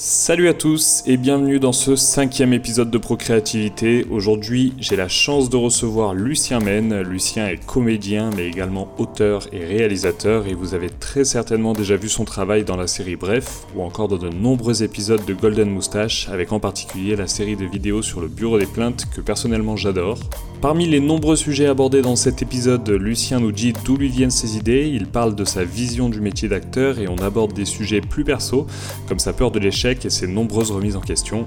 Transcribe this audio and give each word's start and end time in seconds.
Salut 0.00 0.46
à 0.46 0.54
tous 0.54 1.02
et 1.06 1.16
bienvenue 1.16 1.58
dans 1.58 1.72
ce 1.72 1.96
cinquième 1.96 2.52
épisode 2.52 2.88
de 2.88 2.98
Procréativité. 2.98 4.06
Aujourd'hui, 4.12 4.72
j'ai 4.78 4.94
la 4.94 5.08
chance 5.08 5.50
de 5.50 5.56
recevoir 5.56 6.14
Lucien 6.14 6.60
Men. 6.60 7.00
Lucien 7.00 7.48
est 7.48 7.66
comédien 7.66 8.30
mais 8.36 8.46
également 8.46 8.94
auteur 8.98 9.48
et 9.52 9.64
réalisateur 9.64 10.46
et 10.46 10.54
vous 10.54 10.74
avez 10.74 10.88
très 10.88 11.24
certainement 11.24 11.72
déjà 11.72 11.96
vu 11.96 12.08
son 12.08 12.24
travail 12.24 12.62
dans 12.62 12.76
la 12.76 12.86
série 12.86 13.16
Bref 13.16 13.66
ou 13.74 13.82
encore 13.82 14.06
dans 14.06 14.18
de 14.18 14.28
nombreux 14.28 14.84
épisodes 14.84 15.24
de 15.24 15.34
Golden 15.34 15.68
Moustache 15.68 16.28
avec 16.28 16.52
en 16.52 16.60
particulier 16.60 17.16
la 17.16 17.26
série 17.26 17.56
de 17.56 17.64
vidéos 17.64 18.02
sur 18.02 18.20
le 18.20 18.28
bureau 18.28 18.56
des 18.56 18.66
plaintes 18.66 19.06
que 19.12 19.20
personnellement 19.20 19.74
j'adore. 19.74 20.20
Parmi 20.60 20.88
les 20.88 20.98
nombreux 20.98 21.36
sujets 21.36 21.66
abordés 21.66 22.02
dans 22.02 22.16
cet 22.16 22.42
épisode, 22.42 22.90
Lucien 22.90 23.38
nous 23.38 23.52
dit 23.52 23.72
d'où 23.84 23.96
lui 23.96 24.08
viennent 24.08 24.32
ses 24.32 24.56
idées, 24.56 24.90
il 24.92 25.06
parle 25.06 25.36
de 25.36 25.44
sa 25.44 25.62
vision 25.62 26.08
du 26.08 26.20
métier 26.20 26.48
d'acteur 26.48 26.98
et 26.98 27.06
on 27.06 27.16
aborde 27.18 27.52
des 27.52 27.64
sujets 27.64 28.00
plus 28.00 28.24
perso, 28.24 28.66
comme 29.06 29.20
sa 29.20 29.32
peur 29.32 29.52
de 29.52 29.60
l'échec 29.60 30.04
et 30.04 30.10
ses 30.10 30.26
nombreuses 30.26 30.72
remises 30.72 30.96
en 30.96 31.00
question. 31.00 31.46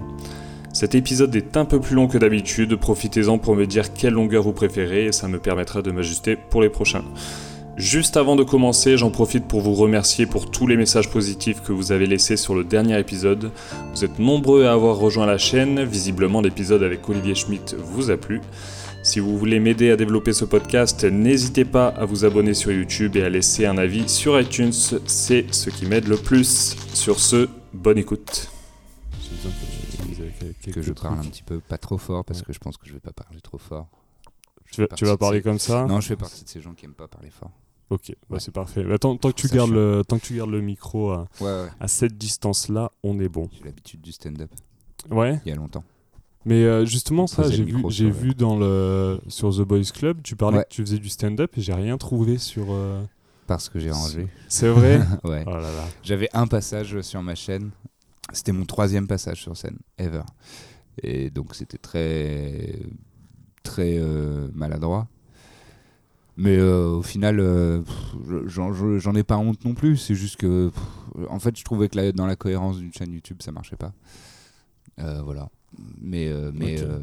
Cet 0.71 0.95
épisode 0.95 1.35
est 1.35 1.57
un 1.57 1.65
peu 1.65 1.81
plus 1.81 1.95
long 1.95 2.07
que 2.07 2.17
d'habitude, 2.17 2.73
profitez-en 2.77 3.37
pour 3.37 3.57
me 3.57 3.67
dire 3.67 3.91
quelle 3.91 4.13
longueur 4.13 4.43
vous 4.43 4.53
préférez 4.53 5.07
et 5.07 5.11
ça 5.11 5.27
me 5.27 5.39
permettra 5.39 5.81
de 5.81 5.91
m'ajuster 5.91 6.37
pour 6.37 6.61
les 6.61 6.69
prochains. 6.69 7.03
Juste 7.75 8.15
avant 8.15 8.37
de 8.37 8.43
commencer, 8.43 8.95
j'en 8.95 9.11
profite 9.11 9.45
pour 9.45 9.59
vous 9.59 9.73
remercier 9.73 10.25
pour 10.25 10.49
tous 10.49 10.67
les 10.67 10.77
messages 10.77 11.09
positifs 11.09 11.61
que 11.61 11.73
vous 11.73 11.91
avez 11.91 12.05
laissés 12.05 12.37
sur 12.37 12.55
le 12.55 12.63
dernier 12.63 12.97
épisode. 12.97 13.51
Vous 13.93 14.05
êtes 14.05 14.19
nombreux 14.19 14.65
à 14.65 14.71
avoir 14.71 14.95
rejoint 14.95 15.25
la 15.25 15.37
chaîne, 15.37 15.83
visiblement 15.83 16.39
l'épisode 16.39 16.83
avec 16.83 17.09
Olivier 17.09 17.35
Schmitt 17.35 17.75
vous 17.77 18.09
a 18.09 18.15
plu. 18.15 18.39
Si 19.03 19.19
vous 19.19 19.37
voulez 19.37 19.59
m'aider 19.59 19.89
à 19.91 19.95
développer 19.97 20.31
ce 20.31 20.45
podcast, 20.45 21.03
n'hésitez 21.03 21.65
pas 21.65 21.87
à 21.87 22.05
vous 22.05 22.23
abonner 22.23 22.53
sur 22.53 22.71
YouTube 22.71 23.15
et 23.15 23.23
à 23.23 23.29
laisser 23.29 23.65
un 23.65 23.77
avis 23.77 24.07
sur 24.07 24.39
iTunes, 24.39 24.71
c'est 24.71 25.51
ce 25.53 25.69
qui 25.71 25.85
m'aide 25.87 26.07
le 26.07 26.17
plus. 26.17 26.75
Sur 26.93 27.19
ce, 27.19 27.49
bonne 27.73 27.97
écoute. 27.97 28.49
que 30.71 30.81
je 30.81 30.93
parle 30.93 31.19
un 31.19 31.23
petit 31.23 31.41
peu 31.43 31.59
pas 31.59 31.77
trop 31.79 31.97
fort 31.97 32.23
parce 32.23 32.43
que 32.43 32.53
je 32.53 32.59
pense 32.59 32.77
que 32.77 32.87
je 32.87 32.93
vais 32.93 32.99
pas 32.99 33.11
parler 33.13 33.41
trop 33.41 33.57
fort. 33.57 33.87
Je 34.65 34.85
Tu 34.95 35.03
vas, 35.05 35.17
parler 35.17 35.39
ces- 35.39 35.43
comme 35.43 35.59
ça? 35.59 35.85
Non, 35.85 35.99
je 35.99 36.07
fais 36.07 36.15
partie 36.15 36.43
de 36.45 36.49
ces 36.49 36.61
gens 36.61 36.73
qui 36.73 36.85
aiment 36.85 36.93
pas 36.93 37.07
parler 37.07 37.29
fort. 37.31 37.51
Ok, 37.89 38.13
bah 38.29 38.39
c'est 38.39 38.53
parfait. 38.53 38.83
Bah, 38.85 38.97
tant, 38.97 39.17
tant 39.17 39.31
que 39.31 39.35
tu 39.35 39.47
gardes 39.49 39.71
le, 39.71 40.03
tant 40.07 40.17
que 40.17 40.23
tu 40.25 40.35
gardes 40.37 40.51
le 40.51 40.61
micro 40.61 41.09
à, 41.11 41.27
Ouais, 41.41 41.47
ouais. 41.47 41.67
à 41.81 41.87
cette 41.89 42.17
distance-là, 42.17 42.91
on 43.03 43.19
est 43.19 43.27
bon. 43.27 43.49
J'ai 43.51 43.65
l'habitude 43.65 43.99
du 44.01 44.13
stand-up 44.13 44.49
Ouais? 45.09 45.41
il 45.45 45.49
y 45.49 45.51
a 45.51 45.55
longtemps. 45.55 45.83
Mais 46.45 46.63
euh, 46.63 46.85
justement, 46.85 47.27
ça, 47.27 47.49
j'ai 47.49 47.63
vu, 47.63 47.83
j'ai 47.89 48.11
dans 48.35 48.57
le 48.57 49.19
sur 49.27 49.55
The 49.55 49.61
Boys 49.61 49.83
Club, 49.93 50.21
tu 50.23 50.35
parlais 50.35 50.57
Ouais. 50.59 50.63
que 50.63 50.73
tu 50.73 50.81
faisais 50.81 50.97
du 50.97 51.09
stand-up 51.09 51.51
et 51.57 51.61
j'ai 51.61 51.73
rien 51.73 51.97
trouvé 51.97 52.37
sur. 52.39 52.65
euh, 52.71 53.03
Parce 53.47 53.69
que 53.69 53.79
j'ai 53.79 53.91
rangé. 53.91 54.27
C'est 54.47 54.69
vrai. 54.69 54.99
ouais. 55.23 55.43
oh. 55.47 55.51
J'avais 56.03 56.29
un 56.33 56.47
passage 56.47 56.99
sur 57.01 57.21
ma 57.21 57.35
chaîne. 57.35 57.69
C'était 58.33 58.53
mon 58.53 58.65
troisième 58.65 59.07
passage 59.07 59.41
sur 59.41 59.55
scène, 59.55 59.77
ever. 59.99 60.23
Et 61.03 61.29
donc 61.29 61.53
c'était 61.53 61.77
très, 61.77 62.79
très 63.63 63.97
euh, 63.99 64.47
maladroit. 64.53 65.07
Mais 66.37 66.59
au 66.61 67.01
final, 67.03 67.39
j'en 68.47 68.73
je- 68.73 68.97
j'en 68.97 69.13
ai 69.15 69.23
pas 69.23 69.37
honte 69.37 69.63
non 69.65 69.73
plus. 69.75 69.97
C'est 69.97 70.15
juste 70.15 70.37
que, 70.37 70.69
pff, 70.69 71.27
en 71.29 71.39
fait, 71.39 71.55
je 71.57 71.63
trouvais 71.63 71.87
que 71.89 71.97
la- 71.97 72.11
dans 72.13 72.25
la 72.25 72.35
cohérence 72.35 72.77
d'une 72.79 72.91
chaîne 72.93 73.11
YouTube, 73.11 73.41
ça 73.43 73.51
marchait 73.51 73.75
pas. 73.75 73.91
Voilà. 74.97 75.49
Mais, 76.01 76.27
euh, 76.29 76.51
mais 76.53 76.75
euh, 76.81 76.99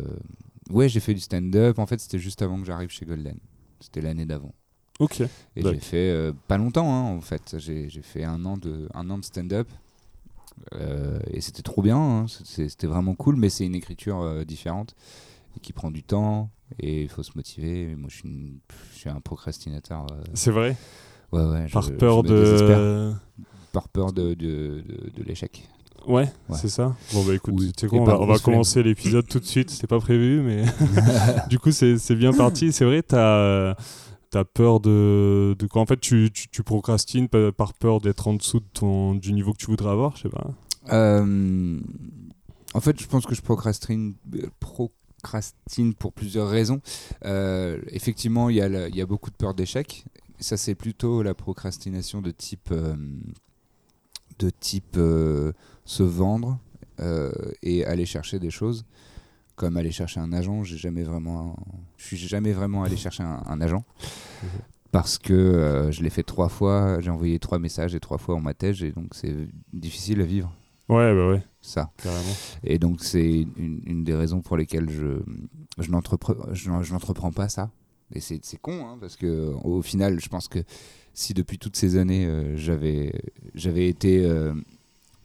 ouais, 0.71 0.89
j'ai 0.89 1.01
fait 1.01 1.15
du 1.15 1.21
stand-up. 1.21 1.79
En 1.79 1.87
fait, 1.87 2.01
c'était 2.01 2.19
juste 2.19 2.43
avant 2.43 2.59
que 2.61 2.67
j'arrive 2.67 2.91
chez 2.91 3.05
Golden. 3.07 3.39
C'était 3.81 4.01
l'année 4.01 4.27
d'avant. 4.27 4.55
Ok. 4.99 5.21
Et 5.21 5.29
j'ai 5.75 5.81
fait 5.81 6.11
euh, 6.11 6.33
pas 6.49 6.59
longtemps, 6.59 6.93
hein, 6.93 7.17
en 7.17 7.21
fait. 7.21 7.57
J'ai 7.59 7.89
fait 8.03 8.25
un 8.25 8.45
an 8.45 8.57
de, 8.57 8.89
un 8.95 9.09
an 9.11 9.19
de 9.19 9.25
stand-up. 9.25 9.69
Euh, 10.75 11.19
et 11.31 11.41
c'était 11.41 11.63
trop 11.63 11.83
bien. 11.83 11.97
hein. 11.99 12.27
C'était 12.29 12.87
vraiment 12.89 13.15
cool, 13.15 13.37
mais 13.37 13.49
c'est 13.49 13.65
une 13.65 13.75
écriture 13.77 14.21
euh, 14.23 14.45
différente 14.45 14.95
et 15.57 15.61
qui 15.61 15.73
prend 15.73 15.91
du 15.91 16.03
temps. 16.03 16.51
Et 16.81 17.03
il 17.03 17.09
faut 17.09 17.23
se 17.23 17.33
motiver. 17.37 17.91
Et 17.93 17.97
moi, 17.97 18.09
je 18.11 18.17
suis, 18.17 18.29
une- 18.29 18.59
je 18.93 18.99
suis 18.99 19.09
un 19.11 19.21
procrastinateur. 19.21 20.07
C'est 20.35 20.51
vrai? 20.51 20.77
ouais, 21.33 21.45
ouais, 21.45 21.69
je- 21.69 21.73
Par 21.75 21.89
peur 21.99 22.23
de. 22.25 23.15
Par 23.73 23.89
peur 23.89 24.13
de, 24.13 24.35
de, 24.35 24.83
de, 24.87 25.11
de 25.15 25.23
l'échec. 25.23 25.69
Ouais, 26.07 26.25
Ouais. 26.49 26.57
c'est 26.59 26.69
ça. 26.69 26.95
Bon 27.13 27.23
bah 27.25 27.35
écoute, 27.35 27.55
Oui. 27.59 27.73
quoi, 27.89 28.01
on 28.01 28.05
va, 28.05 28.19
on 28.21 28.39
commencer 28.39 28.83
l'épisode 28.83 29.27
tout 29.27 29.41
de 29.41 29.45
suite. 29.45 29.71
C'était 29.71 29.87
pas 29.87 29.99
prévu, 30.01 30.41
mais 30.41 30.63
du 31.51 31.59
coup 31.59 31.71
c'est 31.73 32.15
bien 32.15 32.33
parti. 32.33 32.73
C'est 32.73 32.85
vrai, 32.85 33.03
t'as 33.03 33.75
as 34.35 34.45
peur 34.45 34.81
de, 34.81 35.55
de 35.59 35.67
quoi? 35.67 35.83
En 35.83 35.87
fait, 35.87 35.99
tu, 36.01 36.31
tu, 36.33 36.49
tu 36.49 36.63
procrastines 36.63 37.29
pa- 37.29 37.51
par 37.53 37.73
peur 37.75 38.01
d'être 38.01 38.29
en 38.29 38.35
dessous 38.35 38.61
de 38.61 38.67
ton, 38.73 39.15
du 39.15 39.33
niveau 39.33 39.53
que 39.53 39.59
tu 39.59 39.67
voudrais 39.67 39.91
avoir, 39.91 40.17
je 40.17 40.23
sais 40.23 40.29
pas. 40.29 40.51
Euh, 40.93 41.81
en 42.75 42.81
fait, 42.81 43.01
je 43.01 43.07
pense 43.07 43.25
que 43.27 43.35
je 43.35 43.41
procrastine, 43.43 44.15
procrastine 44.61 45.95
pour 45.95 46.13
plusieurs 46.13 46.49
raisons. 46.49 46.81
Euh, 47.25 47.79
effectivement, 47.89 48.49
il 48.51 48.57
y, 48.57 48.61
a 48.61 48.69
le- 48.69 48.95
y 48.95 49.01
a 49.01 49.07
beaucoup 49.07 49.31
de 49.31 49.37
peur 49.37 49.55
d'échec. 49.55 50.05
Ça, 50.39 50.57
c'est 50.57 50.75
plutôt 50.75 51.23
la 51.23 51.35
procrastination 51.35 52.21
de 52.23 52.31
type, 52.31 52.69
euh, 52.71 52.95
de 54.39 54.51
type 54.51 54.97
euh, 54.97 55.53
se 55.89 56.03
vendre 56.03 56.59
euh, 57.01 57.33
et 57.63 57.85
aller 57.87 58.05
chercher 58.07 58.39
des 58.39 58.51
choses. 58.51 58.85
Comme 59.57 59.77
aller 59.77 59.91
chercher 59.91 60.21
un 60.21 60.33
agent, 60.33 60.63
j'ai 60.63 60.77
jamais 60.77 61.03
vraiment, 61.03 61.57
je 61.97 62.05
suis 62.05 62.17
jamais 62.17 62.53
vraiment 62.53 62.85
allé 62.85 62.97
chercher 62.97 63.23
un, 63.25 63.43
un 63.47 63.61
agent 63.61 63.85
Mhm. 64.43 64.49
parce 64.93 65.19
que 65.19 65.33
euh, 65.35 65.91
je 65.91 66.03
l'ai 66.03 66.11
fait 66.11 66.23
trois 66.23 66.49
fois. 66.49 67.01
J'ai 67.01 67.11
envoyé 67.11 67.39
trois 67.41 67.59
messages 67.59 67.95
et 67.95 68.01
trois 68.01 68.19
fois 68.19 68.37
on 68.37 68.41
m'attège 68.41 68.83
et 68.85 68.93
donc 68.93 69.15
c'est 69.15 69.35
difficile 69.73 70.21
à 70.21 70.25
vivre 70.25 70.53
Ouais, 70.89 71.13
bah 71.15 71.29
ouais, 71.33 71.43
ça. 71.61 71.91
carrément. 72.03 72.35
Et 72.65 72.79
donc, 72.79 73.03
c'est 73.03 73.47
une, 73.57 73.83
une 73.85 74.05
des 74.05 74.15
raisons 74.15 74.41
pour 74.41 74.57
lesquelles 74.57 74.89
je, 74.89 75.21
je 75.79 75.91
n'entrepre- 75.91 76.49
je 76.55 76.71
n'en- 76.71 76.83
je 76.83 76.93
n'entreprends 76.95 77.33
pas 77.33 77.49
ça. 77.51 77.71
Et 78.15 78.21
c'est 78.21 78.41
c'est 78.43 78.57
con, 78.59 78.87
hein, 78.87 78.97
parce 79.01 79.17
que 79.17 79.53
au 79.65 79.83
final, 79.83 80.19
je 80.21 80.29
pense 80.31 80.49
que 80.49 80.61
si 81.13 81.35
depuis 81.35 81.59
toutes 81.59 81.77
ces 81.77 81.97
années, 81.97 82.25
euh, 82.27 82.57
j'avais 82.57 83.13
j'avais 83.55 83.87
été, 83.89 84.25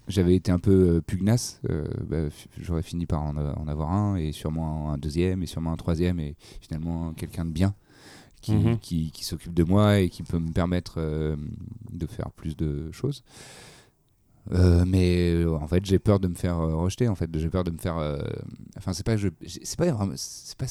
j'avais 0.07 0.35
été 0.35 0.51
un 0.51 0.59
peu 0.59 0.97
euh, 0.97 1.01
pugnace, 1.01 1.59
euh, 1.69 1.85
bah, 2.07 2.29
j'aurais 2.59 2.83
fini 2.83 3.05
par 3.05 3.21
en, 3.23 3.35
en 3.37 3.67
avoir 3.67 3.91
un, 3.91 4.15
et 4.17 4.31
sûrement 4.31 4.91
un 4.91 4.97
deuxième, 4.97 5.43
et 5.43 5.45
sûrement 5.45 5.71
un 5.71 5.77
troisième, 5.77 6.19
et 6.19 6.35
finalement 6.61 7.13
quelqu'un 7.13 7.45
de 7.45 7.51
bien. 7.51 7.73
Qui, 8.41 8.55
Mhm. 8.55 8.77
qui, 8.79 9.11
qui 9.11 9.23
s'occupe 9.23 9.53
de 9.53 9.63
moi 9.63 9.99
et 9.99 10.09
qui 10.09 10.21
peut 10.21 10.37
me 10.37 10.51
permettre 10.51 10.95
euh, 10.97 11.37
de 11.93 12.05
faire 12.05 12.29
plus 12.31 12.57
de 12.57 12.91
choses. 12.91 13.23
Euh, 14.51 14.83
mais 14.85 15.45
en 15.45 15.65
fait, 15.65 15.85
j'ai 15.85 15.97
peur 15.97 16.19
de 16.19 16.27
me 16.27 16.35
faire 16.35 16.57
rejeter. 16.57 17.07
En 17.07 17.15
fait, 17.15 17.29
j'ai 17.39 17.49
peur 17.49 17.63
de 17.63 17.71
me 17.71 17.77
faire. 17.77 17.95
Enfin, 18.77 18.91
c'est 18.91 19.05
pas, 19.05 19.15
je, 19.15 19.29
c'est 19.47 19.77
pas 19.77 19.85
c'est 20.17 20.57
pas, 20.57 20.65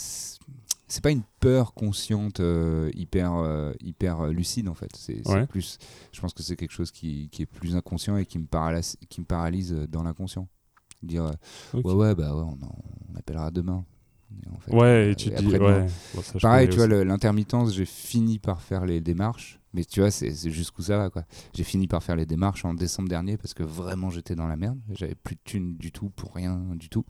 c'est 0.92 1.02
pas 1.02 1.10
une 1.10 1.22
peur 1.40 1.72
consciente 1.72 2.40
euh, 2.40 2.90
hyper, 2.94 3.34
euh, 3.36 3.72
hyper 3.80 4.20
euh, 4.20 4.30
lucide 4.30 4.68
en 4.68 4.74
fait. 4.74 4.90
C'est, 4.94 5.26
Ouais. 5.26 5.46
plus. 5.46 5.78
Je 6.12 6.20
pense 6.20 6.34
que 6.34 6.42
c'est 6.42 6.54
quelque 6.54 6.72
chose 6.72 6.90
qui, 6.90 7.30
qui 7.32 7.42
est 7.42 7.46
plus 7.46 7.74
inconscient 7.76 8.18
et 8.18 8.26
qui 8.26 8.38
me 8.38 8.44
paralyse, 8.44 8.96
qui 9.08 9.20
me 9.22 9.26
paralyse 9.26 9.72
dans 9.88 10.02
l'inconscient. 10.02 10.48
Dire 11.02 11.24
euh, 11.24 11.80
ouais 11.82 11.94
ouais 11.94 12.14
bah 12.14 12.34
ouais, 12.34 12.42
on, 12.42 12.64
en- 12.64 12.78
on 13.10 13.16
appellera 13.16 13.50
demain. 13.50 13.84
Et 14.44 14.48
en 14.50 14.58
fait, 14.58 14.72
Ouais, 14.74 15.10
et 15.12 15.16
tu 15.16 15.30
te 15.30 15.40
dis, 15.40 15.46
ouais. 15.46 15.58
bon, 16.14 16.22
ça, 16.22 16.32
je 16.34 16.38
Pareil, 16.40 16.68
tu 16.68 16.76
vois, 16.76 16.86
l'intermittence, 17.04 17.72
j'ai 17.74 17.84
fini 17.86 18.38
par 18.38 18.60
faire 18.60 18.84
les 18.84 19.00
démarches. 19.00 19.60
Mais 19.74 19.84
tu 19.84 20.00
vois, 20.00 20.10
c'est 20.10 20.30
jusqu'où 20.50 20.82
ça 20.82 20.98
va, 20.98 21.08
quoi. 21.10 21.24
J'ai 21.54 21.64
fini 21.64 21.88
par 21.88 22.02
faire 22.02 22.14
les 22.16 22.26
démarches 22.26 22.64
en 22.64 22.74
décembre 22.74 23.08
dernier 23.08 23.36
parce 23.38 23.54
que 23.54 23.62
vraiment 23.62 24.10
j'étais 24.10 24.34
dans 24.34 24.46
la 24.46 24.56
merde. 24.56 24.78
J'avais 24.90 25.14
plus 25.14 25.34
de 25.36 25.40
thunes 25.44 25.76
du 25.76 25.92
tout 25.92 26.10
pour 26.10 26.34
rien 26.34 26.58
du 26.74 26.88
tout. 26.90 27.04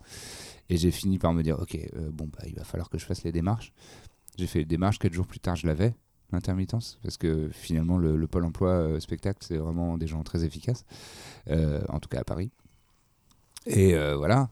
Et 0.69 0.77
j'ai 0.77 0.91
fini 0.93 1.19
par 1.19 1.33
me 1.35 1.43
dire, 1.43 1.59
ok, 1.59 1.75
euh, 1.97 2.11
bon, 2.13 2.29
bah, 2.33 2.45
il 2.47 2.55
va 2.55 2.65
falloir 2.65 2.89
que 2.89 2.99
je 2.99 3.05
fasse 3.05 3.25
les 3.25 3.33
démarches. 3.33 3.73
J'ai 4.39 4.47
fait 4.47 4.61
les 4.61 4.65
démarches, 4.65 4.99
quatre 5.01 5.13
jours 5.13 5.27
plus 5.27 5.41
tard, 5.41 5.57
je 5.57 5.67
l'avais, 5.67 5.95
l'intermittence. 6.33 6.99
Parce 7.03 7.17
que 7.17 7.51
finalement, 7.53 7.99
le, 7.99 8.17
le 8.17 8.27
pôle 8.29 8.45
emploi 8.45 8.71
euh, 8.71 9.01
spectacle, 9.01 9.41
c'est 9.47 9.57
vraiment 9.59 9.99
des 9.99 10.07
gens 10.07 10.23
très 10.23 10.45
efficaces. 10.45 10.85
Euh, 11.51 11.83
en 11.89 11.99
tout 11.99 12.09
cas 12.09 12.21
à 12.21 12.25
Paris. 12.25 12.51
Et 13.67 13.95
voilà. 14.17 14.49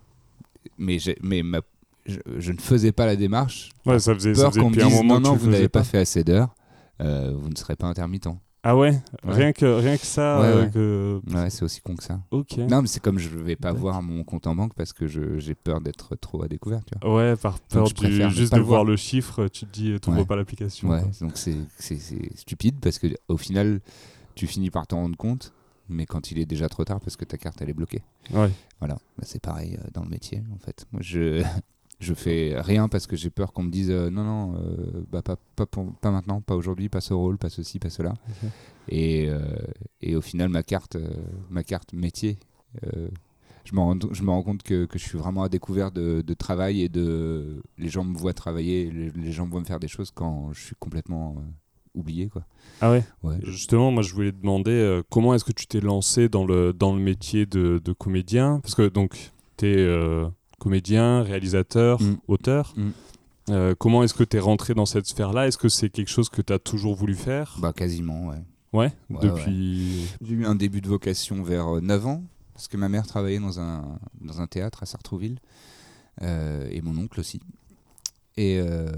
Mais, 0.78 0.98
j'ai- 0.98 1.18
mais 1.22 1.42
ma- 1.42 1.60
je, 2.06 2.18
je 2.38 2.52
ne 2.52 2.58
faisais 2.58 2.92
pas 2.92 3.06
la 3.06 3.16
démarche 3.16 3.70
Ouais, 3.86 3.98
ça 3.98 4.14
faisait, 4.14 4.34
ça 4.34 4.42
peur 4.42 4.50
faisait 4.50 4.60
qu'on 4.60 4.70
me 4.70 4.74
depuis 4.74 4.84
un 4.84 4.88
dise 4.88 4.96
moment 4.96 5.14
non, 5.20 5.30
non, 5.30 5.36
vous 5.36 5.46
n'avez 5.50 5.68
pas 5.68 5.84
fait 5.84 5.98
assez 5.98 6.22
d'heures, 6.24 6.54
vous 7.00 7.48
ne 7.48 7.56
serez 7.56 7.76
pas 7.76 7.86
intermittent. 7.86 8.28
Ah 8.62 8.76
ouais, 8.76 8.90
Ouais. 9.24 9.32
Rien, 9.32 9.52
que, 9.54 9.64
rien 9.64 9.96
que 9.96 10.04
ça. 10.04 10.38
Ouais, 10.38 10.46
euh, 10.46 10.64
ouais. 10.64 10.70
que... 10.70 11.20
Ouais, 11.34 11.48
c'est 11.48 11.62
aussi 11.64 11.80
con 11.80 11.94
que 11.96 12.02
ça. 12.04 12.20
Ok. 12.30 12.58
Non, 12.58 12.82
mais 12.82 12.88
c'est 12.88 13.00
comme 13.00 13.18
je 13.18 13.30
vais 13.30 13.56
pas 13.56 13.68
D'accord. 13.68 13.80
voir 13.80 14.02
mon 14.02 14.22
compte 14.22 14.46
en 14.46 14.54
banque 14.54 14.74
parce 14.74 14.92
que 14.92 15.06
je- 15.06 15.38
j'ai 15.38 15.54
peur 15.54 15.80
d'être 15.80 16.14
trop 16.16 16.42
à 16.42 16.48
découvert. 16.48 16.82
Tu 16.84 16.92
vois. 17.00 17.16
Ouais, 17.16 17.36
par 17.36 17.58
peur 17.58 17.86
je 17.86 17.94
du- 17.94 18.02
préfère 18.02 18.28
ne 18.28 18.34
juste 18.34 18.50
pas 18.50 18.56
de 18.56 18.60
le 18.60 18.66
voir 18.66 18.80
voir. 18.82 18.90
le 18.90 18.96
chiffre, 18.98 19.48
tu 19.48 19.64
te 19.64 19.72
dis, 19.72 19.98
tu 19.98 20.10
Ouais. 20.10 20.26
pas 20.26 20.36
l'application. 20.36 20.90
Ouais, 20.90 21.00
quoi. 21.00 21.10
donc 21.22 21.38
c'est 21.38 21.56
c'est- 21.78 21.96
c'est 21.98 22.36
stupide 22.36 22.76
parce 22.82 22.98
que 22.98 23.06
au 23.28 23.38
final, 23.38 23.80
tu 24.34 24.46
finis 24.46 24.68
par 24.68 24.86
t'en 24.86 24.98
rendre 24.98 25.16
compte, 25.16 25.54
mais 25.88 26.04
quand 26.04 26.30
il 26.30 26.38
est 26.38 26.44
déjà 26.44 26.68
trop 26.68 26.84
tard 26.84 27.00
parce 27.00 27.16
que 27.16 27.24
ta 27.24 27.38
carte 27.38 27.62
elle 27.62 27.70
est 27.70 27.74
bloquée. 27.74 28.02
Ouais. 28.30 28.50
Voilà, 28.78 28.96
Bah, 29.16 29.22
c'est 29.24 29.40
pareil 29.40 29.78
euh, 29.82 29.88
dans 29.94 30.02
le 30.02 30.10
métier 30.10 30.42
en 30.54 30.58
fait. 30.58 30.84
Moi 30.92 31.00
je 31.02 31.42
je 32.00 32.14
fais 32.14 32.54
rien 32.60 32.88
parce 32.88 33.06
que 33.06 33.14
j'ai 33.14 33.30
peur 33.30 33.52
qu'on 33.52 33.62
me 33.64 33.70
dise 33.70 33.90
euh, 33.90 34.10
non 34.10 34.24
non 34.24 34.54
euh, 34.56 35.04
bah 35.12 35.22
pas 35.22 35.36
pas, 35.56 35.66
pour- 35.66 35.92
pas 36.00 36.10
maintenant, 36.10 36.40
pas 36.40 36.56
aujourd'hui, 36.56 36.88
pas 36.88 37.00
ce 37.00 37.12
rôle, 37.14 37.36
pas 37.38 37.50
ceci, 37.50 37.78
pas 37.78 37.90
cela. 37.90 38.14
Et, 38.88 39.28
euh, 39.28 39.38
et 40.00 40.16
au 40.16 40.20
final 40.22 40.48
ma 40.48 40.62
carte 40.62 40.96
euh, 40.96 41.08
ma 41.50 41.62
carte 41.62 41.92
métier 41.92 42.38
euh, 42.84 43.08
je 43.64 43.74
me 43.74 43.80
rends, 43.80 43.98
je 44.10 44.22
me 44.22 44.30
rends 44.30 44.42
compte 44.42 44.62
que, 44.62 44.86
que 44.86 44.98
je 44.98 45.04
suis 45.04 45.18
vraiment 45.18 45.42
à 45.42 45.48
découvert 45.50 45.92
de, 45.92 46.22
de 46.22 46.34
travail 46.34 46.80
et 46.82 46.88
de 46.88 47.62
les 47.78 47.88
gens 47.88 48.04
me 48.04 48.16
voient 48.16 48.32
travailler, 48.32 48.90
les, 48.90 49.10
les 49.10 49.32
gens 49.32 49.44
me 49.46 49.50
voient 49.50 49.60
me 49.60 49.66
faire 49.66 49.78
des 49.78 49.86
choses 49.86 50.10
quand 50.10 50.52
je 50.54 50.60
suis 50.60 50.76
complètement 50.80 51.36
euh, 51.38 51.42
oublié 51.94 52.28
quoi. 52.28 52.46
Ah 52.80 52.90
ouais? 52.90 53.04
Ouais. 53.22 53.36
Justement, 53.42 53.90
moi 53.90 54.02
je 54.02 54.14
voulais 54.14 54.32
demander 54.32 54.70
euh, 54.72 55.02
comment 55.10 55.34
est-ce 55.34 55.44
que 55.44 55.52
tu 55.52 55.66
t'es 55.66 55.80
lancé 55.80 56.28
dans 56.30 56.46
le, 56.46 56.72
dans 56.72 56.94
le 56.94 57.02
métier 57.02 57.44
de, 57.44 57.80
de 57.84 57.92
comédien? 57.92 58.60
Parce 58.62 58.74
que 58.74 58.88
donc 58.88 59.30
tu 59.58 59.66
es 59.66 59.76
comédien, 60.60 61.22
réalisateur, 61.22 62.00
Mm. 62.00 62.16
auteur. 62.28 62.72
Mm. 62.76 62.90
Euh, 63.48 63.74
comment 63.76 64.04
est-ce 64.04 64.14
que 64.14 64.22
tu 64.22 64.36
es 64.36 64.40
rentré 64.40 64.74
dans 64.74 64.86
cette 64.86 65.06
sphère-là? 65.06 65.48
Est-ce 65.48 65.58
que 65.58 65.68
c'est 65.68 65.90
quelque 65.90 66.10
chose 66.10 66.28
que 66.28 66.40
tu 66.42 66.52
as 66.52 66.60
toujours 66.60 66.94
voulu 66.94 67.16
faire? 67.16 67.56
Bah 67.58 67.72
quasiment 67.72 68.28
ouais. 68.28 68.36
Ouais, 68.72 68.92
Ouais, 69.10 69.18
depuis? 69.22 70.06
J'ai 70.22 70.34
eu 70.34 70.46
un 70.46 70.54
début 70.54 70.80
de 70.80 70.86
vocation 70.86 71.42
vers 71.42 71.76
euh, 71.76 71.80
9 71.80 72.06
ans, 72.06 72.22
parce 72.54 72.68
que 72.68 72.76
ma 72.76 72.88
mère 72.88 73.04
travaillait 73.06 73.40
dans 73.40 73.58
un, 73.58 73.98
dans 74.20 74.40
un 74.40 74.46
théâtre 74.46 74.84
à 74.84 74.86
Sartrouville, 74.86 75.40
euh, 76.22 76.68
et 76.70 76.80
mon 76.80 76.96
oncle 76.96 77.18
aussi. 77.18 77.40
Et 78.36 78.60
euh, 78.60 78.92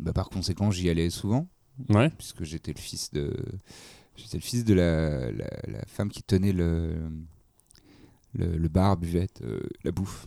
bah, 0.00 0.12
par 0.12 0.28
conséquent, 0.30 0.72
j'y 0.72 0.90
allais 0.90 1.10
souvent, 1.10 1.46
Ouais. 1.90 2.10
puisque 2.18 2.42
j'étais 2.42 2.72
le 2.72 2.80
fils 2.80 3.12
de, 3.12 3.32
j'étais 4.16 4.38
le 4.38 4.42
fils 4.42 4.64
de 4.64 4.74
la, 4.74 5.30
la, 5.30 5.46
la 5.68 5.84
femme 5.86 6.08
qui 6.08 6.22
tenait 6.24 6.52
le, 6.52 6.96
le, 8.34 8.56
le 8.56 8.68
bar, 8.68 8.96
buvette, 8.96 9.42
euh, 9.42 9.60
la 9.84 9.92
bouffe. 9.92 10.26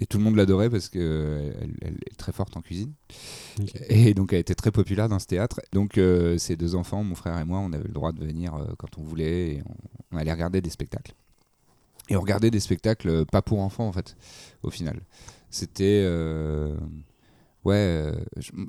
Et 0.00 0.06
tout 0.06 0.18
le 0.18 0.24
monde 0.24 0.36
l'adorait 0.36 0.70
parce 0.70 0.88
qu'elle 0.88 1.56
elle, 1.60 1.74
elle 1.82 1.98
est 2.10 2.16
très 2.16 2.32
forte 2.32 2.56
en 2.56 2.60
cuisine. 2.62 2.92
Et 3.88 4.14
donc 4.14 4.32
elle 4.32 4.40
était 4.40 4.54
très 4.54 4.70
populaire 4.70 5.08
dans 5.08 5.18
ce 5.18 5.26
théâtre. 5.26 5.60
Donc 5.72 5.98
euh, 5.98 6.38
ces 6.38 6.56
deux 6.56 6.74
enfants, 6.76 7.02
mon 7.04 7.14
frère 7.16 7.38
et 7.38 7.44
moi, 7.44 7.58
on 7.58 7.72
avait 7.72 7.86
le 7.88 7.92
droit 7.94 8.12
de 8.12 8.24
venir 8.24 8.54
euh, 8.54 8.66
quand 8.78 8.98
on 8.98 9.02
voulait 9.02 9.54
et 9.56 9.62
on, 9.68 9.74
on 10.12 10.18
allait 10.18 10.32
regarder 10.32 10.60
des 10.60 10.70
spectacles. 10.70 11.14
Et 12.08 12.16
on 12.16 12.20
regardait 12.20 12.50
des 12.50 12.60
spectacles 12.60 13.08
euh, 13.08 13.24
pas 13.24 13.42
pour 13.42 13.60
enfants 13.60 13.88
en 13.88 13.92
fait, 13.92 14.16
au 14.62 14.70
final. 14.70 15.00
C'était... 15.50 16.02
euh, 16.04 16.76
ouais, 17.64 17.74
euh, 17.76 18.12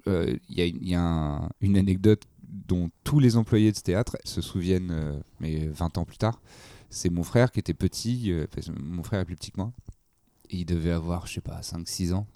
euh, 0.07 0.35
il 0.49 0.57
y 0.57 0.61
a, 0.61 0.65
il 0.65 0.87
y 0.89 0.95
a 0.95 1.01
un- 1.01 1.49
une 1.61 1.77
anecdote 1.77 2.23
dont 2.43 2.89
tous 3.03 3.19
les 3.19 3.37
employés 3.37 3.71
de 3.71 3.77
ce 3.77 3.83
théâtre 3.83 4.17
se 4.23 4.41
souviennent, 4.41 4.91
euh, 4.91 5.19
mais 5.39 5.67
20 5.67 5.97
ans 5.97 6.05
plus 6.05 6.17
tard. 6.17 6.41
C'est 6.89 7.09
mon 7.11 7.23
frère 7.23 7.51
qui 7.51 7.59
était 7.59 7.73
petit, 7.75 8.31
euh, 8.31 8.47
mon 8.79 9.03
frère 9.03 9.21
est 9.21 9.25
plus 9.25 9.35
petit 9.35 9.51
que 9.51 9.57
moi. 9.57 9.71
Il 10.49 10.65
devait 10.65 10.91
avoir, 10.91 11.27
je 11.27 11.33
sais 11.35 11.41
pas, 11.41 11.61
5-6 11.61 12.13
ans. 12.13 12.27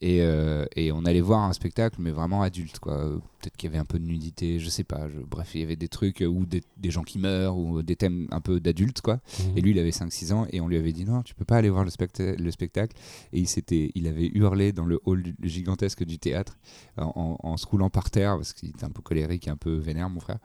Et, 0.00 0.20
euh, 0.22 0.66
et 0.74 0.90
on 0.92 1.04
allait 1.04 1.20
voir 1.20 1.44
un 1.44 1.52
spectacle, 1.52 1.96
mais 2.00 2.10
vraiment 2.10 2.42
adulte, 2.42 2.78
quoi. 2.80 2.96
Peut-être 3.40 3.56
qu'il 3.56 3.68
y 3.68 3.72
avait 3.72 3.78
un 3.78 3.84
peu 3.86 3.98
de 3.98 4.04
nudité, 4.04 4.58
je 4.58 4.68
sais 4.68 4.82
pas. 4.84 5.08
je- 5.08 5.20
bref, 5.20 5.52
il 5.54 5.60
y 5.60 5.64
avait 5.64 5.76
des 5.76 5.88
trucs 5.88 6.20
euh, 6.20 6.26
ou 6.26 6.44
des, 6.44 6.62
des 6.76 6.90
gens 6.90 7.04
qui 7.04 7.18
meurent 7.18 7.56
ou 7.56 7.80
des 7.80 7.94
thèmes 7.96 8.26
un 8.32 8.40
peu 8.40 8.58
d'adultes, 8.60 9.00
quoi. 9.00 9.20
Mhm. 9.38 9.56
Et 9.56 9.60
lui, 9.62 9.70
il 9.70 9.78
avait 9.78 9.92
5-6 9.92 10.32
ans 10.32 10.46
et 10.50 10.60
on 10.60 10.66
lui 10.68 10.76
avait 10.76 10.92
dit 10.92 11.04
non, 11.04 11.22
tu 11.22 11.34
peux 11.34 11.44
pas 11.44 11.56
aller 11.56 11.70
voir 11.70 11.84
le, 11.84 11.90
le 12.36 12.50
spectacle. 12.50 12.96
Et 13.32 13.38
il, 13.38 13.46
s'était, 13.48 13.92
il 13.94 14.06
avait 14.08 14.26
hurlé 14.34 14.72
dans 14.72 14.84
le 14.84 15.00
hall 15.06 15.22
du- 15.22 15.36
gigantesque 15.44 16.04
du 16.04 16.18
théâtre 16.18 16.58
en, 16.98 17.12
en- 17.14 17.48
en 17.52 17.56
se 17.56 17.64
roulant 17.66 17.88
par 17.88 18.10
terre 18.10 18.34
parce 18.36 18.52
qu'il 18.52 18.70
était 18.70 18.84
un 18.84 18.90
peu 18.90 19.00
colérique 19.00 19.46
et 19.46 19.50
un 19.50 19.56
peu 19.56 19.74
vénère, 19.76 20.10
mon 20.10 20.20
frère. 20.20 20.38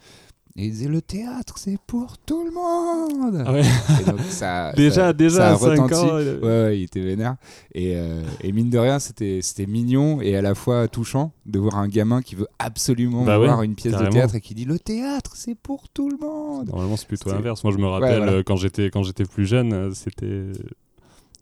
Et 0.56 0.66
il 0.66 0.72
disait 0.72 0.90
le 0.90 1.02
théâtre, 1.02 1.58
c'est 1.58 1.78
pour 1.88 2.18
tout 2.18 2.44
le 2.44 2.52
monde. 2.52 3.44
Ah 3.46 3.54
ouais. 3.54 3.62
Et 4.02 4.04
donc, 4.10 4.20
ça, 4.30 4.72
déjà, 4.76 4.96
ça- 5.08 5.14
déjà 5.14 5.36
ça 5.38 5.48
a 5.50 5.54
à 5.54 5.58
5 5.58 5.70
retenti. 5.84 5.94
ans. 5.94 6.16
Ouais, 6.16 6.26
il- 6.26 6.46
ouais, 6.46 6.80
il 6.80 6.84
était 6.84 7.00
vénère. 7.00 7.36
Et, 7.74 7.96
euh, 7.96 8.22
et 8.42 8.52
mine 8.52 8.70
de 8.70 8.78
rien, 8.78 9.00
c'était, 9.00 9.40
c'était 9.42 9.68
mignon 9.68 10.20
et 10.22 10.36
à 10.36 10.42
la 10.42 10.56
fois 10.56 10.88
touchant 10.90 11.32
de 11.46 11.60
voir 11.60 11.78
un 11.78 11.88
gamin 11.88 12.22
qui 12.22 12.36
veut 12.36 12.48
absolument 12.58 13.24
Bah 13.24 13.38
voir 13.38 13.62
une 13.62 13.76
pièce 13.76 13.94
carrément. 13.94 14.10
de 14.10 14.16
théâtre 14.16 14.36
et 14.36 14.42
qui 14.42 14.54
dit 14.56 14.66
le 14.66 14.80
théâtre, 14.80 15.32
c'est 15.36 15.56
pour 15.56 15.88
tout 15.90 16.10
le 16.10 16.18
monde. 16.18 16.68
Normalement, 16.68 16.98
c'est 16.98 17.08
plutôt 17.08 17.32
l'inverse. 17.32 17.64
Moi, 17.64 17.72
je 17.72 17.78
me 17.78 17.88
rappelle 17.88 18.18
voilà. 18.18 18.32
euh, 18.34 18.44
quand 18.44 18.56
j'étais 18.58 18.90
quand 18.90 19.04
j'étais 19.04 19.26
plus 19.26 19.46
jeune, 19.46 19.72
euh, 19.72 19.92
c'était. 19.94 20.44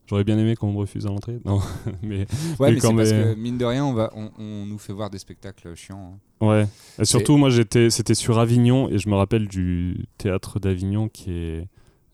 J'aurais 0.10 0.24
bien 0.24 0.38
aimé 0.38 0.56
qu'on 0.56 0.72
me 0.72 0.78
refuse 0.78 1.06
à 1.06 1.10
l'entrée. 1.10 1.38
Non, 1.46 1.60
mais 2.02 2.26
Ouais, 2.60 2.72
Mais 2.72 2.80
c'est 2.80 2.94
parce 2.96 3.12
que 3.12 3.36
mine 3.36 3.58
de 3.58 3.66
rien, 3.66 3.86
on, 3.86 3.94
va, 3.94 4.12
on, 4.16 4.30
on 4.40 4.66
nous 4.66 4.78
fait 4.78 4.94
voir 4.94 5.10
des 5.10 5.18
spectacles 5.20 5.76
chiants. 5.76 6.20
hein. 6.42 6.48
ouais. 6.48 6.68
Et 7.00 7.06
surtout, 7.06 7.38
moi, 7.38 7.50
j'étais, 7.50 7.90
c'était 7.90 8.16
sur 8.16 8.40
Avignon 8.40 8.90
et 8.90 8.98
je 9.00 9.10
me 9.10 9.16
rappelle 9.16 9.48
du 9.48 10.06
théâtre 10.18 10.60
d'Avignon 10.60 11.10
qui 11.10 11.32
est. 11.32 11.68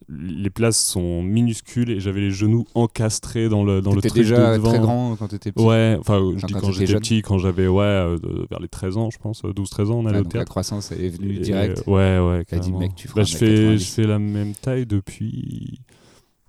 Les 0.06 0.50
places 0.50 0.84
sont 0.84 1.22
minuscules 1.22 1.88
et 1.90 1.98
j'avais 1.98 2.20
les 2.20 2.30
genoux 2.30 2.66
encastrés 2.74 3.48
dans 3.48 3.64
le 3.64 3.80
dans 3.80 3.92
le 3.94 4.02
T'étais 4.02 4.08
truc 4.10 4.22
déjà 4.24 4.50
de 4.50 4.56
devant. 4.58 4.68
très 4.68 4.78
grand 4.78 5.16
quand 5.16 5.28
t'étais 5.28 5.50
petit. 5.50 5.64
Ouais, 5.64 5.96
enfin, 5.98 6.18
je 6.32 6.36
Enfin, 6.36 6.46
dis 6.46 6.52
quand 6.52 6.72
j'étais 6.72 6.94
petit, 6.96 7.22
quand 7.22 7.38
j'avais 7.38 7.66
ouais, 7.68 7.82
euh, 7.84 8.18
vers 8.50 8.60
les 8.60 8.68
13 8.68 8.98
ans, 8.98 9.08
je 9.10 9.16
pense, 9.16 9.42
12-13 9.44 9.90
ans, 9.92 10.00
on 10.00 10.04
allait 10.04 10.18
au 10.18 10.22
donc 10.24 10.34
la 10.34 10.40
théâtre. 10.40 10.50
croissance 10.50 10.92
elle 10.92 11.04
est 11.04 11.08
venue 11.08 11.36
Et, 11.36 11.38
direct. 11.38 11.82
euh, 11.88 11.90
ouais, 11.90 12.32
ouais. 12.38 12.44
T'as 12.44 12.58
dit, 12.58 12.72
mec, 12.72 12.94
tu 12.96 13.08
feras 13.08 13.22
Bah, 13.22 13.22
un 13.22 13.24
je, 13.24 13.32
mètre 13.32 13.46
fais, 13.46 13.54
90. 13.62 13.78
je 13.82 13.90
fais 13.92 14.06
la 14.06 14.18
même 14.18 14.52
taille 14.52 14.84
depuis, 14.84 15.80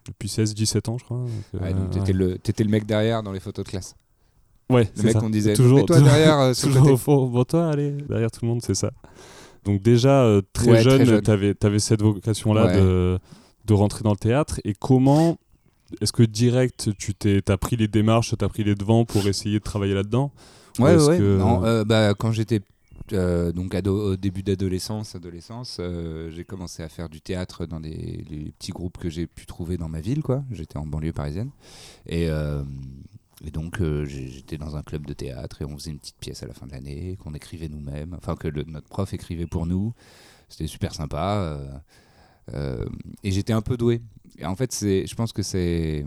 depuis 0.08 0.28
16-17 0.30 0.90
ans, 0.90 0.98
je 0.98 1.04
crois. 1.06 1.18
donc, 1.18 1.30
Ouais, 1.62 1.70
euh, 1.70 1.74
donc 1.74 1.90
t'étais 1.92 2.14
le, 2.14 2.38
t'étais 2.38 2.64
le 2.64 2.70
mec 2.70 2.86
derrière 2.86 3.24
dans 3.24 3.32
les 3.32 3.40
photos 3.40 3.66
de 3.66 3.70
classe. 3.70 3.96
ouais, 4.70 4.90
Le 4.98 5.04
mec 5.04 5.18
qu'on 5.18 5.30
disait, 5.30 5.54
toujours, 5.54 5.86
toujours- 5.86 6.04
derrière 6.04 6.40
euh, 6.40 6.54
sur 6.56 6.70
toujours 6.72 6.92
au 6.92 6.98
fond. 6.98 7.26
Bon, 7.28 7.44
toi, 7.44 7.70
allez, 7.70 7.92
derrière 7.92 8.32
tout 8.32 8.40
le 8.44 8.48
monde, 8.50 8.62
c'est 8.62 8.76
ça. 8.76 8.92
Donc 9.64 9.82
déjà, 9.82 10.24
euh, 10.24 10.42
très 10.54 10.72
Ouais, 10.72 10.82
jeune, 10.84 11.06
jeune. 11.06 11.22
avais 11.64 11.80
cette 11.80 12.02
vocation-là 12.04 12.66
Ouais. 12.68 12.76
de, 12.82 13.20
de 13.66 13.74
rentrer 13.74 14.04
dans 14.04 14.12
le 14.12 14.18
théâtre. 14.18 14.60
Et 14.64 14.74
comment 14.74 15.38
est-ce 16.02 16.12
que 16.14 16.24
direct, 16.24 16.90
tu 17.00 17.14
t'es, 17.16 17.42
pris 17.58 17.76
les 17.76 17.88
démarches, 17.88 18.36
t'as 18.38 18.48
pris 18.48 18.64
les 18.64 18.76
devants 18.76 19.06
pour 19.06 19.26
essayer 19.28 19.58
de 19.60 19.64
travailler 19.64 19.96
là-dedans? 19.96 20.32
Ou 20.78 20.84
Ouais, 20.84 20.96
ouais. 21.04 21.18
que- 21.18 21.38
Non, 21.38 21.64
euh, 21.66 21.84
bah, 21.84 22.14
quand 22.14 22.32
j'étais 22.32 22.62
euh, 23.14 23.52
donc 23.52 23.76
au 23.76 24.16
début 24.16 24.44
d'adolescence, 24.44 25.16
adolescence, 25.16 25.78
euh, 25.80 26.32
j'ai 26.32 26.44
commencé 26.44 26.82
à 26.82 26.90
faire 26.90 27.08
du 27.10 27.22
théâtre 27.22 27.66
dans 27.66 27.80
des 27.80 28.26
les 28.30 28.52
petits 28.52 28.72
groupes 28.72 28.98
que 28.98 29.10
j'ai 29.10 29.28
pu 29.28 29.46
trouver 29.46 29.78
dans 29.78 29.90
ma 29.90 30.02
ville, 30.02 30.24
quoi. 30.24 30.44
J'étais 30.52 30.78
en 30.78 30.86
banlieue 30.86 31.14
parisienne. 31.14 31.52
Et, 32.08 32.30
euh, 32.30 32.64
donc, 33.54 33.82
j'étais 34.06 34.58
dans 34.58 34.76
un 34.76 34.82
club 34.82 35.06
de 35.06 35.14
théâtre 35.14 35.62
et 35.62 35.66
on 35.66 35.78
faisait 35.78 35.92
une 35.92 36.00
petite 36.00 36.18
pièce 36.18 36.42
à 36.42 36.48
la 36.48 36.54
fin 36.54 36.66
de 36.66 36.72
l'année 36.72 37.18
qu'on 37.18 37.34
écrivait 37.34 37.68
nous-mêmes, 37.68 38.16
enfin 38.18 38.36
que 38.36 38.48
notre 38.48 38.88
prof 38.88 39.14
écrivait 39.14 39.46
pour 39.46 39.68
nous. 39.68 39.94
C'était 40.50 40.68
super 40.68 40.96
sympa. 40.96 41.60
et 42.52 43.32
j'étais 43.32 43.54
un 43.54 43.62
peu 43.62 43.78
doué. 43.78 44.02
En 44.44 44.56
fait, 44.56 44.74
je 44.82 45.16
pense 45.16 45.32
que 45.32 45.44
c'est, 45.44 46.06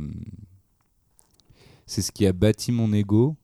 c'est 1.87 2.02
ce 2.02 2.11
qui 2.12 2.26
a 2.26 2.32
bâti 2.32 2.73
mon 2.73 2.93
ego, 2.93 3.37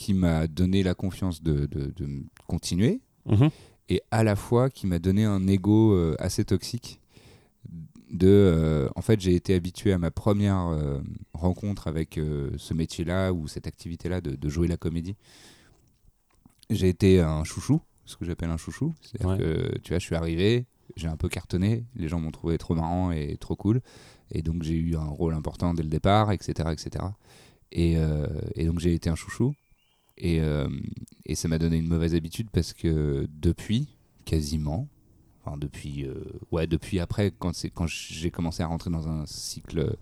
qui 0.00 0.14
m'a 0.14 0.46
donné 0.46 0.82
la 0.82 0.94
confiance 0.94 1.42
de, 1.42 1.66
de- 1.66 1.92
de 1.94 2.06
continuer, 2.46 3.00
Mhm. 3.26 3.50
et 3.90 4.00
à 4.10 4.24
la 4.24 4.34
fois 4.34 4.70
qui 4.70 4.86
m'a 4.86 4.98
donné 4.98 5.24
un 5.24 5.46
ego 5.46 5.92
euh, 5.92 6.16
assez 6.18 6.42
toxique. 6.44 7.00
De, 8.10 8.26
euh, 8.28 8.88
en 8.96 9.02
fait, 9.02 9.20
j'ai 9.20 9.34
été 9.34 9.54
habitué 9.54 9.92
à 9.92 9.98
ma 9.98 10.10
première 10.10 10.68
euh, 10.68 11.00
rencontre 11.34 11.86
avec 11.86 12.18
ce 12.66 12.72
métier-là 12.74 13.32
ou 13.32 13.46
cette 13.46 13.66
activité-là 13.66 14.20
de, 14.22 14.34
de 14.36 14.48
jouer 14.48 14.68
la 14.68 14.76
comédie. 14.78 15.16
J'ai 16.70 16.88
été 16.88 17.20
un 17.20 17.44
chouchou, 17.44 17.80
ce 18.06 18.16
que 18.16 18.24
j'appelle 18.24 18.50
un 18.50 18.56
chouchou. 18.56 18.94
C'est-à-dire 19.02 19.28
Ouais. 19.30 19.38
que, 19.38 19.78
tu 19.80 19.90
vois, 19.92 19.98
je 19.98 20.04
suis 20.06 20.16
arrivé, 20.16 20.64
j'ai 20.96 21.08
un 21.08 21.16
peu 21.16 21.28
cartonné, 21.28 21.84
les 21.94 22.08
gens 22.08 22.20
m'ont 22.20 22.30
trouvé 22.32 22.56
trop 22.58 22.74
marrant 22.74 23.12
et 23.12 23.36
trop 23.38 23.54
cool. 23.54 23.80
Et 24.32 24.40
donc, 24.42 24.62
j'ai 24.62 24.74
eu 24.76 24.96
un 24.96 25.04
rôle 25.08 25.34
important 25.34 25.74
dès 25.74 25.82
le 25.82 25.88
départ, 25.90 26.32
etc. 26.32 26.70
etc. 26.72 27.04
Et, 27.72 27.96
et 28.56 28.64
donc, 28.64 28.80
j'ai 28.80 28.94
été 28.94 29.08
un 29.10 29.14
chouchou. 29.16 29.54
Et, 30.20 30.40
euh, 30.40 30.68
et 31.24 31.34
ça 31.34 31.48
m'a 31.48 31.58
donné 31.58 31.78
une 31.78 31.88
mauvaise 31.88 32.14
habitude 32.14 32.48
parce 32.52 32.72
que 32.74 33.26
depuis, 33.40 33.88
quasiment, 34.26 34.86
enfin 35.42 35.56
depuis, 35.56 36.04
euh, 36.04 36.14
ouais, 36.52 36.66
depuis 36.66 37.00
après, 37.00 37.32
quand, 37.38 37.54
c'est- 37.54 37.70
quand 37.70 37.86
j'ai 37.88 38.30
commencé 38.30 38.62
à 38.62 38.66
rentrer 38.66 38.90
dans 38.90 39.08
un 39.08 39.24
cycle 39.26 39.96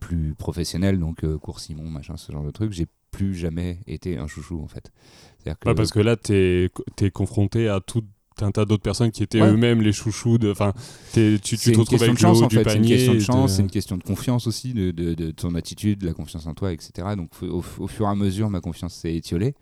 plus 0.00 0.34
professionnel, 0.34 0.98
donc 0.98 1.24
euh, 1.24 1.38
cours 1.38 1.60
Simon, 1.60 1.88
machin, 1.88 2.16
ce 2.16 2.32
genre 2.32 2.44
de 2.44 2.50
truc, 2.50 2.72
j'ai 2.72 2.86
plus 3.10 3.34
jamais 3.34 3.78
été 3.86 4.18
un 4.18 4.26
chouchou 4.26 4.60
en 4.62 4.68
fait. 4.68 4.92
C'est-à-dire 5.38 5.58
que 5.58 5.68
Ouais, 5.68 5.74
parce 5.74 5.92
que 5.92 6.00
là, 6.00 6.16
t'es 6.16 6.68
es 7.00 7.10
confronté 7.10 7.68
à 7.68 7.80
tout 7.80 8.04
un 8.42 8.50
tas 8.50 8.64
d'autres 8.64 8.82
personnes 8.82 9.10
qui 9.10 9.22
étaient 9.22 9.40
Ouais. 9.40 9.48
eux-mêmes 9.50 9.82
les 9.82 9.92
chouchous. 9.92 10.38
de- 10.38 10.50
Enfin, 10.50 10.72
tu, 11.12 11.38
te 11.40 11.78
retrouves 11.78 12.02
avec 12.02 12.14
de 12.14 12.18
chance 12.18 12.42
en 12.42 12.48
fait, 12.48 12.64
c'est 12.68 12.76
une 12.76 12.86
question 12.86 13.14
de 13.14 13.18
chance, 13.20 13.52
c'est 13.56 13.62
une 13.62 13.70
question 13.70 13.96
de 13.96 14.02
confiance 14.02 14.46
aussi, 14.46 14.72
de, 14.74 14.90
de, 14.90 15.14
de 15.14 15.30
ton 15.30 15.54
attitude, 15.54 15.98
de 16.00 16.06
la 16.06 16.12
confiance 16.14 16.46
en 16.46 16.54
toi, 16.54 16.72
etc. 16.72 17.08
Donc 17.16 17.30
au, 17.42 17.62
au 17.78 17.86
fur 17.88 18.06
et 18.06 18.08
à 18.08 18.14
mesure, 18.14 18.50
ma 18.50 18.60
confiance 18.60 18.94
s'est 18.94 19.14
étiolée. 19.14 19.54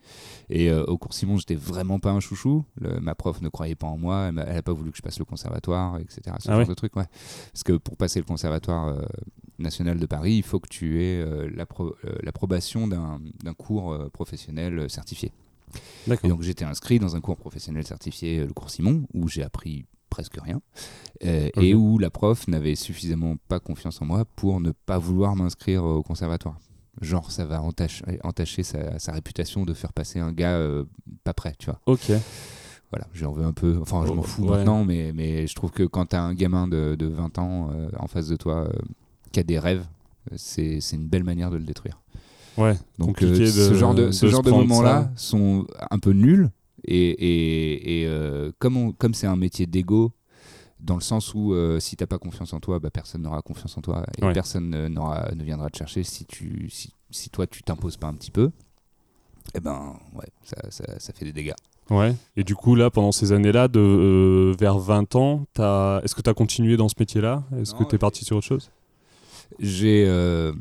Et 0.50 0.70
euh, 0.70 0.84
au 0.84 0.98
cours 0.98 1.12
Simon, 1.14 1.36
j'étais 1.38 1.54
vraiment 1.54 1.98
pas 1.98 2.10
un 2.12 2.20
chouchou. 2.20 2.64
Le- 2.80 3.00
ma 3.00 3.14
prof 3.14 3.40
ne 3.42 3.48
croyait 3.48 3.74
pas 3.74 3.86
en 3.86 3.96
moi, 3.98 4.26
elle, 4.28 4.32
m'a- 4.34 4.42
elle 4.42 4.56
a 4.58 4.62
pas 4.62 4.72
voulu 4.72 4.90
que 4.90 4.96
je 4.98 5.02
passe 5.02 5.18
le 5.18 5.24
conservatoire, 5.24 5.98
etc. 5.98 6.20
Ce 6.24 6.30
Ah 6.48 6.52
genre 6.52 6.58
ouais 6.60 6.66
de 6.66 6.74
truc, 6.74 6.94
ouais. 6.96 7.06
Parce 7.52 7.62
que 7.64 7.72
pour 7.74 7.96
passer 7.96 8.18
le 8.18 8.24
conservatoire 8.24 8.88
euh, 8.88 9.00
national 9.58 9.98
de 9.98 10.06
Paris, 10.06 10.34
il 10.34 10.42
faut 10.42 10.60
que 10.60 10.68
tu 10.68 11.02
aies 11.02 11.20
euh, 11.22 11.48
l'appro- 11.54 11.94
l'approbation 12.22 12.86
d'un 12.86 13.18
cours 13.56 13.96
professionnel 14.12 14.88
certifié. 14.90 15.32
Et 16.24 16.28
donc 16.28 16.42
j'étais 16.42 16.64
inscrit 16.64 16.98
dans 16.98 17.16
un 17.16 17.20
cours 17.20 17.36
professionnel 17.36 17.86
certifié, 17.86 18.38
euh, 18.40 18.46
le 18.46 18.52
cours 18.52 18.70
Simon, 18.70 19.02
où 19.14 19.28
j'ai 19.28 19.42
appris 19.42 19.86
presque 20.10 20.38
rien, 20.40 20.60
euh, 21.24 21.50
et 21.60 21.74
où 21.74 21.98
la 21.98 22.10
prof 22.10 22.46
n'avait 22.48 22.76
suffisamment 22.76 23.36
pas 23.48 23.58
confiance 23.60 24.00
en 24.00 24.06
moi 24.06 24.24
pour 24.36 24.60
ne 24.60 24.70
pas 24.70 24.98
vouloir 24.98 25.34
m'inscrire 25.36 25.84
au 25.84 26.02
conservatoire. 26.02 26.58
Genre 27.02 27.30
ça 27.30 27.44
va 27.44 27.60
entacher, 27.60 28.04
entacher 28.24 28.62
sa, 28.62 28.98
sa 28.98 29.12
réputation 29.12 29.64
de 29.64 29.74
faire 29.74 29.92
passer 29.92 30.18
un 30.20 30.32
gars 30.32 30.54
euh, 30.56 30.84
pas 31.24 31.34
prêt, 31.34 31.54
tu 31.58 31.66
vois. 31.66 31.80
Ok. 31.86 32.10
Voilà, 32.92 33.06
j'en 33.12 33.32
veux 33.32 33.44
un 33.44 33.52
peu, 33.52 33.76
enfin 33.82 34.06
je 34.06 34.12
Oh, 34.12 34.14
m'en 34.14 34.22
fous 34.22 34.44
ouais. 34.44 34.58
maintenant, 34.58 34.84
mais, 34.84 35.12
mais 35.12 35.46
je 35.48 35.54
trouve 35.56 35.72
que 35.72 35.82
quand 35.82 36.06
t'as 36.06 36.20
un 36.22 36.34
gamin 36.34 36.68
de, 36.68 36.94
de 36.96 37.06
20 37.06 37.38
ans 37.38 37.70
euh, 37.74 37.88
en 37.98 38.06
face 38.06 38.28
de 38.28 38.36
toi 38.36 38.70
qui 39.32 39.40
a 39.40 39.42
des 39.42 39.58
rêves, 39.58 39.84
c'est 40.36 40.78
une 40.92 41.06
belle 41.08 41.24
manière 41.24 41.50
de 41.50 41.56
le 41.56 41.64
détruire. 41.64 42.00
Ouais. 42.58 42.76
Donc 42.98 43.22
euh, 43.22 43.46
ce 43.46 43.74
genre 43.74 43.94
de, 43.94 44.10
ce 44.10 44.26
genre 44.26 44.42
de 44.42 44.50
prendre 44.50 44.66
moments-là 44.66 45.10
ça. 45.14 45.28
sont 45.28 45.66
un 45.90 45.98
peu 45.98 46.12
nuls 46.12 46.50
et, 46.84 46.96
et, 47.10 48.02
et, 48.02 48.06
euh, 48.06 48.52
comme 48.58 48.76
on- 48.76 48.92
comme 48.92 49.14
c'est 49.14 49.26
un 49.26 49.36
métier 49.36 49.66
d'ego 49.66 50.12
dans 50.80 50.94
le 50.94 51.00
sens 51.00 51.34
où 51.34 51.52
euh, 51.54 51.80
si 51.80 51.96
t'as 51.96 52.06
pas 52.06 52.18
confiance 52.18 52.52
en 52.52 52.60
toi, 52.60 52.78
bah, 52.78 52.90
personne 52.90 53.22
n'aura 53.22 53.42
confiance 53.42 53.76
en 53.76 53.80
toi 53.80 54.04
et 54.18 54.24
Ouais. 54.24 54.32
personne 54.32 54.88
n'aura 54.88 55.30
ne 55.34 55.42
viendra 55.42 55.68
te 55.70 55.78
chercher 55.78 56.02
si 56.02 56.24
tu 56.26 56.68
si, 56.70 56.92
si 57.10 57.30
toi 57.30 57.46
tu 57.46 57.62
t'imposes 57.62 57.96
pas 57.96 58.06
un 58.08 58.14
petit 58.14 58.30
peu. 58.30 58.50
Eh 59.54 59.60
ben 59.60 59.94
ouais, 60.14 60.26
ça, 60.44 60.56
ça, 60.70 60.84
ça 60.98 61.12
fait 61.12 61.24
des 61.24 61.32
dégâts. 61.32 61.54
Ouais. 61.88 62.14
Et 62.36 62.42
du 62.42 62.56
coup, 62.56 62.74
là, 62.74 62.90
pendant 62.90 63.12
ces 63.12 63.30
années-là, 63.32 63.68
de 63.68 63.78
euh, 63.78 64.54
vers 64.58 64.76
20 64.78 65.14
ans, 65.14 65.46
t'as- 65.54 66.00
est-ce 66.02 66.16
que 66.16 66.20
tu 66.20 66.28
as 66.28 66.34
continué 66.34 66.76
dans 66.76 66.88
ce 66.88 66.96
métier-là? 66.98 67.44
Est-ce 67.60 67.74
que 67.74 67.84
tu 67.84 67.94
es 67.94 67.98
parti 67.98 68.24
sur 68.24 68.36
autre 68.36 68.46
chose? 68.46 68.70
J'ai 69.60 70.04
euh, 70.08 70.52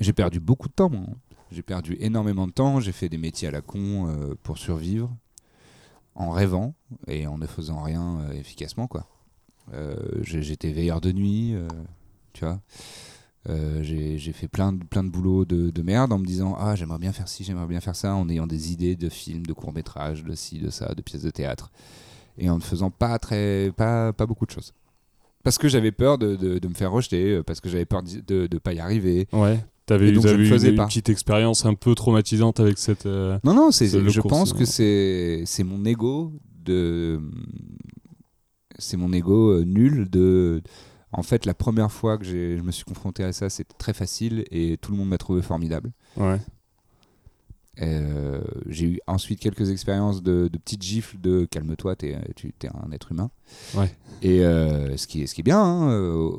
j'ai 0.00 0.12
perdu 0.12 0.40
beaucoup 0.40 0.68
de 0.68 0.72
temps. 0.74 0.90
moi. 0.90 1.06
J'ai 1.52 1.62
perdu 1.62 1.96
énormément 2.00 2.46
de 2.46 2.52
temps. 2.52 2.80
J'ai 2.80 2.92
fait 2.92 3.08
des 3.08 3.18
métiers 3.18 3.48
à 3.48 3.50
la 3.50 3.60
con 3.60 4.08
euh, 4.08 4.34
pour 4.42 4.58
survivre, 4.58 5.14
en 6.14 6.30
rêvant 6.30 6.74
et 7.06 7.26
en 7.26 7.38
ne 7.38 7.46
faisant 7.46 7.82
rien 7.82 8.20
euh, 8.20 8.32
efficacement. 8.32 8.88
Euh, 9.72 9.96
J'étais 10.22 10.72
veilleur 10.72 11.00
de 11.00 11.12
nuit, 11.12 11.54
tu 12.32 12.44
vois. 12.44 12.60
J'ai 13.82 14.32
fait 14.32 14.48
plein 14.48 14.72
de, 14.72 14.82
plein 14.84 15.04
de 15.04 15.08
boulot 15.08 15.44
de, 15.44 15.70
de 15.70 15.82
merde 15.82 16.12
en 16.12 16.18
me 16.18 16.24
disant 16.26 16.56
ah 16.58 16.74
j'aimerais 16.74 16.98
bien 16.98 17.12
faire 17.12 17.28
ci, 17.28 17.44
j'aimerais 17.44 17.66
bien 17.68 17.80
faire 17.80 17.94
ça, 17.94 18.14
en 18.14 18.28
ayant 18.28 18.46
des 18.48 18.72
idées 18.72 18.96
de 18.96 19.08
films, 19.08 19.46
de 19.46 19.52
courts 19.52 19.72
métrages, 19.72 20.24
de 20.24 20.34
ci, 20.34 20.58
de 20.58 20.68
ça, 20.70 20.94
de 20.94 21.02
pièces 21.02 21.22
de 21.22 21.30
théâtre, 21.30 21.70
et 22.38 22.50
en 22.50 22.56
ne 22.56 22.62
faisant 22.62 22.90
pas 22.90 23.18
très, 23.20 23.70
pas, 23.76 24.12
beaucoup 24.12 24.46
de 24.46 24.50
choses. 24.50 24.72
Parce 25.44 25.58
que 25.58 25.68
j'avais 25.68 25.92
peur 25.92 26.18
de, 26.18 26.34
de- 26.34 26.58
de 26.58 26.68
me 26.68 26.74
faire 26.74 26.90
rejeter, 26.90 27.40
parce 27.44 27.60
que 27.60 27.68
j'avais 27.68 27.84
peur 27.84 28.02
de 28.02 28.48
ne 28.52 28.58
pas 28.58 28.72
y 28.72 28.80
arriver. 28.80 29.28
Ouais. 29.32 29.64
T'avais 29.86 30.10
eu, 30.10 30.20
faisais 30.48 30.70
une, 30.70 30.76
pas. 30.76 30.86
petite 30.86 31.08
expérience 31.08 31.64
un 31.64 31.74
peu 31.74 31.94
traumatisante 31.94 32.58
avec 32.60 32.76
cette. 32.76 33.06
euh, 33.06 33.38
Non, 33.44 33.54
non, 33.54 33.70
c'est, 33.70 33.86
je 33.86 34.20
pense 34.20 34.50
c'est 34.50 34.58
que 34.58 34.64
c'est, 34.64 35.42
c'est 35.46 35.62
mon 35.64 35.84
ego 35.84 36.32
de. 36.64 37.20
C'est 38.78 38.96
mon 38.96 39.12
ego 39.12 39.52
euh, 39.52 39.64
nul 39.64 40.10
de. 40.10 40.60
En 41.12 41.22
fait, 41.22 41.46
la 41.46 41.54
première 41.54 41.92
fois 41.92 42.18
que 42.18 42.24
je 42.24 42.60
me 42.60 42.72
suis 42.72 42.84
confronté 42.84 43.22
à 43.22 43.32
ça, 43.32 43.48
c'était 43.48 43.76
très 43.78 43.94
facile 43.94 44.44
et 44.50 44.76
tout 44.76 44.90
le 44.90 44.98
monde 44.98 45.08
m'a 45.08 45.18
trouvé 45.18 45.40
formidable. 45.40 45.92
Ouais. 46.16 46.40
Euh, 47.82 48.40
j'ai 48.68 48.86
eu 48.86 49.00
ensuite 49.06 49.38
quelques 49.38 49.70
expériences 49.70 50.22
de, 50.22 50.48
de 50.50 50.58
petites 50.58 50.82
gifles 50.82 51.18
de 51.20 51.44
calme-toi, 51.44 51.94
t'es, 51.94 52.16
tu 52.34 52.48
es 52.62 52.68
un 52.68 52.90
être 52.90 53.12
humain. 53.12 53.30
Ouais. 53.74 53.94
Et 54.22 54.40
euh, 54.44 54.96
ce, 54.96 55.06
qui 55.06 55.22
est, 55.22 55.26
ce 55.26 55.34
qui 55.34 55.42
est 55.42 55.44
bien, 55.44 55.60
hein, 55.60 55.90
euh, 55.90 56.30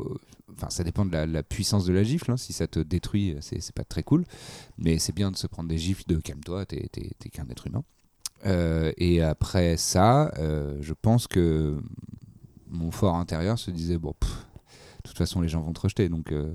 enfin, 0.57 0.69
ça 0.69 0.83
dépend 0.83 1.05
de 1.05 1.11
la, 1.11 1.25
la 1.25 1.43
puissance 1.43 1.85
de 1.85 1.93
la 1.93 2.03
gifle. 2.03 2.31
hein. 2.31 2.37
Si 2.37 2.53
ça 2.53 2.67
te 2.67 2.79
détruit, 2.79 3.35
c'est, 3.41 3.71
pas 3.73 3.83
très 3.83 4.03
cool. 4.03 4.25
Mais 4.77 4.97
c'est 4.97 5.13
bien 5.13 5.31
de 5.31 5.37
se 5.37 5.47
prendre 5.47 5.69
des 5.69 5.77
gifles 5.77 6.03
de 6.07 6.17
calme-toi, 6.17 6.65
t'es, 6.65 6.89
qu'un 7.31 7.47
être 7.49 7.67
humain. 7.67 7.83
Euh, 8.45 8.91
et 8.97 9.21
après 9.21 9.77
ça, 9.77 10.31
euh, 10.37 10.77
je 10.81 10.93
pense 10.93 11.27
que 11.27 11.77
mon 12.69 12.91
fort 12.91 13.15
intérieur 13.15 13.57
se 13.57 13.71
disait 13.71 13.97
bon, 13.97 14.13
de 14.21 14.27
toute 15.03 15.17
façon, 15.17 15.41
les 15.41 15.47
gens 15.47 15.61
vont 15.61 15.73
te 15.73 15.81
rejeter, 15.81 16.09
donc 16.09 16.31
euh, 16.31 16.51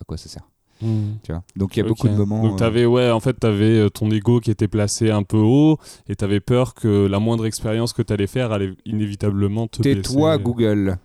à 0.00 0.04
quoi 0.04 0.16
ça 0.16 0.28
sert? 0.28 0.48
Hmm. 0.82 1.16
tu 1.22 1.30
vois? 1.32 1.42
Donc 1.56 1.76
il 1.76 1.80
y 1.80 1.82
a 1.82 1.86
beaucoup 1.86 2.08
de 2.08 2.14
moments. 2.14 2.42
Donc 2.42 2.54
euh, 2.54 2.56
t'avais 2.56 2.86
ouais 2.86 3.10
en 3.10 3.20
fait 3.20 3.34
t'avais 3.34 3.90
ton 3.90 4.10
ego 4.10 4.40
qui 4.40 4.50
était 4.50 4.66
placé 4.66 5.10
un 5.10 5.22
peu 5.22 5.36
haut 5.36 5.78
et 6.08 6.16
t'avais 6.16 6.40
peur 6.40 6.72
que 6.72 7.06
la 7.06 7.18
moindre 7.18 7.44
expérience 7.44 7.92
que 7.92 8.00
t'allais 8.00 8.26
faire 8.26 8.50
allait 8.50 8.72
inévitablement 8.86 9.68
te 9.68 9.82
Tais-toi. 9.82 10.38
Google. 10.38 10.96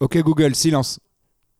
Ok, 0.00 0.18
Google, 0.18 0.54
silence. 0.54 1.00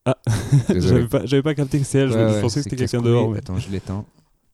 Ah. 0.06 0.16
J'avais 0.68 1.06
pas, 1.08 1.26
j'avais 1.26 1.42
pas 1.42 1.54
capté 1.54 1.78
que 1.80 1.84
c'était 1.84 1.98
elle, 1.98 2.08
je- 2.10 2.14
Ouais, 2.14 2.32
je, 2.36 2.40
pensais 2.40 2.60
que 2.60 2.64
c'est 2.64 2.70
c'était 2.70 2.76
quelqu'un 2.76 3.02
dehors. 3.02 3.30
mais 3.30 3.38
Attends, 3.38 3.58
je 3.58 3.68
l'éteins. 3.70 4.04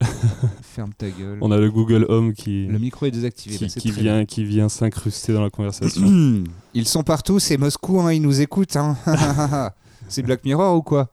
Ferme 0.62 0.92
ta 0.96 1.08
gueule. 1.10 1.38
On 1.42 1.50
a 1.52 1.58
le 1.58 1.70
Google 1.70 2.06
Home 2.08 2.32
qui, 2.32 2.66
Le 2.66 2.78
micro 2.78 3.06
est 3.06 3.10
désactivé. 3.12 3.56
qui, 3.56 3.64
bah, 3.66 3.70
c'est 3.72 3.78
qui 3.80 3.90
vient, 3.92 4.24
qui 4.24 4.44
vient 4.44 4.68
s'incruster 4.68 5.32
dans 5.32 5.42
la 5.42 5.50
conversation. 5.50 6.02
Ils 6.74 6.88
sont 6.88 7.02
partout, 7.04 7.38
c'est 7.38 7.56
Moscou, 7.58 8.00
hein, 8.00 8.12
ils 8.12 8.22
nous 8.22 8.40
écoutent. 8.40 8.74
hein. 8.76 8.96
c'est 10.08 10.22
Black 10.22 10.44
Mirror 10.44 10.74
ou 10.76 10.82
quoi? 10.82 11.10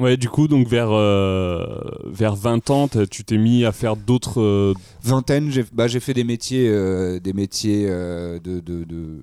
Ouais, 0.00 0.16
du 0.16 0.28
coup, 0.28 0.48
donc 0.48 0.66
vers, 0.66 0.88
euh, 0.90 1.64
vers 2.06 2.34
20 2.34 2.68
ans, 2.70 2.88
tu 3.08 3.22
t'es 3.22 3.38
mis 3.38 3.64
à 3.64 3.70
faire 3.70 3.94
d'autres. 3.96 4.40
euh, 4.40 4.74
Vingtaine, 5.04 5.50
j'ai 5.52 5.64
bah, 5.72 5.86
j'ai 5.86 6.00
fait 6.00 6.14
des 6.14 6.24
métiers, 6.24 6.68
euh, 6.68 7.20
des 7.20 7.32
métiers 7.32 7.86
euh, 7.88 8.40
de, 8.40 8.58
de, 8.58 8.78
de, 8.82 8.84
de- 8.84 9.20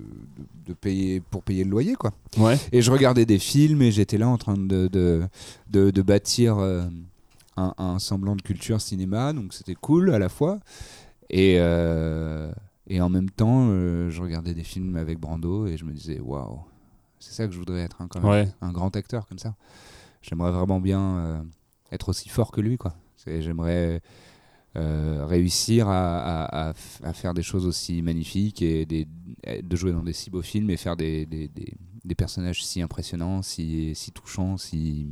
de 0.66 0.72
payer, 0.74 1.20
pour 1.20 1.42
payer 1.42 1.64
le 1.64 1.70
loyer. 1.70 1.94
quoi. 1.94 2.12
Ouais. 2.38 2.58
Et 2.72 2.82
je 2.82 2.90
regardais 2.90 3.26
des 3.26 3.38
films 3.38 3.82
et 3.82 3.90
j'étais 3.90 4.18
là 4.18 4.28
en 4.28 4.38
train 4.38 4.56
de, 4.56 4.88
de, 4.88 5.22
de, 5.70 5.90
de 5.90 6.02
bâtir 6.02 6.58
euh, 6.58 6.84
un, 7.56 7.74
un 7.78 7.98
semblant 7.98 8.36
de 8.36 8.42
culture 8.42 8.80
cinéma, 8.80 9.32
donc 9.32 9.52
c'était 9.54 9.74
cool 9.74 10.12
à 10.14 10.18
la 10.18 10.28
fois. 10.28 10.60
Et, 11.30 11.56
euh, 11.58 12.52
et 12.86 13.00
en 13.00 13.08
même 13.08 13.30
temps, 13.30 13.68
euh, 13.70 14.10
je 14.10 14.22
regardais 14.22 14.54
des 14.54 14.64
films 14.64 14.96
avec 14.96 15.18
Brando 15.18 15.66
et 15.66 15.76
je 15.76 15.84
me 15.84 15.92
disais, 15.92 16.20
waouh, 16.20 16.60
c'est 17.18 17.32
ça 17.32 17.46
que 17.46 17.52
je 17.52 17.58
voudrais 17.58 17.80
être 17.80 18.00
hein, 18.02 18.08
quand 18.10 18.20
même. 18.20 18.30
Ouais. 18.30 18.48
Un 18.60 18.72
grand 18.72 18.94
acteur 18.96 19.26
comme 19.26 19.38
ça. 19.38 19.54
J'aimerais 20.22 20.52
vraiment 20.52 20.80
bien 20.80 21.44
être 21.90 22.08
aussi 22.10 22.28
fort 22.28 22.52
que 22.52 22.60
lui. 22.60 22.76
quoi. 22.78 22.94
J'aimerais 23.26 24.00
euh, 24.76 25.26
réussir 25.26 25.88
à, 25.88 26.18
à- 26.44 26.68
à 26.68 26.72
f- 26.72 27.02
à 27.04 27.12
faire 27.12 27.34
des 27.34 27.42
choses 27.42 27.66
aussi 27.66 28.00
magnifiques 28.02 28.62
et 28.62 28.86
des- 28.86 29.06
de 29.62 29.76
jouer 29.76 29.92
dans 29.92 30.02
des 30.02 30.12
si 30.12 30.30
beaux 30.30 30.42
films 30.42 30.70
et 30.70 30.76
faire 30.76 30.96
des, 30.96 31.26
des, 31.26 31.48
des- 31.48 31.74
des 32.04 32.14
personnages 32.14 32.64
si 32.64 32.80
impressionnants, 32.82 33.42
si, 33.42 33.94
si 33.94 34.12
touchants, 34.12 34.56
si, 34.56 35.08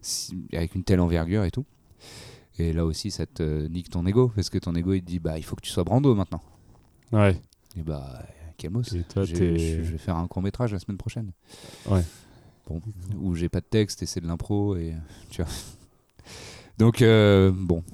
si- 0.00 0.46
avec 0.52 0.74
une 0.74 0.84
telle 0.84 1.00
envergure 1.00 1.44
et 1.44 1.50
tout. 1.50 1.66
Et 2.58 2.72
là 2.72 2.84
aussi, 2.84 3.10
ça 3.10 3.26
te 3.26 3.66
nique 3.68 3.90
ton 3.90 4.06
ego 4.06 4.30
parce 4.34 4.50
que 4.50 4.58
ton 4.58 4.74
ego 4.74 4.92
il 4.92 5.00
te 5.00 5.06
dit 5.06 5.18
bah 5.18 5.38
il 5.38 5.42
faut 5.44 5.56
que 5.56 5.62
tu 5.62 5.70
sois 5.70 5.84
Brando 5.84 6.14
maintenant. 6.14 6.42
Ouais. 7.12 7.40
Et 7.76 7.82
bah 7.82 8.22
calmos. 8.58 8.92
Et 8.92 9.02
toi, 9.04 9.24
je 9.24 9.34
vais 9.92 9.98
faire 9.98 10.16
un 10.16 10.26
court 10.28 10.42
métrage 10.42 10.72
la 10.72 10.78
semaine 10.78 10.98
prochaine. 10.98 11.32
Ouais. 11.88 12.04
Bon, 12.66 12.80
où 13.18 13.34
j'ai 13.34 13.48
pas 13.48 13.60
de 13.60 13.66
texte 13.66 14.02
et 14.02 14.06
c'est 14.06 14.20
de 14.20 14.26
l'impro 14.28 14.76
et 14.76 14.94
tu 15.30 15.42
vois. 15.42 15.50
Donc 16.80 17.02
euh, 17.02 17.52
bon, 17.54 17.84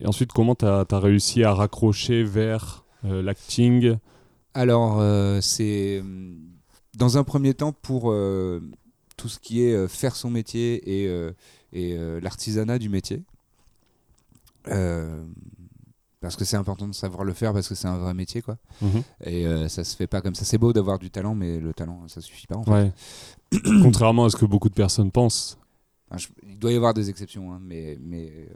Et 0.00 0.06
ensuite, 0.06 0.30
comment 0.32 0.54
t'as 0.54 0.84
as 0.88 0.98
réussi 0.98 1.42
à 1.42 1.54
raccrocher 1.54 2.24
vers 2.24 2.84
euh, 3.06 3.22
l'acting? 3.22 3.96
Alors 4.52 5.00
euh, 5.00 5.40
c'est 5.40 6.00
hum, 6.00 6.36
dans 6.94 7.16
un 7.16 7.24
premier 7.24 7.54
temps 7.54 7.72
pour 7.72 8.14
tout 9.16 9.28
ce 9.28 9.38
qui 9.38 9.62
est 9.62 9.88
faire 9.88 10.14
son 10.14 10.28
métier 10.30 11.04
et, 11.06 11.32
et 11.72 11.98
l'artisanat 12.20 12.78
du 12.78 12.88
métier. 12.88 13.22
Parce 16.20 16.36
que 16.36 16.44
c'est 16.44 16.56
important 16.56 16.86
de 16.86 16.94
savoir 16.94 17.24
le 17.24 17.32
faire 17.32 17.52
parce 17.52 17.68
que 17.68 17.74
c'est 17.74 17.88
un 17.88 17.98
vrai 17.98 18.14
métier 18.14 18.42
quoi. 18.42 18.58
Mhm. 18.80 19.02
Et 19.24 19.68
ça 19.68 19.82
se 19.82 19.96
fait 19.96 20.06
pas 20.06 20.20
comme 20.20 20.34
ça. 20.36 20.44
C'est 20.44 20.58
beau 20.58 20.72
d'avoir 20.72 21.00
du 21.00 21.10
talent, 21.10 21.34
mais 21.34 21.58
le 21.58 21.74
talent 21.74 22.06
ça 22.06 22.20
suffit 22.20 22.46
pas 22.46 22.56
en 22.56 22.64
fait. 22.64 22.70
Ouais. 22.70 22.92
Contrairement 23.82 24.26
à 24.26 24.30
ce 24.30 24.36
que 24.36 24.44
beaucoup 24.44 24.68
de 24.68 24.74
personnes 24.74 25.10
pensent. 25.10 25.58
Enfin, 26.10 26.18
je- 26.18 26.28
il 26.48 26.58
doit 26.58 26.72
y 26.72 26.76
avoir 26.76 26.94
des 26.94 27.10
exceptions, 27.10 27.52
hein, 27.52 27.60
mais, 27.62 27.98
mais, 28.00 28.30
euh, 28.30 28.46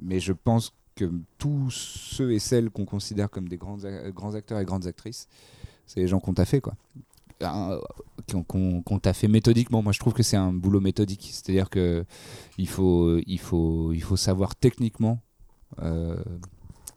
mais 0.00 0.20
je 0.20 0.32
pense 0.32 0.72
que 0.94 1.10
tous 1.38 1.70
ceux 1.70 2.32
et 2.32 2.38
celles 2.38 2.70
qu'on 2.70 2.84
considère 2.84 3.30
comme 3.30 3.48
des 3.48 3.56
grands, 3.56 3.78
grands 4.14 4.34
acteurs 4.34 4.58
et 4.60 4.64
grandes 4.64 4.86
actrices, 4.86 5.26
c'est 5.86 6.00
les 6.00 6.08
gens 6.08 6.20
qu'on 6.20 6.34
t'a 6.34 6.44
fait, 6.44 6.60
quoi. 6.60 6.74
Euh, 7.42 7.80
qu'on 8.46 8.98
t'a 9.00 9.12
fait 9.12 9.26
méthodiquement. 9.26 9.82
Moi, 9.82 9.92
je 9.92 9.98
trouve 9.98 10.12
que 10.12 10.22
c'est 10.22 10.36
un 10.36 10.52
boulot 10.52 10.80
méthodique. 10.80 11.28
C'est-à-dire 11.32 11.70
que 11.70 12.04
il 12.56 12.68
faut, 12.68 13.18
il 13.26 13.38
faut, 13.40 13.92
il 13.92 14.00
faut 14.02 14.16
savoir 14.16 14.54
techniquement 14.54 15.20
euh, 15.80 16.22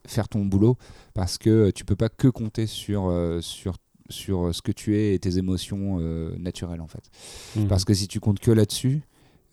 faire 0.05 0.29
ton 0.29 0.45
boulot 0.45 0.77
parce 1.15 1.37
que 1.39 1.71
tu 1.71 1.83
peux 1.83 1.95
pas 1.95 2.09
que 2.09 2.27
compter 2.27 2.67
sur, 2.67 3.11
sur, 3.41 3.75
sur 4.09 4.53
ce 4.53 4.61
que 4.61 4.71
tu 4.71 4.95
es 4.97 5.15
et 5.15 5.19
tes 5.19 5.37
émotions 5.39 5.97
euh, 5.99 6.35
naturelles, 6.37 6.81
en 6.81 6.87
fait. 6.87 7.09
Mhm. 7.55 7.67
Parce 7.67 7.83
que 7.85 7.93
si 7.95 8.07
tu 8.07 8.19
comptes 8.19 8.39
que 8.39 8.51
là-dessus, 8.51 9.01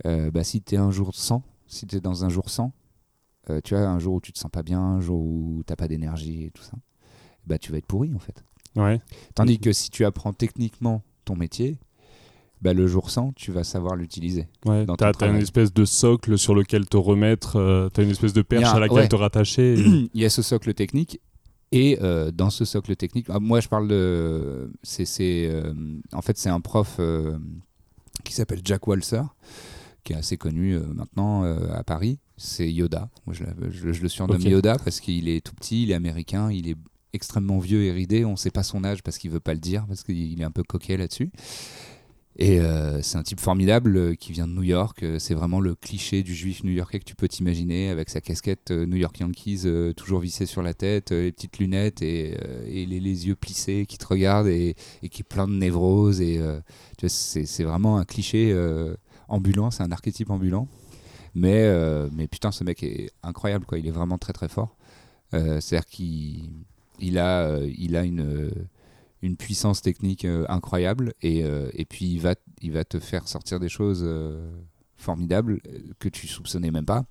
bah, 0.04 0.44
si 0.44 0.62
tu 0.62 0.74
es 0.74 0.78
un 0.78 0.90
jour 0.90 1.14
sans, 1.14 1.42
si 1.66 1.86
tu 1.86 1.96
es 1.96 2.00
dans 2.00 2.24
un 2.24 2.28
jour 2.28 2.50
sans, 2.50 2.72
euh, 3.50 3.60
tu 3.62 3.74
vois, 3.74 3.84
un 3.86 3.98
jour 3.98 4.14
où 4.14 4.20
tu 4.20 4.32
te 4.32 4.38
sens 4.38 4.50
pas 4.50 4.62
bien, 4.62 4.80
un 4.80 5.00
jour 5.00 5.20
où 5.20 5.62
t'as 5.66 5.76
pas 5.76 5.88
d'énergie 5.88 6.44
et 6.44 6.50
tout 6.50 6.62
ça, 6.62 6.72
bah, 7.46 7.58
tu 7.58 7.72
vas 7.72 7.78
être 7.78 7.86
pourri 7.86 8.12
en 8.14 8.18
fait. 8.18 8.42
Ouais. 8.76 9.00
Tandis 9.34 9.58
que 9.58 9.72
si 9.72 9.90
tu 9.90 10.04
apprends 10.04 10.32
techniquement 10.32 11.02
ton 11.24 11.36
métier, 11.36 11.78
bah, 12.62 12.72
le 12.72 12.86
jour 12.86 13.10
sans, 13.10 13.32
tu 13.32 13.50
vas 13.50 13.64
savoir 13.64 13.96
l'utiliser. 13.96 14.46
Ouais, 14.64 14.86
t'as 14.96 15.12
t'as 15.12 15.28
une 15.28 15.36
espèce 15.42 15.72
de 15.74 15.84
socle 15.84 16.38
sur 16.38 16.54
lequel 16.54 16.88
te 16.88 16.96
remettre, 16.96 17.56
euh, 17.56 17.88
t'as 17.88 18.04
une 18.04 18.10
espèce 18.10 18.32
de 18.32 18.42
perche 18.42 18.64
un- 18.68 18.76
à 18.76 18.80
laquelle 18.80 18.98
ouais. 18.98 19.08
te 19.08 19.16
rattacher. 19.16 19.74
et- 19.74 20.10
Il 20.14 20.20
y 20.20 20.24
a 20.24 20.30
ce 20.30 20.42
socle 20.42 20.72
technique. 20.74 21.20
Et 21.74 21.98
euh, 22.02 22.30
dans 22.30 22.50
ce 22.50 22.64
socle 22.66 22.94
technique, 22.96 23.26
ah, 23.30 23.40
moi 23.40 23.60
je 23.60 23.68
parle 23.68 23.88
de. 23.88 24.70
c'est 24.82 25.06
euh, 25.50 25.72
en 26.12 26.20
fait, 26.22 26.36
c'est 26.38 26.50
un 26.50 26.60
prof 26.60 26.96
euh, 27.00 27.36
qui 28.24 28.34
s'appelle 28.34 28.60
Jack 28.62 28.86
Walser, 28.86 29.22
qui 30.04 30.12
est 30.12 30.16
assez 30.16 30.36
connu 30.36 30.74
euh, 30.74 30.80
maintenant 30.94 31.44
euh, 31.44 31.72
à 31.72 31.84
Paris. 31.84 32.18
C'est 32.36 32.70
Yoda. 32.72 33.08
Moi 33.26 33.34
je, 33.34 33.44
l'appelle- 33.44 33.70
je- 33.70 33.92
je 33.92 34.02
le 34.02 34.08
surnomme. 34.08 34.40
Yoda 34.40 34.76
parce 34.78 35.00
qu'il 35.00 35.28
est 35.28 35.44
tout 35.44 35.54
petit, 35.54 35.84
il 35.84 35.90
est 35.90 35.94
américain, 35.94 36.50
il 36.50 36.68
est 36.68 36.76
extrêmement 37.12 37.58
vieux 37.58 37.84
et 37.84 37.92
ridé. 37.92 38.24
On 38.24 38.32
ne 38.32 38.36
sait 38.36 38.50
pas 38.50 38.62
son 38.62 38.84
âge 38.84 39.02
parce 39.02 39.18
qu'il 39.18 39.30
veut 39.30 39.40
pas 39.40 39.54
le 39.54 39.60
dire, 39.60 39.84
parce 39.86 40.02
qu'il 40.02 40.40
est 40.40 40.44
un 40.44 40.50
peu 40.50 40.62
coquet 40.62 40.96
là-dessus. 40.96 41.30
Et 42.38 42.60
euh, 42.60 43.02
c'est 43.02 43.18
un 43.18 43.22
type 43.22 43.40
formidable 43.40 43.94
euh, 43.94 44.14
qui 44.14 44.32
vient 44.32 44.48
de 44.48 44.54
New 44.54 44.62
York. 44.62 45.02
Euh, 45.02 45.18
c'est 45.18 45.34
vraiment 45.34 45.60
le 45.60 45.74
cliché 45.74 46.22
du 46.22 46.34
juif 46.34 46.64
new-yorkais 46.64 46.98
que 46.98 47.04
tu 47.04 47.14
peux 47.14 47.28
t'imaginer, 47.28 47.90
avec 47.90 48.08
sa 48.08 48.22
casquette 48.22 48.70
New 48.70 48.96
York 48.96 49.20
Yankees 49.20 49.66
toujours 49.98 50.20
vissée 50.20 50.46
sur 50.46 50.62
la 50.62 50.72
tête, 50.72 51.10
les 51.10 51.30
petites 51.30 51.58
lunettes 51.58 52.00
et, 52.00 52.34
et 52.66 52.86
les, 52.86 53.00
les, 53.00 53.26
yeux 53.26 53.36
plissés 53.36 53.84
qui 53.86 53.98
te 53.98 54.06
regardent 54.06 54.48
et, 54.48 54.74
et 55.02 55.10
qui 55.10 55.20
est 55.20 55.28
plein 55.28 55.46
de 55.46 55.52
névrose. 55.52 56.22
Et 56.22 56.40
c'est 57.06 57.64
vraiment 57.64 57.98
un 57.98 58.04
cliché 58.06 58.54
ambulant, 59.32 59.70
c'est 59.70 59.82
un 59.82 59.90
archétype 59.90 60.30
ambulant. 60.30 60.68
Mais, 61.34 61.66
mais 62.12 62.28
putain, 62.28 62.52
ce 62.52 62.62
mec 62.62 62.82
est 62.82 63.10
incroyable, 63.22 63.64
quoi. 63.64 63.78
Il 63.78 63.86
est 63.86 63.92
vraiment 63.92 64.18
très 64.18 64.34
très 64.34 64.48
fort. 64.48 64.76
C'est-à-dire 65.32 65.86
qu'il 65.86 66.50
il 66.98 67.18
a, 67.18 67.58
il 67.64 67.96
a 67.96 68.04
une 68.04 68.50
une 69.22 69.36
puissance 69.36 69.80
technique 69.80 70.24
euh, 70.24 70.44
incroyable 70.48 71.14
et, 71.22 71.44
euh, 71.44 71.70
et, 71.74 71.84
puis 71.84 72.06
il 72.06 72.20
va, 72.20 72.34
il 72.60 72.72
va 72.72 72.84
te 72.84 72.98
faire 72.98 73.28
sortir 73.28 73.60
des 73.60 73.68
choses 73.68 74.02
euh, 74.04 74.50
formidables 74.96 75.60
que 76.00 76.08
tu 76.08 76.26
soupçonnais 76.26 76.70
même 76.70 76.84
pas 76.84 77.04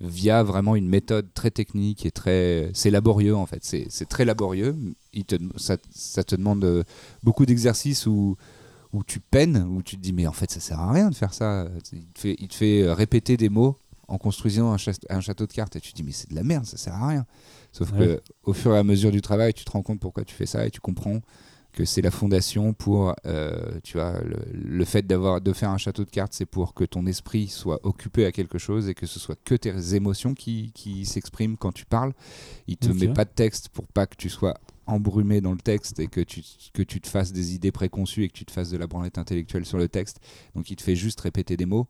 via 0.00 0.42
vraiment 0.42 0.76
une 0.76 0.88
méthode 0.88 1.32
très 1.32 1.50
technique 1.50 2.04
et 2.04 2.10
très 2.10 2.70
c'est 2.74 2.90
laborieux 2.90 3.34
en 3.34 3.46
fait 3.46 3.64
c'est 3.64 4.08
très 4.08 4.24
laborieux 4.24 4.76
il 5.12 5.24
te, 5.24 5.36
ça, 5.56 5.76
ça 5.90 6.24
te 6.24 6.34
demande 6.34 6.84
beaucoup 7.22 7.46
d'exercices 7.46 8.06
où, 8.06 8.36
où 8.94 9.02
tu 9.04 9.20
peines 9.20 9.66
où 9.68 9.82
tu 9.82 9.96
te 9.96 10.00
dis 10.00 10.12
mais 10.12 10.26
en 10.26 10.32
fait 10.32 10.50
ça 10.50 10.60
sert 10.60 10.80
à 10.80 10.92
rien 10.92 11.10
de 11.10 11.14
faire 11.14 11.34
ça. 11.34 11.66
Il 11.92 12.06
te 12.06 12.20
fait, 12.20 12.36
il 12.38 12.48
te 12.48 12.54
fait 12.54 12.92
répéter 12.92 13.36
des 13.36 13.48
mots 13.48 13.78
en 14.06 14.18
construisant 14.18 14.72
un, 14.72 14.76
un, 15.10 15.20
château 15.20 15.46
de 15.46 15.52
cartes 15.52 15.76
et 15.76 15.80
tu 15.80 15.92
te 15.92 15.96
dis 15.96 16.02
mais 16.02 16.12
c'est 16.12 16.30
de 16.30 16.34
la 16.34 16.44
merde 16.44 16.64
ça 16.64 16.76
sert 16.76 16.94
à 16.94 17.08
rien. 17.08 17.26
Sauf 17.72 17.90
que 17.92 18.22
au 18.44 18.52
fur 18.52 18.74
et 18.74 18.78
à 18.78 18.84
mesure 18.84 19.10
du 19.10 19.20
travail, 19.20 19.52
tu 19.52 19.64
te 19.64 19.70
rends 19.72 19.82
compte 19.82 19.98
pourquoi 19.98 20.24
tu 20.24 20.34
fais 20.34 20.46
ça 20.46 20.64
et 20.64 20.70
tu 20.70 20.80
comprends 20.80 21.20
que 21.74 21.84
c'est 21.84 22.02
la 22.02 22.12
fondation 22.12 22.72
pour, 22.72 23.14
euh, 23.26 23.80
tu 23.82 23.98
vois, 23.98 24.14
le, 24.52 24.84
fait 24.84 25.02
d'avoir 25.02 25.40
de 25.40 25.52
faire 25.52 25.70
un 25.70 25.76
château 25.76 26.04
de 26.04 26.10
cartes, 26.10 26.32
c'est 26.32 26.46
pour 26.46 26.72
que 26.72 26.84
ton 26.84 27.04
esprit 27.06 27.48
soit 27.48 27.80
occupé 27.84 28.24
à 28.26 28.30
quelque 28.32 28.58
chose 28.58 28.88
et 28.88 28.94
que 28.94 29.06
ce 29.06 29.18
soit 29.18 29.36
que 29.44 29.56
tes 29.56 29.94
émotions 29.96 30.34
qui, 30.34 30.70
qui 30.72 31.04
s'expriment 31.04 31.56
quand 31.56 31.72
tu 31.72 31.84
parles. 31.84 32.12
Il 32.68 32.76
te 32.76 32.92
met 32.92 33.12
pas 33.12 33.24
de 33.24 33.30
texte 33.30 33.70
pour 33.70 33.88
pas 33.88 34.06
que 34.06 34.14
tu 34.16 34.30
sois 34.30 34.54
embrumé 34.86 35.40
dans 35.40 35.52
le 35.52 35.58
texte 35.58 35.98
et 35.98 36.06
que 36.06 36.20
tu, 36.20 36.42
que 36.72 36.82
tu 36.82 37.00
te 37.00 37.08
fasses 37.08 37.32
des 37.32 37.54
idées 37.54 37.72
préconçues 37.72 38.24
et 38.24 38.28
que 38.28 38.34
tu 38.34 38.44
te 38.44 38.52
fasses 38.52 38.70
de 38.70 38.76
la 38.76 38.86
branlette 38.86 39.18
intellectuelle 39.18 39.64
sur 39.64 39.78
le 39.78 39.88
texte. 39.88 40.20
Donc 40.54 40.70
il 40.70 40.76
te 40.76 40.82
fait 40.82 40.96
juste 40.96 41.20
répéter 41.20 41.56
des 41.56 41.66
mots 41.66 41.88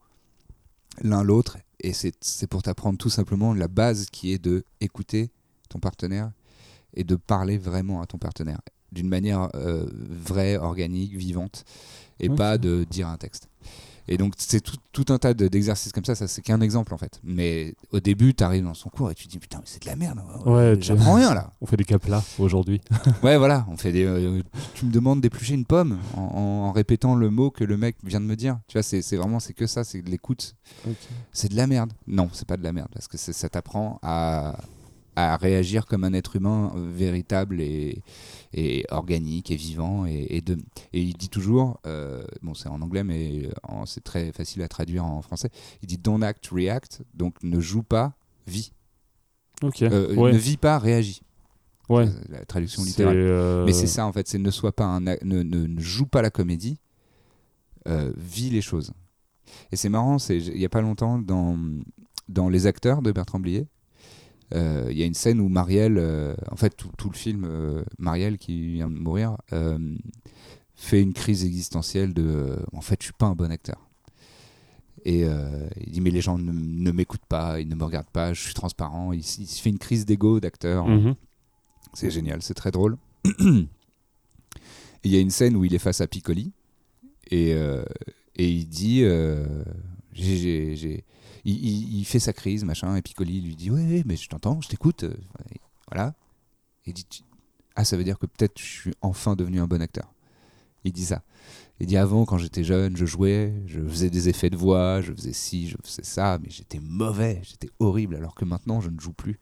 l'un 1.02 1.22
l'autre 1.22 1.58
et 1.80 1.92
c'est 1.92 2.46
pour 2.46 2.62
t'apprendre 2.62 2.98
tout 2.98 3.10
simplement 3.10 3.52
la 3.52 3.68
base 3.68 4.06
qui 4.10 4.32
est 4.32 4.38
de 4.38 4.64
écouter 4.80 5.30
ton 5.68 5.78
partenaire 5.78 6.30
et 6.94 7.04
de 7.04 7.16
parler 7.16 7.58
vraiment 7.58 8.00
à 8.00 8.06
ton 8.06 8.18
partenaire 8.18 8.60
d'une 8.92 9.08
manière 9.08 9.48
euh, 9.56 9.86
vraie, 9.92 10.56
organique, 10.56 11.16
vivante, 11.16 11.64
et 12.20 12.28
pas 12.28 12.58
de 12.58 12.86
dire 12.88 13.08
un 13.08 13.16
texte. 13.16 13.48
Et 14.06 14.18
donc, 14.18 14.34
c'est 14.36 14.60
tout, 14.92 15.04
un 15.08 15.18
tas 15.18 15.34
d'exercices 15.34 15.92
comme 15.92 16.04
ça, 16.04 16.14
ça 16.14 16.28
c'est 16.28 16.42
qu'un 16.42 16.60
exemple 16.60 16.92
en 16.92 16.98
fait. 16.98 17.20
Mais 17.24 17.74
au 17.90 18.00
début, 18.00 18.34
tu 18.34 18.44
arrives 18.44 18.64
dans 18.64 18.74
son 18.74 18.90
cours 18.90 19.10
et 19.10 19.14
tu 19.14 19.26
te 19.26 19.30
dis 19.30 19.38
putain, 19.38 19.58
mais 19.58 19.64
c'est 19.66 19.82
de 19.82 19.86
la 19.86 19.96
merde, 19.96 20.20
ouais, 20.44 20.76
j'apprends 20.80 21.14
rien 21.14 21.34
là. 21.34 21.52
On 21.60 21.66
fait 21.66 21.76
des 21.76 21.84
caplas 21.84 22.22
aujourd'hui. 22.38 22.80
ouais, 23.22 23.38
voilà, 23.38 23.66
on 23.70 23.76
fait 23.76 23.92
des. 23.92 24.04
Euh, 24.04 24.42
tu 24.74 24.86
me 24.86 24.92
demandes 24.92 25.20
d'éplucher 25.20 25.54
une 25.54 25.64
pomme 25.64 25.98
en, 26.16 26.72
répétant 26.72 27.14
le 27.14 27.30
mot 27.30 27.50
que 27.50 27.64
le 27.64 27.76
mec 27.76 27.96
vient 28.04 28.20
de 28.20 28.26
me 28.26 28.36
dire. 28.36 28.58
Tu 28.68 28.74
vois, 28.74 28.82
c'est 28.82 29.16
vraiment, 29.16 29.40
c'est 29.40 29.54
que 29.54 29.66
ça, 29.66 29.84
c'est 29.84 30.02
de 30.02 30.10
l'écoute. 30.10 30.54
C'est 31.32 31.50
de 31.50 31.56
la 31.56 31.66
merde. 31.66 31.92
Non, 32.06 32.28
c'est 32.32 32.46
pas 32.46 32.56
de 32.56 32.64
la 32.64 32.72
merde 32.72 32.88
parce 32.92 33.08
que 33.08 33.16
ça 33.16 33.48
t'apprend 33.48 33.98
à 34.02 34.56
à 35.16 35.36
réagir 35.36 35.86
comme 35.86 36.04
un 36.04 36.12
être 36.12 36.36
humain 36.36 36.72
euh, 36.74 36.90
véritable 36.90 37.60
et, 37.60 38.02
et 38.52 38.84
organique 38.90 39.50
et 39.50 39.56
vivant. 39.56 40.06
Et, 40.06 40.40
de, 40.40 40.56
et 40.92 41.00
il 41.00 41.14
dit 41.14 41.28
toujours, 41.28 41.80
euh, 41.86 42.24
bon 42.42 42.54
c'est 42.54 42.68
en 42.68 42.80
anglais 42.82 43.04
mais 43.04 43.48
c'est 43.86 44.04
très 44.04 44.32
facile 44.32 44.62
à 44.62 44.68
traduire 44.68 45.04
en 45.04 45.22
français, 45.22 45.50
il 45.82 45.88
dit 45.88 45.98
don't 45.98 46.22
act, 46.22 46.46
react, 46.48 47.02
donc 47.14 47.36
ne 47.42 47.60
joue 47.60 47.82
pas, 47.82 48.14
vis. 48.46 48.72
Euh, 49.82 50.14
ne 50.14 50.36
vis 50.36 50.56
pas, 50.56 50.78
réagis. 50.78 51.22
Ouais. 51.88 52.08
La 52.28 52.44
traduction 52.44 52.82
littérale. 52.82 53.64
Mais 53.64 53.72
c'est 53.72 53.86
ça 53.86 54.06
en 54.06 54.12
fait, 54.12 54.26
c'est 54.28 54.38
ne 54.38 54.50
sois 54.50 54.72
pas 54.72 54.84
un, 54.84 55.00
ne, 55.00 55.16
ne, 55.22 55.42
ne, 55.42 55.80
joue 55.80 56.06
pas 56.06 56.22
la 56.22 56.30
comédie, 56.30 56.78
vis 57.86 58.50
les 58.50 58.62
choses. 58.62 58.92
Et 59.70 59.76
c'est 59.76 59.88
marrant, 59.88 60.18
c'est 60.18 60.38
il 60.38 60.58
y 60.58 60.64
a 60.64 60.70
pas 60.70 60.80
longtemps 60.80 61.18
dans 61.18 61.56
dans 62.28 62.48
Les 62.48 62.66
acteurs 62.66 63.02
de 63.02 63.12
Bertrand 63.12 63.38
Blier, 63.40 63.60
euh, 63.60 63.64
il 64.52 64.96
y 64.96 65.02
a 65.02 65.06
une 65.06 65.14
scène 65.14 65.40
où 65.40 65.48
Marielle, 65.48 65.98
euh, 65.98 66.34
en 66.50 66.56
fait 66.56 66.76
tout, 66.76 67.08
le 67.08 67.16
film, 67.16 67.44
euh, 67.44 67.84
Marielle 67.98 68.38
qui 68.38 68.74
vient 68.74 68.90
de 68.90 68.96
mourir, 68.96 69.36
fait 70.76 71.00
une 71.00 71.12
crise 71.12 71.44
existentielle 71.44 72.12
de 72.14 72.58
en 72.72 72.80
fait 72.80 72.96
je 73.00 73.04
suis 73.04 73.12
pas 73.12 73.26
un 73.26 73.34
bon 73.34 73.50
acteur. 73.50 73.88
Et 75.06 75.20
il 75.20 75.92
dit 75.92 76.00
mais 76.00 76.10
les 76.10 76.22
gens 76.22 76.38
ne, 76.38 76.90
m'écoutent 76.90 77.26
pas, 77.28 77.60
ils 77.60 77.68
ne 77.68 77.74
me 77.74 77.84
regardent 77.84 78.10
pas, 78.10 78.32
je 78.32 78.40
suis 78.40 78.54
transparent. 78.54 79.12
Il, 79.12 79.20
il 79.20 79.46
fait 79.46 79.70
une 79.70 79.78
crise 79.78 80.06
d'ego 80.06 80.40
d'acteur. 80.40 80.86
Mhm. 80.86 81.14
C'est 81.92 82.10
génial, 82.10 82.42
c'est 82.42 82.54
très 82.54 82.70
drôle. 82.70 82.96
Il 85.06 85.10
y 85.12 85.16
a 85.16 85.20
une 85.20 85.30
scène 85.30 85.56
où 85.56 85.64
il 85.64 85.74
est 85.74 85.78
face 85.78 86.00
à 86.00 86.06
Piccoli 86.06 86.52
et, 87.30 87.50
et 87.50 88.48
il 88.50 88.66
dit 88.66 89.04
j'ai 90.14 91.04
il, 91.44 92.04
fait 92.04 92.18
sa 92.18 92.32
crise, 92.32 92.64
machin, 92.64 92.96
et 92.96 93.02
Piccoli 93.02 93.40
lui 93.40 93.56
dit 93.56 93.70
Ouais, 93.70 94.02
mais 94.06 94.16
je 94.16 94.28
t'entends, 94.28 94.60
je 94.60 94.68
t'écoute. 94.68 95.04
Euh, 95.04 95.14
voilà. 95.90 96.14
Il 96.86 96.94
dit 96.94 97.06
Ah, 97.76 97.84
ça 97.84 97.96
veut 97.96 98.04
dire 98.04 98.18
que 98.18 98.26
peut-être 98.26 98.58
je 98.58 98.64
suis 98.64 98.94
enfin 99.02 99.36
devenu 99.36 99.60
un 99.60 99.66
bon 99.66 99.82
acteur. 99.82 100.12
Il 100.84 100.92
dit 100.92 101.04
ça. 101.04 101.22
Il 101.80 101.86
dit 101.86 101.96
Avant, 101.96 102.24
quand 102.24 102.38
j'étais 102.38 102.64
jeune, 102.64 102.96
je 102.96 103.04
jouais, 103.04 103.52
je 103.66 103.80
faisais 103.80 104.10
des 104.10 104.28
effets 104.28 104.50
de 104.50 104.56
voix, 104.56 105.00
je 105.00 105.12
faisais 105.12 105.32
ci, 105.32 105.68
je 105.68 105.76
faisais 105.82 106.04
ça, 106.04 106.38
mais 106.42 106.48
j'étais 106.50 106.80
mauvais, 106.80 107.40
j'étais 107.42 107.68
horrible, 107.78 108.16
alors 108.16 108.34
que 108.34 108.44
maintenant, 108.44 108.80
je 108.80 108.90
ne 108.90 108.98
joue 108.98 109.12
plus, 109.12 109.38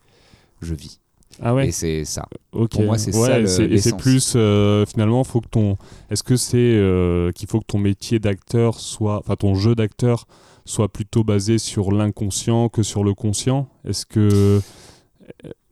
je 0.61 0.75
vis. 0.75 1.01
Ah 1.41 1.55
ouais. 1.55 1.69
Et 1.69 1.73
c'est 1.73 2.05
ça. 2.05 2.29
Pour 2.51 2.83
moi, 2.83 2.99
c'est 2.99 3.13
ça. 3.13 3.41
et 3.41 3.79
c'est 3.79 3.97
plus 3.97 4.35
euh, 4.37 4.85
finalement, 4.87 5.25
faut 5.25 5.41
que 5.41 5.49
ton. 5.49 5.79
Est-ce 6.11 6.23
que 6.23 6.37
c'est 6.37 6.59
euh, 6.59 7.31
qu'il 7.33 7.49
faut 7.49 7.61
que 7.61 7.67
ton 7.67 7.79
métier 7.79 8.19
d'acteur 8.19 8.79
soit, 8.79 9.19
enfin 9.19 9.37
ton 9.37 9.55
jeu 9.55 9.75
d'acteur 9.75 10.27
soit 10.65 10.93
plutôt 10.93 11.25
basé 11.25 11.59
sur 11.59 11.93
l'inconscient 11.93 12.69
que 12.69 12.83
sur 12.83 13.05
le 13.05 13.15
conscient 13.15 13.69
Est-ce 13.85 14.07
que 14.07 14.61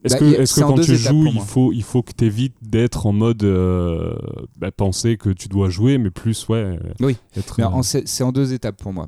est-ce 0.03 0.15
bah, 0.15 0.19
que, 0.19 0.41
est 0.41 0.53
que 0.53 0.61
quand 0.61 0.79
tu 0.79 0.95
joues, 0.95 1.27
il 1.27 1.41
faut, 1.41 1.71
il 1.71 1.83
faut 1.83 2.01
que 2.01 2.11
tu 2.11 2.25
évites 2.25 2.55
d'être 2.61 3.05
en 3.05 3.13
mode 3.13 3.43
euh, 3.43 4.15
bah, 4.57 4.71
penser 4.71 5.17
que 5.17 5.29
tu 5.29 5.47
dois 5.47 5.69
jouer, 5.69 5.99
mais 5.99 6.09
plus, 6.09 6.47
ouais. 6.49 6.79
Oui, 6.99 7.17
euh, 7.37 7.81
c'est 7.83 8.23
en 8.23 8.31
deux 8.31 8.53
étapes 8.53 8.77
pour 8.77 8.93
moi. 8.93 9.07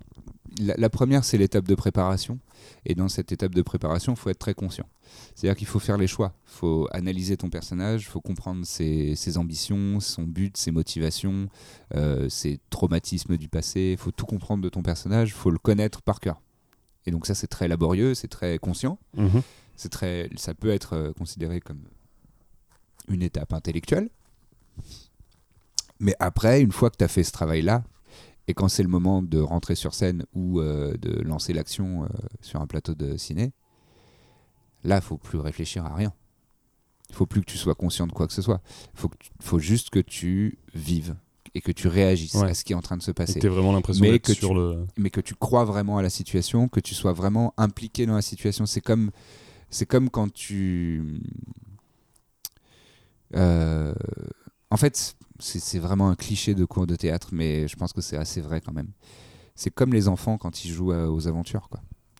La, 0.60 0.90
première, 0.90 1.24
c'est 1.24 1.40
l'étape 1.40 1.68
de 1.68 1.74
préparation. 1.74 2.38
Et 2.86 2.94
dans 2.94 3.08
cette 3.08 3.32
étape 3.32 3.56
de 3.56 3.62
préparation, 3.64 4.14
il 4.14 4.18
faut 4.18 4.30
être 4.30 4.38
très 4.38 4.54
conscient. 4.54 4.86
C'est-à-dire 5.36 5.58
qu'il 5.58 5.68
faut 5.68 5.80
faire 5.80 5.98
les 5.98 6.08
choix. 6.08 6.34
Il 6.48 6.52
faut 6.52 6.88
analyser 6.92 7.38
ton 7.38 7.50
personnage, 7.50 8.04
il 8.04 8.08
faut 8.08 8.22
comprendre 8.22 8.66
ses, 8.66 9.38
ambitions, 9.38 10.00
son 10.00 10.24
but, 10.24 10.58
ses 10.58 10.72
motivations, 10.72 11.50
euh, 11.96 12.30
ses 12.30 12.60
traumatismes 12.70 13.38
du 13.38 13.50
passé. 13.50 13.92
Il 13.94 13.98
faut 13.98 14.12
tout 14.12 14.26
comprendre 14.26 14.64
de 14.64 14.70
ton 14.70 14.84
personnage, 14.84 15.30
il 15.30 15.34
faut 15.34 15.50
le 15.50 15.58
connaître 15.58 16.02
par 16.02 16.20
cœur. 16.20 16.42
Et 17.06 17.12
donc 17.12 17.26
ça, 17.26 17.36
c'est 17.36 17.48
très 17.48 17.68
laborieux, 17.68 18.14
c'est 18.14 18.28
très 18.28 18.60
conscient. 18.60 19.00
Mhm. 19.18 19.42
C'est 19.76 19.90
très, 19.90 20.30
ça 20.36 20.54
peut 20.54 20.70
être 20.70 20.94
euh, 20.94 21.14
considéré 21.14 21.60
comme 21.60 21.82
une 23.08 23.24
étape 23.24 23.54
intellectuelle. 23.54 24.10
Mais 26.00 26.16
après, 26.20 26.62
une 26.62 26.72
fois 26.72 26.90
que 26.90 26.98
tu 26.98 27.04
as 27.04 27.08
fait 27.08 27.24
ce 27.24 27.32
travail-là, 27.32 27.84
et 28.48 28.54
quand 28.54 28.68
c'est 28.68 28.84
le 28.84 28.90
moment 28.90 29.24
de 29.24 29.40
rentrer 29.40 29.76
sur 29.76 29.94
scène 29.94 30.26
ou 30.34 30.60
euh, 30.60 30.96
de 30.98 31.22
lancer 31.22 31.54
l'action 31.54 32.08
sur 32.42 32.62
un 32.62 32.68
plateau 32.68 32.94
de 32.94 33.16
ciné, 33.16 33.54
Là, 34.84 34.98
il 34.98 35.02
faut 35.02 35.18
plus 35.18 35.40
réfléchir 35.40 35.86
à 35.86 35.96
rien. 35.96 36.14
Il 37.10 37.16
faut 37.16 37.26
plus 37.26 37.42
que 37.42 37.46
tu 37.46 37.58
sois 37.58 37.76
conscient 37.76 38.08
de 38.08 38.12
quoi 38.12 38.28
que 38.28 38.34
ce 38.34 38.42
soit. 38.42 38.62
Il 38.94 39.00
faut, 39.00 39.12
faut 39.40 39.60
juste 39.60 39.90
que 39.90 40.00
tu 40.00 40.58
vives 40.74 41.16
et 41.56 41.62
que 41.62 41.72
tu 41.72 41.88
réagisses 41.88 42.36
à 42.36 42.54
ce 42.54 42.64
qui 42.64 42.74
est 42.74 42.76
en 42.76 42.82
train 42.82 42.98
de 42.98 43.04
se 43.04 43.12
passer. 43.12 43.40
Tu 43.40 43.48
vraiment 43.48 43.74
l'impression 43.74 44.04
d'être 44.04 44.34
sur 44.34 44.50
tu, 44.50 44.56
le... 44.56 44.88
Mais 44.98 45.10
que 45.10 45.22
tu 45.22 45.36
crois 45.36 45.66
vraiment 45.66 45.98
à 45.98 46.02
la 46.02 46.10
situation, 46.10 46.68
que 46.68 46.80
tu 46.80 46.96
sois 46.96 47.14
vraiment 47.14 47.54
impliqué 47.58 48.06
dans 48.06 48.16
la 48.16 48.24
situation. 48.24 48.66
C'est 48.66 48.82
comme, 48.82 49.12
c'est 49.70 49.86
comme 49.86 50.10
quand 50.10 50.34
tu... 50.34 51.22
Euh, 53.36 53.94
en 54.72 54.78
fait, 54.78 55.16
c'est 55.40 55.80
vraiment 55.80 56.10
un 56.10 56.16
cliché 56.16 56.56
de 56.56 56.66
cours 56.66 56.88
de 56.88 56.96
théâtre, 56.96 57.30
mais 57.32 57.68
je 57.68 57.76
pense 57.76 57.94
que 57.94 58.02
c'est 58.02 58.18
assez 58.18 58.42
vrai 58.42 58.62
quand 58.62 58.74
même. 58.74 58.90
C'est 59.56 59.70
comme 59.70 59.94
les 59.94 60.08
enfants 60.08 60.40
quand 60.40 60.66
ils 60.66 60.72
jouent 60.72 60.94
aux 60.94 61.28
aventures. 61.28 61.70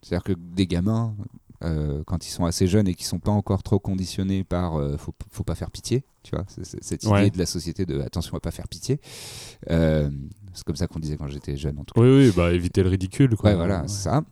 C'est-à-dire 0.02 0.22
que 0.22 0.32
des 0.32 0.68
gamins, 0.68 1.16
euh, 1.64 2.02
quand 2.06 2.26
ils 2.26 2.30
sont 2.30 2.44
assez 2.44 2.66
jeunes 2.66 2.88
et 2.88 2.94
qui 2.94 3.04
sont 3.04 3.18
pas 3.18 3.30
encore 3.30 3.62
trop 3.62 3.78
conditionnés 3.78 4.44
par 4.44 4.76
euh, 4.76 4.96
faut, 4.96 5.14
faut 5.30 5.44
pas 5.44 5.54
faire 5.54 5.70
pitié, 5.70 6.04
tu 6.22 6.34
vois, 6.34 6.44
cette 6.48 7.04
idée 7.04 7.30
de 7.30 7.38
la 7.38 7.46
société 7.46 7.86
de 7.86 8.00
attention 8.00 8.36
à 8.36 8.40
pas 8.40 8.50
faire 8.50 8.68
pitié. 8.68 9.00
Euh, 9.70 10.10
c'est 10.52 10.64
comme 10.64 10.76
ça 10.76 10.86
qu'on 10.86 11.00
disait 11.00 11.16
quand 11.16 11.28
j'étais 11.28 11.56
jeune 11.56 11.78
en 11.78 11.84
tout 11.84 11.94
cas. 11.94 12.00
Oui, 12.00 12.26
oui, 12.26 12.32
bah 12.36 12.52
éviter 12.52 12.82
le 12.82 12.88
ridicule. 12.88 13.36
Quoi. 13.36 13.50
Ouais, 13.50 13.56
voilà, 13.56 13.88
ça. 13.88 14.22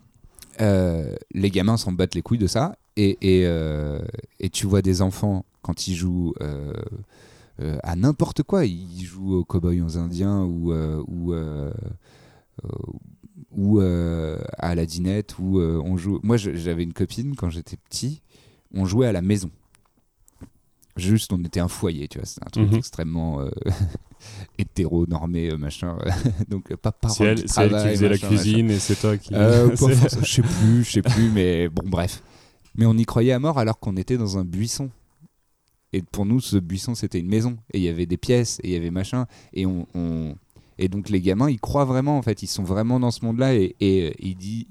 les 0.58 1.50
gamins 1.50 1.76
s'en 1.76 1.92
battent 1.92 2.14
les 2.14 2.22
couilles 2.22 2.38
de 2.38 2.46
ça 2.46 2.76
et, 2.96 3.18
et, 3.22 3.48
et, 4.38 4.50
tu 4.50 4.66
vois 4.66 4.82
des 4.82 5.02
enfants 5.02 5.44
quand 5.62 5.88
ils 5.88 5.94
jouent 5.94 6.34
euh, 7.60 7.78
à 7.82 7.96
n'importe 7.96 8.42
quoi. 8.42 8.64
Ils 8.64 9.04
jouent 9.04 9.34
aux 9.36 9.44
cowboys 9.44 9.80
aux 9.82 9.98
indiens 9.98 10.42
ou, 10.42 10.72
euh, 10.72 11.02
ou, 11.06 11.32
euh, 11.32 11.72
euh, 12.64 12.68
ou 13.52 13.80
euh, 13.80 14.38
à 14.58 14.74
la 14.74 14.86
dinette. 14.86 15.38
Ou, 15.38 15.58
euh, 15.60 15.80
on 15.84 15.96
joue... 15.96 16.20
Moi, 16.22 16.36
j'avais 16.36 16.82
une 16.82 16.92
copine 16.92 17.34
quand 17.36 17.50
j'étais 17.50 17.76
petit, 17.76 18.22
on 18.74 18.84
jouait 18.84 19.06
à 19.06 19.12
la 19.12 19.22
maison. 19.22 19.50
Juste, 20.96 21.32
on 21.32 21.42
était 21.42 21.60
un 21.60 21.68
foyer, 21.68 22.06
tu 22.08 22.18
vois. 22.18 22.26
C'était 22.26 22.44
un 22.46 22.50
truc 22.50 22.70
Mhm. 22.70 22.76
extrêmement 22.78 23.40
euh, 23.40 23.50
hétéro-normé, 24.58 25.50
euh, 25.52 25.56
machin. 25.56 25.96
Donc, 26.48 26.74
pas 26.76 26.92
parents 26.92 27.14
C'est 27.14 27.24
elle, 27.24 27.42
qui 27.42 27.48
c'est 27.48 27.62
elle 27.62 27.68
qui 27.68 27.74
travaillent, 27.74 27.94
faisait 27.94 28.08
la 28.08 28.14
machin. 28.14 28.28
cuisine 28.28 28.70
et 28.70 28.78
c'est 28.78 28.96
toi 28.96 29.16
qui. 29.16 29.34
C'est- 29.76 30.20
je 30.24 30.32
sais 30.32 30.42
plus, 30.42 30.84
je 30.84 30.90
sais 30.90 31.02
plus, 31.02 31.30
mais 31.30 31.68
bon, 31.68 31.88
bref. 31.88 32.22
Mais 32.74 32.86
on 32.86 32.94
y 32.96 33.04
croyait 33.04 33.32
à 33.32 33.38
mort 33.38 33.58
alors 33.58 33.78
qu'on 33.78 33.96
était 33.96 34.16
dans 34.16 34.38
un 34.38 34.44
buisson. 34.44 34.90
Et 35.94 36.00
pour 36.02 36.24
nous, 36.24 36.40
ce 36.40 36.56
buisson, 36.56 36.94
c'était 36.94 37.18
une 37.20 37.28
maison. 37.28 37.56
Et 37.72 37.78
il 37.78 37.84
y 37.84 37.88
avait 37.88 38.06
des 38.06 38.16
pièces, 38.16 38.60
et 38.62 38.68
il 38.68 38.72
y 38.72 38.76
avait 38.76 38.90
machin. 38.90 39.26
Et, 39.52 39.66
on, 39.66 39.86
on- 39.94 40.34
et 40.82 40.88
donc, 40.88 41.08
les 41.08 41.20
gamins, 41.20 41.48
ils 41.48 41.60
croient 41.60 41.84
vraiment, 41.84 42.18
en 42.18 42.22
fait. 42.22 42.42
Ils 42.42 42.48
sont 42.48 42.64
vraiment 42.64 42.98
dans 42.98 43.10
ce 43.12 43.24
monde-là. 43.24 43.54
Et, 43.54 43.76
et, 43.80 44.08
euh, 44.08 44.12
ils, 44.18 44.34
disent- 44.36 44.66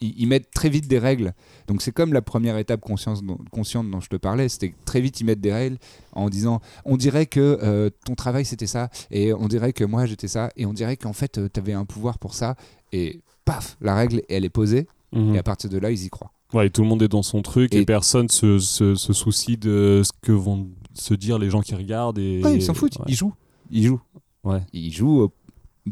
ils, 0.00 0.26
mettent 0.28 0.50
très 0.52 0.68
vite 0.68 0.86
des 0.86 0.98
règles. 0.98 1.34
Donc, 1.66 1.82
c'est 1.82 1.90
comme 1.92 2.12
la 2.12 2.22
première 2.22 2.56
étape 2.56 2.80
conscience 2.80 3.20
consciente 3.50 3.90
dont 3.90 4.00
je 4.00 4.08
te 4.08 4.16
parlais. 4.16 4.48
C'était 4.48 4.72
très 4.84 5.00
vite, 5.00 5.20
ils 5.20 5.24
mettent 5.24 5.40
des 5.40 5.52
règles 5.52 5.76
en 6.12 6.30
disant 6.30 6.60
on 6.84 6.96
dirait 6.96 7.26
que 7.26 7.58
euh, 7.62 7.90
ton 8.06 8.14
travail, 8.14 8.44
c'était 8.44 8.68
ça. 8.68 8.90
Et 9.10 9.32
on 9.34 9.48
dirait 9.48 9.72
que 9.72 9.84
moi, 9.84 10.06
j'étais 10.06 10.28
ça. 10.28 10.50
Et 10.56 10.66
on 10.66 10.72
dirait 10.72 10.96
qu'en 10.96 11.12
fait, 11.12 11.40
tu 11.52 11.60
avais 11.60 11.72
un 11.72 11.84
pouvoir 11.84 12.18
pour 12.20 12.34
ça. 12.34 12.54
Et 12.92 13.20
paf, 13.44 13.76
la 13.80 13.94
règle, 13.96 14.22
elle 14.28 14.44
est 14.44 14.50
posée. 14.50 14.86
Mhm. 15.12 15.34
Et 15.34 15.38
à 15.38 15.42
partir 15.42 15.68
de 15.68 15.78
là, 15.78 15.90
ils 15.90 16.04
y 16.04 16.08
croient. 16.10 16.30
Ouais, 16.54 16.66
et 16.68 16.70
tout 16.70 16.82
le 16.82 16.88
monde 16.88 17.02
est 17.02 17.08
dans 17.08 17.22
son 17.22 17.42
truc 17.42 17.74
et, 17.74 17.78
Et- 17.80 17.84
personne 17.84 18.28
se, 18.28 18.58
se, 18.60 18.94
se 18.94 19.12
soucie 19.12 19.56
de 19.56 20.02
ce 20.04 20.12
que 20.22 20.32
vont 20.32 20.68
se 20.94 21.14
dire 21.14 21.38
les 21.38 21.50
gens 21.50 21.60
qui 21.60 21.74
regardent. 21.74 22.18
Et... 22.18 22.40
Ouais, 22.42 22.54
ils 22.56 22.62
s'en 22.62 22.74
foutent, 22.74 22.98
Ouais. 22.98 23.04
ils 23.08 23.14
jouent. 23.16 23.34
Ils 23.70 23.86
jouent. 23.86 24.00
Ouais. 24.42 24.60
Ils 24.72 24.92
jouent 24.92 25.30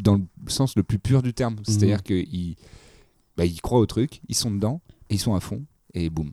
dans 0.02 0.16
le 0.16 0.50
sens 0.50 0.76
le 0.76 0.82
plus 0.82 0.98
pur 0.98 1.22
du 1.22 1.34
terme. 1.34 1.56
C'est-à-dire 1.64 2.02
qu'ils 2.02 2.56
bah, 3.36 3.44
ils 3.44 3.60
croient 3.60 3.78
au 3.78 3.86
truc, 3.86 4.20
ils 4.28 4.34
sont 4.34 4.50
dedans, 4.50 4.80
et 5.10 5.14
ils 5.14 5.18
sont 5.18 5.34
à 5.34 5.40
fond, 5.40 5.62
et 5.94 6.10
boum. 6.10 6.32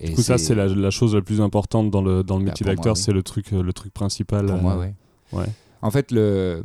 Et 0.00 0.10
Du 0.10 0.14
coup, 0.14 0.22
ça, 0.22 0.38
c'est 0.38 0.54
la, 0.54 0.66
la 0.66 0.90
chose 0.90 1.14
la 1.14 1.22
plus 1.22 1.40
importante 1.40 1.90
dans 1.90 2.02
le, 2.02 2.22
dans 2.22 2.38
le 2.38 2.44
Bah, 2.44 2.50
métier 2.50 2.64
d'acteur, 2.66 2.94
oui. 2.94 3.02
c'est 3.02 3.12
le 3.12 3.22
truc, 3.22 3.50
le 3.50 3.72
truc 3.72 3.92
principal. 3.92 4.46
Pour 4.46 4.56
euh, 4.56 4.60
moi, 4.60 4.76
ouais. 4.78 4.94
ouais. 5.32 5.46
En 5.82 5.90
fait, 5.90 6.12
le. 6.12 6.62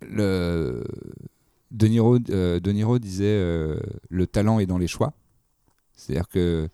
le 0.00 0.84
de 1.70 1.86
Niro, 1.86 2.18
euh, 2.30 2.58
De 2.58 2.72
Niro 2.72 2.98
disait 2.98 3.26
euh, 3.26 3.78
le 4.08 4.26
talent 4.26 4.58
est 4.58 4.66
dans 4.66 4.78
les 4.78 4.88
choix. 4.88 5.12
C'est-à-dire 5.94 6.28
que 6.28 6.68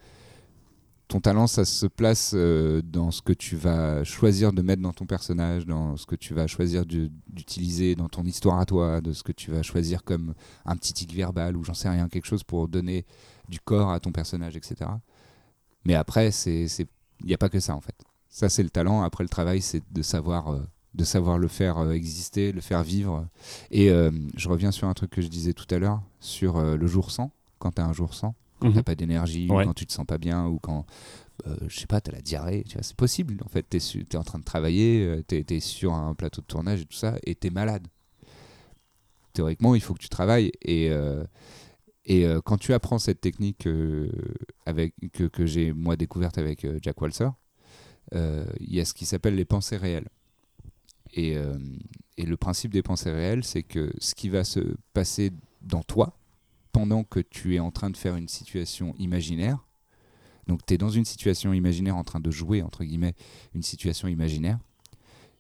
ton 1.09 1.21
talent, 1.21 1.47
ça 1.47 1.65
se 1.65 1.87
place 1.87 2.33
euh, 2.35 2.83
dans 2.83 3.11
ce 3.11 3.23
que 3.23 3.33
tu 3.33 3.57
vas 3.57 4.03
choisir 4.03 4.53
de 4.53 4.61
mettre 4.63 4.83
dans 4.83 4.93
ton 4.93 5.07
personnage, 5.07 5.65
dans 5.65 5.97
ce 5.97 6.05
que 6.05 6.17
tu 6.17 6.35
vas 6.35 6.49
choisir 6.49 6.85
d'utiliser 6.85 7.95
dans 7.95 8.09
ton 8.09 8.25
histoire 8.25 8.59
à 8.59 8.67
toi, 8.67 9.01
de 9.01 9.13
ce 9.13 9.23
que 9.23 9.33
tu 9.33 9.53
vas 9.53 9.63
choisir 9.63 10.03
comme 10.03 10.35
un 10.65 10.77
petit 10.77 10.93
tic 10.93 11.15
verbal 11.15 11.57
ou 11.57 11.63
j'en 11.63 11.75
sais 11.75 11.89
rien, 11.89 12.09
quelque 12.09 12.27
chose 12.27 12.43
pour 12.43 12.67
donner 12.67 13.07
du 13.49 13.61
corps 13.61 13.91
à 13.93 14.01
ton 14.01 14.11
personnage, 14.11 14.57
etc. 14.57 14.91
Mais 15.85 15.95
après, 15.95 16.31
il 16.47 16.87
n'y 17.25 17.35
a 17.35 17.39
pas 17.39 17.49
que 17.49 17.61
ça 17.61 17.77
en 17.77 17.81
fait. 17.81 17.97
Ça, 18.29 18.49
c'est 18.49 18.65
le 18.65 18.71
talent. 18.71 19.03
Après, 19.03 19.23
le 19.23 19.31
travail, 19.31 19.63
c'est 19.63 19.83
de 19.93 20.03
savoir, 20.03 20.49
euh, 20.49 20.61
de 20.95 21.05
savoir 21.05 21.39
le 21.39 21.47
faire 21.47 21.79
euh, 21.79 21.93
exister, 21.93 22.51
le 22.51 22.61
faire 22.61 22.83
vivre. 22.83 23.29
Et 23.71 23.89
je 23.89 24.49
reviens 24.49 24.73
sur 24.73 24.89
un 24.89 24.95
truc 24.95 25.11
que 25.11 25.23
je 25.23 25.29
disais 25.29 25.53
tout 25.53 25.73
à 25.73 25.79
l'heure, 25.79 26.03
sur 26.19 26.61
le 26.61 26.87
jour 26.89 27.13
sans, 27.13 27.31
quand 27.61 27.73
tu 27.73 27.81
as 27.81 27.87
un 27.87 27.93
jour 27.93 28.13
sans 28.13 28.35
quand 28.61 28.69
Mhm. 28.69 28.75
t'as 28.75 28.83
pas 28.83 28.95
d'énergie, 28.95 29.49
Ouais. 29.51 29.63
ou 29.65 29.67
quand 29.67 29.75
tu 29.75 29.87
te 29.87 29.93
sens 29.93 30.07
pas 30.07 30.19
bien, 30.19 30.47
ou 30.47 30.59
quand, 30.59 30.87
euh, 31.47 31.57
je 31.69 31.79
sais 31.81 31.87
pas, 31.87 32.01
t'as 32.01 32.13
la 32.13 32.21
diarrhée, 32.23 32.65
tu 32.67 32.75
vois, 32.75 32.83
c'est 32.83 32.97
possible. 32.97 33.37
En 33.45 33.49
fait, 33.49 33.63
t'es, 33.69 33.79
t'es 33.79 34.17
en 34.17 34.25
train 34.25 34.39
de 34.39 34.45
travailler, 34.45 35.05
euh, 35.05 35.23
t'es, 35.23 35.45
t'es 35.45 35.61
sur 35.61 35.93
un 35.95 36.15
plateau 36.15 36.41
de 36.41 36.47
tournage 36.47 36.81
et 36.81 36.85
tout 36.85 36.97
ça, 36.97 37.17
et 37.25 37.35
t'es 37.35 37.51
malade. 37.51 37.87
Théoriquement, 39.33 39.75
il 39.75 39.81
faut 39.83 39.93
que 39.95 39.99
tu 40.01 40.09
travailles. 40.09 40.51
Et, 40.63 40.89
euh, 40.91 41.25
et 42.07 42.25
euh, 42.27 42.41
quand 42.43 42.57
tu 42.57 42.73
apprends 42.73 42.99
cette 42.99 43.21
technique 43.21 43.69
avec, 44.65 44.95
que, 45.13 45.25
que 45.25 45.45
j'ai 45.45 45.73
moi 45.73 45.97
découverte 45.97 46.39
avec 46.39 46.67
Jack 46.83 47.01
Walser, 47.01 47.29
il 48.13 48.75
y 48.75 48.81
a 48.81 48.85
ce 48.85 48.95
qui 48.95 49.05
s'appelle 49.05 49.35
les 49.35 49.45
pensées 49.45 49.77
réelles. 49.77 50.09
Et, 51.13 51.37
et 52.19 52.25
le 52.27 52.37
principe 52.37 52.73
des 52.73 52.83
pensées 52.83 53.11
réelles, 53.13 53.45
c'est 53.45 53.63
que 53.63 53.93
ce 53.99 54.15
qui 54.15 54.29
va 54.29 54.45
se 54.45 54.61
passer 54.95 55.31
dans 55.63 55.83
toi, 55.83 56.17
pendant 56.77 57.05
que 57.05 57.21
tu 57.21 57.55
es 57.55 57.59
en 57.59 57.71
train 57.71 57.89
de 57.89 57.97
faire 57.97 58.17
une 58.17 58.29
situation 58.29 58.95
imaginaire, 58.99 59.67
donc 60.47 60.61
tu 60.67 60.75
es 60.75 60.77
dans 60.77 60.91
une 60.91 61.07
situation 61.07 61.55
imaginaire 61.55 61.97
en 61.97 62.05
train 62.05 62.21
de 62.21 62.31
jouer, 62.31 62.61
entre 62.61 62.85
guillemets, 62.85 63.15
une 63.55 63.63
situation 63.63 64.09
imaginaire, 64.09 64.59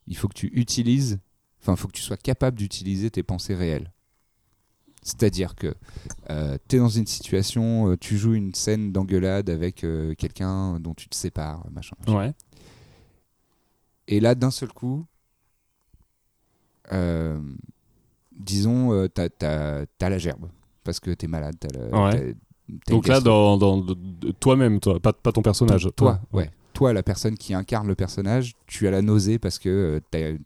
il 0.06 0.16
faut 0.16 0.28
que 0.28 0.34
tu 0.34 0.46
utilises, 0.54 1.18
enfin, 1.60 1.74
il 1.74 1.76
faut 1.76 1.88
que 1.88 1.92
tu 1.92 2.00
sois 2.00 2.16
capable 2.16 2.56
d'utiliser 2.56 3.10
tes 3.10 3.22
pensées 3.22 3.54
réelles. 3.54 3.92
C'est-à-dire 5.02 5.54
que 5.56 5.74
tu 6.68 6.76
es 6.76 6.78
dans 6.78 6.88
une 6.88 7.06
situation, 7.06 7.90
euh, 7.90 7.96
tu 7.98 8.16
joues 8.16 8.32
une 8.32 8.54
scène 8.54 8.90
d'engueulade 8.90 9.50
avec 9.50 9.84
euh, 9.84 10.14
quelqu'un 10.14 10.80
dont 10.80 10.94
tu 10.94 11.06
te 11.10 11.14
sépares, 11.14 11.66
machin. 11.70 11.96
machin. 12.00 12.18
Ouais. 12.18 12.32
Et 14.08 14.20
là, 14.20 14.34
d'un 14.34 14.50
seul 14.50 14.72
coup, 14.72 15.04
euh, 16.94 17.38
disons, 18.32 18.94
euh, 18.94 19.06
t'as, 19.06 19.28
t'as- 19.28 19.84
t'as 19.98 20.08
la 20.08 20.16
gerbe 20.16 20.48
parce 20.86 21.00
que 21.00 21.10
t'es 21.10 21.26
malade. 21.26 21.56
Le- 21.74 21.94
Ouais. 21.94 22.34
Donc 22.88 23.06
là, 23.06 23.20
dans, 23.20 23.58
toi-même, 24.40 24.80
toi, 24.80 24.98
pas, 24.98 25.12
pas 25.12 25.30
ton 25.32 25.42
personnage. 25.42 25.88
toi, 25.94 26.20
ouais. 26.32 26.50
Toi, 26.72 26.92
la 26.92 27.02
personne 27.02 27.36
qui 27.38 27.54
incarne 27.54 27.86
le 27.86 27.94
personnage, 27.94 28.54
tu 28.66 28.86
as 28.88 28.90
la 28.90 29.02
nausée 29.02 29.38
parce 29.38 29.58
que 29.58 29.68
euh, 29.68 30.00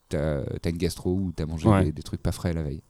t'as, 0.08 0.42
t'as 0.60 0.70
une 0.70 0.76
gastro 0.76 1.12
ou 1.12 1.32
t'as 1.34 1.46
mangé 1.46 1.66
Ouais. 1.68 1.84
des, 1.86 1.92
des 1.92 2.02
trucs 2.02 2.22
pas 2.22 2.30
frais 2.32 2.52
la 2.52 2.62
veille. 2.62 2.82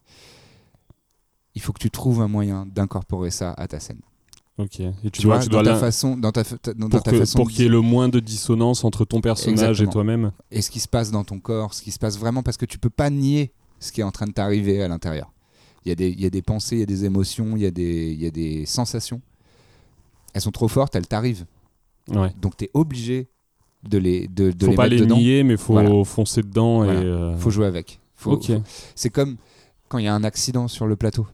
Il 1.54 1.60
faut 1.62 1.72
que 1.72 1.78
tu 1.78 1.90
trouves 1.90 2.20
un 2.20 2.28
moyen 2.28 2.66
d'incorporer 2.66 3.30
ça 3.30 3.52
à 3.56 3.66
ta 3.66 3.80
scène. 3.80 4.00
Ok. 4.58 4.80
Et 4.80 4.92
tu, 5.04 5.10
Tu 5.10 5.22
dois, 5.22 5.36
vois, 5.36 5.44
tu 5.44 5.48
dans 5.48 5.62
dois 5.62 5.72
ta 5.72 5.78
façon, 5.78 6.16
dans 6.16 6.32
ta, 6.32 6.44
fa- 6.44 6.58
ta- 6.58 6.74
dans 6.74 6.88
pour 6.88 7.02
ta 7.02 7.10
que- 7.12 7.18
façon 7.18 7.38
pour 7.38 7.48
qu'il 7.50 7.62
y 7.62 7.66
ait 7.66 7.70
le 7.70 7.80
moins 7.80 8.08
de 8.08 8.20
dissonance 8.20 8.84
entre 8.84 9.04
ton 9.04 9.20
personnage 9.20 9.80
Exactement. 9.80 9.90
et 9.90 9.92
toi-même. 9.92 10.32
et 10.50 10.60
ce 10.60 10.70
qui 10.70 10.80
se 10.80 10.88
passe 10.88 11.10
dans 11.10 11.24
ton 11.24 11.38
corps, 11.40 11.72
ce 11.72 11.82
qui 11.82 11.90
se 11.92 11.98
passe 11.98 12.18
vraiment, 12.18 12.42
parce 12.42 12.56
que 12.58 12.66
tu 12.66 12.78
peux 12.78 12.90
pas 12.90 13.08
nier 13.10 13.52
ce 13.78 13.90
qui 13.90 14.00
est 14.02 14.04
en 14.04 14.10
train 14.10 14.26
de 14.26 14.32
t'arriver 14.32 14.82
à 14.82 14.88
l'intérieur. 14.88 15.32
Il 15.84 15.88
y, 15.88 15.92
a 15.92 15.94
des, 15.94 16.08
il 16.10 16.20
y 16.20 16.26
a 16.26 16.30
des 16.30 16.42
pensées, 16.42 16.76
il 16.76 16.80
y 16.80 16.82
a 16.82 16.86
des 16.86 17.04
émotions, 17.06 17.56
il 17.56 17.62
y, 17.62 17.66
a 17.66 17.70
des- 17.70 18.12
il 18.12 18.20
y 18.20 18.26
a 18.26 18.30
des 18.30 18.66
sensations. 18.66 19.20
Elles 20.34 20.42
sont 20.42 20.50
trop 20.50 20.68
fortes, 20.68 20.94
elles 20.94 21.06
t'arrivent. 21.08 21.46
Ouais. 22.08 22.32
Donc 22.40 22.56
tu 22.56 22.64
es 22.66 22.70
obligé 22.74 23.28
de 23.82 23.96
les, 23.98 24.28
de, 24.28 24.50
de 24.50 24.64
faut 24.66 24.70
les 24.72 24.76
pas 24.76 24.82
mettre 24.84 24.94
les 24.96 25.00
dedans. 25.02 25.16
nier, 25.16 25.42
mais 25.42 25.56
faut 25.56 25.72
Voilà. 25.72 26.04
foncer 26.04 26.42
dedans 26.42 26.84
Voilà. 26.84 27.00
et. 27.00 27.04
euh, 27.04 27.36
faut 27.36 27.50
jouer 27.50 27.66
avec. 27.66 27.98
Faut- 28.14 28.32
ok. 28.32 28.44
faut- 28.46 28.62
C'est 28.94 29.10
comme 29.10 29.36
quand 29.88 29.98
il 29.98 30.04
y 30.04 30.08
a 30.08 30.14
un 30.14 30.22
accident 30.24 30.68
sur 30.68 30.86
le 30.86 30.96
plateau. 30.96 31.26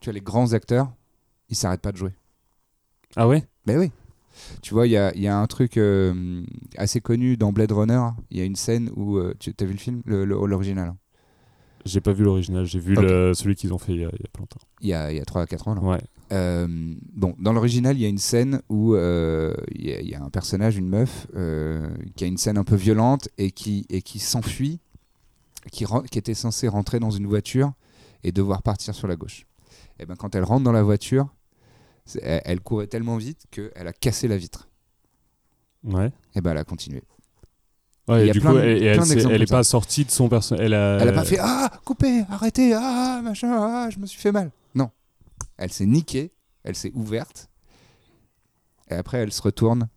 Tu 0.00 0.08
as 0.08 0.12
les 0.12 0.20
grands 0.22 0.52
acteurs, 0.54 0.90
ils 1.50 1.56
s'arrêtent 1.56 1.82
pas 1.82 1.92
de 1.92 1.96
jouer. 1.98 2.12
Ah 3.16 3.28
ouais? 3.28 3.44
Ben 3.66 3.78
oui. 3.78 3.90
Tu 4.62 4.72
vois, 4.72 4.86
il 4.86 4.90
y 4.92 4.96
a, 4.96 5.14
y 5.16 5.26
a 5.26 5.36
un 5.36 5.46
truc 5.46 5.76
euh, 5.76 6.42
assez 6.76 7.00
connu 7.00 7.36
dans 7.36 7.52
Blade 7.52 7.72
Runner. 7.72 8.00
Il 8.30 8.38
y 8.38 8.40
a 8.40 8.44
une 8.44 8.56
scène 8.56 8.90
où. 8.96 9.16
euh, 9.18 9.34
tu 9.38 9.52
as 9.60 9.64
vu 9.64 9.72
le 9.72 9.78
film? 9.78 10.00
Le- 10.06 10.24
le- 10.24 10.46
L'original 10.46 10.94
J'ai 11.84 12.00
pas 12.00 12.12
vu 12.12 12.24
l'original, 12.24 12.66
j'ai 12.66 12.78
vu 12.80 12.94
le- 12.94 13.32
celui 13.34 13.54
qu'ils 13.56 13.72
ont 13.72 13.78
fait 13.78 13.92
il 13.94 14.00
y 14.00 14.04
a, 14.04 14.10
il 14.12 14.20
y 14.20 14.24
a 14.26 14.28
pas 14.32 14.40
longtemps. 14.40 14.60
Il 14.80 14.88
y 14.88 14.92
a, 14.94 15.10
il 15.12 15.16
y 15.16 15.20
a 15.20 15.24
3 15.24 15.42
à 15.42 15.46
4 15.46 15.68
ans. 15.68 15.74
là. 15.74 15.80
Ouais. 15.80 16.00
Euh, 16.32 16.66
bon, 17.14 17.34
dans 17.38 17.52
l'original, 17.54 17.96
il 17.96 18.02
y 18.02 18.04
a 18.04 18.08
une 18.08 18.18
scène 18.18 18.60
où 18.68 18.94
euh, 18.94 19.54
il 19.74 19.86
y, 19.88 19.92
a- 19.92 20.00
il 20.00 20.08
y 20.08 20.14
a 20.14 20.22
un 20.22 20.28
personnage, 20.28 20.76
une 20.76 20.88
meuf, 20.88 21.26
euh, 21.34 21.88
qui 22.16 22.24
a 22.24 22.26
une 22.26 22.36
scène 22.36 22.58
un 22.58 22.64
peu 22.64 22.76
violente 22.76 23.28
et 23.38 23.50
qui, 23.50 23.86
et 23.88 24.02
qui 24.02 24.18
s'enfuit, 24.18 24.80
qui, 25.72 25.84
était 26.18 26.34
censée 26.34 26.68
rentrer 26.68 26.98
dans 27.00 27.10
une 27.10 27.26
voiture 27.26 27.72
et 28.24 28.32
devoir 28.32 28.62
partir 28.62 28.94
sur 28.94 29.08
la 29.08 29.16
gauche. 29.16 29.46
Et 29.98 30.06
ben 30.06 30.16
quand 30.16 30.34
elle 30.34 30.44
rentre 30.44 30.64
dans 30.64 30.72
la 30.72 30.82
voiture, 30.82 31.28
elle, 32.22 32.42
elle 32.44 32.60
courait 32.60 32.86
tellement 32.88 33.16
vite 33.16 33.46
qu'elle 33.50 33.86
a 33.86 33.92
cassé 33.92 34.28
la 34.28 34.36
vitre. 34.36 34.68
Ouais. 35.84 36.10
Et 36.34 36.40
ben 36.40 36.50
elle 36.52 36.58
a 36.58 36.64
continué. 36.64 37.02
Ouais, 38.08 38.28
et 38.28 38.30
du 38.30 38.40
coup, 38.40 38.54
de- 38.54 38.58
elle, 38.60 38.82
elle, 39.30 39.42
est 39.42 39.50
pas 39.50 39.62
sortie 39.64 40.04
de 40.04 40.10
son 40.10 40.28
personnage. 40.28 40.64
Elle 40.64 40.74
a, 40.74 40.98
Elle 41.00 41.08
a 41.08 41.12
pas 41.12 41.24
fait 41.24 41.38
Ah, 41.40 41.70
coupez, 41.84 42.22
arrêtez, 42.30 42.72
ah, 42.74 43.20
machin, 43.22 43.48
ah, 43.52 43.88
je 43.90 43.98
me 43.98 44.06
suis 44.06 44.20
fait 44.20 44.32
mal. 44.32 44.50
Non. 44.74 44.90
Elle 45.58 45.70
s'est 45.72 45.86
niquée, 45.86 46.32
elle 46.64 46.74
s'est 46.74 46.92
ouverte, 46.94 47.48
et 48.90 48.94
après 48.94 49.18
elle 49.18 49.32
se 49.32 49.42
retourne 49.42 49.88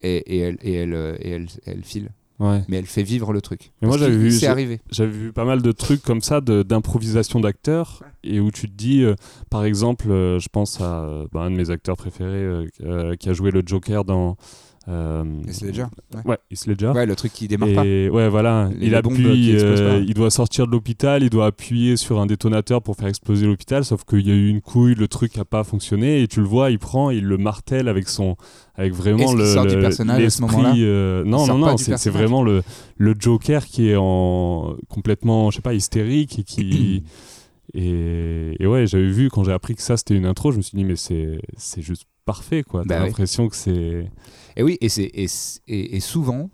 et, 0.00 0.16
et 0.16 0.38
elle, 0.38 0.58
et 0.62 0.74
elle, 0.74 0.94
euh, 0.94 1.16
et 1.20 1.30
elle, 1.30 1.46
elle 1.66 1.84
file. 1.84 2.10
Ouais. 2.38 2.62
Mais 2.68 2.78
elle 2.78 2.86
fait 2.86 3.02
vivre 3.02 3.34
le 3.34 3.42
truc. 3.42 3.70
Mais 3.82 3.88
moi, 3.88 3.98
j'avais 3.98 4.16
vu- 4.16 4.30
C'est 4.30 4.40
j'ai- 4.40 4.46
arrivé. 4.46 4.80
J'avais 4.90 5.10
vu 5.10 5.30
pas 5.30 5.44
mal 5.44 5.60
de 5.60 5.72
trucs 5.72 6.00
comme 6.02 6.22
ça 6.22 6.40
d'improvisation 6.40 7.38
d'acteurs 7.38 8.02
et 8.24 8.40
où 8.40 8.50
tu 8.50 8.66
te 8.66 8.74
dis, 8.74 9.02
euh, 9.02 9.14
par 9.50 9.64
exemple, 9.66 10.10
euh, 10.10 10.38
je 10.38 10.48
pense 10.48 10.80
à 10.80 11.24
bah, 11.32 11.40
un 11.42 11.50
de 11.50 11.56
mes 11.56 11.68
acteurs 11.68 11.98
préférés 11.98 12.66
euh, 12.82 13.14
qui 13.16 13.28
a 13.28 13.34
joué 13.34 13.50
le 13.50 13.62
Joker 13.66 14.06
dans, 14.06 14.38
Euh, 14.88 15.24
Heath 15.46 15.60
Ledger 15.60 15.84
ouais. 16.14 16.20
Ouais, 16.24 16.38
Heath 16.50 16.66
Ledger. 16.66 16.92
Ouais, 16.94 17.04
le 17.04 17.14
truc 17.14 17.32
qui 17.34 17.46
démarre 17.48 17.68
pas. 17.74 17.84
Et 17.84 18.08
ouais, 18.08 18.30
voilà, 18.30 18.70
Les- 18.78 18.86
il 18.86 18.94
appuie, 18.94 19.54
euh, 19.54 19.98
pas. 19.98 20.04
il 20.04 20.14
doit 20.14 20.30
sortir 20.30 20.66
de 20.66 20.72
l'hôpital, 20.72 21.22
il 21.22 21.28
doit 21.28 21.46
appuyer 21.46 21.96
sur 21.96 22.18
un 22.18 22.24
détonateur 22.26 22.80
pour 22.82 22.96
faire 22.96 23.08
exploser 23.08 23.46
l'hôpital, 23.46 23.84
sauf 23.84 24.04
qu'il 24.04 24.26
y 24.26 24.30
a 24.30 24.34
eu 24.34 24.48
une 24.48 24.62
couille, 24.62 24.94
le 24.94 25.06
truc 25.06 25.36
n'a 25.36 25.44
pas 25.44 25.64
fonctionné, 25.64 26.22
et 26.22 26.28
tu 26.28 26.40
le 26.40 26.46
vois, 26.46 26.70
il 26.70 26.78
prend, 26.78 27.10
il 27.10 27.24
le 27.26 27.36
martèle 27.36 27.88
avec 27.88 28.08
son, 28.08 28.36
avec 28.74 28.94
vraiment 28.94 29.34
le, 29.34 29.44
sort 29.44 29.66
du 29.66 29.74
le- 29.76 29.82
personnage 29.82 30.24
à 30.24 30.30
ce 30.30 30.40
moment-là? 30.42 30.74
euh, 30.78 31.24
non, 31.24 31.46
non, 31.46 31.60
pas 31.60 31.70
non, 31.72 31.74
du 31.74 31.84
c'est 31.84 32.10
vraiment 32.10 32.42
le, 32.42 32.62
le 32.96 33.14
Joker 33.18 33.66
qui 33.66 33.90
est 33.90 33.96
en 33.98 34.76
complètement, 34.88 35.50
je 35.50 35.56
sais 35.56 35.62
pas, 35.62 35.74
hystérique 35.74 36.38
et 36.38 36.42
qui 36.42 37.04
et, 37.74 38.56
et 38.58 38.66
ouais, 38.66 38.86
j'avais 38.86 39.10
vu 39.10 39.28
quand 39.30 39.44
j'ai 39.44 39.52
appris 39.52 39.74
que 39.74 39.82
ça 39.82 39.96
c'était 39.98 40.16
une 40.16 40.26
intro, 40.26 40.52
je 40.52 40.56
me 40.56 40.62
suis 40.62 40.76
dit 40.76 40.84
mais 40.84 40.96
c'est 40.96 41.38
juste 41.82 42.04
parfait 42.32 42.62
quoi. 42.62 42.82
T'as 42.82 42.98
Bah 42.98 43.04
l'impression 43.06 43.48
que 43.48 43.56
c'est 43.56 44.10
Et 44.56 44.62
oui, 44.62 44.76
et, 44.80 44.88
et, 44.98 45.26
et, 45.68 45.96
et 45.96 46.00
souvent, 46.00 46.50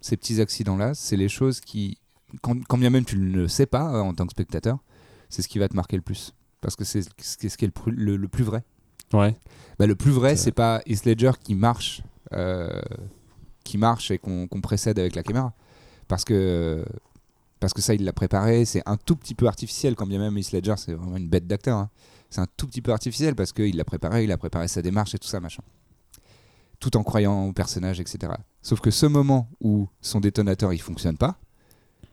ces 0.00 0.16
petits 0.16 0.40
accidents-là, 0.40 0.94
c'est 0.94 1.16
les 1.16 1.28
choses 1.28 1.60
qui, 1.60 1.98
quand, 2.40 2.56
quand 2.68 2.78
bien 2.78 2.90
même 2.90 3.04
tu 3.04 3.16
ne 3.16 3.30
le 3.42 3.48
sais 3.48 3.66
pas 3.66 3.82
hein, 3.82 4.00
en 4.00 4.14
tant 4.14 4.26
que 4.26 4.32
spectateur, 4.32 4.78
c'est 5.28 5.42
ce 5.42 5.48
qui 5.48 5.58
va 5.58 5.68
te 5.68 5.74
marquer 5.76 5.96
le 5.96 6.02
plus. 6.02 6.32
Parce 6.60 6.76
que 6.76 6.84
c'est 6.84 7.02
ce 7.20 7.36
qui 7.56 7.64
est 7.64 7.68
le, 7.68 7.72
plus- 7.72 7.92
le- 7.92 8.16
le 8.16 8.28
plus 8.28 8.44
vrai. 8.44 8.62
ouais. 9.12 9.34
Bah, 9.78 9.86
le 9.86 9.96
plus 9.96 10.10
vrai, 10.12 10.36
C'est 10.36 10.52
pas 10.52 10.80
Heath 10.86 11.04
Ledger 11.06 11.32
qui 11.42 11.54
marche, 11.54 12.02
euh, 12.32 12.80
qui 13.64 13.78
marche 13.78 14.10
et 14.10 14.18
qu'on 14.18 14.46
qu'on 14.46 14.60
précède 14.60 14.98
avec 14.98 15.14
la 15.16 15.22
caméra. 15.22 15.52
Parce 16.08 16.24
que, 16.24 16.84
parce 17.58 17.72
que 17.72 17.80
ça, 17.82 17.94
il 17.94 18.04
l'a 18.04 18.12
préparé. 18.12 18.64
C'est 18.64 18.82
un 18.86 18.96
tout 18.96 19.16
petit 19.16 19.34
peu 19.34 19.46
artificiel, 19.46 19.94
quand 19.96 20.06
bien 20.06 20.18
même 20.20 20.36
Heath 20.38 20.52
Ledger, 20.52 20.74
c'est 20.76 20.92
vraiment 20.92 21.16
une 21.16 21.28
bête 21.28 21.46
d'acteur. 21.46 21.78
hein. 21.78 21.90
C'est 22.32 22.40
un 22.40 22.46
tout 22.56 22.66
petit 22.66 22.80
peu 22.80 22.92
artificiel 22.92 23.34
parce 23.34 23.52
qu'il 23.52 23.76
l'a 23.76 23.84
préparé, 23.84 24.24
il 24.24 24.32
a 24.32 24.38
préparé 24.38 24.66
sa 24.66 24.80
démarche 24.80 25.14
et 25.14 25.18
tout 25.18 25.28
ça, 25.28 25.38
machin. 25.38 25.62
Tout 26.80 26.96
en 26.96 27.02
croyant 27.02 27.44
au 27.46 27.52
personnage, 27.52 28.00
etc. 28.00 28.32
Sauf 28.62 28.80
que 28.80 28.90
ce 28.90 29.04
moment 29.06 29.48
où 29.60 29.86
son 30.00 30.18
détonateur, 30.18 30.72
il 30.72 30.80
fonctionne 30.80 31.16
pas, 31.18 31.36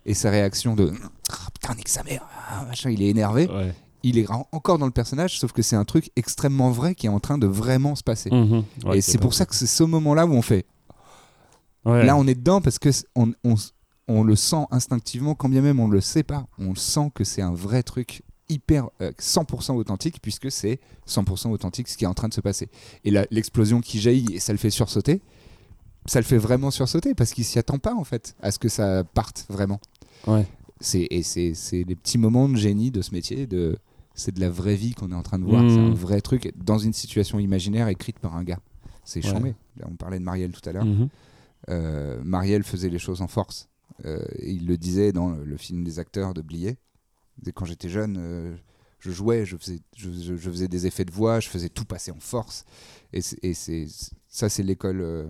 et 0.05 0.13
sa 0.13 0.29
réaction 0.29 0.75
de 0.75 0.91
Ah, 1.32 1.47
putain, 1.53 1.73
nique 1.75 1.88
sa 1.88 2.03
mère, 2.03 2.27
ah, 2.49 2.65
machin, 2.65 2.89
il 2.89 3.01
est 3.01 3.08
énervé, 3.08 3.47
ouais. 3.47 3.73
il 4.03 4.17
est 4.17 4.29
en- 4.29 4.45
encore 4.51 4.77
dans 4.77 4.86
le 4.88 4.91
personnage, 4.91 5.39
sauf 5.39 5.53
que 5.53 5.62
c'est 5.62 5.75
un 5.77 5.86
truc 5.86 6.12
extrêmement 6.17 6.69
vrai 6.71 6.95
qui 6.95 7.05
est 7.05 7.10
en 7.10 7.19
train 7.21 7.38
de 7.38 7.47
vraiment 7.47 7.95
se 7.95 8.03
passer. 8.03 8.29
Mhm. 8.29 8.63
Ouais, 8.86 8.97
et 8.97 9.01
c'est 9.01 9.17
pour 9.19 9.34
ça 9.34 9.45
que 9.45 9.55
c'est 9.55 9.67
ce 9.67 9.84
moment-là 9.84 10.25
où 10.25 10.32
on 10.34 10.41
fait. 10.41 10.65
Ouais. 11.86 12.05
Là, 12.05 12.17
on 12.17 12.27
est 12.27 12.36
dedans 12.36 12.60
parce 12.62 12.77
que 12.77 12.91
c- 12.91 13.05
on, 13.15 13.32
on 13.45 13.53
s- 13.53 13.73
on 14.10 14.23
le 14.23 14.36
sent 14.36 14.65
instinctivement, 14.69 15.34
quand 15.34 15.47
bien 15.49 15.62
même 15.62 15.79
on 15.79 15.88
le 15.88 16.01
sait 16.01 16.23
pas. 16.23 16.45
On 16.58 16.75
sent 16.75 17.10
que 17.15 17.23
c'est 17.23 17.41
un 17.41 17.53
vrai 17.53 17.84
truc 17.84 18.21
hyper 18.49 18.89
euh, 19.01 19.12
100% 19.19 19.73
authentique 19.75 20.19
puisque 20.21 20.51
c'est 20.51 20.79
100% 21.07 21.49
authentique 21.51 21.88
ce 21.88 21.95
qui 21.97 22.03
est 22.03 22.07
en 22.07 22.13
train 22.13 22.27
de 22.27 22.33
se 22.33 22.41
passer. 22.41 22.67
Et 23.05 23.12
l'explosion 23.31 23.79
qui 23.81 23.99
jaillit 23.99 24.33
et 24.35 24.39
ça 24.39 24.51
le 24.53 24.57
fait 24.59 24.69
sursauter, 24.69 25.21
ça 26.05 26.19
le 26.19 26.25
fait 26.25 26.38
vraiment 26.38 26.71
sursauter 26.71 27.13
parce 27.15 27.33
qu'il 27.33 27.45
s'y 27.45 27.59
attend 27.59 27.77
pas 27.77 27.93
en 27.93 28.03
fait 28.03 28.35
à 28.41 28.51
ce 28.51 28.59
que 28.59 28.69
ça 28.69 29.03
parte 29.03 29.45
vraiment. 29.49 29.79
Ouais. 30.27 30.45
C'est 30.81 31.07
et 31.12 31.23
c'est 31.23 31.53
les 31.71 31.95
petits 31.95 32.17
moments 32.17 32.47
de 32.49 32.55
génie 32.55 32.89
de 32.91 33.01
ce 33.01 33.12
métier 33.13 33.47
de 33.47 33.77
c'est 34.15 34.33
de 34.33 34.39
la 34.41 34.49
vraie 34.49 34.75
vie 34.75 34.93
qu'on 34.93 35.12
est 35.12 35.15
en 35.15 35.23
train 35.23 35.39
de 35.39 35.45
voir, 35.45 35.62
c'est 35.69 35.77
un 35.79 35.93
vrai 35.93 36.19
truc 36.19 36.51
dans 36.57 36.77
une 36.77 36.91
situation 36.93 37.39
imaginaire 37.39 37.88
écrite 37.88 38.19
par 38.19 38.35
un 38.35 38.43
gars. 38.43 38.59
C'est 39.05 39.23
Ouais. 39.25 39.31
chambé. 39.31 39.55
Là, 39.77 39.88
on 39.89 39.95
parlait 39.95 40.19
de 40.19 40.23
Marielle 40.23 40.51
tout 40.51 40.67
à 40.67 40.73
l'heure. 40.73 40.85
Mhm. 40.85 41.07
Euh, 41.69 42.19
Marielle 42.23 42.63
faisait 42.63 42.89
les 42.89 42.99
choses 42.99 43.21
en 43.21 43.27
force. 43.27 43.69
Euh, 44.05 44.23
il 44.41 44.67
le 44.67 44.77
disait 44.77 45.12
dans 45.12 45.29
le, 45.29 45.43
le 45.45 45.57
film 45.57 45.83
des 45.83 45.99
acteurs 45.99 46.33
de 46.33 46.41
Blier. 46.41 46.77
Quand 47.54 47.65
j'étais 47.65 47.89
jeune, 47.89 48.17
euh, 48.19 48.56
je 48.99 49.12
jouais, 49.12 49.45
je 49.45 49.58
faisais, 49.58 49.80
je, 49.95 50.12
je- 50.12 50.38
je 50.38 50.49
faisais 50.52 50.67
des 50.67 50.88
effets 50.88 51.06
de 51.06 51.12
voix, 51.12 51.39
je 51.39 51.49
faisais 51.49 51.69
tout 51.69 51.86
passer 51.86 52.12
en 52.12 52.19
force. 52.19 52.65
Et, 53.13 53.21
c'est- 53.21 53.39
et 53.43 53.54
c'est, 53.54 53.88
ça, 54.28 54.49
c'est 54.49 54.63
l'école. 54.63 55.02
euh, 55.02 55.28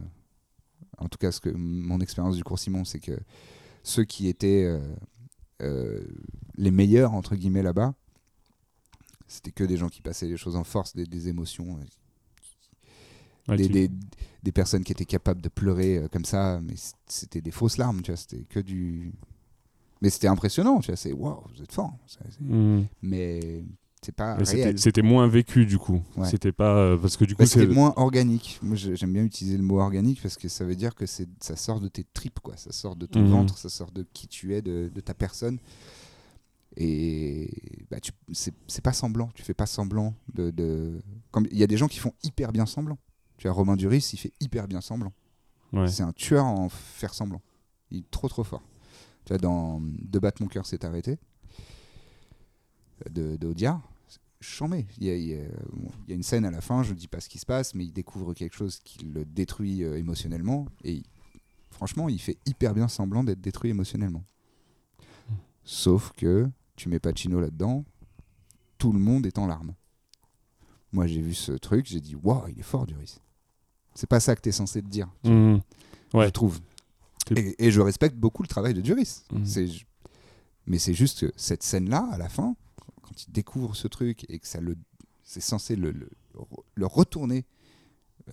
en 0.97 1.07
tout 1.09 1.17
cas, 1.17 1.31
ce 1.31 1.39
que 1.39 1.49
mon 1.49 1.99
expérience 2.01 2.35
du 2.35 2.43
cours 2.43 2.59
Simon, 2.59 2.85
c'est 2.85 2.99
que 2.99 3.17
ceux 3.83 4.05
qui 4.05 4.27
étaient 4.29 4.65
euh, 4.65 4.79
euh, 5.63 6.03
les 6.57 6.71
meilleurs, 6.71 7.13
entre 7.13 7.35
guillemets, 7.35 7.63
là-bas, 7.63 7.95
c'était 9.27 9.51
que 9.53 9.63
des 9.63 9.77
gens 9.77 9.87
qui 9.89 10.01
passaient 10.01 10.27
les 10.27 10.35
choses 10.37 10.55
en 10.57 10.63
force, 10.65 10.93
des, 10.95 11.05
des 11.05 11.27
émotions, 11.29 11.79
Ouais, 13.47 13.55
des, 13.55 13.67
tu- 13.67 13.69
des, 13.69 13.89
des 14.43 14.51
personnes 14.51 14.83
qui 14.83 14.91
étaient 14.91 15.05
capables 15.05 15.41
de 15.41 15.49
pleurer 15.49 16.03
comme 16.11 16.25
ça, 16.25 16.59
mais 16.63 16.75
c'était 17.07 17.41
des 17.41 17.51
fausses 17.51 17.77
larmes, 17.77 18.01
tu 18.01 18.11
vois, 18.11 18.17
c'était 18.17 18.43
que 18.45 18.59
du... 18.59 19.11
Mais 20.01 20.09
c'était 20.09 20.27
impressionnant, 20.27 20.79
tu 20.79 20.87
vois, 20.87 20.95
c'est 20.95 21.11
waouh, 21.13 21.43
vous 21.55 21.61
êtes 21.61 21.71
fort. 21.71 21.93
Mhm. 22.39 22.85
Mais 23.01 23.63
c'est 24.01 24.13
pas 24.13 24.37
c'était- 24.45 24.63
réel. 24.63 24.79
C'était 24.79 25.01
moins 25.01 25.27
vécu 25.27 25.65
du 25.65 25.77
coup. 25.77 26.01
Ouais. 26.15 26.29
C'était 26.29 26.53
pas 26.53 26.73
euh, 26.77 26.97
parce 26.97 27.17
que 27.17 27.25
du 27.25 27.35
coup 27.35 27.39
Bah, 27.41 27.45
c'était 27.47 27.67
moins 27.67 27.93
organique. 27.97 28.59
Moi, 28.61 28.77
j'aime 28.77 29.11
bien 29.11 29.23
utiliser 29.25 29.57
le 29.57 29.63
mot 29.63 29.79
organique 29.81 30.21
parce 30.21 30.37
que 30.37 30.47
ça 30.47 30.63
veut 30.63 30.75
dire 30.75 30.95
que 30.95 31.05
c'est, 31.05 31.27
ça 31.41 31.55
sort 31.57 31.81
de 31.81 31.89
tes 31.89 32.05
tripes, 32.13 32.39
quoi. 32.39 32.55
Ça 32.55 32.71
sort 32.71 32.95
de 32.95 33.05
ton 33.05 33.19
Mhm. 33.21 33.27
ventre, 33.29 33.57
ça 33.57 33.67
sort 33.67 33.91
de 33.91 34.05
qui 34.13 34.27
tu 34.29 34.55
es, 34.55 34.61
de, 34.61 34.89
de 34.93 34.99
ta 35.01 35.13
personne. 35.13 35.57
Et 36.77 37.49
bah, 37.89 37.99
tu, 37.99 38.11
c'est, 38.31 38.53
c'est 38.67 38.83
pas 38.83 38.93
semblant. 38.93 39.29
Tu 39.33 39.43
fais 39.43 39.53
pas 39.53 39.65
semblant 39.65 40.13
de. 40.33 40.51
de... 40.51 41.01
Comme- 41.31 41.47
Il 41.51 41.57
y 41.57 41.63
a 41.63 41.67
des 41.67 41.77
gens 41.77 41.87
qui 41.87 41.99
font 41.99 42.13
hyper 42.23 42.51
bien 42.51 42.65
semblant. 42.65 42.97
Tu 43.37 43.47
as 43.47 43.51
Romain 43.51 43.75
Duris, 43.75 44.09
il 44.13 44.17
fait 44.17 44.33
hyper 44.39 44.67
bien 44.67 44.81
semblant. 44.81 45.13
Ouais. 45.73 45.87
C'est 45.87 46.03
un 46.03 46.11
tueur 46.13 46.45
en 46.45 46.69
faire 46.69 47.13
semblant. 47.13 47.41
Il 47.91 47.99
est 47.99 48.11
trop 48.11 48.27
trop 48.29 48.43
fort. 48.43 48.61
Tu 49.29 49.33
vois, 49.33 49.37
dans 49.37 49.79
De 49.79 50.17
battre 50.17 50.41
mon 50.41 50.47
cœur 50.47 50.65
s'est 50.65 50.83
arrêté 50.83 51.19
de, 53.11 53.37
de 53.37 53.47
Audiard, 53.47 53.79
chambé. 54.41 54.87
Il 54.97 55.05
y, 55.05 55.11
a, 55.11 55.15
il, 55.15 55.23
y 55.27 55.35
a, 55.35 55.43
bon, 55.71 55.91
il 56.07 56.09
y 56.09 56.13
a 56.13 56.15
une 56.15 56.23
scène 56.23 56.45
à 56.45 56.49
la 56.51 56.61
fin, 56.61 56.81
je 56.81 56.93
ne 56.93 56.97
dis 56.97 57.07
pas 57.07 57.19
ce 57.19 57.29
qui 57.29 57.37
se 57.37 57.45
passe, 57.45 57.75
mais 57.75 57.85
il 57.85 57.91
découvre 57.93 58.33
quelque 58.33 58.55
chose 58.55 58.79
qui 58.83 59.05
le 59.05 59.25
détruit 59.25 59.83
euh, 59.83 59.99
émotionnellement. 59.99 60.65
Et 60.83 60.93
il- 60.93 61.05
franchement, 61.69 62.09
il 62.09 62.17
fait 62.19 62.39
hyper 62.47 62.73
bien 62.73 62.87
semblant 62.87 63.23
d'être 63.23 63.39
détruit 63.39 63.69
émotionnellement. 63.69 64.23
Sauf 65.63 66.11
que 66.17 66.49
tu 66.75 66.89
mets 66.89 66.99
Pacino 66.99 67.39
là-dedans, 67.39 67.85
tout 68.79 68.91
le 68.91 68.99
monde 68.99 69.27
est 69.27 69.37
en 69.37 69.45
larmes. 69.45 69.75
Moi, 70.91 71.05
j'ai 71.05 71.21
vu 71.21 71.35
ce 71.35 71.51
truc, 71.51 71.85
j'ai 71.85 72.01
dit, 72.01 72.15
waouh, 72.15 72.47
il 72.47 72.57
est 72.59 72.63
fort, 72.63 72.87
Duris. 72.87 73.19
C'est 73.93 74.09
pas 74.09 74.19
ça 74.19 74.35
que 74.35 74.41
tu 74.41 74.49
es 74.49 74.53
censé 74.53 74.81
te 74.81 74.87
dire. 74.87 75.07
Ouais. 76.15 76.25
je 76.25 76.31
trouve. 76.31 76.59
Et, 77.35 77.67
et 77.67 77.71
je 77.71 77.81
respecte 77.81 78.15
beaucoup 78.15 78.43
le 78.43 78.47
travail 78.47 78.73
de 78.73 78.81
Duris. 78.81 79.23
Mhm. 79.31 79.45
Mais 80.65 80.77
c'est 80.79 80.93
juste 80.93 81.21
que 81.21 81.33
cette 81.35 81.63
scène-là, 81.63 82.07
à 82.11 82.17
la 82.17 82.29
fin, 82.29 82.55
quand 83.01 83.27
il 83.27 83.31
découvre 83.31 83.75
ce 83.75 83.87
truc 83.87 84.25
et 84.29 84.39
que 84.39 84.47
ça 84.47 84.61
le, 84.61 84.77
c'est 85.23 85.41
censé 85.41 85.75
le, 85.75 85.91
le, 85.91 86.09
le 86.75 86.85
retourner 86.85 87.45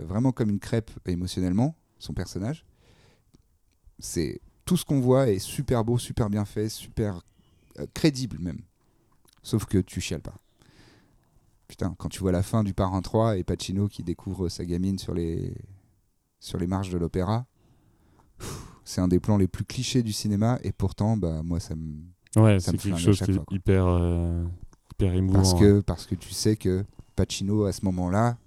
euh, 0.01 0.05
vraiment 0.05 0.33
comme 0.33 0.51
une 0.51 0.61
crêpe 0.61 0.91
émotionnellement, 1.07 1.77
son 1.99 2.13
personnage, 2.13 2.65
c'est 3.99 4.41
tout 4.65 4.77
ce 4.77 4.85
qu'on 4.85 5.01
voit 5.01 5.29
est 5.29 5.39
super 5.39 5.85
beau, 5.85 5.99
super 5.99 6.29
bien 6.29 6.45
fait, 6.45 6.69
super 6.69 7.23
euh, 7.79 7.87
crédible 7.95 8.39
même. 8.39 8.61
Sauf 9.43 9.65
que 9.65 9.79
tu 9.79 10.01
chiales 10.01 10.23
pas. 10.23 10.39
Putain, 11.69 11.95
quand 11.99 12.09
tu 12.09 12.21
vois 12.21 12.33
la 12.33 12.43
fin 12.43 12.65
du 12.65 12.75
Parrain 12.75 13.01
3 13.01 13.39
et 13.39 13.45
Pacino 13.45 13.89
qui 13.89 14.03
découvre 14.03 14.49
sa 14.49 14.65
gamine 14.65 14.99
sur 14.99 15.15
les, 15.15 15.55
sur 16.39 16.59
les 16.59 16.67
marches 16.67 16.91
de 16.91 16.99
l'opéra, 16.99 17.47
c'est 18.87 19.01
un 19.01 19.09
des 19.09 19.18
plans 19.18 19.37
les 19.37 19.49
plus 19.49 19.64
clichés 19.64 20.03
du 20.03 20.12
cinéma 20.12 20.59
et 20.62 20.72
pourtant, 20.72 21.16
bah, 21.16 21.42
moi, 21.42 21.61
ça 21.61 21.75
me. 21.75 21.96
Ouais, 22.37 22.61
c'est 22.61 22.77
quelque 22.79 22.96
chose 22.99 23.18
qui 23.18 23.33
est 23.33 23.35
fois, 23.35 23.44
hyper, 23.51 23.87
euh, 23.87 24.44
hyper 24.92 25.12
émouvant. 25.12 25.40
Parce 25.40 25.55
que, 25.55 25.81
parce 25.81 26.07
que 26.07 26.14
tu 26.14 26.31
sais 26.31 26.57
que 26.57 26.85
Pacino, 27.16 27.64
à 27.64 27.72
ce 27.72 27.85
moment-là, 27.85 28.38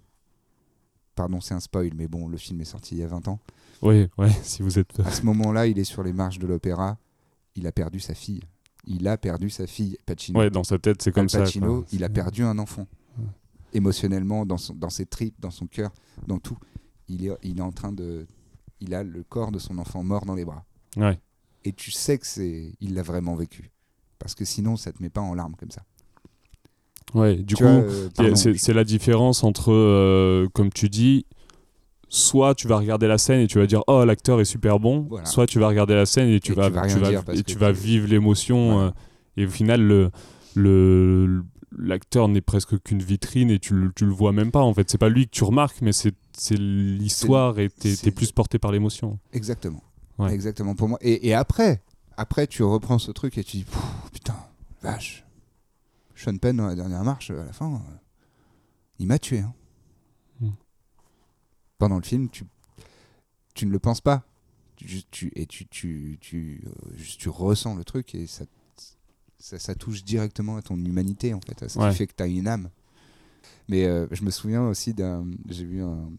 pardon, 1.13 1.41
c'est 1.41 1.53
un 1.53 1.59
spoil, 1.59 1.91
mais 1.95 2.07
bon, 2.07 2.29
le 2.29 2.37
film 2.37 2.61
est 2.61 2.65
sorti 2.65 2.95
il 2.95 2.99
y 2.99 3.03
a 3.03 3.07
20 3.07 3.27
ans. 3.27 3.39
Oui, 3.81 4.07
ouais, 4.17 4.31
si 4.43 4.61
vous 4.61 4.79
êtes. 4.79 4.97
À 5.01 5.11
ce 5.11 5.23
moment-là, 5.23 5.67
il 5.67 5.77
est 5.77 5.83
sur 5.83 6.03
les 6.03 6.13
marches 6.13 6.39
de 6.39 6.47
l'opéra, 6.47 6.97
il 7.55 7.67
a 7.67 7.73
perdu 7.73 7.99
sa 7.99 8.13
fille. 8.13 8.41
Il 8.85 9.07
a 9.09 9.17
perdu 9.17 9.49
sa 9.49 9.67
fille, 9.67 9.97
Pacino. 10.05 10.39
Ouais, 10.39 10.49
dans 10.49 10.63
sa 10.63 10.79
tête, 10.79 11.01
c'est 11.01 11.11
comme 11.11 11.27
ça. 11.27 11.39
Pacino, 11.39 11.85
il 11.91 12.05
a 12.05 12.09
perdu 12.09 12.43
un 12.43 12.57
enfant. 12.59 12.87
Ouais. 13.17 13.25
Émotionnellement, 13.73 14.45
dans, 14.45 14.57
son, 14.57 14.73
dans 14.73 14.89
ses 14.89 15.05
tripes, 15.05 15.35
dans 15.39 15.51
son 15.51 15.67
cœur, 15.67 15.91
dans 16.27 16.39
tout. 16.39 16.57
Il 17.09 17.25
est, 17.25 17.31
il 17.43 17.59
est 17.59 17.63
en 17.63 17.73
train 17.73 17.91
de. 17.91 18.25
Il 18.81 18.93
a 18.95 19.03
le 19.03 19.23
corps 19.23 19.51
de 19.51 19.59
son 19.59 19.77
enfant 19.77 20.03
mort 20.03 20.25
dans 20.25 20.35
les 20.35 20.45
bras. 20.45 20.63
Ouais. 20.97 21.19
Et 21.65 21.73
tu 21.73 21.91
sais 21.91 22.17
que 22.17 22.25
c'est. 22.25 22.73
Il 22.79 22.93
l'a 22.93 23.01
vraiment 23.01 23.35
vécu. 23.35 23.71
Parce 24.19 24.35
que 24.35 24.45
sinon, 24.45 24.75
ça 24.77 24.91
te 24.91 25.01
met 25.01 25.09
pas 25.09 25.21
en 25.21 25.33
larmes 25.33 25.55
comme 25.57 25.71
ça. 25.71 25.81
Ouais, 27.13 27.35
du 27.35 27.55
Tu 27.55 27.63
coup, 27.63 27.69
euh, 27.69 28.09
c'est 28.35 28.73
la 28.73 28.83
différence 28.83 29.43
entre, 29.43 29.71
euh, 29.71 30.47
comme 30.53 30.71
tu 30.71 30.89
dis, 30.89 31.25
soit 32.07 32.53
tu 32.55 32.67
vas 32.67 32.77
regarder 32.77 33.07
la 33.07 33.17
scène 33.17 33.41
et 33.41 33.47
tu 33.47 33.57
vas 33.59 33.65
dire 33.65 33.81
oh 33.87 34.05
l'acteur 34.05 34.39
est 34.41 34.45
super 34.45 34.79
bon, 34.79 35.07
Voilà. 35.09 35.25
soit 35.25 35.47
tu 35.47 35.59
vas 35.59 35.67
regarder 35.67 35.95
la 35.95 36.05
scène 36.05 36.29
et 36.29 36.39
tu 36.39 36.51
Et 36.51 36.55
vas 36.55 36.67
tu 36.69 36.73
vas 36.73 36.87
tu 36.87 36.97
vas- 36.99 37.33
et 37.35 37.43
tu 37.43 37.57
vivre 37.71 38.07
l'émotion 38.07 38.79
euh, 38.79 38.89
et 39.37 39.45
au 39.45 39.49
final 39.49 39.81
le 39.81 40.11
le 40.55 41.43
l'acteur 41.77 42.27
n'est 42.27 42.41
presque 42.41 42.81
qu'une 42.81 43.01
vitrine 43.03 43.49
et 43.51 43.59
tu, 43.59 43.73
le- 43.73 43.91
tu 43.93 44.05
le 44.05 44.11
vois 44.11 44.31
même 44.31 44.51
pas 44.51 44.61
en 44.61 44.73
fait 44.73 44.89
c'est 44.89 44.97
pas 44.97 45.09
lui 45.09 45.25
que 45.25 45.31
tu 45.31 45.43
remarques 45.43 45.81
mais 45.81 45.91
c'est 45.91 46.13
l'histoire 46.57 47.59
et 47.59 47.69
t'es 47.69 47.95
t'es 47.95 48.11
plus 48.11 48.31
porté 48.31 48.57
par 48.59 48.71
l'émotion 48.71 49.19
Exactement. 49.33 49.83
Ouais. 50.17 50.33
Exactement 50.33 50.75
pour 50.75 50.89
moi. 50.89 50.97
Et, 51.01 51.27
et 51.29 51.33
après, 51.33 51.81
après, 52.17 52.45
tu 52.47 52.63
reprends 52.63 52.99
ce 52.99 53.11
truc 53.11 53.37
et 53.37 53.43
tu 53.43 53.57
dis 53.57 53.65
putain, 54.11 54.35
vache. 54.81 55.25
Sean 56.15 56.35
Penn 56.37 56.57
dans 56.57 56.67
la 56.67 56.75
dernière 56.75 57.03
marche, 57.05 57.29
à 57.31 57.45
la 57.45 57.53
fin, 57.53 57.73
euh, 57.75 57.77
il 58.99 59.07
m'a 59.07 59.17
tué. 59.19 59.39
hein. 59.39 59.53
Hmm. 60.41 60.49
Pendant 61.77 61.95
le 61.95 62.03
film, 62.03 62.29
tu. 62.29 62.43
tu 63.53 63.65
ne 63.65 63.71
le 63.71 63.79
penses 63.79 64.01
pas. 64.01 64.23
Tu, 64.75 65.03
tu- 65.11 65.31
et 65.35 65.45
tu, 65.45 65.65
tu, 65.67 66.17
tu, 66.19 66.63
euh, 66.67 66.95
tu 67.17 67.29
ressens 67.29 67.75
le 67.75 67.83
truc 67.85 68.13
et 68.15 68.27
ça, 68.27 68.43
ça, 69.39 69.57
ça 69.59 69.73
touche 69.75 70.03
directement 70.03 70.57
à 70.57 70.61
ton 70.61 70.77
humanité, 70.77 71.33
en 71.33 71.41
fait, 71.41 71.63
à 71.63 71.69
ce 71.69 71.79
Ouais. 71.79 71.89
qui 71.91 71.95
fait 71.97 72.07
que 72.07 72.13
tu 72.15 72.23
as 72.23 72.27
une 72.27 72.47
âme. 72.47 72.69
Mais 73.67 73.85
euh, 73.85 74.07
je 74.11 74.23
me 74.23 74.31
souviens 74.31 74.63
aussi 74.67 74.93
d'un. 74.93 75.25
J'ai 75.47 75.63
vu 75.65 75.81
un, 75.81 76.09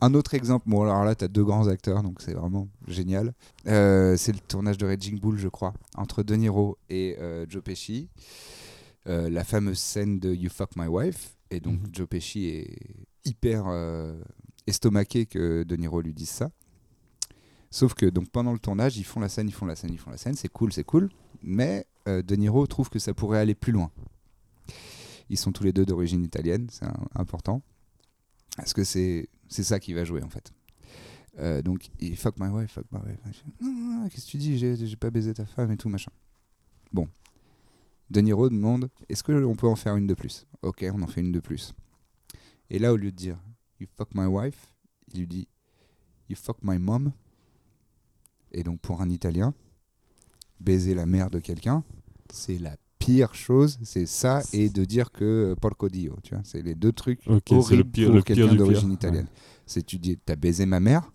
un 0.00 0.14
autre 0.14 0.34
exemple. 0.34 0.68
Bon, 0.68 0.82
alors 0.82 1.04
là, 1.04 1.14
tu 1.14 1.24
as 1.24 1.28
deux 1.28 1.44
grands 1.44 1.66
acteurs, 1.68 2.02
donc 2.02 2.22
c'est 2.22 2.34
vraiment 2.34 2.68
génial. 2.88 3.34
Euh, 3.66 4.16
c'est 4.16 4.32
le 4.32 4.38
tournage 4.38 4.78
de 4.78 4.86
Raging 4.86 5.18
Bull, 5.20 5.36
je 5.38 5.48
crois, 5.48 5.74
entre 5.96 6.22
De 6.22 6.34
Niro 6.36 6.78
et 6.88 7.16
euh, 7.18 7.44
Joe 7.48 7.62
Pesci. 7.62 8.08
Euh, 9.08 9.28
la 9.30 9.44
fameuse 9.44 9.78
scène 9.78 10.18
de 10.20 10.32
You 10.34 10.50
Fuck 10.50 10.76
My 10.76 10.86
Wife. 10.86 11.36
Et 11.50 11.58
donc, 11.60 11.80
Mhm. 11.80 11.88
Joe 11.92 12.06
Pesci 12.08 12.46
est 12.46 12.78
hyper 13.24 13.64
estomaqué 14.66 15.26
que 15.26 15.64
De 15.64 15.76
Niro 15.76 16.00
lui 16.00 16.14
dise 16.14 16.28
ça. 16.30 16.50
Sauf 17.72 17.94
que 17.94 18.06
donc 18.06 18.30
pendant 18.30 18.52
le 18.52 18.58
tournage, 18.58 18.96
ils 18.98 19.04
font 19.04 19.20
la 19.20 19.28
scène, 19.28 19.48
ils 19.48 19.52
font 19.54 19.66
la 19.66 19.76
scène, 19.76 19.90
ils 19.92 19.98
font 19.98 20.10
la 20.10 20.16
scène, 20.16 20.34
c'est 20.34 20.48
cool, 20.48 20.72
c'est 20.72 20.84
cool. 20.84 21.08
Mais 21.42 21.86
euh, 22.08 22.22
De 22.22 22.36
Niro 22.36 22.66
trouve 22.66 22.90
que 22.90 22.98
ça 22.98 23.14
pourrait 23.14 23.38
aller 23.38 23.54
plus 23.54 23.72
loin. 23.72 23.90
Ils 25.28 25.38
sont 25.38 25.52
tous 25.52 25.62
les 25.62 25.72
deux 25.72 25.86
d'origine 25.86 26.24
italienne, 26.24 26.66
c'est 26.70 26.86
important. 27.14 27.62
Parce 28.56 28.72
que 28.72 28.84
c'est 28.84 29.28
ça 29.48 29.78
qui 29.78 29.92
va 29.94 30.04
jouer 30.04 30.22
en 30.22 30.28
fait? 30.28 30.52
Euh, 31.38 31.62
donc, 31.62 31.90
il 32.00 32.16
fuck 32.16 32.38
my 32.38 32.48
wife, 32.48 32.72
fuck 32.72 32.86
my 32.90 32.98
wife. 32.98 33.44
Qu'est-ce 34.10 34.26
que 34.26 34.30
tu 34.32 34.36
dis? 34.36 34.58
J'ai 34.58 34.96
pas 34.96 35.10
baisé 35.10 35.32
ta 35.32 35.46
femme 35.46 35.70
et 35.70 35.76
tout, 35.76 35.88
machin. 35.88 36.10
Bon. 36.92 37.08
De 38.10 38.20
Niro 38.20 38.50
demande 38.50 38.90
est-ce 39.08 39.22
qu'on 39.22 39.54
peut 39.54 39.68
en 39.68 39.76
faire 39.76 39.94
une 39.94 40.08
de 40.08 40.14
plus? 40.14 40.46
Ok, 40.62 40.84
on 40.92 41.00
en 41.02 41.06
fait 41.06 41.20
une 41.20 41.30
de 41.30 41.38
plus. 41.38 41.72
Et 42.68 42.80
là, 42.80 42.92
au 42.92 42.96
lieu 42.96 43.12
de 43.12 43.16
dire 43.16 43.38
You 43.78 43.86
fuck 43.96 44.08
my 44.14 44.26
wife, 44.26 44.74
il 45.12 45.20
lui 45.20 45.26
dit 45.28 45.48
You 46.28 46.36
fuck 46.36 46.58
my 46.62 46.78
mom. 46.78 47.12
Et 48.50 48.64
donc, 48.64 48.80
pour 48.80 49.00
un 49.00 49.08
Italien, 49.08 49.54
baiser 50.60 50.94
la 50.94 51.06
mère 51.06 51.30
de 51.30 51.38
quelqu'un, 51.38 51.82
c'est 52.32 52.58
la 52.58 52.76
pire 52.98 53.34
chose. 53.34 53.78
C'est 53.82 54.06
ça 54.06 54.42
et 54.52 54.68
de 54.68 54.84
dire 54.84 55.10
que 55.10 55.24
euh, 55.24 55.54
porco 55.56 55.88
dio. 55.88 56.16
Tu 56.22 56.34
vois, 56.34 56.44
c'est 56.44 56.62
les 56.62 56.74
deux 56.74 56.92
trucs 56.92 57.20
Ok, 57.26 57.42
c'est 57.48 57.54
le 57.54 57.58
horribles 57.60 57.90
pire- 57.90 58.12
pour 58.12 58.24
quelqu'un 58.24 58.54
d'origine 58.54 58.92
italienne. 58.92 59.26
C'est 59.66 59.84
tu 59.84 59.98
dis 59.98 60.18
T'as 60.18 60.36
baisé 60.36 60.66
ma 60.66 60.80
mère. 60.80 61.12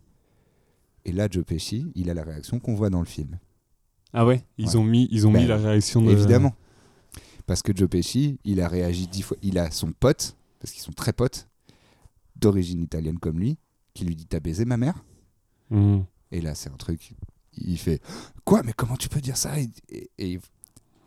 Et 1.05 1.11
là, 1.11 1.27
Joe 1.29 1.45
Pesci, 1.45 1.91
il 1.93 2.09
a 2.09 2.13
la 2.15 2.23
réaction 2.23 2.59
qu'on 2.59 2.73
voit 2.73 2.89
dans 2.89 2.99
le 2.99 3.05
film. 3.05 3.37
Ah 4.13 4.25
ouais, 4.25 4.43
ils 4.57 4.69
Ouais. 4.69 4.75
ont 4.77 4.83
mis, 4.83 5.07
ils 5.11 5.27
ont 5.27 5.31
Ben, 5.31 5.41
mis 5.43 5.47
la 5.47 5.57
réaction 5.57 6.01
de. 6.01 6.09
Évidemment. 6.09 6.55
Parce 7.45 7.61
que 7.61 7.71
Joe 7.75 7.87
Pesci, 7.87 8.39
il 8.43 8.59
a 8.59 8.67
réagi 8.67 9.05
dix 9.07 9.21
fois. 9.21 9.37
Il 9.43 9.59
a 9.59 9.69
son 9.69 9.91
pote, 9.91 10.35
parce 10.59 10.73
qu'ils 10.73 10.81
sont 10.81 10.93
très 10.93 11.13
potes, 11.13 11.47
d'origine 12.35 12.81
italienne 12.81 13.19
comme 13.19 13.37
lui, 13.39 13.57
qui 13.93 14.03
lui 14.05 14.15
dit 14.15 14.25
T'as 14.25 14.39
baisé 14.39 14.65
ma 14.65 14.77
mère 14.77 15.03
Mhm. 15.69 16.05
Et 16.31 16.41
là, 16.41 16.55
c'est 16.55 16.69
un 16.71 16.77
truc. 16.77 17.13
Il 17.57 17.77
fait 17.77 18.01
Quoi 18.43 18.61
Mais 18.63 18.73
comment 18.73 18.97
tu 18.97 19.09
peux 19.09 19.21
dire 19.21 19.37
ça? 19.37 19.53
Et, 19.59 20.39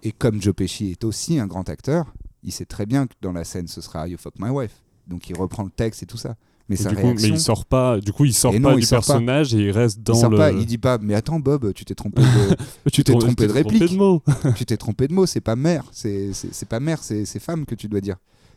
et, 0.03 0.13
comme 0.13 0.41
Joe 0.41 0.55
Pesci 0.55 0.91
est 0.91 1.05
aussi 1.05 1.39
un 1.39 1.47
grand 1.47 1.69
acteur, 1.69 2.13
il 2.43 2.53
sait 2.53 2.65
très 2.65 2.87
bien 2.87 3.07
que 3.07 3.15
dans 3.21 3.33
la 3.33 3.45
scène, 3.45 3.69
ce 3.69 3.81
sera 3.81 4.09
You 4.09 4.17
fuck 4.19 4.35
my 4.39 4.51
wife. 4.51 4.83
Donc 5.07 5.29
il 5.29 5.37
reprend 5.37 5.65
le 5.65 5.71
texte 5.71 6.03
et 6.03 6.07
tout 6.07 6.17
ça. 6.17 6.37
Mais 6.69 6.77
sa 6.77 6.91
du 6.91 6.97
coup, 6.97 7.15
mais 7.15 7.29
il 7.29 7.41
sort 7.41 7.65
pas. 7.65 7.99
Du 7.99 8.13
coup, 8.13 8.27
il 8.27 8.35
sort 8.35 8.53
pas 8.53 8.75
du 8.75 8.83
il 8.83 8.87
pas. 8.87 8.97
personnage 8.97 9.55
et 9.55 9.59
il 9.59 9.71
reste 9.71 10.03
dans 10.03 10.13
il 10.15 10.21
sort 10.21 10.31
le. 10.31 10.37
pas, 10.37 10.53
il 10.53 10.67
dit 10.67 10.77
pas, 10.77 10.99
mais 10.99 11.15
attends 11.15 11.41
Bob, 11.41 11.73
tu 11.73 11.87
t'es 11.87 11.95
trompé 11.95 12.21
de, 12.21 12.57
tu 12.93 13.03
t'es 13.05 13.13
trom- 13.13 13.21
trompé 13.21 13.47
de 13.47 13.53
réplique. 13.53 13.93
mots. 13.93 14.23
tu 14.57 14.67
t'es 14.67 14.77
trompé 14.77 15.09
de 15.09 15.15
mot, 15.15 15.25
c'est 15.25 15.41
pas 15.41 15.57
mère, 15.57 15.85
c'est 15.93 16.31
pas 16.69 16.79
mère, 16.79 17.03
c'est 17.03 17.25
femme 17.39 17.65
que 17.65 17.75
tu 17.75 17.89
dois 17.89 18.03
dire. 18.03 18.17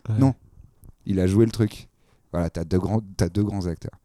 Ouais. 0.10 0.15
Non. 0.19 0.36
Il 1.06 1.19
a 1.21 1.27
joué 1.27 1.45
le 1.45 1.51
truc. 1.51 1.88
Voilà, 2.34 2.49
t'as 2.49 2.65
deux 2.65 2.80
grands, 2.80 3.01
t'as 3.15 3.30
deux 3.30 3.43
grands 3.43 3.65
acteurs. 3.65 3.97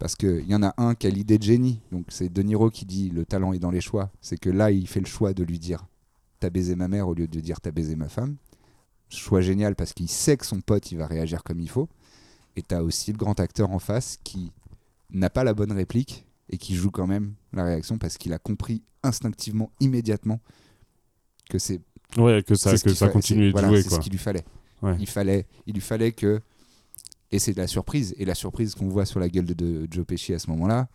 Parce 0.00 0.16
qu'il 0.16 0.46
y 0.46 0.54
en 0.54 0.62
a 0.62 0.72
un 0.78 0.94
qui 0.94 1.06
a 1.06 1.10
l'idée 1.10 1.36
de 1.36 1.42
génie. 1.42 1.82
Donc 1.92 2.06
c'est 2.08 2.32
De 2.32 2.42
Niro 2.42 2.70
qui 2.70 2.86
dit 2.86 3.10
le 3.10 3.26
talent 3.26 3.52
est 3.52 3.58
dans 3.58 3.70
les 3.70 3.82
choix. 3.82 4.10
C'est 4.22 4.40
que 4.40 4.48
là, 4.48 4.70
il 4.70 4.88
fait 4.88 4.98
le 4.98 5.06
choix 5.06 5.34
de 5.34 5.44
lui 5.44 5.58
dire 5.58 5.86
t'as 6.40 6.48
baisé 6.48 6.74
ma 6.74 6.88
mère 6.88 7.06
au 7.06 7.12
lieu 7.12 7.28
de 7.28 7.38
dire 7.38 7.60
t'as 7.60 7.70
baisé 7.70 7.96
ma 7.96 8.08
femme. 8.08 8.36
Choix 9.10 9.42
génial 9.42 9.76
parce 9.76 9.92
qu'il 9.92 10.08
sait 10.08 10.38
que 10.38 10.46
son 10.46 10.62
pote 10.62 10.90
il 10.90 10.96
va 10.96 11.06
réagir 11.06 11.42
comme 11.44 11.60
il 11.60 11.68
faut. 11.68 11.86
Et 12.56 12.62
t'as 12.62 12.80
aussi 12.80 13.12
le 13.12 13.18
grand 13.18 13.38
acteur 13.38 13.70
en 13.70 13.78
face 13.78 14.18
qui 14.24 14.50
n'a 15.10 15.28
pas 15.28 15.44
la 15.44 15.52
bonne 15.52 15.72
réplique 15.72 16.24
et 16.48 16.56
qui 16.56 16.74
joue 16.74 16.90
quand 16.90 17.06
même 17.06 17.34
la 17.52 17.64
réaction 17.64 17.98
parce 17.98 18.16
qu'il 18.16 18.32
a 18.32 18.38
compris 18.38 18.82
instinctivement, 19.02 19.70
immédiatement 19.80 20.40
que 21.50 21.58
c'est 21.58 21.80
Ouais, 22.16 22.42
que 22.42 22.54
ça, 22.54 22.76
que 22.76 22.92
ça 22.94 23.08
continue 23.08 23.48
de 23.48 23.52
voilà, 23.52 23.68
jouer 23.68 23.82
c'est 23.82 23.90
ce 23.90 24.00
qu'il 24.00 24.10
lui 24.10 24.18
fallait. 24.18 24.44
Ouais. 24.82 24.96
Il 24.98 25.06
fallait, 25.06 25.46
il 25.66 25.74
lui 25.74 25.80
fallait 25.80 26.10
que 26.10 26.40
et 27.32 27.38
c'est 27.38 27.52
de 27.52 27.58
la 27.58 27.66
surprise 27.66 28.14
et 28.18 28.24
la 28.24 28.34
surprise 28.34 28.74
qu'on 28.74 28.88
voit 28.88 29.06
sur 29.06 29.20
la 29.20 29.28
gueule 29.28 29.44
de, 29.46 29.54
de 29.54 29.86
Joe 29.90 30.04
Pesci 30.06 30.34
à 30.34 30.38
ce 30.38 30.50
moment-là, 30.50 30.88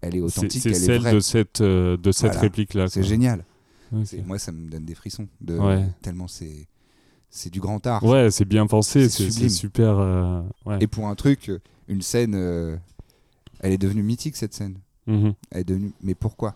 elle 0.00 0.16
est 0.16 0.20
authentique, 0.20 0.62
c'est 0.62 0.68
elle 0.70 0.74
est 0.76 0.78
celle 0.78 1.00
vraie. 1.00 1.12
de 1.14 1.20
cette 1.20 1.60
euh, 1.60 1.96
de 1.96 2.12
cette 2.12 2.26
Voilà. 2.32 2.40
réplique 2.40 2.74
là. 2.74 2.88
C'est 2.88 3.02
génial. 3.02 3.44
Moi, 4.26 4.38
ça 4.38 4.52
me 4.52 4.68
donne 4.68 4.84
des 4.84 4.94
frissons. 4.94 5.28
De, 5.40 5.56
Ouais. 5.58 5.86
Tellement 6.02 6.28
c'est 6.28 6.66
c'est 7.30 7.50
du 7.50 7.60
grand 7.60 7.86
art. 7.86 8.02
Ouais, 8.04 8.30
c'est 8.30 8.44
bien 8.46 8.66
pensé, 8.66 9.08
C'est 9.08 9.48
super. 9.50 9.98
euh, 9.98 10.42
ouais. 10.66 10.78
Et 10.80 10.86
pour 10.86 11.08
un 11.08 11.14
truc, 11.14 11.50
une 11.88 12.00
scène, 12.02 12.34
euh, 12.34 12.76
elle 13.60 13.72
est 13.72 13.78
devenue 13.78 14.02
mythique 14.02 14.36
cette 14.36 14.54
scène. 14.54 14.78
Mhm. 15.06 15.34
Elle 15.50 15.60
est 15.60 15.64
devenue. 15.64 15.92
Mais 16.02 16.14
pourquoi? 16.14 16.54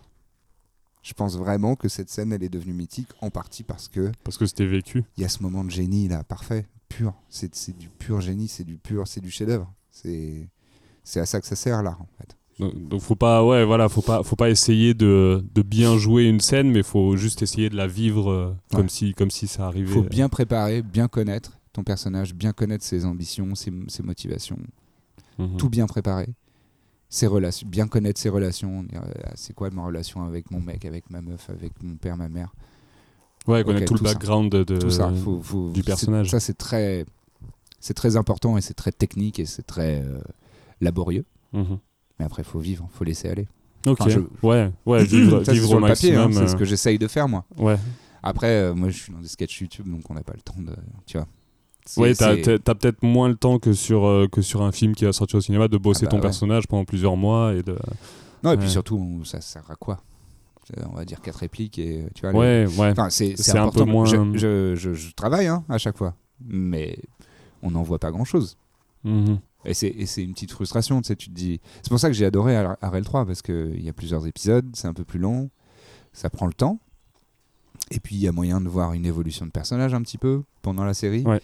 Je 1.03 1.13
pense 1.13 1.37
vraiment 1.37 1.75
que 1.75 1.89
cette 1.89 2.09
scène, 2.09 2.31
elle 2.31 2.43
est 2.43 2.49
devenue 2.49 2.73
mythique 2.73 3.09
en 3.21 3.29
partie 3.29 3.63
parce 3.63 3.87
que 3.89 4.11
Parce 4.23 4.37
que 4.37 4.45
c'était 4.45 4.65
vécu. 4.65 5.03
il 5.17 5.21
y 5.21 5.25
a 5.25 5.29
ce 5.29 5.43
moment 5.43 5.63
de 5.63 5.69
génie 5.69 6.07
là, 6.07 6.23
parfait, 6.23 6.65
pur. 6.97 7.13
C'est 7.29 7.77
du 7.77 7.89
pur 7.89 8.21
génie, 8.21 8.47
c'est 8.47 8.63
du 8.63 8.77
pur, 8.77 9.07
c'est 9.07 9.21
du 9.21 9.31
chef-d'œuvre. 9.31 9.71
C'est 9.91 10.49
à 11.19 11.25
ça 11.25 11.39
que 11.41 11.47
ça 11.47 11.55
sert 11.55 11.83
l'art 11.83 12.01
en 12.01 12.07
fait. 12.17 12.35
Donc, 12.59 12.87
donc 12.87 13.01
faut 13.01 13.15
pas, 13.15 13.43
ouais, 13.43 13.65
voilà, 13.65 13.89
faut 13.89 14.01
pas, 14.03 14.21
faut 14.23 14.35
pas 14.35 14.49
essayer 14.51 14.93
de, 14.93 15.43
de 15.55 15.61
bien 15.63 15.97
jouer 15.97 16.25
une 16.25 16.39
scène, 16.39 16.69
mais 16.71 16.83
faut 16.83 17.17
juste 17.17 17.41
essayer 17.41 17.69
de 17.69 17.75
la 17.75 17.87
vivre 17.87 18.29
euh, 18.31 18.55
comme 18.71 18.81
Ouais. 18.81 18.89
si, 18.89 19.13
comme 19.15 19.31
si 19.31 19.47
ça 19.47 19.63
Il 19.63 19.65
arrivait. 19.65 19.91
faut 19.93 20.03
bien 20.03 20.29
préparer, 20.29 20.83
bien 20.83 21.07
connaître 21.07 21.59
ton 21.73 21.83
personnage, 21.83 22.35
bien 22.35 22.53
connaître 22.53 22.83
ses 22.85 23.05
ambitions, 23.05 23.55
ses, 23.55 23.71
ses 23.87 24.03
motivations, 24.03 24.59
Mhm. 25.39 25.57
tout 25.57 25.69
bien 25.69 25.87
préparer. 25.87 26.29
Ses 27.09 27.25
relations, 27.27 27.67
bien 27.67 27.87
connaître 27.87 28.19
ses 28.19 28.29
relations. 28.29 28.85
euh, 28.93 28.99
c'est 29.35 29.53
quoi 29.55 29.69
ma 29.71 29.83
relation 29.83 30.23
avec 30.23 30.51
mon 30.51 30.61
mec, 30.61 30.85
avec 30.85 31.09
ma 31.09 31.21
meuf, 31.21 31.49
avec 31.49 31.71
mon 31.81 31.95
père, 31.95 32.17
ma 32.17 32.29
mère. 32.29 32.53
Ouais, 33.47 33.63
connaître 33.63 33.85
tout, 33.85 33.97
tout 33.97 34.03
le 34.03 34.09
background 34.09 34.51
de, 34.51 34.63
de- 34.63 34.77
tout 34.77 34.89
ça, 34.89 35.11
faut- 35.11 35.41
faut- 35.41 35.69
du 35.71 35.81
c'est- 35.81 35.85
personnage. 35.85 36.29
Ça 36.29 36.39
c'est 36.39 36.57
très, 36.57 37.05
c'est 37.79 37.93
très 37.93 38.15
important 38.15 38.57
et 38.57 38.61
c'est 38.61 38.73
très 38.73 38.91
technique 38.91 39.39
et 39.39 39.45
c'est 39.45 39.63
très 39.67 40.01
euh, 40.01 40.19
laborieux. 40.81 41.25
Mhm. 41.51 41.77
Mais 42.19 42.25
après, 42.25 42.43
faut 42.43 42.59
vivre, 42.59 42.87
faut 42.93 43.03
laisser 43.03 43.27
aller. 43.29 43.47
Ok. 43.85 43.97
Enfin, 44.01 44.09
je- 44.09 44.19
Ouais, 44.47 44.71
ouais, 44.85 45.03
vivre, 45.05 45.39
Ça, 45.39 45.45
c'est 45.45 45.53
vivre 45.53 45.67
sur 45.67 45.75
au 45.77 45.79
le 45.79 45.85
hein, 45.85 45.89
maximum. 45.89 46.33
c'est 46.33 46.47
ce 46.47 46.55
que 46.55 46.63
j'essaye 46.65 46.97
de 46.97 47.07
faire 47.07 47.27
moi. 47.27 47.43
euh, 47.59 47.63
Ouais. 47.63 47.77
Après, 48.25 48.47
euh, 48.47 48.73
moi, 48.73 48.89
je 48.89 48.97
suis 48.97 49.11
dans 49.11 49.19
des 49.19 49.27
sketchs 49.27 49.59
YouTube, 49.59 49.89
donc 49.89 50.09
on 50.09 50.13
n'a 50.13 50.21
pas 50.23 50.33
le 50.33 50.41
temps 50.41 50.55
de, 50.61 50.73
tu 51.05 51.17
vois. 51.17 51.27
Ouais, 51.97 52.13
t'as 52.15 52.35
peut-être 52.75 53.03
moins 53.03 53.27
le 53.27 53.35
temps 53.35 53.59
que 53.59 53.73
sur, 53.73 54.05
euh, 54.05 54.27
que 54.31 54.41
sur 54.41 54.61
un 54.61 54.71
film 54.71 54.95
qui 54.95 55.03
va 55.03 55.11
sortir 55.11 55.39
au 55.39 55.41
cinéma 55.41 55.67
de 55.67 55.77
bosser 55.77 56.03
Ah 56.03 56.05
bah 56.05 56.11
ton 56.11 56.15
ouais. 56.17 56.21
personnage 56.21 56.65
pendant 56.65 56.85
plusieurs 56.85 57.17
mois 57.17 57.53
et 57.53 57.61
de. 57.63 57.77
Non, 58.41 58.53
et 58.53 58.57
puis 58.57 58.69
surtout, 58.69 59.21
ça 59.25 59.41
sert 59.41 59.69
à 59.69 59.75
quoi? 59.75 59.95
Euh, 59.95 60.12
On 60.89 60.95
va 60.95 61.05
dire 61.05 61.21
quatre 61.21 61.37
répliques 61.39 61.77
et 61.79 62.05
tu 62.15 62.21
vois. 62.21 62.31
le- 62.31 62.37
Ouais, 62.77 62.93
c'est 63.35 63.51
un 63.59 63.65
peu 63.71 63.79
moins- 63.91 64.05
Je, 64.33 64.37
je- 64.37 64.75
je- 64.75 64.93
je 64.93 65.13
travaille 65.13 65.47
hein, 65.47 65.63
à 65.69 65.77
chaque 65.77 65.97
fois, 65.97 66.15
mais 66.45 66.97
on 67.61 67.71
n'en 67.71 67.83
voit 67.83 67.99
pas 67.99 68.11
grand-chose. 68.11 68.57
Mhm. 69.03 69.39
Et 69.65 69.73
c'est 69.73 69.87
et 69.87 70.05
c'est 70.05 70.23
une 70.23 70.33
petite 70.33 70.51
frustration, 70.51 71.01
tu 71.01 71.07
sais, 71.07 71.15
tu 71.15 71.29
te 71.29 71.33
dis... 71.33 71.61
C'est 71.81 71.89
pour 71.89 71.99
ça 71.99 72.07
que 72.09 72.13
j'ai 72.13 72.25
adoré 72.25 72.55
Ar- 72.57 72.77
Arel 72.81 73.03
3, 73.05 73.25
parce 73.25 73.41
qu'il 73.41 73.81
y 73.81 73.87
a 73.89 73.93
plusieurs 73.93 74.27
épisodes, 74.27 74.69
c'est 74.73 74.87
un 74.87 74.93
peu 74.93 75.05
plus 75.05 75.19
long, 75.19 75.49
ça 76.11 76.29
prend 76.29 76.47
le 76.47 76.53
temps, 76.53 76.79
et 77.91 77.99
puis 78.01 78.15
il 78.15 78.21
y 78.21 78.27
a 78.27 78.31
moyen 78.33 78.59
de 78.59 78.67
voir 78.67 78.91
une 78.93 79.05
évolution 79.05 79.45
de 79.45 79.51
personnage 79.51 79.93
un 79.93 80.01
petit 80.01 80.17
peu 80.17 80.43
pendant 80.61 80.83
la 80.83 80.93
série. 80.93 81.23
Ouais. 81.23 81.41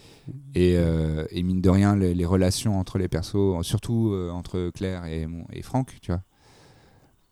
Et, 0.54 0.74
euh, 0.76 1.24
et 1.30 1.42
mine 1.42 1.60
de 1.62 1.70
rien, 1.70 1.96
les, 1.96 2.14
les 2.14 2.26
relations 2.26 2.78
entre 2.78 2.98
les 2.98 3.08
persos, 3.08 3.62
surtout 3.62 4.10
euh, 4.12 4.30
entre 4.30 4.70
Claire 4.74 5.04
et, 5.06 5.26
et 5.52 5.62
Franck, 5.62 5.96
tu 6.02 6.12
vois, 6.12 6.22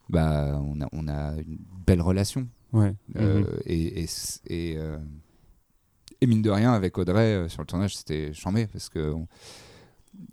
bah, 0.09 0.59
on, 0.65 0.81
a, 0.81 0.89
on 0.93 1.07
a 1.09 1.35
une 1.35 1.59
belle 1.89 2.03
relation. 2.03 2.47
Ouais. 2.73 2.95
Euh, 3.17 3.41
Mhm. 3.41 3.47
et, 3.67 4.05
et, 4.47 4.77
euh, 4.77 4.99
et 6.21 6.27
mine 6.27 6.43
de 6.43 6.51
rien, 6.51 6.73
avec 6.73 6.97
Audrey 6.99 7.35
euh, 7.35 7.49
sur 7.49 7.63
le 7.63 7.67
tournage, 7.67 7.97
c'était 7.97 8.33
chambé 8.35 8.67
parce 8.67 8.89
que 8.89 9.13
on- 9.13 9.27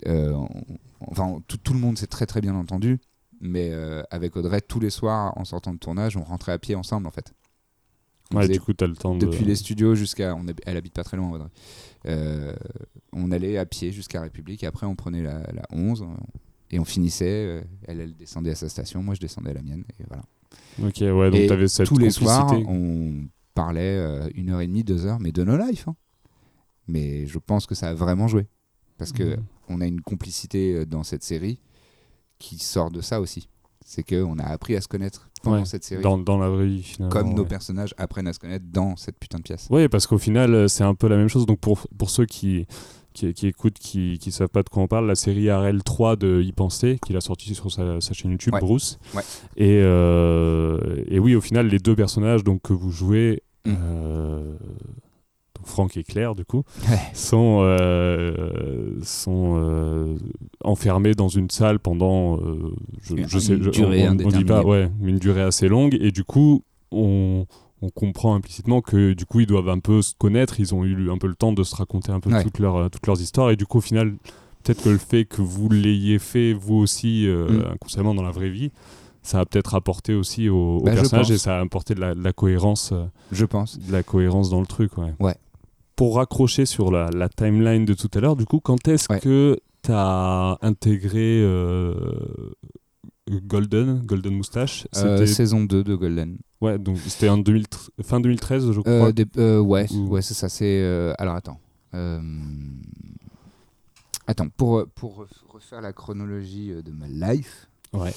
on- 0.06 0.48
enfin, 1.08 1.40
tout, 1.48 1.56
tout 1.58 1.72
le 1.72 1.78
monde 1.80 1.96
s'est 1.98 2.06
très 2.06 2.26
très 2.26 2.40
bien 2.40 2.54
entendu, 2.54 2.98
mais 3.40 3.70
avec 4.10 4.36
Audrey, 4.36 4.60
tous 4.60 4.80
les 4.80 4.90
soirs 4.90 5.32
en 5.36 5.44
sortant 5.44 5.72
de 5.72 5.78
tournage, 5.78 6.16
on 6.16 6.24
rentrait 6.24 6.52
à 6.52 6.58
pied 6.58 6.74
ensemble 6.74 7.06
en 7.06 7.10
fait. 7.10 7.32
On 8.32 8.38
Ouais, 8.38 8.48
du 8.48 8.58
coup, 8.60 8.72
t'as 8.72 8.88
le 8.88 8.96
temps 8.96 9.14
de. 9.14 9.24
depuis 9.24 9.44
les 9.44 9.54
studios 9.54 9.94
jusqu'à. 9.94 10.34
on 10.34 10.44
Elle 10.66 10.76
habite 10.76 10.94
pas 10.94 11.04
très 11.04 11.16
loin, 11.16 11.30
Audrey. 11.30 11.48
On 13.12 13.30
allait 13.30 13.56
à 13.58 13.66
pied 13.66 13.92
jusqu'à 13.92 14.20
République 14.20 14.62
et 14.64 14.66
après 14.66 14.86
on 14.86 14.96
prenait 14.96 15.22
la, 15.22 15.38
la 15.52 15.62
11 15.70 16.02
euh, 16.02 16.06
et 16.70 16.78
on 16.80 16.84
finissait. 16.84 17.64
elle, 17.86 18.00
elle 18.00 18.16
descendait 18.16 18.50
à 18.50 18.54
sa 18.56 18.68
station, 18.68 19.02
moi 19.02 19.14
je 19.14 19.20
descendais 19.20 19.50
à 19.50 19.54
la 19.54 19.62
mienne 19.62 19.84
et 20.00 20.04
voilà. 20.08 20.24
Ok, 20.82 20.96
ouais, 21.00 21.30
donc 21.30 21.46
t'avais 21.48 21.68
cette 21.68 21.86
tous 21.86 21.96
les 21.98 22.10
soirs, 22.10 22.52
on 22.68 23.24
parlait 23.54 23.96
euh, 23.96 24.28
une 24.34 24.50
heure 24.50 24.60
et 24.60 24.66
demie, 24.66 24.84
deux 24.84 25.06
heures, 25.06 25.18
mais 25.20 25.32
de 25.32 25.42
nos 25.44 25.56
lives. 25.56 25.84
hein. 25.86 25.96
Mais 26.88 27.26
je 27.26 27.38
pense 27.38 27.66
que 27.66 27.74
ça 27.74 27.88
a 27.88 27.94
vraiment 27.94 28.28
joué. 28.28 28.46
Parce 28.98 29.12
que 29.12 29.22
Mhm. 29.36 29.42
on 29.68 29.80
a 29.80 29.86
une 29.86 30.00
complicité 30.00 30.74
euh, 30.74 30.86
dans 30.86 31.02
cette 31.02 31.22
série 31.24 31.60
qui 32.38 32.58
sort 32.58 32.90
de 32.90 33.00
ça 33.00 33.20
aussi. 33.20 33.48
C'est 33.84 34.02
qu'on 34.02 34.38
a 34.38 34.44
appris 34.44 34.74
à 34.76 34.80
se 34.80 34.88
connaître 34.88 35.30
pendant 35.42 35.58
Ouais, 35.58 35.64
cette 35.64 35.84
série, 35.84 36.02
Dans, 36.02 36.18
dans 36.18 36.38
la 36.38 36.48
vraie 36.48 36.66
vie, 36.66 36.82
finalement. 36.82 37.12
comme 37.12 37.34
nos 37.34 37.44
personnages 37.44 37.94
apprennent 37.98 38.26
à 38.28 38.32
se 38.32 38.38
connaître 38.38 38.64
dans 38.68 38.96
cette 38.96 39.18
putain 39.18 39.38
de 39.38 39.42
pièce. 39.44 39.68
Oui, 39.70 39.88
parce 39.88 40.06
qu'au 40.06 40.18
final, 40.18 40.52
euh, 40.54 40.68
c'est 40.68 40.82
un 40.84 40.94
peu 40.94 41.06
la 41.08 41.16
même 41.16 41.28
chose. 41.28 41.46
Donc, 41.46 41.60
pour, 41.60 41.86
pour 41.96 42.10
ceux 42.10 42.26
qui, 42.26 42.66
qui, 43.16 43.32
qui 43.34 43.46
écoutent, 43.48 43.78
qui 43.78 44.20
ne 44.24 44.30
savent 44.30 44.48
pas 44.48 44.62
de 44.62 44.68
quoi 44.68 44.82
on 44.82 44.86
parle, 44.86 45.06
la 45.06 45.14
série 45.16 45.50
RL 45.50 45.82
3 45.82 46.16
de 46.16 46.42
Y 46.42 46.52
Penser, 46.52 46.98
qu'il 47.04 47.16
a 47.16 47.20
sorti 47.20 47.54
sur 47.54 47.72
sa, 47.72 48.00
sa 48.00 48.12
chaîne 48.12 48.30
YouTube, 48.30 48.54
Ouais. 48.54 48.60
Bruce. 48.60 48.98
Ouais. 49.14 49.22
Et, 49.56 49.80
euh, 49.82 50.78
et 51.08 51.18
oui, 51.18 51.34
au 51.34 51.40
final, 51.40 51.66
les 51.68 51.78
deux 51.78 51.96
personnages 51.96 52.44
donc, 52.44 52.62
que 52.62 52.72
vous 52.72 52.90
jouez, 52.90 53.42
Mm. 53.64 53.72
euh, 53.82 54.52
donc 55.56 55.66
Franck 55.66 55.96
et 55.96 56.04
Claire, 56.04 56.34
du 56.36 56.44
coup, 56.44 56.62
Ouais. 56.88 56.98
sont, 57.14 57.60
euh, 57.62 58.92
sont 59.02 60.16
enfermés 60.62 61.14
dans 61.14 61.28
une 61.28 61.50
salle 61.50 61.78
pendant, 61.80 62.38
je, 63.02 63.14
Une- 63.14 63.28
je 63.28 63.38
sais, 63.38 63.54
une 63.54 63.62
je- 63.64 63.70
durée 63.70 64.08
on, 64.08 64.12
on 64.12 64.28
dit 64.28 64.44
pas, 64.44 64.62
ouais, 64.62 64.88
une 65.02 65.18
durée 65.18 65.42
assez 65.42 65.66
longue, 65.68 65.96
et 66.00 66.10
du 66.12 66.22
coup, 66.22 66.62
on, 66.92 67.46
on 67.82 67.90
comprend 67.90 68.34
implicitement 68.34 68.80
que 68.80 69.12
du 69.12 69.26
coup, 69.26 69.40
ils 69.40 69.46
doivent 69.46 69.68
un 69.68 69.78
peu 69.80 70.00
se 70.02 70.14
connaître, 70.16 70.58
ils 70.60 70.74
ont 70.74 70.84
eu 70.84 71.10
un 71.10 71.18
peu 71.18 71.26
le 71.26 71.34
temps 71.34 71.52
de 71.52 71.62
se 71.62 71.74
raconter 71.76 72.10
un 72.12 72.20
peu 72.20 72.30
Ouais. 72.32 72.42
toutes, 72.42 72.58
leurs, 72.58 72.90
toutes 72.90 73.06
leurs 73.06 73.20
histoires, 73.20 73.50
et 73.50 73.56
du 73.56 73.66
coup, 73.66 73.78
au 73.78 73.82
final, 73.82 74.14
peut-être 74.64 74.82
que 74.82 74.88
le 74.88 74.98
fait 74.98 75.24
que 75.26 75.42
vous 75.42 75.68
l'ayez 75.68 76.18
fait 76.18 76.52
vous 76.54 76.76
aussi 76.76 77.26
euh, 77.28 77.48
Mm. 77.48 77.72
inconsciemment 77.74 78.14
dans 78.14 78.22
la 78.22 78.30
vraie 78.30 78.48
vie, 78.50 78.70
ça 79.22 79.40
a 79.40 79.44
peut-être 79.44 79.74
apporté 79.74 80.14
aussi 80.14 80.48
au, 80.48 80.78
au 80.78 80.80
Bah, 80.84 80.92
personnage 80.94 81.30
et 81.32 81.38
ça 81.38 81.58
a 81.58 81.60
apporté 81.60 81.94
de 81.94 82.00
la, 82.00 82.14
de 82.14 82.22
la 82.22 82.32
cohérence. 82.32 82.90
euh, 82.92 83.04
Je 83.32 83.44
pense. 83.44 83.78
de 83.78 83.92
la 83.92 84.02
cohérence 84.02 84.50
dans 84.50 84.60
le 84.60 84.66
truc, 84.66 84.96
ouais. 84.98 85.12
Ouais. 85.20 85.34
Pour 85.96 86.16
raccrocher 86.16 86.64
sur 86.66 86.90
la, 86.90 87.10
la 87.10 87.28
timeline 87.28 87.84
de 87.84 87.94
tout 87.94 88.10
à 88.14 88.20
l'heure, 88.20 88.36
du 88.36 88.44
coup, 88.46 88.60
quand 88.60 88.86
est-ce 88.88 89.06
Ouais. 89.12 89.18
que 89.20 89.58
tu 89.82 89.90
as 89.92 90.58
intégré 90.62 91.40
euh, 91.42 91.94
Golden, 93.28 94.02
Golden 94.04 94.34
Moustache? 94.34 94.86
Euh, 94.96 95.26
saison 95.26 95.64
2 95.64 95.82
de 95.84 95.94
Golden. 95.94 96.38
Ouais, 96.60 96.78
donc 96.78 96.98
c'était 96.98 97.28
en 97.28 97.38
2000 97.38 97.64
fin 98.02 98.20
2013, 98.20 98.72
je 98.72 98.80
crois. 98.80 98.92
Euh, 98.92 99.12
des- 99.12 99.26
euh, 99.38 99.60
ouais, 99.60 99.86
Ou- 99.92 100.08
ouais 100.08 100.22
c'est 100.22 100.34
ça. 100.34 100.48
C'est 100.48 100.80
euh, 100.82 101.12
alors 101.18 101.34
attends. 101.34 101.60
Attends, 104.28 104.48
pour, 104.48 104.84
pour 104.94 105.20
ref- 105.20 105.44
refaire 105.52 105.80
la 105.80 105.92
chronologie 105.92 106.72
de 106.84 106.90
ma 106.90 107.06
life, 107.06 107.68
Ouais. 107.92 108.12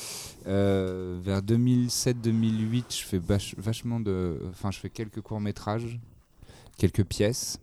euh, 0.47 1.19
vers 1.23 1.41
2007-2008, 1.43 2.85
je 2.99 3.05
fais 3.05 3.19
vach- 3.19 3.53
vachement 3.57 3.99
de. 3.99 4.39
Enfin, 4.49 4.71
je 4.71 4.79
fais 4.79 4.89
quelques 4.89 5.21
courts-métrages, 5.21 5.99
quelques 6.77 7.03
pièces. 7.03 7.59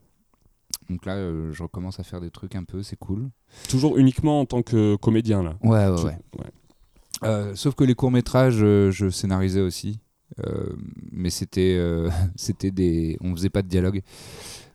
Donc 0.89 1.05
là, 1.07 1.15
euh, 1.17 1.53
je 1.53 1.63
recommence 1.65 1.99
à 1.99 2.05
faire 2.05 2.21
des 2.21 2.31
trucs 2.31 2.55
un 2.55 2.63
peu, 2.63 2.85
c'est 2.85 2.97
cool. 2.97 3.29
Toujours 3.69 3.99
uniquement 3.99 4.41
en 4.41 4.47
tant 4.47 4.63
que 4.63 4.95
comédien, 4.97 5.43
là. 5.43 5.57
Ouais, 5.63 5.89
ouais, 5.89 6.05
ouais. 6.39 6.51
Euh, 7.25 7.55
sauf 7.57 7.75
que 7.75 7.83
les 7.83 7.95
courts-métrages, 7.97 8.59
je 8.59 9.11
scénarisais 9.11 9.61
aussi. 9.61 9.99
Euh, 10.45 10.75
mais 11.13 11.31
c'était 11.31 11.77
euh, 11.79 12.11
c'était 12.37 12.71
des. 12.71 13.17
On 13.21 13.35
faisait 13.35 13.51
pas 13.51 13.63
de 13.63 13.69
dialogue. 13.69 14.03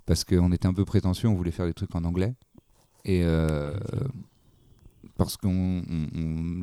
Parce 0.05 0.23
qu'on 0.25 0.51
était 0.51 0.67
un 0.67 0.73
peu 0.73 0.85
prétentieux, 0.85 1.29
on 1.29 1.35
voulait 1.35 1.51
faire 1.51 1.65
des 1.67 1.73
trucs 1.73 1.95
en 1.95 2.03
anglais. 2.03 2.33
Et. 3.05 3.21
euh, 3.23 3.73
parce 5.17 5.37
que 5.37 5.47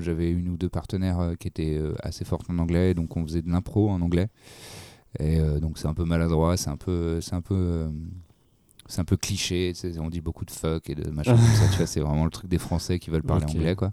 j'avais 0.00 0.32
une 0.32 0.48
ou 0.48 0.56
deux 0.56 0.68
partenaires 0.68 1.34
qui 1.38 1.46
étaient 1.46 1.80
assez 2.00 2.24
fortes 2.24 2.50
en 2.50 2.58
anglais, 2.58 2.92
donc 2.92 3.16
on 3.16 3.24
faisait 3.24 3.42
de 3.42 3.50
l'impro 3.50 3.88
en 3.88 4.00
anglais. 4.00 4.28
Et 5.20 5.38
donc 5.60 5.78
c'est 5.78 5.86
un 5.86 5.94
peu 5.94 6.04
maladroit, 6.04 6.56
c'est 6.56 6.70
un 6.70 6.76
peu, 6.76 7.20
c'est 7.20 7.34
un 7.34 7.40
peu, 7.40 7.88
c'est 8.88 9.00
un 9.00 9.04
peu 9.04 9.16
cliché. 9.16 9.72
On 10.00 10.08
dit 10.08 10.20
beaucoup 10.20 10.44
de 10.44 10.50
fuck 10.50 10.88
et 10.90 10.94
de 10.96 11.08
machin 11.10 11.36
comme 11.36 11.44
ça. 11.44 11.68
Tu 11.70 11.76
vois, 11.76 11.86
c'est 11.86 12.00
vraiment 12.00 12.24
le 12.24 12.30
truc 12.30 12.48
des 12.50 12.58
Français 12.58 12.98
qui 12.98 13.10
veulent 13.10 13.22
parler 13.22 13.44
anglais, 13.44 13.76
quoi. 13.76 13.92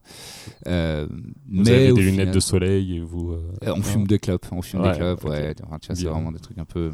Euh, 0.67 1.05
Vous 1.09 1.63
mais 1.63 1.69
avez 1.71 1.93
des 1.93 2.01
lunettes 2.01 2.11
final- 2.21 2.33
de 2.33 2.39
soleil 2.39 2.95
et 2.95 2.99
vous. 3.01 3.31
euh, 3.33 3.43
euh, 3.65 3.73
on 3.75 3.81
fume 3.83 4.07
des 4.07 4.17
clopes, 4.19 4.45
on 4.51 4.61
fume 4.61 4.81
Ouais, 4.81 4.91
des 4.93 4.97
clopes, 4.97 5.23
ouais. 5.25 5.53
Enfin, 5.65 5.77
tu 5.79 5.87
vois, 5.87 5.95
c'est 5.95 6.05
vraiment 6.05 6.31
des 6.31 6.39
trucs 6.39 6.57
un 6.57 6.65
peu. 6.65 6.91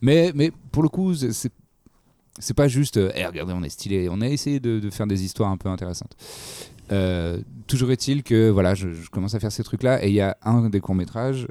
Mais, 0.00 0.32
mais 0.34 0.50
pour 0.72 0.82
le 0.82 0.88
coup, 0.88 1.14
c'est- 1.14 1.50
c'est 2.38 2.54
pas 2.54 2.66
juste. 2.66 2.96
euh, 2.96 3.12
Eh, 3.14 3.26
regardez, 3.26 3.52
on 3.52 3.62
est 3.62 3.68
stylé. 3.68 4.08
On 4.10 4.20
a 4.22 4.28
essayé 4.28 4.58
de, 4.58 4.80
de 4.80 4.90
faire 4.90 5.06
des 5.06 5.22
histoires 5.22 5.50
un 5.50 5.58
peu 5.58 5.68
intéressantes. 5.68 6.16
Euh, 6.90 7.40
toujours 7.66 7.90
est-il 7.92 8.22
que 8.22 8.50
voilà, 8.50 8.74
je, 8.74 8.88
commence 9.10 9.34
à 9.34 9.40
faire 9.40 9.52
ces 9.52 9.62
trucs-là 9.62 10.04
et 10.04 10.08
il 10.08 10.14
y 10.14 10.20
a 10.20 10.36
un 10.42 10.68
des 10.68 10.80
courts 10.80 10.94
métrages, 10.94 11.48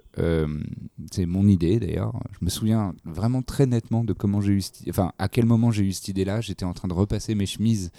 c'est 1.11 1.25
mon 1.25 1.47
idée 1.47 1.79
d'ailleurs. 1.79 2.13
Je 2.39 2.45
me 2.45 2.49
souviens 2.49 2.93
vraiment 3.05 3.41
très 3.41 3.65
nettement 3.65 4.03
de 4.03 4.13
comment 4.13 4.41
j'ai 4.41 4.53
eu, 4.53 4.63
enfin 4.89 5.13
à 5.17 5.29
quel 5.29 5.45
moment 5.45 5.71
j'ai 5.71 5.84
eu 5.84 5.93
cette 5.93 6.09
idée-là. 6.09 6.41
J'étais 6.41 6.65
en 6.65 6.73
train 6.73 6.88
de 6.88 6.93
repasser 6.93 7.34
mes 7.34 7.45
chemises 7.45 7.91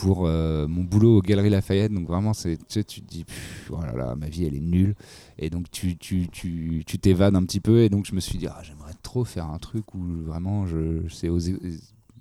pour 0.00 0.26
euh, 0.26 0.66
mon 0.66 0.82
boulot 0.82 1.18
aux 1.18 1.20
Galeries 1.20 1.50
Lafayette. 1.50 1.92
Donc 1.92 2.06
vraiment, 2.06 2.32
c'est, 2.32 2.58
tu 2.68 2.82
te 2.84 3.00
dis, 3.00 3.24
Pff, 3.24 3.70
oh 3.70 3.82
là 3.82 3.92
là, 3.92 4.14
ma 4.16 4.28
vie 4.28 4.46
elle 4.46 4.54
est 4.54 4.60
nulle. 4.60 4.94
Et 5.38 5.50
donc 5.50 5.70
tu, 5.70 5.96
tu, 5.98 6.28
tu, 6.28 6.82
tu 6.86 6.98
t'évades 6.98 7.36
un 7.36 7.44
petit 7.44 7.60
peu. 7.60 7.80
Et 7.80 7.90
donc 7.90 8.06
je 8.06 8.14
me 8.14 8.20
suis 8.20 8.38
dit, 8.38 8.46
ah, 8.46 8.60
j'aimerais 8.62 8.94
trop 9.02 9.24
faire 9.24 9.46
un 9.46 9.58
truc 9.58 9.94
où 9.94 10.00
vraiment 10.24 10.66
je, 10.66 11.06
c'est, 11.10 11.28
osé- 11.28 11.58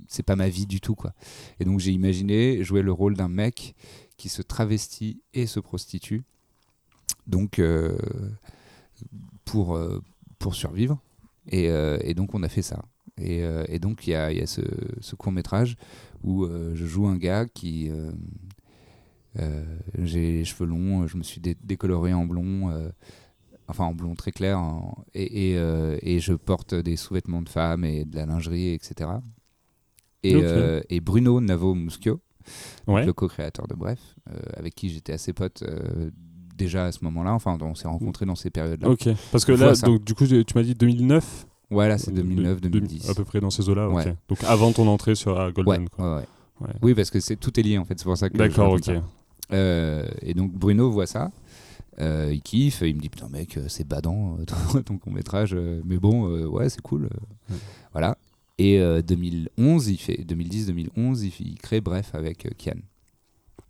c'est 0.07 0.23
pas 0.23 0.35
ma 0.35 0.49
vie 0.49 0.65
du 0.65 0.81
tout. 0.81 0.95
quoi. 0.95 1.13
Et 1.59 1.65
donc 1.65 1.79
j'ai 1.79 1.91
imaginé 1.91 2.63
jouer 2.63 2.81
le 2.81 2.91
rôle 2.91 3.15
d'un 3.15 3.29
mec 3.29 3.75
qui 4.19 4.29
se 4.29 4.43
travestit 4.43 5.21
et 5.33 5.47
se 5.47 5.59
prostitue. 5.59 6.23
Donc 7.25 7.57
euh, 7.57 7.97
pour, 9.45 9.75
euh, 9.75 10.03
pour 10.37 10.53
survivre. 10.53 10.99
Et, 11.47 11.69
euh, 11.69 11.97
et 12.01 12.13
donc 12.13 12.35
on 12.35 12.43
a 12.43 12.49
fait 12.49 12.61
ça. 12.61 12.83
Et, 13.17 13.43
et 13.67 13.79
donc 13.79 14.07
il 14.07 14.11
y 14.11 14.15
a, 14.15 14.31
il 14.31 14.37
y 14.37 14.41
a 14.41 14.47
ce, 14.47 14.61
ce 15.01 15.15
court 15.15 15.33
métrage 15.33 15.75
où 16.23 16.47
je 16.47 16.85
joue 16.85 17.07
un 17.07 17.17
gars 17.17 17.45
qui... 17.47 17.91
j'ai 19.97 20.31
les 20.37 20.45
cheveux 20.45 20.69
longs, 20.69 21.05
je 21.07 21.17
me 21.17 21.23
suis 21.23 21.41
dé- 21.41 21.57
décoloré 21.61 22.13
en 22.13 22.25
blond, 22.25 22.71
enfin 23.67 23.83
en 23.85 23.93
blond 23.93 24.15
très 24.15 24.31
clair, 24.31 24.57
et, 25.13 25.51
et, 25.51 25.57
euh, 25.57 25.97
et 26.01 26.19
je 26.19 26.33
porte 26.33 26.73
des 26.75 26.95
sous-vêtements 26.95 27.41
de 27.41 27.49
femme 27.49 27.83
et 27.83 28.05
de 28.05 28.15
la 28.15 28.25
lingerie, 28.25 28.69
etc. 28.73 29.09
Euh, 30.25 30.81
et 30.89 31.01
Bruno 31.01 31.41
Navo 31.41 31.75
Muschio, 31.75 32.21
Ouais. 32.87 33.05
le 33.05 33.13
co-créateur 33.13 33.67
de 33.67 33.75
Bref, 33.75 33.99
euh, 34.31 34.37
avec 34.55 34.75
qui 34.75 34.89
j'étais 34.89 35.13
assez 35.13 35.33
pote 35.33 35.63
euh, 35.63 36.09
déjà 36.57 36.85
à 36.85 36.91
ce 36.91 37.03
moment-là, 37.05 37.33
enfin 37.33 37.57
on 37.61 37.75
s'est 37.75 37.87
rencontrés 37.87 38.25
dans 38.25 38.35
ces 38.35 38.49
périodes-là. 38.49 38.89
Ok. 38.89 39.07
Parce 39.31 39.45
que 39.45 39.51
là, 39.53 39.75
ça. 39.75 39.87
donc, 39.87 40.03
du 40.03 40.13
coup, 40.13 40.25
tu 40.27 40.43
m'as 40.55 40.63
dit 40.63 40.73
2009 40.75 41.47
Voilà, 41.69 41.97
c'est 41.97 42.11
De- 42.11 42.21
2009-2010. 42.21 43.09
À 43.09 43.13
peu 43.13 43.23
près 43.23 43.39
dans 43.39 43.49
ces 43.49 43.69
eaux-là, 43.69 43.87
ok. 43.89 43.95
Ouais. 43.95 44.15
Donc 44.27 44.43
avant 44.43 44.71
ton 44.71 44.87
entrée 44.87 45.15
sur 45.15 45.37
Ouais, 45.37 45.51
Golden. 45.53 45.87
ouais, 45.97 46.05
ouais. 46.05 46.25
Ouais. 46.61 46.73
Oui, 46.81 46.93
parce 46.93 47.09
que 47.09 47.19
c'est 47.21 47.37
tout 47.37 47.57
est 47.59 47.63
lié 47.63 47.77
en 47.77 47.85
fait, 47.85 47.97
c'est 47.97 48.03
pour 48.05 48.17
ça 48.17 48.29
que. 48.29 48.37
D'accord, 48.37 48.73
ok. 48.73 48.91
Euh, 49.53 50.05
et 50.21 50.33
donc 50.33 50.51
Bruno 50.51 50.91
voit 50.91 51.07
ça, 51.07 51.31
euh, 52.01 52.29
il 52.33 52.41
kiffe, 52.41 52.81
il 52.81 52.95
me 52.95 52.99
dit 53.01 53.09
putain 53.09 53.29
mec, 53.29 53.57
c'est 53.67 53.87
badant 53.87 54.37
ton, 54.73 54.81
ton 54.81 54.97
court 54.97 55.13
métrage, 55.13 55.55
mais 55.85 55.97
bon, 55.97 56.27
euh, 56.29 56.45
ouais, 56.45 56.69
c'est 56.69 56.81
cool. 56.81 57.03
Ouais. 57.49 57.55
Voilà. 57.93 58.17
Et 58.59 58.79
euh, 58.79 59.01
2011, 59.01 59.87
il 59.87 59.97
fait 59.97 60.21
2010-2011, 60.23 61.31
il, 61.39 61.57
crée 61.57 61.81
Bref 61.81 62.13
avec 62.13 62.45
euh, 62.45 62.49
Kian. 62.57 62.73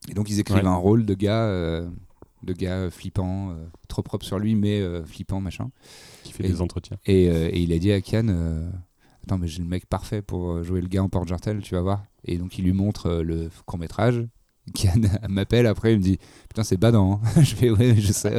Et 0.09 0.13
donc 0.13 0.29
ils 0.29 0.39
écrivent 0.39 0.57
Ouais. 0.57 0.65
un 0.65 0.75
rôle 0.75 1.05
de 1.05 1.13
gars, 1.13 1.43
euh, 1.45 1.87
de 2.43 2.53
gars 2.53 2.89
flippant, 2.89 3.51
euh, 3.51 3.53
trop 3.87 4.01
propre 4.01 4.25
sur 4.25 4.39
lui, 4.39 4.55
mais 4.55 4.79
euh, 4.81 5.03
flippant 5.05 5.41
machin. 5.41 5.69
Qui 6.23 6.33
fait 6.33 6.45
Et- 6.45 6.49
des 6.49 6.61
entretiens. 6.61 6.97
Et, 7.05 7.29
euh, 7.29 7.49
et 7.51 7.61
il 7.61 7.71
a 7.71 7.77
dit 7.79 7.91
à 7.91 8.01
Kian 8.01 8.27
euh, 8.29 8.67
Attends, 9.23 9.37
mais 9.37 9.47
j'ai 9.47 9.61
le 9.61 9.67
mec 9.67 9.85
parfait 9.85 10.21
pour 10.23 10.51
euh, 10.53 10.63
jouer 10.63 10.81
le 10.81 10.87
gars 10.87 11.03
en 11.03 11.09
porte-jartel, 11.09 11.61
tu 11.61 11.75
vas 11.75 11.81
voir. 11.81 12.03
Et 12.25 12.37
donc 12.37 12.57
il 12.57 12.65
lui 12.65 12.73
montre 12.73 13.07
euh, 13.07 13.23
le 13.23 13.49
court-métrage. 13.65 14.25
Kian 14.73 15.01
m'appelle 15.29 15.65
après, 15.65 15.93
il 15.93 15.99
me 15.99 16.03
dit 16.03 16.19
Putain, 16.47 16.63
c'est 16.63 16.77
badant. 16.77 17.19
hein. 17.23 17.41
je 17.41 17.55
fais 17.55 17.69
Ouais, 17.71 17.95
je 17.97 18.11
sais. 18.11 18.37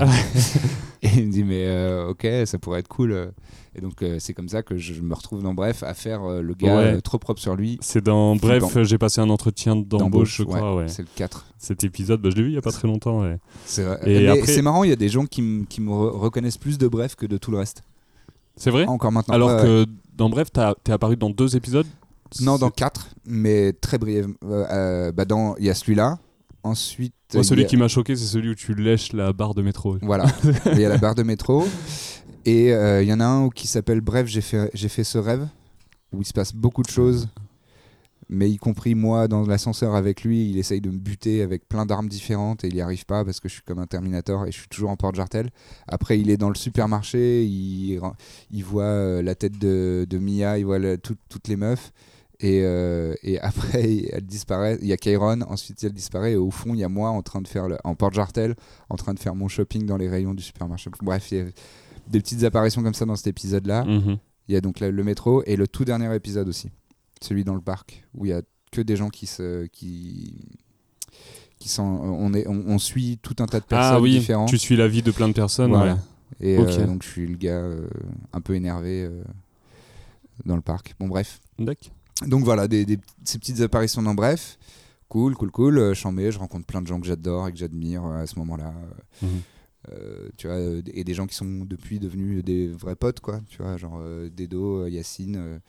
et 1.03 1.09
il 1.17 1.27
me 1.27 1.33
dit 1.33 1.43
Mais 1.45 1.67
euh, 1.67 2.11
ok, 2.11 2.27
ça 2.47 2.59
pourrait 2.59 2.81
être 2.81 2.89
cool. 2.89 3.33
Et 3.75 3.81
donc 3.81 4.03
euh, 4.03 4.17
c'est 4.19 4.33
comme 4.35 4.49
ça 4.49 4.63
que 4.63 4.77
je 4.77 5.01
me 5.01 5.15
retrouve 5.15 5.43
dans 5.43 5.55
Bref 5.55 5.83
à 5.85 5.95
faire 5.95 6.23
euh, 6.25 6.41
le 6.43 6.55
gars 6.55 6.77
Ouais. 6.77 7.01
trop 7.01 7.19
propre 7.19 7.41
sur 7.41 7.57
lui. 7.57 7.79
C'est 7.81 8.03
dans. 8.05 8.37
Bref, 8.37 8.65
j'ai 8.83 8.99
passé 8.99 9.21
un 9.21 9.31
entretien 9.31 9.77
d'embauche, 9.77 10.37
je 10.39 10.43
crois, 10.45 10.77
ouais. 10.77 10.89
C'est 10.89 11.03
le 11.03 11.09
4. 11.15 11.47
Cet 11.59 11.85
épisode, 11.85 12.21
bah, 12.21 12.31
je 12.31 12.37
l'ai 12.37 12.43
vu 12.43 12.49
il 12.51 12.55
y 12.55 12.59
a 12.59 12.63
pas 12.63 12.73
très 12.73 12.89
longtemps. 12.89 13.23
ouais. 13.23 13.39
C'est 13.65 13.85
après- 13.85 14.63
marrant, 14.63 14.85
il 14.85 14.91
y 14.91 14.93
a 14.93 14.97
des 14.97 15.09
gens 15.09 15.27
qui, 15.27 15.67
qui 15.69 15.81
me 15.81 15.91
re- 15.91 16.11
reconnaissent 16.17 16.59
plus 16.59 16.79
de 16.79 16.87
Bref 16.89 17.15
que 17.17 17.27
de 17.27 17.39
tout 17.39 17.51
le 17.51 17.59
reste. 17.59 17.83
C'est 18.57 18.71
vrai? 18.71 18.87
Encore 18.87 19.11
maintenant. 19.13 19.35
Alors 19.35 19.63
que 19.63 19.87
dans 20.17 20.29
Bref, 20.29 20.49
t'es 20.53 20.93
apparu 20.93 21.17
dans 21.17 21.31
deux 21.31 21.57
épisodes? 21.57 21.87
Non, 22.41 22.59
dans 22.59 22.69
C'est- 22.69 22.75
4, 22.77 23.09
mais 23.27 23.73
très 23.73 23.99
brièvement. 23.99 24.35
Euh, 24.45 24.67
euh, 24.71 25.13
bah 25.13 25.25
dans- 25.25 25.57
Il 25.57 25.65
y 25.65 25.71
a 25.71 25.75
celui-là. 25.75 26.19
Ensuite. 26.63 27.15
Moi, 27.35 27.43
celui 27.43 27.63
a- 27.65 27.67
qui 27.67 27.77
m'a 27.77 27.89
choqué, 27.89 28.15
c'est 28.17 28.27
celui 28.27 28.51
où 28.51 28.55
tu 28.55 28.75
lèches 28.75 29.13
la 29.15 29.33
barre 29.33 29.55
de 29.55 29.63
métro. 29.63 29.97
Voilà. 30.03 30.27
Il 30.73 30.79
y 30.81 30.85
a 30.85 30.89
la 30.91 30.99
barre 30.99 31.15
de 31.15 31.23
métro. 31.23 31.67
Et 32.47 32.73
euh, 32.73 33.03
il 33.03 33.09
y 33.09 33.13
en 33.13 33.21
a 33.21 33.27
un 33.27 33.49
qui 33.51 33.67
s'appelle 33.67 34.01
Bref, 34.01 34.27
j'ai 34.27 34.41
fait, 34.41 34.71
j'ai 34.75 34.89
fait 34.89 35.05
ce 35.05 35.19
rêve, 35.19 35.47
où 36.13 36.21
il 36.23 36.25
se 36.27 36.33
passe 36.33 36.55
beaucoup 36.55 36.83
de 36.83 36.89
choses. 36.91 37.29
Mais 38.33 38.49
y 38.49 38.57
compris 38.59 38.95
moi, 38.95 39.27
dans 39.27 39.43
l'ascenseur 39.45 39.95
avec 39.97 40.23
lui, 40.23 40.49
il 40.51 40.57
essaye 40.59 40.81
de 40.81 40.89
me 40.91 40.99
buter 40.99 41.43
avec 41.43 41.69
plein 41.69 41.85
d'armes 41.85 42.09
différentes 42.09 42.63
et 42.65 42.69
il 42.69 42.75
n'y 42.75 42.81
arrive 42.81 43.05
pas 43.05 43.25
parce 43.25 43.41
que 43.41 43.49
je 43.49 43.55
suis 43.55 43.63
comme 43.63 43.79
un 43.81 43.87
Terminator 43.87 44.47
et 44.47 44.53
je 44.53 44.59
suis 44.59 44.69
toujours 44.69 44.91
en 44.91 44.97
porte-jartel. 44.97 45.51
Après, 45.89 46.19
il 46.21 46.31
est 46.31 46.37
dans 46.37 46.49
le 46.49 46.55
supermarché, 46.55 47.45
il, 47.45 48.01
il 48.53 48.65
voit 48.65 49.21
la 49.21 49.35
tête 49.35 49.59
de, 49.59 50.07
de 50.09 50.19
Mia, 50.19 50.59
il 50.59 50.65
voit 50.65 50.79
la- 50.79 50.97
tout- 50.97 51.17
toutes 51.29 51.49
les 51.49 51.57
meufs. 51.57 51.93
Et, 52.43 52.63
euh, 52.65 53.15
et 53.23 53.39
après, 53.41 53.99
elle 54.13 54.25
disparaît. 54.27 54.79
Il 54.81 54.89
y 54.89 54.93
a 54.93 54.97
Kairon, 54.97 55.43
ensuite 55.43 55.83
elle 55.85 55.93
disparaît. 55.93 56.33
Et 56.33 56.37
au 56.37 56.51
fond, 56.51 56.73
il 56.75 56.81
y 56.81 56.85
a 56.85 56.89
moi 56.89 57.11
en 57.11 57.23
train 57.23 57.43
de 57.43 57.49
faire, 57.49 57.69
le, 57.69 57.77
en 57.85 57.95
porte-jartel, 57.95 58.55
en 58.89 58.97
train 58.97 59.13
de 59.15 59.19
faire 59.19 59.35
mon 59.35 59.49
shopping 59.49 59.85
dans 59.87 59.97
les 59.99 60.09
rayons 60.09 60.33
du 60.35 60.43
supermarché. 60.43 60.91
Bref, 61.03 61.31
il 61.33 61.39
y 61.39 61.41
a 61.43 61.45
des 62.09 62.21
petites 62.21 62.43
apparitions 62.45 62.83
comme 62.83 62.95
ça 62.95 63.05
dans 63.05 63.17
cet 63.17 63.27
épisode-là. 63.27 63.85
Mhm. 63.85 64.17
Il 64.49 64.55
y 64.55 64.57
a 64.57 64.61
donc 64.61 64.81
le, 64.81 64.91
le 64.91 65.05
métro 65.05 65.43
et 65.47 65.55
le 65.57 65.69
tout 65.69 65.85
dernier 65.85 66.13
épisode 66.15 66.49
aussi, 66.49 66.71
celui 67.23 67.45
dans 67.45 67.55
le 67.55 67.61
parc, 67.61 68.05
où 68.15 68.25
il 68.25 68.31
y 68.31 68.33
a 68.33 68.43
que 68.73 68.81
des 68.81 68.97
gens 68.97 69.09
qui 69.11 69.27
se. 69.27 69.67
Qui, 69.67 70.49
qui 71.59 71.69
sont, 71.69 71.83
on, 71.85 72.33
est, 72.33 72.49
on, 72.49 72.65
on 72.69 72.79
suit 72.79 73.19
tout 73.23 73.37
un 73.41 73.47
tas 73.47 73.61
de 73.61 73.67
personnes 73.67 73.97
Ah 73.97 74.01
oui, 74.01 74.19
différentes. 74.19 74.49
tu 74.49 74.57
suis 74.57 74.77
la 74.77 74.89
vie 74.89 75.03
de 75.03 75.11
plein 75.11 75.29
de 75.29 75.35
personnes. 75.35 75.71
Voilà. 75.73 75.93
ouais. 75.95 76.01
Et 76.41 76.57
euh, 76.59 76.87
donc 76.87 77.03
je 77.03 77.09
suis 77.09 77.27
le 77.27 77.37
gars 77.37 77.59
euh, 77.59 77.87
un 78.33 78.41
peu 78.41 78.55
énervé 78.55 79.11
dans 80.47 80.57
le 80.57 80.63
parc. 80.63 80.95
Bon 80.99 81.07
bref. 81.07 81.39
D'accord. 81.59 81.91
Donc 82.27 82.45
voilà, 82.45 82.69
des, 82.69 82.85
des- 82.85 82.99
ces 83.25 83.39
petites 83.39 83.61
apparitions 83.61 84.03
dans 84.03 84.15
Bref. 84.15 84.59
Cool, 85.09 85.35
cool, 85.35 85.51
cool. 85.51 85.79
Euh, 85.79 85.95
mets, 86.13 86.31
je 86.31 86.39
rencontre 86.39 86.67
plein 86.67 86.81
de 86.83 86.87
gens 86.87 87.01
que 87.01 87.07
j'adore 87.07 87.49
et 87.49 87.53
que 87.53 87.59
j'admire 87.59 88.05
euh, 88.05 88.23
à 88.23 88.27
ce 88.27 88.39
moment-là. 88.39 88.73
Mhm. 89.23 89.29
Euh, 89.93 90.29
tu 90.37 90.47
vois, 90.47 90.57
euh, 90.57 90.83
et 90.93 91.05
des 91.05 91.15
gens 91.15 91.27
qui 91.27 91.35
sont 91.35 91.65
depuis 91.65 91.99
devenus 91.99 92.45
des 92.45 92.69
vrais 92.69 92.95
potes, 92.97 93.21
quoi. 93.21 93.41
Tu 93.49 93.63
vois, 93.63 93.77
genre 93.77 93.99
euh, 94.01 94.29
Dedo, 94.29 94.87
Yacine, 94.87 95.61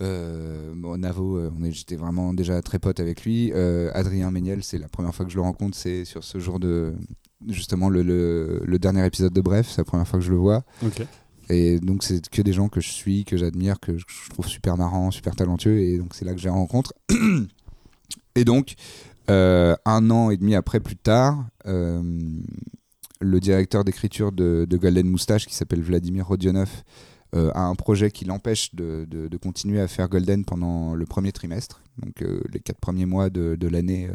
euh, 0.00 0.72
bon, 0.74 0.96
Navo, 0.98 1.38
j'étais 1.70 1.96
vraiment 1.96 2.32
déjà 2.32 2.62
très 2.62 2.78
pote 2.78 3.00
avec 3.00 3.24
lui. 3.24 3.52
Adrien 3.92 4.30
Méniel, 4.30 4.62
c'est 4.64 4.78
la 4.78 4.88
première 4.88 5.14
fois 5.14 5.26
que 5.26 5.30
je 5.32 5.36
le 5.36 5.42
rencontre, 5.42 5.76
c'est 5.76 6.04
sur 6.04 6.24
ce 6.24 6.38
jour 6.38 6.58
de. 6.60 6.94
Justement, 7.48 7.88
le, 7.88 8.02
le- 8.02 8.62
le 8.64 8.78
dernier 8.78 9.04
épisode 9.06 9.32
de 9.32 9.40
Bref, 9.40 9.66
c'est 9.70 9.78
la 9.78 9.84
première 9.84 10.06
fois 10.06 10.18
que 10.18 10.24
je 10.24 10.30
le 10.30 10.36
vois. 10.36 10.62
Et 11.50 11.80
donc, 11.80 12.02
c'est 12.04 12.28
que 12.28 12.42
des 12.42 12.52
gens 12.52 12.68
que 12.68 12.80
je 12.80 12.88
suis, 12.88 13.24
que 13.24 13.36
j'admire, 13.36 13.80
que 13.80 13.98
je 13.98 14.04
trouve 14.30 14.46
super 14.46 14.76
marrants, 14.76 15.10
super 15.10 15.34
talentueux. 15.34 15.80
Et 15.80 15.98
donc, 15.98 16.14
c'est 16.14 16.24
là 16.24 16.32
que 16.32 16.38
je 16.38 16.44
les 16.44 16.50
rencontre. 16.50 16.94
et 18.34 18.44
donc, 18.44 18.74
euh, 19.30 19.74
un 19.84 20.10
an 20.10 20.30
et 20.30 20.36
demi 20.36 20.54
après, 20.54 20.80
plus 20.80 20.96
tard, 20.96 21.44
euh, 21.66 22.02
le 23.20 23.40
directeur 23.40 23.84
d'écriture 23.84 24.32
de, 24.32 24.66
de 24.68 24.76
Golden 24.76 25.08
Moustache, 25.08 25.46
qui 25.46 25.54
s'appelle 25.54 25.82
Vladimir 25.82 26.26
Rodionov, 26.26 26.70
euh, 27.34 27.50
a 27.54 27.62
un 27.62 27.74
projet 27.74 28.10
qui 28.10 28.24
l'empêche 28.24 28.74
de, 28.74 29.06
de- 29.08 29.28
de 29.28 29.36
continuer 29.36 29.80
à 29.80 29.86
faire 29.88 30.08
Golden 30.08 30.44
pendant 30.44 30.94
le 30.94 31.06
premier 31.06 31.30
trimestre, 31.32 31.80
donc 31.98 32.24
les 32.52 32.60
quatre 32.60 32.80
premiers 32.80 33.06
mois 33.06 33.30
de, 33.30 33.54
de 33.56 33.68
l'année 33.68 34.08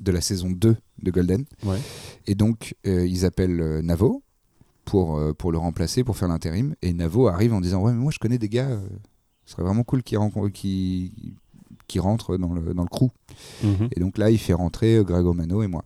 de 0.00 0.12
la 0.12 0.20
saison 0.20 0.50
2 0.50 0.76
de 1.02 1.10
Golden. 1.10 1.44
Ouais. 1.64 1.78
Et 2.26 2.34
donc, 2.34 2.74
euh, 2.86 3.06
ils 3.06 3.24
appellent 3.24 3.60
euh, 3.60 3.82
Navo 3.82 4.21
pour, 4.84 5.16
euh, 5.16 5.32
pour 5.32 5.52
le 5.52 5.58
remplacer, 5.58 6.04
pour 6.04 6.16
faire 6.16 6.28
l'intérim. 6.28 6.74
Et 6.82 6.92
Navo 6.92 7.28
arrive 7.28 7.52
en 7.54 7.60
disant 7.60 7.82
Ouais, 7.82 7.92
mais 7.92 7.98
moi 7.98 8.12
je 8.12 8.18
connais 8.18 8.38
des 8.38 8.48
gars, 8.48 8.68
euh, 8.68 8.80
ce 9.44 9.52
serait 9.52 9.62
vraiment 9.62 9.82
cool 9.84 10.02
qu'ils 10.02 10.18
qu'ils- 10.52 11.34
qu'ils 11.88 12.00
rentrent 12.00 12.36
dans 12.38 12.52
le, 12.52 12.74
dans 12.74 12.82
le 12.82 12.88
crew. 12.88 13.10
Mhm. 13.62 13.88
Et 13.94 14.00
donc 14.00 14.16
là, 14.18 14.30
il 14.30 14.38
fait 14.38 14.54
rentrer 14.54 14.96
euh, 14.96 15.04
Greg 15.04 15.26
Omano 15.26 15.62
et 15.62 15.66
moi. 15.66 15.84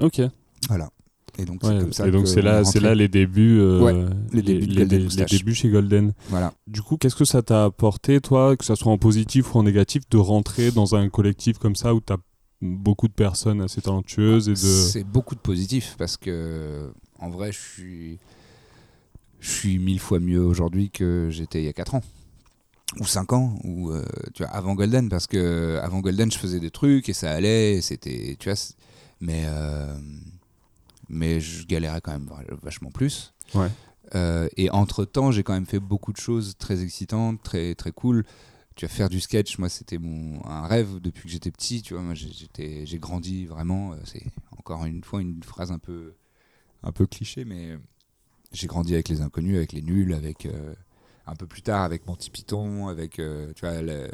Ok. 0.00 0.20
Voilà. 0.68 0.90
Et 1.36 1.44
donc, 1.44 1.62
Ouais, 1.64 1.70
c'est 1.70 1.80
comme 1.80 1.92
ça 1.92 2.06
et 2.06 2.10
donc 2.12 2.22
que 2.22 2.28
c'est 2.28 2.36
on 2.36 2.42
est 2.42 2.42
là, 2.44 2.64
c'est 2.64 2.78
là 2.80 2.94
les 2.94 3.08
débuts, 3.08 3.58
euh, 3.58 3.80
Ouais, 3.82 4.06
les 4.32 4.40
débuts 4.42 4.66
de 4.68 4.74
les, 4.74 4.84
les 4.84 5.04
Moustache. 5.04 5.30
débuts 5.32 5.54
chez 5.54 5.68
Golden. 5.68 6.12
Voilà. 6.28 6.52
Du 6.68 6.80
coup, 6.80 6.96
qu'est-ce 6.96 7.16
que 7.16 7.24
ça 7.24 7.42
t'a 7.42 7.64
apporté, 7.64 8.20
toi, 8.20 8.56
que 8.56 8.64
ça 8.64 8.76
soit 8.76 8.92
en 8.92 8.98
positif 8.98 9.52
ou 9.54 9.58
en 9.58 9.64
négatif, 9.64 10.08
de 10.08 10.16
rentrer 10.16 10.70
dans 10.70 10.94
un 10.94 11.08
collectif 11.08 11.58
comme 11.58 11.74
ça 11.74 11.92
où 11.94 12.00
tu 12.00 12.12
as 12.12 12.18
beaucoup 12.62 13.08
de 13.08 13.12
personnes 13.12 13.60
assez 13.60 13.80
talentueuses 13.82 14.48
et 14.48 14.52
de. 14.52 14.56
C'est 14.56 15.02
beaucoup 15.04 15.34
de 15.34 15.40
positif 15.40 15.96
parce 15.98 16.16
que, 16.16 16.92
en 17.24 17.30
vrai, 17.30 17.52
je 17.52 17.58
suis, 17.60 18.18
je 19.40 19.50
suis 19.50 19.78
mille 19.78 20.00
fois 20.00 20.20
mieux 20.20 20.44
aujourd'hui 20.44 20.90
que 20.90 21.28
j'étais 21.30 21.60
il 21.62 21.64
y 21.64 21.68
a 21.68 21.72
4 21.72 21.94
ans. 21.94 22.02
Ou 23.00 23.06
5 23.06 23.32
ans, 23.32 23.58
ou 23.64 23.90
euh, 23.90 24.04
tu 24.34 24.42
vois, 24.44 24.52
avant 24.52 24.74
Golden, 24.74 25.08
parce 25.08 25.26
que 25.26 25.80
avant 25.82 26.00
Golden, 26.00 26.30
je 26.30 26.38
faisais 26.38 26.60
des 26.60 26.70
trucs 26.70 27.08
et 27.08 27.12
ça 27.12 27.32
allait, 27.32 27.80
c'était, 27.80 28.36
tu 28.38 28.48
vois, 28.48 28.58
mais, 29.20 29.44
euh, 29.46 29.96
mais 31.08 31.40
je 31.40 31.66
galérais 31.66 32.00
quand 32.00 32.12
même 32.12 32.30
vachement 32.62 32.90
plus. 32.90 33.32
Ouais. 33.54 33.68
Euh, 34.14 34.48
et 34.56 34.70
entre 34.70 35.04
temps, 35.04 35.32
j'ai 35.32 35.42
quand 35.42 35.54
même 35.54 35.66
fait 35.66 35.80
beaucoup 35.80 36.12
de 36.12 36.18
choses 36.18 36.56
très 36.58 36.82
excitantes, 36.82 37.42
très 37.42 37.74
très 37.74 37.90
cool. 37.90 38.24
Tu 38.76 38.84
vas 38.84 38.90
faire 38.92 39.08
du 39.08 39.18
sketch, 39.20 39.58
moi 39.58 39.68
c'était 39.68 39.98
mon 39.98 40.44
un 40.46 40.66
rêve 40.66 41.00
depuis 41.00 41.24
que 41.24 41.30
j'étais 41.30 41.50
petit. 41.50 41.80
Tu 41.82 41.94
vois, 41.94 42.02
moi 42.02 42.14
j'ai- 42.14 42.32
j'étais 42.32 42.84
j'ai 42.86 42.98
grandi 42.98 43.46
vraiment. 43.46 43.94
C'est 44.04 44.22
encore 44.58 44.84
une 44.84 45.02
fois 45.02 45.20
une 45.20 45.42
phrase 45.42 45.72
un 45.72 45.78
peu 45.78 46.14
un 46.84 46.92
peu 46.92 47.06
cliché, 47.06 47.44
mais 47.44 47.76
j'ai 48.52 48.66
grandi 48.68 48.94
avec 48.94 49.08
les 49.08 49.20
inconnus, 49.20 49.56
avec 49.56 49.72
les 49.72 49.82
nuls, 49.82 50.12
avec 50.14 50.46
euh, 50.46 50.74
un 51.26 51.34
peu 51.34 51.46
plus 51.46 51.62
tard 51.62 51.82
avec 51.82 52.06
Monty 52.06 52.30
Python, 52.30 52.88
avec 52.88 53.18
euh, 53.18 53.52
tu 53.56 53.64
vois 53.66 53.80
le 53.82 54.08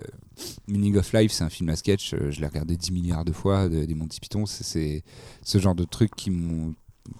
Meaning 0.68 0.96
of 0.96 1.12
Life, 1.12 1.32
c'est 1.32 1.44
un 1.44 1.50
film 1.50 1.68
à 1.68 1.76
sketch. 1.76 2.14
euh, 2.14 2.30
je 2.30 2.40
l'ai 2.40 2.46
regardé 2.46 2.76
10 2.76 2.92
milliards 2.92 3.24
de 3.24 3.32
fois 3.32 3.68
de- 3.68 3.84
des 3.84 3.94
Monty 3.94 4.20
Python. 4.20 4.46
C'est- 4.46 5.02
ce 5.42 5.58
genre 5.58 5.74
de 5.74 5.84
truc 5.84 6.14
qui 6.16 6.30
m'ont 6.30 6.74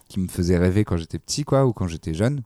qui 0.09 0.21
me 0.21 0.29
faisait 0.29 0.57
rêver 0.57 0.85
quand 0.85 0.97
j'étais 0.97 1.19
petit, 1.19 1.43
quoi, 1.43 1.67
ou 1.67 1.73
quand 1.73 1.89
j'étais 1.89 2.15
jeune. 2.15 2.43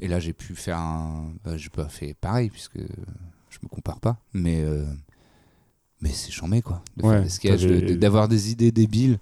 Et 0.00 0.08
là, 0.08 0.20
j'ai 0.20 0.34
pu 0.34 0.54
faire 0.54 0.78
un. 0.78 1.32
Bah, 1.42 1.56
j'ai 1.56 1.70
pas 1.70 1.88
fait 1.88 2.12
pareil, 2.14 2.50
puisque 2.50 2.76
je 2.78 3.58
me 3.62 3.68
compare 3.68 3.98
pas. 3.98 4.18
Mais, 4.34 4.60
euh, 4.62 4.84
mais 6.00 6.10
c'est 6.10 6.30
chambé, 6.30 6.60
quoi. 6.62 6.82
De 6.96 7.02
Ouais, 7.02 7.14
faire 7.14 7.22
des 7.22 7.28
sketchs, 7.30 7.62
d'avoir 7.98 8.28
des 8.28 8.50
idées 8.52 8.70
débiles. 8.72 9.18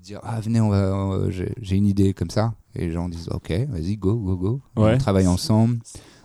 De 0.00 0.04
dire, 0.04 0.20
ah, 0.22 0.40
venez, 0.40 0.60
on 0.60 0.70
va, 0.70 0.94
on- 0.96 1.30
j'ai 1.30 1.76
une 1.76 1.86
idée 1.86 2.14
comme 2.14 2.30
ça. 2.30 2.54
Et 2.74 2.86
les 2.86 2.92
gens 2.92 3.08
disent, 3.08 3.28
ok, 3.30 3.50
vas-y, 3.68 3.96
go, 3.96 4.14
go, 4.16 4.36
go. 4.36 4.60
Ouais. 4.76 4.94
On 4.94 4.98
travaille 4.98 5.26
ensemble. 5.26 5.78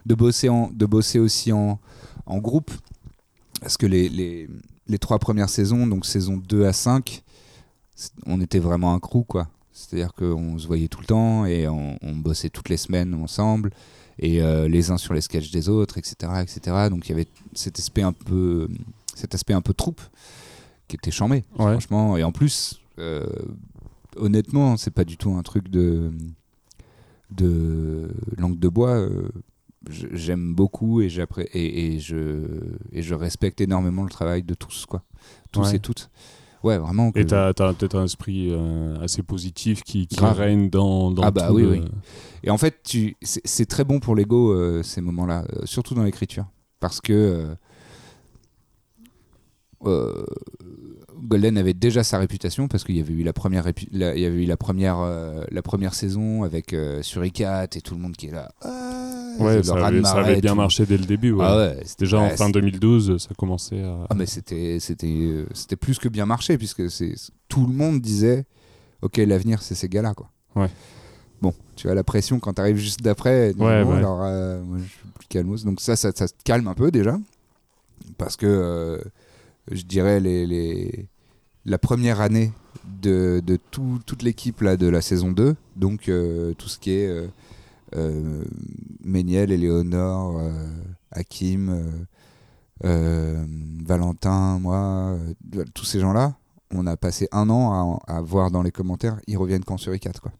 De 0.05 0.15
bosser, 0.15 0.49
en, 0.49 0.69
de 0.71 0.85
bosser 0.85 1.19
aussi 1.19 1.51
en, 1.51 1.79
en 2.25 2.37
groupe. 2.37 2.71
Parce 3.61 3.75
que 3.77 3.85
les, 3.85 4.07
les, 4.09 4.47
les 4.87 4.97
trois 4.99 5.19
premières 5.19 5.49
saisons, 5.49 5.87
donc 5.87 6.05
saison 6.05 6.37
2 6.37 6.65
à 6.65 6.73
5, 6.73 7.21
c'est- 7.95 8.11
on 8.25 8.39
était 8.41 8.59
vraiment 8.59 8.93
un 8.93 8.99
crew, 8.99 9.23
quoi. 9.27 9.47
C'est-à-dire 9.73 10.13
qu'on 10.13 10.57
se 10.57 10.67
voyait 10.67 10.87
tout 10.87 11.01
le 11.01 11.05
temps 11.07 11.45
et 11.45 11.67
on, 11.67 11.97
on 12.01 12.15
bossait 12.15 12.49
toutes 12.49 12.69
les 12.69 12.77
semaines 12.77 13.13
ensemble 13.15 13.71
et 14.19 14.41
euh, 14.41 14.69
les 14.69 14.89
uns 14.91 14.97
sur 14.97 15.13
les 15.13 15.19
sketchs 15.19 15.51
des 15.51 15.67
autres, 15.67 15.97
etc., 15.97 16.15
etc. 16.41 16.87
Donc 16.89 17.07
il 17.07 17.09
y 17.09 17.13
avait 17.13 17.27
cet 17.53 17.77
aspect 17.79 18.03
un 18.03 18.13
peu, 18.13 18.69
cet 19.15 19.35
aspect 19.35 19.53
un 19.53 19.61
peu 19.61 19.73
troupe 19.73 19.99
qui 20.87 20.95
était 20.95 21.11
charmé, 21.11 21.43
Ouais. 21.59 21.71
franchement. 21.73 22.15
Et 22.15 22.23
en 22.23 22.31
plus, 22.31 22.79
euh, 22.99 23.25
honnêtement, 24.17 24.77
c'est 24.77 24.91
pas 24.91 25.03
du 25.05 25.17
tout 25.17 25.31
un 25.33 25.43
truc 25.43 25.69
de 25.69 26.11
de 27.31 28.09
langue 28.37 28.59
de 28.59 28.67
bois. 28.69 28.91
euh, 28.95 29.29
J'aime 30.13 30.55
beaucoup 30.55 31.01
et, 31.01 31.09
et, 31.53 31.93
et 31.95 31.99
je, 31.99 32.47
et 32.91 33.03
je 33.03 33.13
respecte 33.13 33.61
énormément 33.61 34.01
le 34.03 34.09
travail 34.09 34.41
de 34.41 34.55
tous, 34.55 34.87
quoi. 34.87 35.03
Tous 35.51 35.61
Ouais. 35.61 35.75
et 35.75 35.79
toutes. 35.79 36.09
Ouais, 36.63 36.79
vraiment. 36.79 37.11
Et 37.13 37.23
t'as 37.27 37.49
as, 37.49 37.53
peut-être 37.53 37.95
un 37.95 38.05
esprit 38.05 38.49
euh, 38.51 38.99
assez 39.01 39.21
positif 39.21 39.83
qui, 39.83 40.07
règne 40.33 40.71
dans, 40.71 41.11
dans 41.11 41.21
Ah 41.21 41.29
bah 41.29 41.49
tout 41.49 41.53
oui, 41.55 41.61
le- 41.61 41.69
oui. 41.73 41.81
Et 42.41 42.49
en 42.49 42.57
fait, 42.57 42.81
tu, 42.83 43.15
c'est, 43.21 43.45
très 43.67 43.83
bon 43.83 43.99
pour 43.99 44.15
l'ego 44.15 44.51
euh, 44.53 44.81
ces 44.81 45.01
moments-là, 45.01 45.45
surtout 45.65 45.93
dans 45.93 46.03
l'écriture, 46.03 46.47
parce 46.79 46.99
que 46.99 47.55
euh, 49.85 50.25
Golden 51.25 51.57
avait 51.57 51.73
déjà 51.73 52.03
sa 52.03 52.17
réputation 52.19 52.67
parce 52.67 52.83
qu'il 52.83 52.95
y 52.97 52.99
avait 53.01 53.13
eu 53.13 53.23
la 53.23 53.33
première, 53.33 53.65
répu- 53.65 53.87
la- 53.91 54.15
il 54.15 54.21
y 54.21 54.25
avait 54.25 54.43
eu 54.43 54.45
la 54.45 54.57
première, 54.57 54.99
euh, 54.99 55.43
la 55.51 55.61
première 55.61 55.93
saison 55.93 56.43
avec 56.43 56.73
euh, 56.73 57.01
Suricat 57.01 57.65
et 57.75 57.81
tout 57.81 57.95
le 57.95 58.01
monde 58.01 58.15
qui 58.15 58.27
est 58.27 58.31
là. 58.31 58.51
Ah, 58.61 59.01
Ouais, 59.39 59.61
ça 59.63 59.85
avait, 59.85 60.01
ça 60.03 60.23
bien 60.39 60.55
marché 60.55 60.85
dès 60.85 60.97
le 60.97 61.03
début. 61.05 61.31
ouais. 61.31 61.43
Ah 61.45 61.57
ouais, 61.57 61.83
Déjà 61.99 62.19
en 62.19 62.29
fin 62.29 62.45
c'est- 62.47 62.51
2012, 62.53 63.17
ça 63.17 63.33
commençait 63.37 63.83
à. 63.83 64.07
Ah 64.09 64.15
mais 64.15 64.25
c'était 64.25 64.77
c'était 64.79 65.07
euh, 65.07 65.45
c'était 65.53 65.75
plus 65.75 65.99
que 65.99 66.07
bien 66.07 66.25
marché 66.25 66.57
puisque 66.57 66.89
c'est 66.89 67.13
tout 67.49 67.65
le 67.67 67.73
monde 67.73 67.99
disait 67.99 68.45
ok 69.01 69.17
l'avenir 69.17 69.61
c'est 69.61 69.75
ces 69.75 69.89
gars-là 69.89 70.13
quoi. 70.13 70.29
Ouais. 70.55 70.69
Bon, 71.41 71.53
tu 71.75 71.89
as 71.89 71.93
la 71.95 72.03
pression 72.05 72.39
quand 72.39 72.53
tu 72.53 72.61
arrives 72.61 72.77
juste 72.77 73.01
d'après. 73.01 73.53
Ouais. 73.57 73.67
Alors 73.73 74.21
euh, 74.23 74.63
moi, 74.63 74.77
je 74.77 74.83
suis 74.85 74.99
plus 75.15 75.27
calmos. 75.27 75.65
Donc 75.65 75.81
ça, 75.81 75.97
ça 75.97 76.11
ça 76.15 76.29
te 76.29 76.33
calme 76.45 76.69
un 76.69 76.73
peu 76.73 76.89
déjà 76.89 77.17
parce 78.17 78.37
que 78.37 79.01
je 79.69 79.81
dirais 79.83 80.19
les, 80.21 80.45
les 80.47 81.07
la 81.65 81.77
première 81.77 82.21
année 82.21 82.51
de, 83.01 83.41
de 83.45 83.57
tout- 83.71 83.99
toute 84.05 84.21
l'équipe 84.23 84.61
là 84.61 84.77
de 84.77 84.87
la 84.87 85.01
saison 85.01 85.31
2 85.31 85.55
donc 85.75 86.07
euh, 86.09 86.53
tout 86.53 86.67
ce 86.69 86.77
qui 86.79 86.91
est 86.91 87.07
euh, 87.07 87.27
euh, 87.95 88.43
Méniel, 89.03 89.51
Éléonore, 89.51 90.39
euh, 90.39 90.51
Hakim, 91.11 92.05
Valentin, 93.85 94.59
moi, 94.59 95.17
tous 95.73 95.85
ces 95.85 95.99
gens-là, 95.99 96.35
on 96.73 96.87
a 96.87 96.97
passé 96.97 97.27
un 97.31 97.49
an 97.49 98.01
à, 98.07 98.15
à 98.17 98.21
voir 98.21 98.51
dans 98.51 98.63
les 98.63 98.71
commentaires, 98.71 99.17
ils 99.27 99.37
reviennent 99.37 99.63
quand 99.63 99.77
sur 99.77 99.93
i4, 99.93 100.19
quoi. 100.19 100.31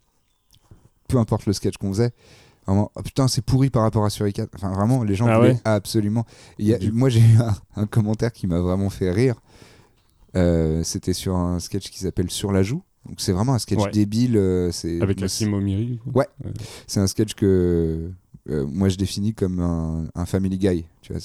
Peu 1.08 1.18
importe 1.18 1.46
le 1.46 1.54
sketch 1.54 1.78
qu'on 1.78 1.90
faisait. 1.94 2.12
Vraiment, 2.66 2.92
oh 2.96 3.02
putain, 3.04 3.28
c'est 3.28 3.44
pourri 3.44 3.70
par 3.70 3.84
rapport 3.84 4.06
à 4.06 4.10
sur 4.10 4.26
i4. 4.26 4.48
Enfin, 4.56 4.72
vraiment, 4.74 5.04
les 5.04 5.14
gens 5.14 5.28
Ah 5.28 5.38
voulaient 5.38 5.52
ouais 5.54 5.62
absolument. 5.66 6.26
Il 6.58 6.66
y 6.66 6.74
a- 6.74 6.80
moi, 6.92 7.10
j'ai 7.10 7.20
eu 7.20 7.38
un, 7.40 7.54
un 7.82 7.86
commentaire 7.86 8.32
qui 8.34 8.48
m'a 8.48 8.60
vraiment 8.60 8.90
fait 8.90 9.12
rire. 9.12 9.36
Euh, 10.36 10.84
C'était 10.84 11.14
sur 11.14 11.36
un 11.36 11.60
sketch 11.60 11.90
qui 11.90 12.00
s'appelle 12.00 12.30
Sur 12.30 12.52
la 12.52 12.64
joue. 12.64 12.82
Donc, 13.08 13.22
c'est 13.22 13.32
vraiment 13.32 13.54
un 13.54 13.60
sketch 13.60 13.80
Ouais. 13.80 13.92
débile. 13.92 14.36
euh, 14.38 14.72
c'est 14.72 15.00
Avec 15.02 15.18
moi, 15.20 15.26
Assim 15.26 15.52
Omiri. 15.54 16.00
Ouais. 16.14 16.28
C'est 16.88 17.00
un 17.00 17.08
sketch 17.08 17.36
que, 17.36 18.10
euh, 18.50 18.66
moi 18.68 18.90
je 18.90 18.98
définis 18.98 19.34
comme 19.34 19.60
un, 19.60 20.08
un 20.16 20.26
Family 20.26 20.58
Guy. 20.58 20.86
Tu 21.02 21.14
vois, 21.14 21.22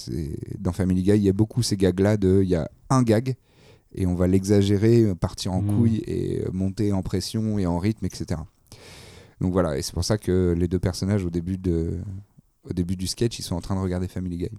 dans 0.58 0.72
Family 0.72 1.02
Guy, 1.02 1.12
il 1.12 1.22
y 1.22 1.28
a 1.28 1.32
beaucoup 1.32 1.62
ces 1.62 1.76
gags-là 1.76 2.16
de, 2.16 2.40
il 2.42 2.48
y 2.48 2.54
a 2.54 2.70
un 2.90 3.02
gag 3.02 3.34
et 3.94 4.06
on 4.06 4.14
va 4.14 4.26
l'exagérer, 4.26 5.14
partir 5.16 5.52
en 5.52 5.62
Mhm. 5.62 5.76
couille 5.76 5.96
et 6.06 6.44
monter 6.52 6.92
en 6.92 7.02
pression 7.02 7.58
et 7.58 7.66
en 7.66 7.78
rythme, 7.78 8.04
etc. 8.06 8.40
Donc 9.40 9.52
voilà, 9.52 9.78
et 9.78 9.82
c'est 9.82 9.94
pour 9.94 10.04
ça 10.04 10.18
que 10.18 10.54
les 10.56 10.68
deux 10.68 10.78
personnages 10.78 11.24
au 11.24 11.30
début 11.30 11.56
de, 11.56 11.98
au 12.68 12.72
début 12.74 12.94
du 12.96 13.06
sketch, 13.06 13.38
ils 13.38 13.42
sont 13.42 13.56
en 13.56 13.60
train 13.62 13.74
de 13.74 13.80
regarder 13.80 14.06
Family 14.06 14.36
Guy. 14.36 14.50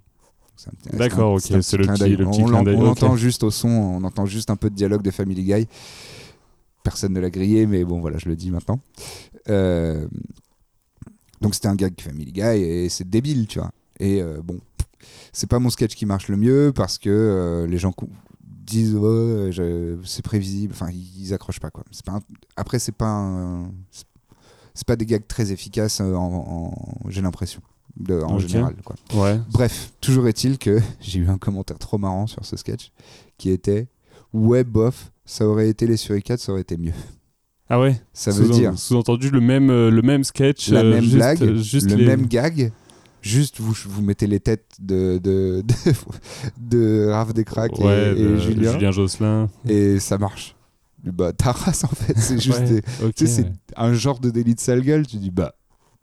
D'accord, 0.98 1.34
ok, 1.34 1.42
c'est 1.62 1.78
le 1.78 1.84
petit- 1.96 2.16
le 2.18 2.26
petit 2.32 2.42
On, 2.44 2.46
clin 2.48 2.64
on 2.76 2.82
entend 2.92 3.16
juste 3.18 3.44
au 3.44 3.52
son, 3.52 3.68
on 3.70 4.04
entend 4.04 4.26
juste 4.26 4.50
un 4.50 4.56
peu 4.56 4.70
de 4.70 4.76
dialogue 4.76 5.02
de 5.02 5.12
Family 5.12 5.44
Guy. 5.44 5.68
Personne 6.84 7.14
ne 7.14 7.20
l'a 7.20 7.30
grillé, 7.30 7.66
mais 7.68 7.84
bon, 7.84 8.00
voilà, 8.00 8.18
je 8.18 8.28
le 8.30 8.36
dis 8.36 8.52
maintenant. 8.52 8.80
Euh, 9.50 10.08
donc 11.42 11.56
c'était 11.56 11.68
un 11.68 11.76
gag 11.76 11.94
Family 12.00 12.32
Guy 12.32 12.42
et 12.42 12.90
c'est 12.90 13.10
débile, 13.10 13.48
tu 13.48 13.60
vois. 13.60 13.72
Et 14.00 14.22
euh, 14.22 14.42
bon, 14.44 14.60
c'est 15.34 15.48
pas 15.50 15.60
mon 15.60 15.70
sketch 15.70 15.96
qui 15.96 16.06
marche 16.06 16.28
le 16.28 16.38
mieux 16.38 16.72
parce 16.76 16.98
que 16.98 17.10
euh, 17.10 17.68
les 17.68 17.78
gens 17.78 17.94
disent 18.44 18.94
je- 18.94 19.98
c'est 20.06 20.24
prévisible, 20.24 20.74
enfin 20.76 20.90
ils, 20.92 21.34
accrochent 21.34 21.60
pas 21.60 21.72
quoi. 21.72 21.84
C'est 21.92 22.06
pas 22.06 22.14
un- 22.14 22.22
Après 22.56 22.78
c'est 22.80 22.92
pas 22.92 23.10
un- 23.10 23.72
c'est- 23.92 24.06
pas 24.86 24.96
des 24.96 25.06
gags 25.06 25.26
très 25.28 25.52
efficaces 25.52 26.00
en, 26.00 26.14
en- 26.14 27.10
j'ai 27.10 27.22
l'impression 27.22 27.62
de- 27.98 28.22
en 28.22 28.40
général 28.40 28.76
quoi. 28.84 28.96
Ouais. 29.14 29.40
Bref, 29.52 29.92
toujours 30.02 30.28
est-il 30.28 30.58
que 30.58 30.80
j'ai 31.02 31.20
eu 31.20 31.28
un 31.30 31.38
commentaire 31.38 31.78
trop 31.80 31.98
marrant 31.98 32.28
sur 32.28 32.46
ce 32.46 32.56
sketch 32.58 32.92
qui 33.38 33.50
était 33.50 33.88
ouais 34.34 34.64
bof, 34.64 35.12
ça 35.26 35.48
aurait 35.48 35.70
été 35.70 35.88
les 35.88 35.98
Suricates, 35.98 36.40
ça 36.40 36.52
aurait 36.52 36.62
été 36.62 36.78
mieux. 36.78 36.94
Ah 37.70 37.80
ouais? 37.80 38.02
Ça 38.14 38.32
veut 38.32 38.46
Sous- 38.48 38.52
dire 38.54 38.78
Sous-entendu, 38.78 39.30
le 39.30 39.40
même, 39.40 39.70
euh, 39.70 39.90
le 39.90 40.02
même 40.02 40.24
sketch. 40.26 40.70
la 40.70 40.82
euh, 40.82 40.92
même 40.94 41.04
juste- 41.04 41.16
blague, 41.16 41.42
euh, 41.44 41.56
juste 41.58 41.90
le 41.90 41.96
les- 41.98 42.06
même 42.06 42.26
gag, 42.28 42.72
juste 43.22 43.60
vous, 43.62 43.74
vous 43.88 44.02
mettez 44.02 44.28
les 44.28 44.40
têtes 44.42 44.72
de, 44.80 45.20
de, 45.24 45.64
de, 46.60 47.06
de 47.06 47.08
Raph 47.10 47.34
Descraques 47.34 47.78
Ouais, 47.80 48.14
et, 48.18 48.38
Julien, 48.40 48.74
Julien 48.74 48.92
Josselin. 48.92 49.50
et 49.68 50.00
ça 50.00 50.18
marche. 50.18 50.56
Bah, 51.04 51.32
ta 51.34 51.52
race 51.52 51.84
en 51.84 51.88
fait, 51.88 52.18
c'est 52.18 52.40
juste 52.42 52.60
Ouais, 52.60 52.70
des- 52.82 53.06
ok. 53.06 53.16
tu 53.16 53.26
sais, 53.26 53.44
c'est 53.44 53.52
un 53.76 53.94
genre 53.94 54.20
de 54.20 54.30
délit 54.30 54.54
de 54.56 54.60
sale 54.60 54.82
gueule, 54.82 55.08
tu 55.08 55.18
dis 55.18 55.32
bah, 55.32 55.56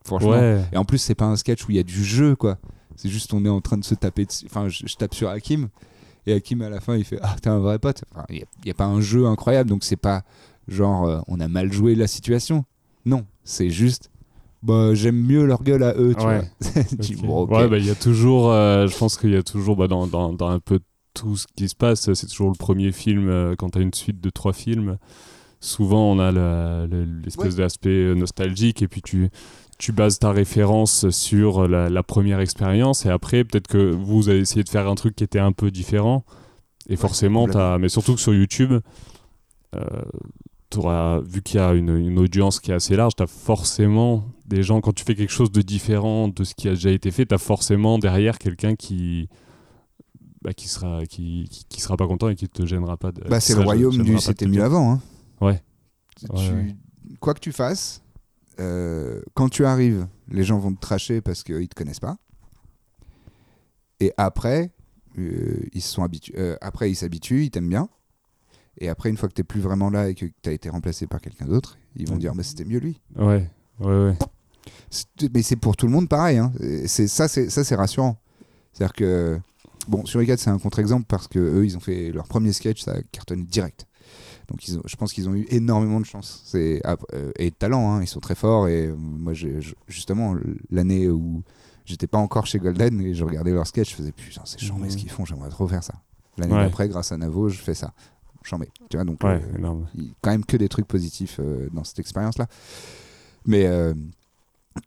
franchement. 0.05 0.31
Ouais. 0.31 0.63
Et 0.71 0.77
en 0.77 0.85
plus, 0.85 0.97
c'est 0.97 1.15
pas 1.15 1.25
un 1.25 1.35
sketch 1.35 1.65
où 1.67 1.71
il 1.71 1.77
y 1.77 1.79
a 1.79 1.83
du 1.83 2.03
jeu, 2.03 2.35
quoi. 2.35 2.57
C'est 2.95 3.09
juste 3.09 3.33
on 3.33 3.45
est 3.45 3.49
en 3.49 3.61
train 3.61 3.77
de 3.77 3.83
se 3.85 3.95
taper 3.95 4.25
dessus. 4.25 4.45
Enfin, 4.47 4.67
je, 4.67 4.83
je 4.85 4.95
tape 4.95 5.13
sur 5.15 5.29
Hakim, 5.29 5.69
et 6.25 6.33
Hakim 6.33 6.61
à 6.61 6.69
la 6.69 6.79
fin, 6.81 6.95
il 6.97 7.03
fait 7.05 7.19
Ah, 7.21 7.35
t'es 7.41 7.49
un 7.49 7.59
vrai 7.59 7.79
pote. 7.79 8.03
Enfin, 8.13 8.25
Il 8.29 8.43
n'y 8.65 8.71
a, 8.71 8.73
pas 8.73 8.85
un 8.85 8.99
jeu 9.01 9.25
incroyable, 9.25 9.69
donc 9.69 9.83
c'est 9.83 9.95
pas 9.95 10.23
genre 10.67 11.05
euh, 11.05 11.19
on 11.27 11.39
a 11.39 11.47
mal 11.47 11.71
joué 11.71 11.95
la 11.95 12.07
situation. 12.07 12.65
Non, 13.05 13.25
c'est 13.43 13.69
juste 13.69 14.11
bah, 14.61 14.93
j'aime 14.93 15.15
mieux 15.15 15.45
leur 15.45 15.63
gueule 15.63 15.83
à 15.83 15.93
eux, 15.95 16.13
tu 16.19 16.25
Ouais. 16.25 16.41
vois. 16.61 16.83
Tu 16.89 16.95
dis, 16.97 17.15
Ok. 17.15 17.25
bon, 17.25 17.37
ok. 17.43 17.51
Ouais, 17.51 17.67
bah, 17.69 17.77
il 17.77 17.85
y 17.85 17.89
a 17.89 17.95
toujours, 17.95 18.51
euh, 18.51 18.87
je 18.87 18.97
pense 18.97 19.17
qu'il 19.17 19.29
y 19.31 19.37
a 19.37 19.41
toujours, 19.43 19.77
bah, 19.77 19.87
dans, 19.87 20.05
dans, 20.05 20.33
dans 20.33 20.49
un 20.49 20.59
peu 20.59 20.81
tout 21.13 21.37
ce 21.37 21.47
qui 21.55 21.69
se 21.69 21.75
passe, 21.75 22.11
c'est 22.13 22.27
toujours 22.27 22.49
le 22.49 22.57
premier 22.57 22.91
film, 22.91 23.29
euh, 23.29 23.55
quand 23.57 23.69
tu 23.69 23.79
as 23.79 23.81
une 23.81 23.93
suite 23.93 24.19
de 24.19 24.29
trois 24.29 24.51
films, 24.51 24.97
souvent 25.61 26.11
on 26.11 26.19
a 26.19 26.31
l'espèce 26.87 27.53
Ouais. 27.53 27.57
d'aspect 27.57 28.13
nostalgique 28.15 28.81
et 28.81 28.87
puis 28.89 29.01
tu, 29.01 29.29
tu 29.79 29.91
bases 29.93 30.19
ta 30.19 30.31
référence 30.31 31.09
sur 31.09 31.67
la, 31.67 31.89
la 31.89 32.03
première 32.03 32.39
expérience 32.41 33.05
et 33.05 33.09
après 33.09 33.43
peut-être 33.43 33.67
que 33.67 33.91
vous 33.91 34.29
avez 34.29 34.39
essayé 34.39 34.63
de 34.63 34.69
faire 34.69 34.87
un 34.87 34.93
truc 34.95 35.15
qui 35.15 35.23
était 35.23 35.39
un 35.39 35.51
peu 35.53 35.71
différent 35.71 36.23
et 36.89 36.95
forcément, 36.97 37.45
t'as, 37.53 37.77
mais 37.79 37.89
surtout 37.89 38.13
que 38.15 38.19
sur 38.21 38.33
YouTube, 38.33 38.73
euh, 39.75 41.21
vu 41.23 41.41
qu'il 41.41 41.59
y 41.59 41.63
a 41.63 41.73
une, 41.73 41.95
une 41.97 42.19
audience 42.19 42.59
qui 42.59 42.71
est 42.71 42.75
assez 42.75 42.95
large, 42.95 43.15
tu 43.15 43.23
as 43.23 43.27
forcément 43.27 44.23
des 44.45 44.63
gens, 44.63 44.81
quand 44.81 44.93
tu 44.93 45.03
fais 45.03 45.15
quelque 45.15 45.31
chose 45.31 45.51
de 45.51 45.61
différent 45.61 46.27
de 46.27 46.43
ce 46.43 46.53
qui 46.55 46.67
a 46.67 46.71
déjà 46.71 46.91
été 46.91 47.11
fait, 47.11 47.25
tu 47.25 47.33
as 47.35 47.37
forcément 47.39 47.97
derrière 47.99 48.37
quelqu'un 48.37 48.75
qui, 48.75 49.29
bah, 50.41 50.53
qui, 50.53 50.67
sera, 50.67 51.05
qui, 51.05 51.47
qui, 51.49 51.65
qui 51.67 51.81
sera 51.81 51.97
pas 51.97 52.07
content 52.07 52.29
et 52.29 52.35
qui 52.35 52.47
te 52.47 52.65
gênera 52.65 52.97
pas. 52.97 53.11
de- 53.11 53.21
Bah, 53.29 53.39
c'est 53.39 53.53
le 53.55 53.61
royaume 53.61 53.97
du 54.03 54.19
c'était 54.19 54.45
mieux 54.47 54.63
avant. 54.63 54.91
hein. 54.93 55.01
Ouais. 55.41 55.61
Tu- 56.19 56.25
Ouais, 56.31 56.49
ouais. 56.51 56.75
Quoi 57.19 57.33
que 57.33 57.39
tu 57.39 57.51
fasses, 57.51 58.01
euh, 58.59 59.21
quand 59.35 59.49
tu 59.49 59.65
arrives, 59.65 60.07
les 60.29 60.43
gens 60.43 60.59
vont 60.59 60.73
te 60.73 60.79
tracher 60.79 61.21
parce 61.21 61.43
qu'ils 61.43 61.67
te 61.69 61.75
connaissent 61.75 61.99
pas. 61.99 62.17
Et 63.99 64.13
après, 64.17 64.71
euh, 65.17 65.59
ils 65.73 65.81
sont 65.81 66.03
habitués. 66.03 66.33
euh, 66.37 66.55
après, 66.61 66.89
ils 66.91 66.95
s'habituent, 66.95 67.43
ils 67.45 67.51
t'aiment 67.51 67.69
bien. 67.69 67.89
Et 68.77 68.87
après, 68.87 69.09
une 69.09 69.17
fois 69.17 69.27
que 69.27 69.33
t'es 69.33 69.43
plus 69.43 69.59
vraiment 69.59 69.89
là 69.89 70.07
et 70.09 70.15
que 70.15 70.25
tu 70.25 70.49
as 70.49 70.53
été 70.53 70.69
remplacé 70.69 71.05
par 71.07 71.19
quelqu'un 71.19 71.45
d'autre, 71.45 71.77
ils 71.95 72.07
vont 72.07 72.13
Ouais. 72.13 72.19
dire, 72.19 72.33
bah, 72.33 72.43
c'était 72.43 72.63
mieux 72.65 72.79
lui. 72.79 73.01
Ouais, 73.17 73.49
ouais, 73.79 74.03
ouais. 74.05 74.17
Mais 75.33 75.41
c'est 75.41 75.55
pour 75.57 75.75
tout 75.75 75.85
le 75.85 75.91
monde 75.91 76.07
pareil. 76.07 76.37
Hein. 76.37 76.53
C'est 76.85 77.07
ça, 77.07 77.27
c'est 77.27 77.75
rassurant. 77.75 78.17
C'est-à-dire 78.71 78.93
que 78.93 79.39
bon, 79.87 80.05
sur 80.05 80.19
les 80.19 80.25
4 80.27 80.39
c'est 80.39 80.49
un 80.49 80.59
contre-exemple 80.59 81.05
parce 81.07 81.27
que 81.27 81.39
eux, 81.39 81.65
ils 81.65 81.75
ont 81.75 81.79
fait 81.81 82.11
leur 82.11 82.27
premier 82.27 82.53
sketch, 82.53 82.81
ça 82.83 82.91
a 82.93 83.01
cartonné 83.11 83.43
direct. 83.43 83.85
Donc, 84.49 84.67
ils 84.67 84.77
ont, 84.77 84.81
je 84.85 84.95
pense 84.95 85.13
qu'ils 85.13 85.29
ont 85.29 85.35
eu 85.35 85.45
énormément 85.49 85.99
de 85.99 86.05
chance. 86.05 86.41
C'est 86.45 86.81
euh, 87.13 87.31
et 87.37 87.49
de 87.51 87.55
talent. 87.55 87.91
Hein. 87.91 88.01
Ils 88.01 88.07
sont 88.07 88.19
très 88.19 88.35
forts. 88.35 88.67
Et 88.67 88.87
moi, 88.97 89.33
j'ai- 89.33 89.59
justement, 89.87 90.35
l'année 90.71 91.07
où 91.09 91.43
j'étais 91.85 92.07
pas 92.07 92.17
encore 92.17 92.45
chez 92.47 92.59
Golden 92.59 92.99
et 93.01 93.13
je 93.13 93.23
regardais 93.23 93.51
leur 93.51 93.67
sketch, 93.67 93.91
je 93.91 93.95
faisais 93.95 94.11
putain, 94.11 94.41
c'est 94.45 94.59
chambé 94.59 94.85
Mhm. 94.85 94.89
ce 94.91 94.97
qu'ils 94.97 95.11
font. 95.11 95.25
J'aimerais 95.25 95.49
trop 95.49 95.67
faire 95.67 95.83
ça. 95.83 95.95
L'année 96.37 96.53
Ouais. 96.53 96.63
d'après, 96.63 96.87
grâce 96.89 97.11
à 97.11 97.17
Navo, 97.17 97.49
je 97.49 97.59
fais 97.59 97.73
ça. 97.75 97.93
Chambé. 98.43 98.69
Tu 98.89 98.95
vois, 98.97 99.03
donc 99.03 99.21
Ouais, 99.23 99.41
euh, 99.59 99.73
quand 100.21 100.31
même 100.31 100.45
que 100.45 100.55
des 100.57 100.69
trucs 100.69 100.87
positifs 100.87 101.39
euh, 101.39 101.67
dans 101.73 101.83
cette 101.83 101.99
expérience-là. 101.99 102.47
Mais 103.45 103.65
euh, 103.67 103.93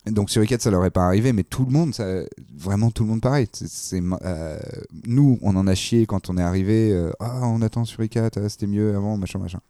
donc 0.06 0.30
sur 0.30 0.40
Ricket, 0.42 0.58
ça 0.60 0.70
leur 0.70 0.84
est 0.84 0.90
pas 0.90 1.04
arrivé, 1.06 1.32
mais 1.32 1.44
tout 1.44 1.64
le 1.64 1.70
monde, 1.70 1.94
ça, 1.94 2.06
vraiment 2.54 2.90
tout 2.90 3.02
le 3.04 3.10
monde 3.10 3.20
pareil. 3.20 3.46
C'est- 3.52 4.00
euh, 4.22 4.58
nous, 5.06 5.38
on 5.42 5.54
en 5.56 5.66
a 5.66 5.74
chié 5.74 6.06
quand 6.06 6.30
on 6.30 6.38
est 6.38 6.42
arrivé. 6.42 6.92
euh, 6.92 7.10
ah, 7.20 7.40
on 7.46 7.62
attend 7.62 7.84
sur 7.84 8.00
Ricket, 8.00 8.30
ah, 8.36 8.48
c'était 8.48 8.66
mieux 8.66 8.94
avant, 8.96 9.16
machin, 9.16 9.38
machin. 9.38 9.60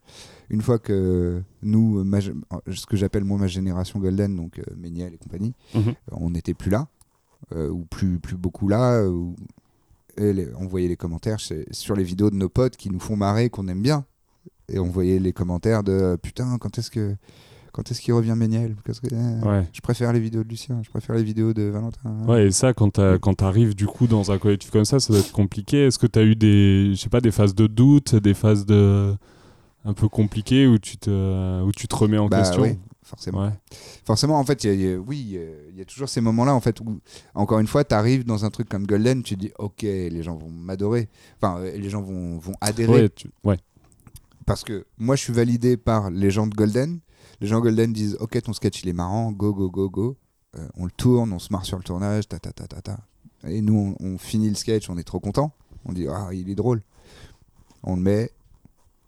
Une 0.51 0.61
fois 0.62 0.79
que 0.79 1.43
nous, 1.62 2.05
ma 2.05 2.20
ce 2.20 2.87
que 2.87 2.97
j'appelle 2.97 3.25
moi 3.25 3.39
ma 3.39 3.47
génération 3.47 3.99
Golden, 3.99 4.37
donc 4.37 4.59
euh, 4.59 4.62
Méniel 4.77 5.14
et 5.14 5.18
compagnie, 5.18 5.55
Mhm. 5.75 5.95
on 6.12 6.31
n'était 6.31 6.55
plus 6.55 6.70
là, 6.70 6.89
euh, 7.55 7.70
ou 7.70 7.85
plus, 7.85 8.18
plus 8.18 8.37
beaucoup 8.37 8.68
là, 8.68 9.03
ou, 9.09 9.35
et 10.18 10.33
les- 10.33 10.49
on 10.59 10.66
voyait 10.66 10.89
les 10.89 10.97
commentaires 10.97 11.39
chez- 11.39 11.66
sur 11.70 11.95
les 11.97 12.05
vidéos 12.05 12.31
de 12.31 12.37
nos 12.37 12.49
potes 12.51 12.77
qui 12.77 12.91
nous 12.91 13.01
font 13.01 13.16
marrer, 13.16 13.49
qu'on 13.51 13.66
aime 13.68 13.81
bien. 13.83 14.05
Et 14.68 14.79
on 14.79 14.89
voyait 14.89 15.18
les 15.18 15.33
commentaires 15.33 15.83
de 15.83 15.93
euh, 15.93 16.16
putain, 16.16 16.57
quand 16.59 16.79
est-ce 16.79 16.91
que 16.91 17.16
quand 17.73 17.91
est-ce 17.91 18.01
qu'il 18.01 18.12
revient 18.14 18.35
Méniel? 18.37 18.77
Parce 18.85 19.01
que, 19.01 19.07
euh, 19.12 19.41
Ouais. 19.41 19.66
Je 19.73 19.81
préfère 19.81 20.12
les 20.12 20.20
vidéos 20.20 20.45
de 20.45 20.49
Lucien, 20.49 20.81
je 20.83 20.91
préfère 20.91 21.16
les 21.16 21.23
vidéos 21.25 21.53
de 21.53 21.62
Valentin. 21.62 22.14
Ouais, 22.29 22.47
et 22.47 22.51
ça, 22.53 22.73
quand 22.75 22.91
t'arrives 22.91 23.75
du 23.75 23.87
coup 23.87 24.07
dans 24.07 24.31
un 24.31 24.39
collectif 24.39 24.70
comme 24.70 24.85
ça, 24.85 25.01
ça 25.01 25.12
doit 25.12 25.20
être 25.20 25.33
compliqué. 25.33 25.87
Est-ce 25.87 25.99
que 25.99 26.07
t'as 26.07 26.23
eu 26.23 26.37
des, 26.37 26.91
je 26.95 27.01
sais 27.01 27.09
pas, 27.09 27.20
des 27.20 27.31
phases 27.31 27.55
de 27.55 27.66
doute, 27.66 28.14
des 28.14 28.35
phases 28.35 28.66
de 28.66 29.14
un 29.85 29.95
peu 29.95 30.09
compliquées 30.09 30.66
où 30.68 30.79
tu 30.79 30.97
te, 30.97 31.62
où 31.62 31.73
tu 31.73 31.89
te 31.89 31.95
remets 31.97 32.18
en 32.18 32.29
Bah 32.29 32.39
question? 32.43 32.62
oui, 32.62 32.79
forcément. 33.03 33.43
Ouais. 33.47 33.51
Forcément, 34.05 34.39
en 34.39 34.45
fait, 34.45 34.62
il 34.62 34.66
y 34.68 34.70
a- 34.70 34.75
il 34.75 34.81
y 34.81 34.93
a- 34.93 34.99
oui, 34.99 35.39
il 35.73 35.77
y 35.77 35.81
a 35.81 35.85
toujours 35.85 36.09
ces 36.09 36.20
moments-là, 36.20 36.55
en 36.55 36.61
fait, 36.61 36.79
où, 36.81 37.01
encore 37.35 37.59
une 37.59 37.66
fois, 37.66 37.83
tu 37.83 37.93
arrives 37.95 38.25
dans 38.25 38.45
un 38.45 38.51
truc 38.51 38.68
comme 38.68 38.87
Golden, 38.87 39.25
tu 39.25 39.35
dis, 39.35 39.51
ok, 39.59 39.83
les 39.83 40.23
gens 40.23 40.37
vont 40.37 40.51
m'adorer, 40.51 41.09
enfin, 41.41 41.59
euh, 41.59 41.77
les 41.77 41.91
gens 41.91 42.01
vont, 42.01 42.39
vont 42.39 42.55
adhérer, 42.61 42.93
Ouais, 42.93 43.09
tu- 43.09 43.31
ouais. 43.43 43.57
parce 44.47 44.62
que 44.62 44.85
moi, 44.99 45.16
je 45.16 45.23
suis 45.23 45.33
validé 45.33 45.77
par 45.77 46.11
les 46.12 46.31
gens 46.31 46.47
de 46.47 46.55
Golden. 46.55 47.01
Les 47.43 47.49
gens 47.49 47.59
de 47.59 47.62
Golden 47.64 47.93
disent, 47.93 48.16
ok, 48.20 48.40
ton 48.43 48.53
sketch, 48.55 48.82
il 48.82 48.88
est 48.88 48.93
marrant, 48.95 49.32
go, 49.32 49.53
go, 49.53 49.68
go, 49.70 49.90
go. 49.90 50.16
Euh, 50.57 50.66
on 50.76 50.84
le 50.86 50.90
tourne, 50.90 51.32
on 51.32 51.38
se 51.38 51.53
marre 51.53 51.64
sur 51.66 51.76
le 51.76 51.82
tournage, 51.82 52.28
ta, 52.28 52.38
ta, 52.38 52.53
ta, 52.53 52.66
ta, 52.66 52.80
ta. 52.80 52.99
Et 53.49 53.61
nous, 53.61 53.95
on, 54.01 54.07
on 54.07 54.18
finit 54.18 54.49
le 54.49 54.55
sketch, 54.55 54.88
on 54.88 54.97
est 54.97 55.03
trop 55.03 55.18
content. 55.20 55.53
On 55.84 55.93
dit, 55.93 56.07
ah, 56.09 56.28
il 56.32 56.49
est 56.49 56.55
drôle. 56.55 56.82
On 57.82 57.97
le 57.97 58.03
met. 58.03 58.30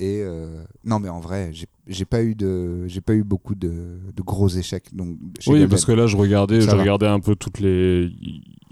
Et 0.01 0.20
euh, 0.22 0.64
non, 0.85 0.99
mais 0.99 1.09
en 1.09 1.20
vrai, 1.20 1.51
j'ai- 1.53 2.05
pas 2.05 2.22
eu 2.24 2.35
de, 2.35 2.89
j'ai 2.89 3.01
pas 3.01 3.14
eu 3.14 3.22
beaucoup 3.22 3.55
de, 3.55 3.99
de 4.14 4.22
gros 4.22 4.49
échecs. 4.49 4.93
Donc, 4.95 5.16
Oui, 5.20 5.30
Golden. 5.47 5.68
parce 5.68 5.85
que 5.85 5.93
là, 5.93 6.09
je 6.09 6.16
regardais, 6.16 6.61
je 6.61 6.66
va. 6.66 6.74
regardais 6.76 7.07
un 7.07 7.20
peu 7.20 7.37
toutes 7.37 7.61
les. 7.61 8.11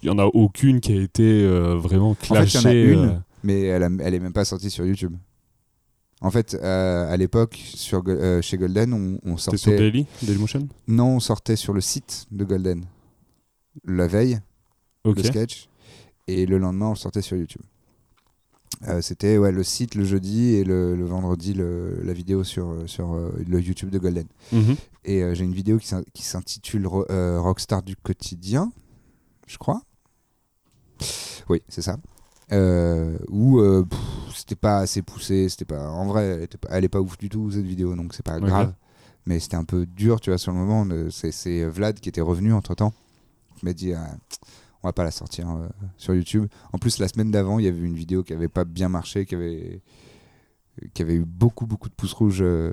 Il 0.02 0.06
y 0.08 0.10
en 0.10 0.18
a 0.18 0.24
aucune 0.24 0.80
qui 0.80 0.92
a 0.92 1.00
été 1.00 1.22
euh, 1.44 1.76
vraiment 1.76 2.14
fait, 2.14 2.26
il 2.30 2.34
y 2.34 2.38
en 2.38 2.42
a 2.42 2.46
clashée. 2.46 2.92
une. 2.92 3.22
mais 3.44 3.60
elle, 3.62 3.84
a- 3.84 3.90
elle 4.00 4.14
est 4.14 4.18
même 4.18 4.32
pas 4.32 4.44
sortie 4.44 4.70
sur 4.70 4.84
YouTube. 4.84 5.14
En 6.24 6.30
fait, 6.30 6.54
euh, 6.54 7.12
à 7.12 7.16
l'époque, 7.16 7.60
sur 7.74 8.02
euh, 8.06 8.40
chez 8.42 8.56
Golden, 8.56 8.92
on, 8.92 9.18
on 9.28 9.36
C'était 9.36 9.56
sortait. 9.56 9.58
sur 9.58 9.70
Daily, 9.72 10.06
Dailymotion 10.22 10.68
Non, 10.86 11.16
on 11.16 11.20
sortait 11.20 11.56
sur 11.56 11.72
le 11.72 11.80
site 11.80 12.26
de 12.30 12.44
Golden 12.44 12.84
la 13.84 14.06
veille, 14.06 14.38
le 15.04 15.22
sketch, 15.24 15.68
et 16.28 16.46
le 16.46 16.58
lendemain, 16.58 16.88
on 16.90 16.94
sortait 16.94 17.22
sur 17.22 17.36
YouTube. 17.36 17.62
Euh, 18.88 19.00
C'était 19.02 19.36
ouais, 19.38 19.50
le 19.52 19.62
site 19.62 19.94
le 19.94 20.04
jeudi 20.04 20.54
et 20.54 20.64
le, 20.64 20.94
le 20.96 21.04
vendredi 21.04 21.54
le- 21.54 22.00
la 22.02 22.12
vidéo 22.12 22.42
sur, 22.44 22.74
sur 22.86 23.14
le 23.14 23.60
YouTube 23.60 23.90
de 23.90 23.98
Golden. 23.98 24.26
Mhm. 24.52 24.76
Et 25.04 25.34
j'ai 25.34 25.44
une 25.44 25.54
vidéo 25.54 25.78
qui 25.78 25.86
s'in- 25.88 26.04
qui 26.14 26.22
s'intitule 26.22 26.86
Ro- 26.86 27.06
Rockstar 27.08 27.82
du 27.82 27.96
quotidien, 27.96 28.72
je 29.46 29.58
crois. 29.58 29.82
Oui, 31.48 31.62
c'est 31.68 31.82
ça. 31.82 31.96
Euh, 32.52 33.16
où 33.28 33.60
euh, 33.60 33.84
c'était 34.34 34.54
pas 34.56 34.78
assez 34.78 35.00
poussé, 35.02 35.48
c'était 35.48 35.64
pas 35.64 35.88
en 35.90 36.04
vrai, 36.06 36.24
elle, 36.26 36.42
était 36.42 36.58
pas, 36.58 36.68
elle 36.70 36.84
est 36.84 36.88
pas 36.88 37.00
ouf 37.00 37.16
du 37.16 37.28
tout 37.28 37.50
cette 37.50 37.64
vidéo, 37.64 37.94
donc 37.96 38.12
c'est 38.14 38.24
pas 38.24 38.38
grave. 38.40 38.74
Mais 39.24 39.38
c'était 39.40 39.56
un 39.56 39.64
peu 39.64 39.86
dur, 39.86 40.20
tu 40.20 40.30
vois, 40.30 40.38
sur 40.38 40.52
le 40.52 40.58
moment. 40.58 40.86
C'est 41.10 41.64
Vlad 41.66 41.98
qui 42.00 42.08
était 42.08 42.20
revenu 42.20 42.52
entre 42.52 42.74
temps, 42.74 42.92
qui 43.56 43.64
m'a 43.64 43.72
dit 43.72 43.92
ah, 43.94 44.06
on 44.82 44.88
va 44.88 44.92
pas 44.92 45.04
la 45.04 45.12
sortir 45.12 45.48
euh, 45.50 45.68
sur 45.96 46.14
YouTube. 46.14 46.46
En 46.72 46.78
plus, 46.78 46.98
la 46.98 47.06
semaine 47.08 47.30
d'avant, 47.30 47.58
il 47.60 47.64
y 47.64 47.68
avait 47.68 47.80
une 47.80 47.94
vidéo 47.94 48.22
qui 48.24 48.32
avait 48.32 48.48
pas 48.48 48.64
bien 48.64 48.88
marché, 48.88 49.24
qui 49.24 49.34
avait, 49.36 49.80
qui 50.92 51.02
avait 51.02 51.14
eu 51.14 51.24
beaucoup, 51.24 51.66
beaucoup 51.66 51.88
de 51.88 51.94
pouces 51.94 52.12
rouges. 52.14 52.42
euh, 52.42 52.72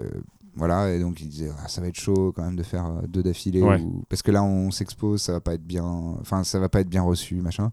euh, 0.00 0.10
voilà, 0.54 0.92
et 0.92 1.00
donc 1.00 1.18
il 1.22 1.28
disait 1.28 1.50
Ah, 1.64 1.68
ça 1.68 1.80
va 1.80 1.86
être 1.88 1.98
chaud 1.98 2.32
quand 2.36 2.42
même 2.44 2.56
de 2.56 2.62
faire 2.62 2.84
euh, 2.86 3.06
deux 3.08 3.22
d'affilée 3.22 3.62
Ouais. 3.62 3.80
ou- 3.80 4.04
parce 4.10 4.20
que 4.20 4.30
là 4.30 4.42
on 4.44 4.70
s'expose, 4.70 5.22
ça 5.22 5.32
va 5.32 5.40
pas 5.40 5.54
être 5.54 5.66
bien, 5.66 5.84
enfin 6.20 6.44
ça 6.44 6.58
va 6.58 6.68
pas 6.68 6.80
être 6.80 6.90
bien 6.90 7.02
reçu, 7.02 7.36
machin. 7.40 7.72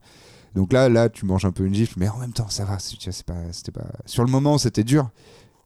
Donc 0.55 0.73
là, 0.73 0.89
là 0.89 1.09
tu 1.09 1.25
manges 1.25 1.45
un 1.45 1.51
peu 1.51 1.65
une 1.65 1.73
gifle, 1.73 1.95
mais 1.99 2.09
en 2.09 2.17
même 2.17 2.33
temps 2.33 2.49
ça 2.49 2.65
va. 2.65 2.79
c'est- 2.79 3.23
pas, 3.23 3.35
c'était 3.51 3.71
pas. 3.71 3.87
Sur 4.05 4.23
le 4.23 4.31
moment, 4.31 4.57
c'était 4.57 4.83
dur 4.83 5.09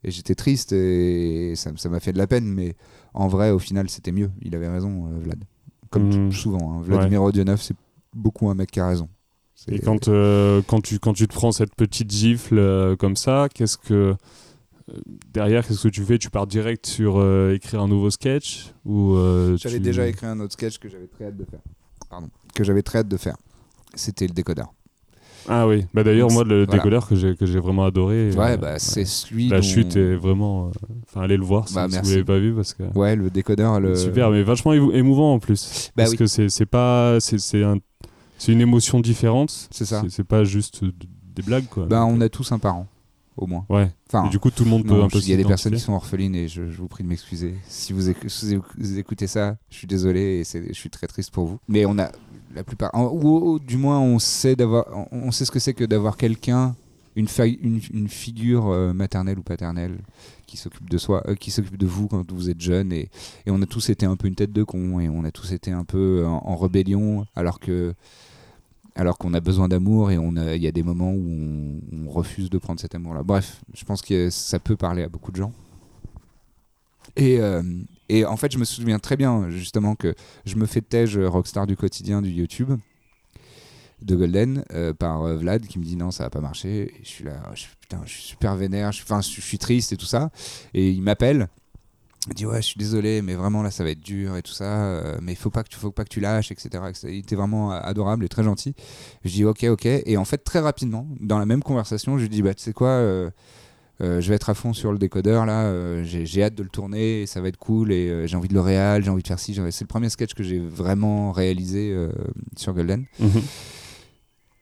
et 0.04 0.12
j'étais 0.12 0.36
triste 0.36 0.74
et 0.74 1.54
ça 1.56 1.72
m'a 1.90 2.00
fait 2.00 2.12
de 2.14 2.18
la 2.18 2.28
peine, 2.28 2.46
mais 2.46 2.76
en 3.14 3.28
vrai, 3.28 3.52
au 3.52 3.60
final, 3.60 3.90
c'était 3.90 4.12
mieux. 4.12 4.32
Il 4.42 4.56
avait 4.56 4.68
raison, 4.70 5.08
euh, 5.08 5.20
Vlad. 5.20 5.44
Comme 5.90 6.10
tout- 6.10 6.32
souvent, 6.36 6.74
hein. 6.74 6.82
Vladimir 6.82 7.22
Odionov, 7.24 7.62
c'est 7.62 7.76
beaucoup 8.14 8.50
un 8.50 8.56
mec 8.56 8.72
qui 8.72 8.80
a 8.80 8.88
raison. 8.88 9.08
Et 9.70 9.80
quand, 9.80 10.08
euh, 10.10 10.62
quand, 10.68 10.82
tu, 10.82 11.00
quand 11.00 11.14
tu 11.14 11.28
te 11.28 11.34
prends 11.34 11.52
cette 11.54 11.74
petite 11.76 12.12
gifle 12.12 12.58
euh, 12.58 12.96
comme 12.98 13.16
ça, 13.16 13.48
qu'est-ce 13.54 13.78
que. 13.78 14.16
Derrière, 15.34 15.66
qu'est-ce 15.66 15.84
que 15.84 15.88
tu 15.88 16.04
fais? 16.04 16.18
Tu 16.18 16.30
pars 16.30 16.46
direct 16.48 16.86
sur 16.86 17.18
euh, 17.18 17.54
écrire 17.56 17.82
un 17.82 17.88
nouveau 17.88 18.10
sketch 18.10 18.74
ou 18.84 19.14
euh, 19.16 19.56
J'avais 19.56 19.76
tu- 19.78 19.82
déjà 19.82 20.06
écrit 20.08 20.26
un 20.28 20.40
autre 20.42 20.54
sketch 20.54 20.78
que 20.78 20.90
j'avais 20.90 21.08
très 21.08 21.26
hâte 21.26 21.38
de 21.38 21.46
faire. 21.46 21.62
Pardon. 22.10 22.28
Que 22.54 22.64
j'avais 22.66 22.82
très 22.82 23.00
hâte 23.00 23.08
de 23.08 23.16
faire. 23.18 23.38
C'était 23.94 24.28
le 24.28 24.34
décodeur. 24.34 24.74
Ah 25.50 25.68
oui, 25.68 25.86
bah 25.94 26.04
d'ailleurs, 26.06 26.32
moi, 26.32 26.46
le 26.46 26.64
voilà. 26.64 26.72
décodeur 26.78 27.06
que 27.06 27.16
j'ai 27.16 27.36
que 27.36 27.46
j'ai 27.46 27.60
vraiment 27.60 27.84
adoré. 27.84 28.32
Ouais, 28.32 28.52
euh, 28.52 28.58
bah 28.58 28.80
c'est 28.80 29.04
celui. 29.04 29.50
La 29.50 29.58
dont- 29.58 29.62
chute 29.62 29.98
est 29.98 30.16
vraiment. 30.16 30.68
euh, 30.68 30.72
Enfin, 31.10 31.22
allez 31.22 31.36
le 31.36 31.44
voir 31.44 31.68
si, 31.68 31.76
Bah, 31.76 31.88
si 31.90 32.00
vous 32.00 32.10
l'avez 32.12 32.24
pas 32.24 32.40
vu 32.40 32.54
parce 32.54 32.74
que. 32.74 32.84
Ouais, 32.98 33.16
le 33.18 33.30
décodeur. 33.30 33.82
Le... 33.82 33.94
Super, 33.96 34.30
mais 34.32 34.42
vachement 34.44 34.72
émou- 34.74 34.94
émouvant 34.94 35.34
en 35.34 35.40
plus. 35.40 35.92
Bah 35.98 36.04
parce 36.04 36.12
oui. 36.12 36.18
que 36.18 36.28
c'est 36.28 36.48
c'est 36.48 36.66
pas. 36.66 37.18
C'est 37.20 37.62
un- 37.64 37.80
c'est 38.38 38.54
une 38.54 38.62
émotion 38.62 39.02
différente. 39.02 39.68
C'est 39.72 39.84
ça. 39.86 40.02
C'est 40.10 40.24
pas 40.24 40.46
juste 40.46 40.84
des 41.36 41.44
blagues, 41.44 41.68
quoi. 41.70 41.86
Bah, 41.88 42.00
Donc, 42.02 42.12
on 42.18 42.22
a 42.22 42.30
tous 42.30 42.52
un 42.54 42.60
parent, 42.60 42.88
au 43.36 43.46
moins. 43.46 43.66
Ouais. 43.70 43.92
Enfin, 44.08 44.28
Et 44.28 44.30
du 44.30 44.40
coup, 44.40 44.50
tout 44.50 44.64
le 44.64 44.70
monde 44.70 44.86
peut 44.86 45.02
un 45.02 45.08
peu 45.10 45.18
il 45.20 45.30
y 45.30 45.34
a 45.34 45.38
des 45.38 45.44
personnes 45.46 45.74
qui 45.74 45.80
sont 45.82 45.94
orphelines 45.94 46.36
et 46.36 46.48
je, 46.48 46.70
je 46.70 46.78
vous 46.78 46.88
prie 46.88 47.04
de 47.04 47.10
m'excuser. 47.10 47.56
Si 47.68 47.92
vous, 47.92 48.10
écoutez 48.98 49.28
ça, 49.28 49.58
je 49.70 49.76
suis 49.78 49.88
désolé 49.88 50.42
et 50.42 50.44
je 50.70 50.74
suis 50.74 50.90
très 50.90 51.08
triste 51.08 51.32
pour 51.32 51.46
vous. 51.48 51.60
Mais 51.68 51.86
on 51.86 51.98
a 52.00 52.12
la 52.54 52.64
plupart, 52.64 52.92
ou, 52.96 53.60
du 53.60 53.78
moins 53.78 54.00
on 54.00 54.20
sait 54.20 54.56
on 55.12 55.32
sait 55.32 55.46
ce 55.46 55.52
que 55.52 55.60
c'est 55.60 55.74
que 55.74 55.84
d'avoir 55.84 56.18
quelqu'un, 56.18 56.76
une, 57.16 57.28
figure 58.08 58.70
euh, 58.70 58.94
maternelle 58.94 59.38
ou 59.38 59.44
paternelle 59.44 59.98
qui 60.48 60.58
s'occupe 60.58 60.90
de 60.90 60.98
soi, 60.98 61.24
euh, 61.28 61.36
qui 61.36 61.52
s'occupe 61.52 61.78
de 61.78 61.86
vous 61.86 62.08
quand 62.08 62.32
vous 62.32 62.50
êtes 62.50 62.62
jeune 62.62 62.92
et, 62.92 63.10
on 63.48 63.62
a 63.62 63.66
tous 63.66 63.90
été 63.90 64.06
un 64.06 64.16
peu 64.16 64.28
une 64.28 64.36
tête 64.36 64.52
de 64.52 64.64
con 64.64 65.00
et 65.00 65.10
on 65.10 65.24
a 65.24 65.32
tous 65.32 65.52
été 65.52 65.72
un 65.72 65.84
peu 65.84 66.26
en, 66.26 66.42
en 66.46 66.56
rébellion 66.56 67.26
alors 67.36 67.60
que 67.60 67.94
alors 68.96 69.18
qu'on 69.18 69.34
a 69.34 69.40
besoin 69.40 69.68
d'amour 69.68 70.12
et 70.12 70.16
il 70.16 70.62
y 70.64 70.68
a 70.68 70.72
des 70.72 70.84
moments 70.84 71.12
où 71.12 71.82
on, 71.92 72.10
refuse 72.10 72.50
de 72.50 72.58
prendre 72.60 72.80
cet 72.80 72.94
amour-là. 72.94 73.24
Bref, 73.24 73.62
je 73.74 73.84
pense 73.86 74.04
que 74.04 74.30
ça 74.30 74.60
peut 74.60 74.76
parler 74.76 75.02
à 75.02 75.10
beaucoup 75.10 75.32
de 75.32 75.38
gens. 75.38 75.52
Et, 77.16 77.40
euh, 77.40 77.64
et 78.14 78.26
en 78.26 78.38
fait, 78.38 78.52
je 78.52 78.60
me 78.60 78.64
souviens 78.64 79.00
très 79.00 79.18
bien 79.18 79.50
justement 79.50 79.96
que 79.96 80.14
je 80.46 80.56
me 80.56 80.68
fais 80.68 80.82
tège 80.82 81.18
rockstar 81.18 81.66
du 81.66 81.76
quotidien 81.76 82.22
du 82.22 82.30
YouTube 82.30 82.74
de 84.04 84.16
Golden 84.16 84.64
euh, 84.72 84.94
par 84.94 85.24
euh, 85.24 85.36
Vlad 85.36 85.66
qui 85.66 85.80
me 85.80 85.84
dit 85.84 85.96
non 85.96 86.12
ça 86.12 86.26
va 86.26 86.30
pas 86.30 86.40
marcher. 86.40 86.94
Je 87.02 87.08
suis 87.08 87.24
là 87.24 87.42
je, 87.56 87.66
putain 87.82 88.02
je 88.06 88.12
suis 88.12 88.22
super 88.22 88.56
vénère 88.56 88.92
je, 88.92 89.02
je, 89.02 89.42
suis 89.42 89.58
triste 89.58 89.94
et 89.94 89.98
tout 89.98 90.06
ça. 90.06 90.30
Et 90.76 90.92
il 90.92 91.02
m'appelle 91.02 91.48
il 92.28 92.36
dit 92.36 92.46
ouais 92.46 92.62
je 92.62 92.68
suis 92.68 92.78
désolé 92.78 93.24
mais 93.24 93.34
vraiment 93.34 93.64
là 93.64 93.72
ça 93.72 93.84
va 93.84 93.90
être 93.90 94.00
dur 94.00 94.38
et 94.38 94.44
tout 94.44 94.54
ça 94.54 94.86
euh, 94.86 95.18
mais 95.20 95.34
faut 95.34 95.50
pas 95.50 95.64
que 95.64 95.76
faut 95.76 95.92
pas 95.92 96.04
que 96.04 96.10
tu 96.10 96.20
lâches 96.20 96.52
etc, 96.52 96.84
etc. 96.88 97.08
il 97.10 97.20
était 97.20 97.36
vraiment 97.36 97.72
adorable 97.72 98.26
et 98.26 98.30
très 98.30 98.44
gentil. 98.44 98.76
Je 99.26 99.32
dis 99.32 99.44
ok 99.44 99.64
ok. 99.64 99.86
Et 99.86 100.18
en 100.18 100.26
fait 100.26 100.44
très 100.44 100.60
rapidement 100.60 101.08
dans 101.20 101.40
la 101.40 101.48
même 101.48 101.64
conversation 101.64 102.20
je 102.20 102.24
lui 102.24 102.30
dis 102.30 102.44
bah 102.44 102.54
tu 102.54 102.62
sais 102.62 102.74
quoi 102.74 103.32
euh, 104.02 104.22
je 104.22 104.30
vais 104.30 104.36
être 104.36 104.50
à 104.50 104.54
fond 104.54 104.74
sur 104.74 104.92
le 104.92 104.98
décodeur 104.98 105.46
là. 105.46 105.64
Euh, 105.66 106.04
j'ai 106.04 106.44
hâte 106.44 106.56
de 106.56 106.64
le 106.64 106.70
tourner 106.70 107.22
et 107.22 107.26
ça 107.28 107.42
va 107.42 107.48
être 107.48 107.58
cool 107.58 107.92
et 107.92 108.10
euh, 108.10 108.26
j'ai 108.28 108.36
envie 108.36 108.48
de 108.48 108.54
le 108.54 108.60
réal 108.62 109.04
j'ai 109.04 109.10
envie 109.12 109.22
de 109.22 109.28
faire 109.28 109.40
ci 109.40 109.54
c'est 109.54 109.82
le 109.84 109.88
premier 109.88 110.10
sketch 110.10 110.34
que 110.34 110.42
j'ai 110.44 110.60
vraiment 110.60 111.32
réalisé 111.32 111.96
sur 112.58 112.74
Golden. 112.74 113.06
Mhm. 113.20 113.30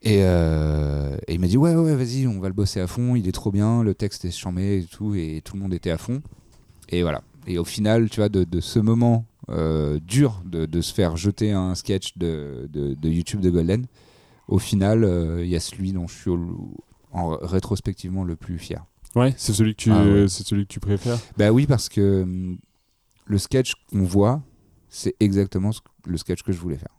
et, 0.04 0.18
et 0.20 1.34
il 1.34 1.40
m'a 1.40 1.48
dit 1.48 1.58
ouais 1.58 1.76
ouais 1.76 1.96
vas-y 1.96 2.28
on 2.28 2.40
va 2.40 2.48
le 2.50 2.54
bosser 2.54 2.80
à 2.82 2.88
fond 2.88 3.16
il 3.16 3.28
est 3.28 3.32
trop 3.32 3.52
bien 3.52 3.84
le 3.84 3.94
texte 3.94 4.26
est 4.26 4.32
charmé 4.32 4.78
et 4.78 4.84
tout 4.84 5.16
et 5.16 5.42
tout 5.44 5.56
le 5.56 5.62
monde 5.62 5.74
était 5.74 5.92
à 5.92 5.98
fond. 5.98 6.22
Et 6.90 7.04
voilà. 7.04 7.22
Et 7.48 7.58
au 7.58 7.64
final 7.66 8.10
tu 8.10 8.20
vois 8.20 8.30
de, 8.30 8.44
de 8.44 8.60
ce 8.60 8.80
moment 8.80 9.26
dur 10.02 10.42
de, 10.46 10.66
de 10.66 10.82
se 10.82 10.94
faire 10.94 11.18
jeter 11.18 11.52
un 11.52 11.76
sketch 11.76 12.18
de, 12.18 12.70
YouTube 13.04 13.42
de 13.42 13.50
Golden 13.50 13.86
au 14.48 14.60
final 14.60 15.08
il 15.42 15.48
y 15.48 15.56
a 15.56 15.60
celui 15.60 15.94
dont 15.94 16.08
je 16.08 16.16
suis 16.16 16.30
au- 16.30 16.76
en 17.14 17.36
rétrospectivement 17.42 18.24
le 18.24 18.36
plus 18.38 18.58
fier 18.58 18.86
Ouais, 19.16 19.34
c'est 19.38 19.54
celui 19.54 19.76
que 19.76 19.82
tu, 19.82 19.92
Ah 19.92 20.04
ouais. 20.04 20.28
c'est 20.28 20.46
celui 20.46 20.64
que 20.66 20.72
tu 20.74 20.80
préfères. 20.80 21.18
bah 21.38 21.52
oui 21.52 21.66
parce 21.68 21.90
que 21.90 22.22
hum, 22.24 22.58
le 23.26 23.38
sketch 23.38 23.74
qu'on 23.90 24.04
voit 24.04 24.42
c'est 24.90 25.16
exactement 25.20 25.72
ce 25.72 25.82
que- 25.82 25.88
le 26.10 26.18
sketch 26.18 26.44
que 26.44 26.52
je 26.52 26.58
voulais 26.60 26.78
faire 26.78 26.96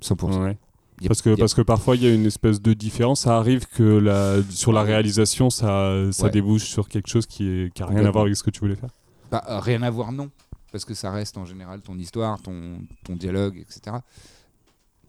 100% 0.00 0.42
Ouais. 0.42 0.58
Y 1.00 1.06
a- 1.06 1.08
Parce 1.08 1.22
que, 1.22 1.34
parce 1.34 1.54
que 1.54 1.62
parfois 1.62 1.96
il 1.96 2.02
y 2.02 2.06
a 2.06 2.14
une 2.14 2.26
espèce 2.26 2.60
de 2.60 2.74
différence. 2.74 3.22
Ça 3.22 3.36
arrive 3.36 3.66
que 3.66 3.82
la, 3.82 4.42
sur 4.50 4.72
la 4.72 4.82
réalisation, 4.82 5.50
ça, 5.50 6.10
ça 6.12 6.24
Ouais. 6.24 6.30
débouche 6.30 6.64
sur 6.64 6.88
quelque 6.88 7.08
chose 7.08 7.26
qui, 7.26 7.46
est, 7.48 7.74
qui 7.74 7.82
a 7.82 7.86
rien 7.86 8.04
à 8.04 8.10
voir 8.10 8.24
avec 8.24 8.36
ce 8.36 8.42
que 8.42 8.50
tu 8.50 8.60
voulais 8.60 8.76
faire. 8.76 8.90
Bah, 9.30 9.42
euh, 9.48 9.58
rien 9.58 9.82
à 9.82 9.90
voir, 9.90 10.12
non. 10.12 10.30
Parce 10.70 10.84
que 10.84 10.94
ça 10.94 11.10
reste 11.10 11.36
en 11.38 11.44
général 11.44 11.80
ton 11.80 11.98
histoire, 11.98 12.40
ton, 12.40 12.80
ton 13.04 13.16
dialogue, 13.16 13.58
etc. 13.58 13.96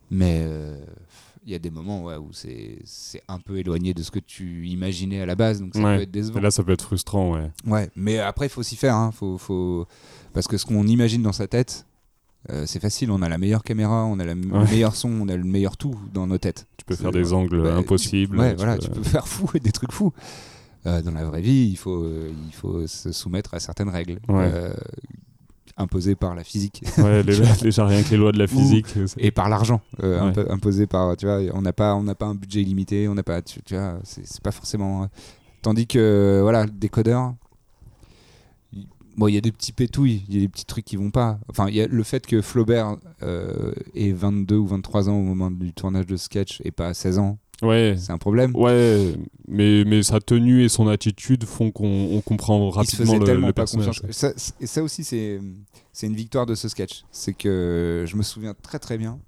Mais 0.10 0.42
euh, 0.46 0.84
il 1.46 1.52
y 1.52 1.56
a 1.56 1.60
des 1.60 1.70
moments 1.70 2.04
ouais, 2.04 2.16
où 2.18 2.30
c'est 2.32 3.22
un 3.28 3.40
peu 3.40 3.58
éloigné 3.58 3.94
de 3.94 4.02
ce 4.04 4.12
que 4.12 4.20
tu 4.20 4.68
imaginais 4.68 5.20
à 5.22 5.26
la 5.26 5.36
base, 5.36 5.60
donc 5.62 5.74
ça 5.76 5.82
Ouais. 5.82 5.98
peut 5.98 6.04
être 6.04 6.12
décevant. 6.12 6.40
Et 6.40 6.42
là, 6.42 6.52
ça 6.52 6.64
peut 6.64 6.72
être 6.72 6.84
frustrant, 6.84 7.34
ouais. 7.34 7.52
Ouais, 7.66 7.90
mais 7.96 8.20
après, 8.20 8.46
il 8.46 8.50
faut 8.50 8.64
s'y 8.64 8.76
faire. 8.76 8.96
hein. 8.96 9.12
Faut, 9.12 9.38
faut... 9.38 9.86
Parce 10.34 10.48
que 10.48 10.58
ce 10.58 10.66
qu'on 10.66 10.88
imagine 10.88 11.22
dans 11.22 11.34
sa 11.34 11.48
tête, 11.48 11.86
euh, 12.50 12.66
c'est 12.66 12.80
facile. 12.80 13.12
On 13.12 13.22
a 13.22 13.30
la 13.30 13.38
meilleure 13.38 13.64
caméra, 13.64 14.06
on 14.06 14.20
a 14.20 14.26
la- 14.26 14.36
le 14.36 14.42
Ouais. 14.52 14.66
meilleur 14.72 14.96
son, 14.96 15.10
on 15.10 15.28
a 15.30 15.36
le 15.38 15.44
meilleur 15.44 15.78
tout 15.78 15.96
dans 16.14 16.28
nos 16.28 16.38
têtes. 16.38 16.68
Tu 16.78 16.86
peux 16.86 16.96
faire 16.96 17.12
des 17.12 17.34
angles 17.34 17.58
Ouais, 17.62 17.72
tu- 17.72 17.78
impossibles. 17.78 18.38
ouais, 18.40 18.52
tu 18.52 18.58
voilà, 18.58 18.76
peux- 18.78 18.82
tu 18.84 18.90
peux 18.90 19.04
faire 19.04 19.28
fou 19.28 19.50
et 19.54 19.60
des 19.60 19.72
trucs 19.72 19.92
fous. 19.92 20.12
Euh, 20.86 21.02
dans 21.02 21.12
la 21.12 21.24
vraie 21.24 21.42
vie, 21.42 21.70
il 21.72 21.78
faut, 21.78 22.04
euh, 22.04 22.32
il 22.48 22.54
faut 22.54 22.86
se 22.88 23.12
soumettre 23.14 23.54
à 23.54 23.60
certaines 23.62 23.88
règles 23.90 24.20
Imposées 25.76 26.16
par 26.16 26.36
la 26.36 26.44
physique 26.44 26.84
Ouais, 27.00 27.24
les- 27.24 27.40
déjà 27.64 27.86
rien 27.88 28.04
que 28.04 28.10
les 28.12 28.18
lois 28.18 28.32
de 28.32 28.38
la 28.38 28.46
physique. 28.48 28.86
et 29.18 29.32
par 29.32 29.50
l'argent 29.50 29.82
euh, 30.04 30.32
Ouais. 30.32 30.52
imposé 30.52 30.86
par. 30.86 31.18
Tu 31.18 31.26
vois, 31.26 31.40
on 31.54 31.62
n'a 31.64 31.74
pas, 31.74 31.96
on 31.96 32.04
n'a 32.04 32.14
pas 32.16 32.28
un 32.28 32.36
budget 32.36 32.62
illimité, 32.62 33.08
on 33.08 33.16
n'a 33.16 33.24
pas, 33.24 33.42
tu, 33.42 33.60
tu 33.64 33.74
vois, 33.76 33.98
c'est 34.04 34.42
pas 34.42 34.52
forcément. 34.52 35.04
euh, 35.04 35.08
Tandis 35.64 35.88
que 35.88 36.40
voilà, 36.44 36.66
le 36.66 36.72
décodeur. 36.72 37.34
il- 38.72 38.88
Bon, 39.18 39.28
il 39.28 39.34
y 39.34 39.38
a 39.38 39.42
des 39.42 39.52
petits 39.52 39.72
pétouilles, 39.72 40.24
il 40.28 40.36
y 40.36 40.38
a 40.38 40.42
des 40.42 40.48
petits 40.50 40.66
trucs 40.66 40.86
qui 40.86 40.96
vont 40.96 41.12
pas. 41.12 41.40
Enfin, 41.50 41.68
il 41.70 41.76
y 41.76 41.82
a 41.82 41.88
le 41.88 42.04
fait 42.04 42.26
que 42.26 42.42
Flaubert 42.42 42.98
euh, 43.24 43.74
ait 43.96 44.12
22 44.12 44.58
ou 44.58 44.68
23 44.68 45.10
ans 45.10 45.16
au 45.18 45.22
moment 45.24 45.50
du 45.52 45.74
tournage 45.74 46.06
de 46.06 46.18
sketch 46.18 46.62
et 46.64 46.72
pas 46.72 46.94
16 46.94 47.18
ans, 47.20 47.38
Ouais. 47.62 47.96
c'est 47.98 48.12
un 48.12 48.18
problème. 48.18 48.56
Ouais, 48.56 49.14
mais, 49.48 49.84
mais 49.86 50.04
sa 50.04 50.20
tenue 50.20 50.64
et 50.64 50.70
son 50.70 50.88
attitude 50.88 51.46
font 51.46 51.72
qu'on 51.72 52.10
on 52.12 52.22
comprend 52.22 52.70
rapidement 52.70 53.18
le, 53.18 53.42
pas 53.42 53.54
personnage. 53.54 54.02
confiance. 54.02 54.12
Ça, 54.16 54.34
et 54.60 54.68
ça 54.68 54.84
aussi, 54.84 55.04
c'est 55.04 55.40
c'est 55.94 56.08
une 56.08 56.16
victoire 56.16 56.46
de 56.46 56.56
ce 56.56 56.68
sketch. 56.68 57.04
C'est 57.12 57.34
que 57.34 58.04
je 58.08 58.16
me 58.18 58.24
souviens 58.24 58.54
très 58.62 58.80
très 58.80 58.98
bien. 58.98 59.20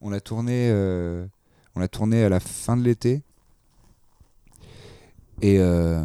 On 0.00 0.08
l'a 0.10 0.20
tourné, 0.20 0.70
euh, 0.70 1.26
on 1.74 1.80
l'a 1.80 1.88
tourné 1.88 2.24
à 2.24 2.28
la 2.30 2.40
fin 2.40 2.76
de 2.76 2.82
l'été. 2.82 3.22
Et 5.42 5.58
euh, 5.58 6.04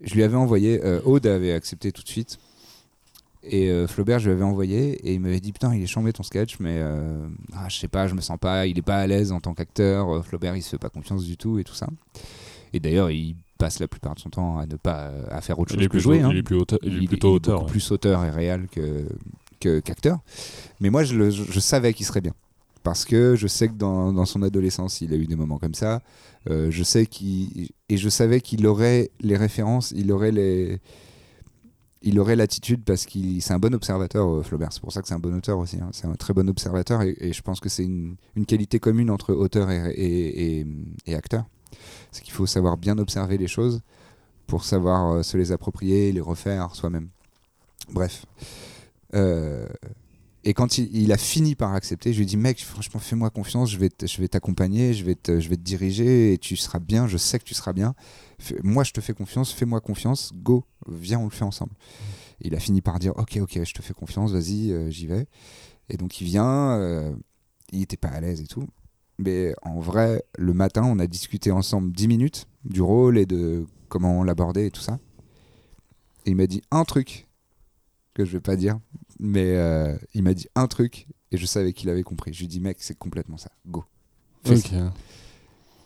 je 0.00 0.14
lui 0.14 0.22
avais 0.22 0.36
envoyé. 0.36 0.84
euh, 0.84 1.00
Aude 1.04 1.26
avait 1.26 1.52
accepté 1.52 1.90
tout 1.92 2.02
de 2.02 2.08
suite. 2.08 2.38
Et 3.50 3.70
euh, 3.70 3.86
Flaubert, 3.86 4.18
je 4.18 4.26
lui 4.26 4.32
avais 4.36 4.44
envoyé 4.44 4.92
et 5.08 5.14
il 5.14 5.20
m'avait 5.20 5.40
dit 5.40 5.52
Putain, 5.52 5.74
il 5.74 5.82
est 5.82 5.86
chambé 5.86 6.12
ton 6.12 6.22
sketch, 6.22 6.56
mais 6.60 6.76
euh, 6.78 7.26
ah, 7.54 7.68
je 7.68 7.76
sais 7.78 7.88
pas, 7.88 8.06
je 8.06 8.14
me 8.14 8.20
sens 8.20 8.38
pas, 8.38 8.66
il 8.66 8.78
est 8.78 8.82
pas 8.82 8.96
à 8.98 9.06
l'aise 9.06 9.32
en 9.32 9.40
tant 9.40 9.54
qu'acteur. 9.54 10.08
Euh, 10.16 10.22
Flaubert, 10.22 10.56
il 10.56 10.62
se 10.62 10.70
fait 10.70 10.78
pas 10.78 10.90
confiance 10.90 11.24
du 11.24 11.36
tout 11.36 11.58
et 11.58 11.64
tout 11.64 11.74
ça. 11.74 11.88
Et 12.72 12.80
d'ailleurs, 12.80 13.10
il 13.10 13.36
passe 13.56 13.80
la 13.80 13.88
plupart 13.88 14.14
de 14.14 14.20
son 14.20 14.30
temps 14.30 14.58
à 14.58 14.66
ne 14.66 14.76
pas 14.76 15.10
à 15.30 15.40
faire 15.40 15.58
autre 15.58 15.72
Il 15.72 15.78
chose 15.78 15.86
est, 15.86 15.88
que 15.88 15.98
jouer. 15.98 16.20
hein. 16.20 16.28
il 16.30 16.36
est 16.38 16.42
plus 16.42 16.56
auteur- 16.56 16.78
il 16.82 17.02
est 17.02 17.06
plutôt 17.06 17.28
il 17.28 17.32
est 17.32 17.34
auteur. 17.36 17.54
beaucoup 17.60 17.66
ouais. 17.66 17.72
plus 17.72 17.90
auteur 17.90 18.24
et 18.24 18.30
réel 18.30 18.66
que 18.70 19.06
qu'acteur. 19.80 20.20
Mais 20.80 20.90
moi, 20.90 21.02
je, 21.02 21.16
le- 21.16 21.30
je- 21.30 21.42
je 21.50 21.60
savais 21.60 21.92
qu'il 21.92 22.06
serait 22.06 22.20
bien. 22.20 22.34
Parce 22.84 23.04
que 23.04 23.34
je 23.34 23.48
sais 23.48 23.66
que 23.68 23.72
dans, 23.74 24.12
dans 24.12 24.24
son 24.24 24.42
adolescence, 24.42 25.00
il 25.00 25.12
a 25.12 25.16
eu 25.16 25.26
des 25.26 25.34
moments 25.34 25.58
comme 25.58 25.74
ça. 25.74 26.00
Euh, 26.48 26.70
je 26.70 26.82
sais 26.84 27.06
qu'il 27.06 27.68
et 27.88 27.96
je 27.96 28.08
savais 28.08 28.40
qu'il 28.40 28.64
aurait 28.66 29.10
les 29.20 29.36
références, 29.36 29.92
il 29.96 30.12
aurait 30.12 30.30
les, 30.30 30.78
il 32.02 32.18
aurait 32.20 32.36
l'attitude 32.36 32.84
parce 32.84 33.06
qu'il 33.06 33.42
c'est 33.42 33.52
un 33.52 33.58
bon 33.58 33.74
observateur, 33.74 34.28
euh, 34.28 34.42
Flaubert. 34.42 34.72
C'est 34.72 34.80
pour 34.80 34.92
ça 34.92 35.02
que 35.02 35.08
c'est 35.08 35.14
un 35.14 35.18
bon 35.18 35.34
auteur 35.34 35.58
aussi. 35.58 35.76
hein. 35.76 35.90
C'est 35.92 36.06
un 36.06 36.14
très 36.14 36.32
bon 36.32 36.48
observateur 36.48 37.02
et, 37.02 37.32
je 37.32 37.42
pense 37.42 37.60
que 37.60 37.68
c'est 37.68 37.84
une, 37.84 38.16
qualité 38.46 38.78
commune 38.78 39.10
entre 39.10 39.34
auteur 39.34 39.70
et, 39.70 40.64
et, 41.06 41.14
acteur. 41.14 41.44
C'est 42.12 42.22
qu'il 42.22 42.32
faut 42.32 42.46
savoir 42.46 42.76
bien 42.76 42.98
observer 42.98 43.36
les 43.36 43.48
choses 43.48 43.82
pour 44.46 44.64
savoir 44.64 45.12
euh, 45.12 45.22
se 45.22 45.36
les 45.36 45.52
approprier 45.52 46.12
les 46.12 46.20
refaire 46.20 46.74
soi-même. 46.74 47.08
Bref. 47.90 48.24
Euh, 49.14 49.66
Et 50.44 50.54
quand 50.54 50.78
il, 50.78 50.94
il 50.96 51.12
a 51.12 51.16
fini 51.18 51.54
par 51.54 51.74
accepter, 51.74 52.12
je 52.12 52.18
lui 52.18 52.22
ai 52.24 52.26
dit 52.26 52.36
mec, 52.36 52.62
franchement, 52.62 53.00
fais-moi 53.00 53.30
confiance, 53.30 53.70
je 53.70 53.76
vais 53.78 53.88
te- 53.90 54.06
je 54.06 54.20
vais 54.20 54.28
t'accompagner, 54.28 54.94
je 54.94 55.04
vais 55.04 55.14
te, 55.16 55.40
je 55.40 55.48
vais 55.48 55.56
te 55.56 55.62
diriger 55.62 56.32
et 56.32 56.38
tu 56.38 56.56
seras 56.56 56.78
bien. 56.78 57.06
Je 57.08 57.16
sais 57.16 57.38
que 57.38 57.44
tu 57.44 57.54
seras 57.54 57.72
bien. 57.72 57.94
Fais- 58.38 58.56
moi, 58.62 58.84
je 58.84 58.92
te 58.92 59.00
fais 59.00 59.14
confiance, 59.14 59.52
fais-moi 59.52 59.80
confiance, 59.80 60.32
go, 60.34 60.64
viens, 60.88 61.18
on 61.18 61.24
le 61.24 61.30
fait 61.30 61.44
ensemble. 61.44 61.72
Il 62.40 62.54
a 62.54 62.60
fini 62.60 62.80
par 62.80 62.98
dire 63.00 63.12
ok, 63.16 63.38
ok, 63.42 63.64
je 63.64 63.74
te 63.74 63.82
fais 63.82 63.94
confiance, 63.94 64.30
vas-y, 64.32 64.70
euh, 64.72 64.90
j'y 64.90 65.06
vais. 65.06 65.26
Et 65.88 65.96
donc 65.96 66.20
il 66.20 66.24
vient, 66.24 66.72
euh, 66.78 67.12
il 67.72 67.82
était 67.82 67.96
pas 67.96 68.08
à 68.08 68.20
l'aise 68.20 68.40
et 68.40 68.46
tout. 68.46 68.66
Mais 69.18 69.54
en 69.62 69.80
vrai, 69.80 70.22
le 70.38 70.52
matin, 70.54 70.84
on 70.84 71.00
a 71.00 71.08
discuté 71.08 71.50
ensemble 71.50 71.90
10 71.92 72.06
minutes 72.06 72.46
du 72.64 72.80
rôle 72.80 73.18
et 73.18 73.26
de 73.26 73.66
comment 73.88 74.20
on 74.20 74.22
l'abordait 74.22 74.68
et 74.68 74.70
tout 74.70 74.80
ça. 74.80 75.00
Et 76.24 76.30
il 76.30 76.36
m'a 76.36 76.46
dit 76.46 76.62
un 76.70 76.84
truc 76.84 77.26
que 78.14 78.24
je 78.24 78.32
vais 78.32 78.40
pas 78.40 78.54
dire, 78.56 78.78
mais 79.20 79.56
euh, 79.56 79.96
il 80.14 80.22
m'a 80.22 80.34
dit 80.34 80.46
un 80.54 80.66
truc 80.66 81.06
et 81.32 81.36
je 81.36 81.46
savais 81.46 81.72
qu'il 81.72 81.88
avait 81.90 82.02
compris. 82.02 82.32
Je 82.32 82.38
lui 82.38 82.44
ai 82.46 82.48
dit, 82.48 82.60
mec, 82.60 82.76
c'est 82.80 82.96
complètement 82.98 83.36
ça, 83.36 83.50
go. 83.66 83.84
Fais 84.44 84.56
Ok. 84.56 84.70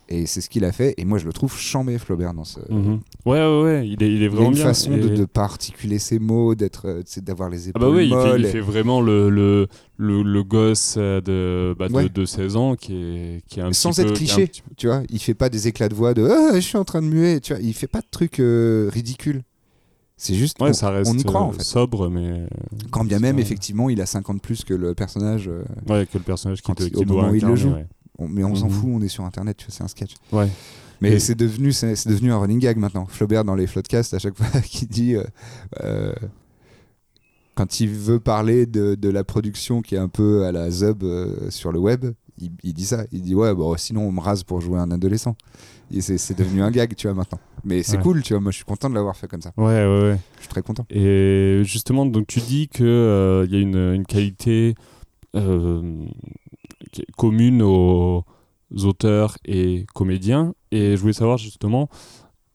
Et 0.09 0.25
c'est 0.25 0.41
ce 0.41 0.49
qu'il 0.49 0.65
a 0.65 0.71
fait. 0.73 0.93
Et 0.97 1.05
moi, 1.05 1.17
je 1.17 1.25
le 1.25 1.31
trouve 1.31 1.57
chambé, 1.57 1.97
Flaubert, 1.97 2.33
dans 2.33 2.43
ce. 2.43 2.59
Mhm. 2.69 2.99
Ouais, 3.25 3.39
ouais, 3.39 3.63
ouais, 3.63 3.87
il 3.87 4.03
est, 4.03 4.13
il 4.13 4.21
est 4.21 4.25
Il 4.25 4.25
a 4.25 4.29
vraiment 4.29 4.49
une 4.49 4.55
bien. 4.55 4.63
façon 4.65 4.91
de 4.97 5.07
ne 5.09 5.25
pas 5.25 5.43
articuler 5.43 5.97
ses 5.97 6.19
mots, 6.19 6.55
d'être, 6.55 6.87
euh, 6.87 7.03
d'avoir 7.21 7.49
les 7.49 7.67
Ah 7.67 7.69
épaules 7.69 7.81
bah 7.81 7.89
oui, 7.89 8.03
il 8.05 8.09
fait, 8.09 8.15
molles. 8.15 8.41
il 8.41 8.47
fait 8.47 8.59
vraiment 8.59 9.01
le, 9.01 9.29
le, 9.29 9.67
le, 9.97 10.21
le 10.21 10.43
gosse 10.43 10.95
euh, 10.97 11.21
de, 11.21 11.73
bah, 11.79 11.87
de, 11.87 11.93
Ouais. 11.93 12.09
de 12.09 12.25
16 12.25 12.55
ans 12.57 12.75
qui 12.75 12.93
est, 12.95 13.41
qui 13.47 13.59
est 13.59 13.63
un 13.63 13.71
Sans 13.71 13.91
petit 13.91 14.01
être 14.01 14.07
peu- 14.09 14.13
qui 14.13 14.25
est 14.25 14.31
un 14.31 14.35
cliché. 14.35 14.47
petit 14.47 14.63
Tu 14.75 14.87
vois, 14.87 15.03
il 15.09 15.19
fait 15.19 15.33
pas 15.33 15.49
des 15.49 15.69
éclats 15.69 15.89
de 15.89 15.95
voix 15.95 16.13
de 16.13 16.25
Ah, 16.29 16.55
je 16.55 16.59
suis 16.59 16.77
en 16.77 16.83
train 16.85 17.01
de 17.01 17.07
muer. 17.07 17.39
Tu 17.39 17.53
vois, 17.53 17.61
il 17.63 17.73
fait 17.73 17.87
pas 17.87 18.01
de 18.01 18.07
trucs 18.11 18.39
euh, 18.41 18.89
ridicules. 18.93 19.41
C'est 20.25 20.35
juste, 20.35 20.61
Ouais, 20.61 20.69
on, 20.69 20.73
ça 20.73 20.89
reste 20.89 21.11
on 21.11 21.17
y 21.17 21.23
croit 21.23 21.41
euh, 21.41 21.45
en 21.45 21.51
fait. 21.51 21.63
sobre, 21.63 22.09
mais 22.09 22.47
Quand 22.91 23.03
bien 23.03 23.19
même, 23.19 23.39
effectivement, 23.39 23.89
il 23.89 23.99
a 23.99 24.05
50 24.05 24.41
plus 24.41 24.63
que 24.63 24.73
le 24.73 24.93
personnage. 24.95 25.49
euh, 25.49 25.63
ouais, 25.89 26.05
que 26.05 26.17
le 26.17 26.23
personnage 26.23 26.61
qui, 26.61 26.67
Quand 26.67 26.75
te- 26.75 26.83
il- 26.83 26.91
qui 26.91 26.95
au 26.97 27.03
doit 27.03 27.17
moment 27.23 27.31
où 27.31 27.35
il 27.35 27.41
le 27.41 27.47
incarner, 27.47 27.61
joue. 27.61 27.73
ouais. 27.75 27.87
on- 28.19 28.27
mais 28.29 28.43
on 28.45 28.55
s'en 28.55 28.67
Mhm. 28.67 28.71
fout, 28.71 28.89
on 28.93 29.01
est 29.01 29.07
sur 29.09 29.25
internet, 29.25 29.57
tu 29.57 29.65
vois, 29.65 29.75
c'est 29.75 29.83
un 29.83 29.87
sketch. 29.89 30.13
Ouais. 30.31 30.47
Mais 31.01 31.19
c'est 31.19 31.35
devenu, 31.35 31.73
c'est, 31.73 32.07
devenu 32.07 32.31
un 32.31 32.37
running 32.37 32.59
gag 32.59 32.77
maintenant. 32.77 33.05
Flaubert 33.05 33.43
dans 33.43 33.55
les 33.55 33.67
floodcasts, 33.67 34.13
à 34.13 34.19
chaque 34.19 34.35
fois 34.37 34.61
qu'il 34.61 34.87
dit. 34.87 35.15
euh, 35.15 35.23
euh, 35.83 36.13
quand 37.55 37.79
il 37.81 37.89
veut 37.89 38.19
parler 38.19 38.65
de, 38.65 38.95
de 38.95 39.09
la 39.09 39.23
production 39.23 39.81
qui 39.81 39.95
est 39.95 39.99
un 39.99 40.07
peu 40.07 40.45
à 40.45 40.51
la 40.51 40.71
Zub 40.71 41.03
euh, 41.03 41.49
sur 41.51 41.71
le 41.71 41.79
web, 41.79 42.05
il, 42.39 42.51
il 42.63 42.73
dit 42.73 42.85
ça. 42.85 43.03
Il 43.11 43.21
dit 43.21 43.35
Ouais, 43.35 43.53
bon, 43.53 43.75
sinon 43.77 44.01
on 44.07 44.11
me 44.11 44.21
rase 44.21 44.43
pour 44.43 44.59
jouer 44.61 44.79
un 44.79 44.89
adolescent. 44.89 45.35
C'est, 46.01 46.37
devenu 46.37 46.61
un 46.63 46.71
gag, 46.71 46.95
tu 46.95 47.07
vois, 47.07 47.15
maintenant. 47.15 47.39
Mais 47.63 47.83
c'est 47.83 47.97
Ouais. 47.97 48.03
cool, 48.03 48.23
tu 48.23 48.33
vois. 48.33 48.41
Moi, 48.41 48.51
je 48.51 48.57
suis 48.57 48.65
content 48.65 48.89
de 48.89 48.95
l'avoir 48.95 49.15
fait 49.15 49.27
comme 49.27 49.41
ça. 49.41 49.51
Ouais, 49.57 49.85
ouais, 49.85 50.01
ouais. 50.01 50.17
Je 50.37 50.41
suis 50.41 50.49
très 50.49 50.61
content. 50.61 50.85
Et 50.89 51.61
justement, 51.63 52.05
donc 52.05 52.27
tu 52.27 52.39
dis 52.39 52.67
qu'il 52.67 52.85
y 52.85 53.55
a 53.55 53.59
une, 53.59 53.93
une 53.93 54.05
qualité 54.05 54.75
euh, 55.35 56.05
commune 57.17 57.61
aux 57.61 58.23
auteurs 58.83 59.37
et 59.45 59.85
comédiens. 59.93 60.53
Et 60.71 60.95
je 60.95 61.01
voulais 61.01 61.13
savoir 61.13 61.37
justement, 61.37 61.89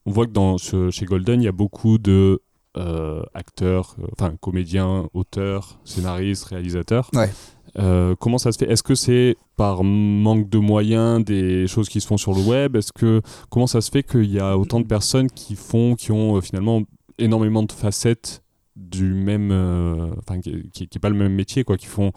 on 0.05 0.11
voit 0.11 0.25
que 0.25 0.31
dans, 0.31 0.57
chez 0.57 1.05
Golden, 1.05 1.41
il 1.41 1.45
y 1.45 1.49
a 1.49 1.53
beaucoup 1.53 1.97
de 1.97 2.41
euh, 2.77 3.23
acteurs, 3.33 3.95
euh, 3.99 4.07
enfin 4.13 4.35
comédiens, 4.39 5.09
auteurs, 5.13 5.79
scénaristes, 5.85 6.45
réalisateurs. 6.45 7.09
Ouais. 7.13 7.29
Euh, 7.77 8.15
comment 8.19 8.37
ça 8.37 8.51
se 8.51 8.57
fait? 8.57 8.71
Est-ce 8.71 8.83
que 8.83 8.95
c'est 8.95 9.37
par 9.55 9.83
manque 9.83 10.49
de 10.49 10.57
moyens 10.57 11.23
des 11.23 11.67
choses 11.67 11.89
qui 11.89 12.01
se 12.01 12.07
font 12.07 12.17
sur 12.17 12.33
le 12.33 12.41
web? 12.41 12.75
Est-ce 12.75 12.91
que 12.91 13.21
comment 13.49 13.67
ça 13.67 13.81
se 13.81 13.91
fait 13.91 14.03
qu'il 14.03 14.31
y 14.31 14.39
a 14.39 14.57
autant 14.57 14.79
de 14.79 14.85
personnes 14.85 15.29
qui 15.29 15.55
font, 15.55 15.95
qui 15.95 16.11
ont 16.11 16.37
euh, 16.37 16.41
finalement 16.41 16.81
énormément 17.17 17.63
de 17.63 17.71
facettes 17.71 18.43
du 18.75 19.13
même, 19.13 19.51
euh, 19.51 20.11
enfin 20.19 20.39
qui, 20.39 20.69
qui, 20.71 20.87
qui 20.87 20.97
est 20.97 21.01
pas 21.01 21.09
le 21.09 21.17
même 21.17 21.33
métier 21.33 21.63
quoi, 21.63 21.77
qui 21.77 21.87
font 21.87 22.11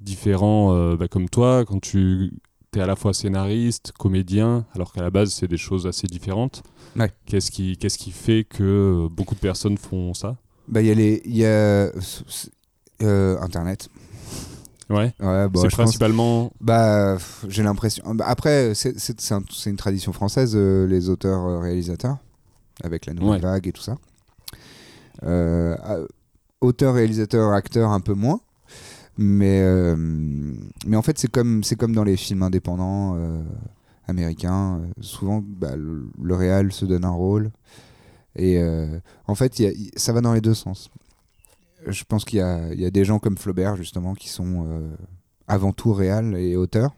différents, 0.00 0.94
bah, 0.96 1.08
comme 1.08 1.28
toi 1.28 1.64
quand 1.64 1.80
tu 1.80 2.32
es 2.76 2.80
à 2.80 2.86
la 2.86 2.96
fois 2.96 3.12
scénariste, 3.12 3.92
comédien, 3.98 4.66
alors 4.74 4.92
qu'à 4.92 5.02
la 5.02 5.10
base 5.10 5.32
c'est 5.32 5.48
des 5.48 5.56
choses 5.56 5.86
assez 5.86 6.06
différentes. 6.06 6.62
Ouais. 6.96 7.10
Qu'est-ce 7.26 7.50
qui, 7.50 7.76
qu'est-ce 7.76 7.98
qui 7.98 8.10
fait 8.10 8.44
que 8.44 9.08
beaucoup 9.10 9.34
de 9.34 9.40
personnes 9.40 9.78
font 9.78 10.14
ça? 10.14 10.36
Bah, 10.68 10.82
il 10.82 10.88
y 10.88 10.90
a 10.90 10.94
les. 10.94 11.22
Il 11.24 11.36
y 11.36 11.46
a. 11.46 11.90
Internet. 13.40 13.88
Ouais. 14.90 15.12
Ouais, 15.20 15.48
bon, 15.48 15.60
c'est 15.60 15.66
pense- 15.68 15.74
principalement. 15.74 16.50
Bah, 16.60 17.18
j'ai 17.46 17.62
l'impression. 17.62 18.14
bah, 18.14 18.24
Après, 18.26 18.74
c'est- 18.74 18.98
c'est 18.98 19.20
c'est 19.20 19.34
un- 19.34 19.42
c'est 19.52 19.68
une 19.70 19.76
tradition 19.76 20.12
française, 20.12 20.52
euh, 20.54 20.86
les 20.86 21.08
auteurs-réalisateurs, 21.10 22.16
avec 22.82 23.04
la 23.06 23.12
nouvelle 23.14 23.30
Ouais. 23.32 23.38
vague 23.40 23.66
et 23.68 23.72
tout 23.72 23.82
ça. 23.82 23.96
Euh, 25.24 25.76
euh, 25.88 26.06
auteur, 26.60 26.94
réalisateur, 26.94 27.52
acteur, 27.52 27.90
un 27.90 28.00
peu 28.00 28.14
moins. 28.14 28.40
Mais, 29.16 29.60
euh, 29.62 29.96
mais 30.86 30.96
en 30.96 31.02
fait, 31.02 31.18
c'est 31.18 31.30
comme, 31.30 31.62
comme 31.78 31.94
dans 31.94 32.04
les 32.04 32.16
films 32.16 32.42
indépendants 32.42 33.16
euh, 33.16 33.42
américains. 34.06 34.78
euh, 34.80 34.86
souvent, 35.00 35.42
bah, 35.44 35.74
le, 35.76 36.08
le 36.22 36.34
réal 36.34 36.72
se 36.72 36.84
donne 36.84 37.04
un 37.04 37.10
rôle. 37.10 37.50
Et 38.36 38.58
euh, 38.62 39.00
en 39.26 39.34
fait, 39.34 39.58
y 39.58 39.66
a- 39.66 39.72
ça 39.96 40.12
va 40.12 40.20
dans 40.20 40.32
les 40.32 40.40
deux 40.40 40.54
sens. 40.54 40.88
Je 41.88 42.04
pense 42.04 42.24
qu'il 42.24 42.38
y 42.38 42.80
y 42.80 42.84
a 42.84 42.90
des 42.90 43.04
gens 43.04 43.18
comme 43.18 43.36
Flaubert, 43.36 43.76
justement, 43.76 44.14
qui 44.14 44.28
sont 44.28 44.66
euh, 44.68 44.96
avant 45.46 45.72
tout 45.72 45.92
réal 45.92 46.36
et 46.36 46.56
auteurs. 46.56 46.94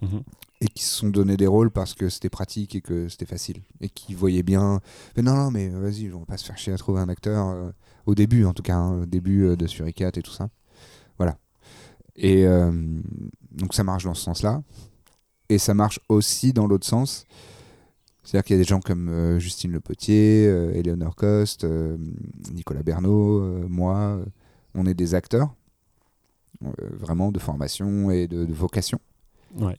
Mhm. 0.00 0.22
et 0.60 0.66
qui 0.68 0.82
se 0.82 0.96
sont 0.96 1.08
donné 1.08 1.36
des 1.36 1.46
rôles 1.46 1.70
parce 1.70 1.94
que 1.94 2.08
c'était 2.08 2.28
pratique 2.28 2.74
et 2.74 2.80
que 2.80 3.08
c'était 3.08 3.26
facile. 3.26 3.62
Et 3.80 3.88
qui 3.88 4.12
voyaient 4.14 4.42
bien. 4.42 4.80
Mais 5.16 5.22
non 5.22 5.34
non 5.34 5.50
mais 5.50 5.68
vas-y 5.68 6.12
on 6.12 6.20
va 6.20 6.26
pas 6.26 6.36
se 6.36 6.44
faire 6.44 6.58
chier 6.58 6.72
à 6.72 6.76
trouver 6.76 7.00
un 7.00 7.08
acteur 7.08 7.48
euh, 7.48 7.70
au 8.06 8.14
début 8.14 8.44
en 8.44 8.52
tout 8.52 8.62
cas 8.62 8.76
hein, 8.76 9.02
au 9.02 9.06
début 9.06 9.44
euh, 9.44 9.56
de 9.56 9.66
Suricat 9.66 10.10
et 10.14 10.22
tout 10.22 10.32
ça. 10.32 10.48
Voilà. 11.16 11.38
Et 12.16 12.44
donc 13.50 13.74
ça 13.74 13.82
marche 13.82 14.04
dans 14.04 14.14
ce 14.14 14.22
sens 14.22 14.42
là 14.42 14.62
et 15.48 15.58
ça 15.58 15.74
marche 15.74 16.00
aussi 16.08 16.52
dans 16.52 16.66
l'autre 16.66 16.86
sens 16.86 17.26
c'est 18.24 18.36
à 18.36 18.40
dire 18.40 18.44
qu'il 18.44 18.56
y 18.56 18.58
a 18.58 18.62
des 18.62 18.68
gens 18.68 18.80
comme 18.80 19.08
euh, 19.08 19.38
Justine 19.38 19.70
Le 19.72 19.80
Potier 19.80 20.46
euh, 20.48 20.72
Eleonore 20.74 21.14
Coste 21.14 21.64
euh, 21.64 21.96
Nicolas 22.52 22.82
Bernot 22.82 23.40
euh, 23.42 23.66
moi 23.68 23.96
euh, 23.98 24.24
on 24.74 24.86
est 24.86 24.94
des 24.94 25.14
acteurs 25.14 25.54
euh, 26.64 26.70
vraiment 26.98 27.30
de 27.32 27.38
formation 27.38 28.10
et 28.10 28.26
de- 28.26 28.44
de 28.44 28.52
vocation 28.54 28.98
Ouais. 29.56 29.76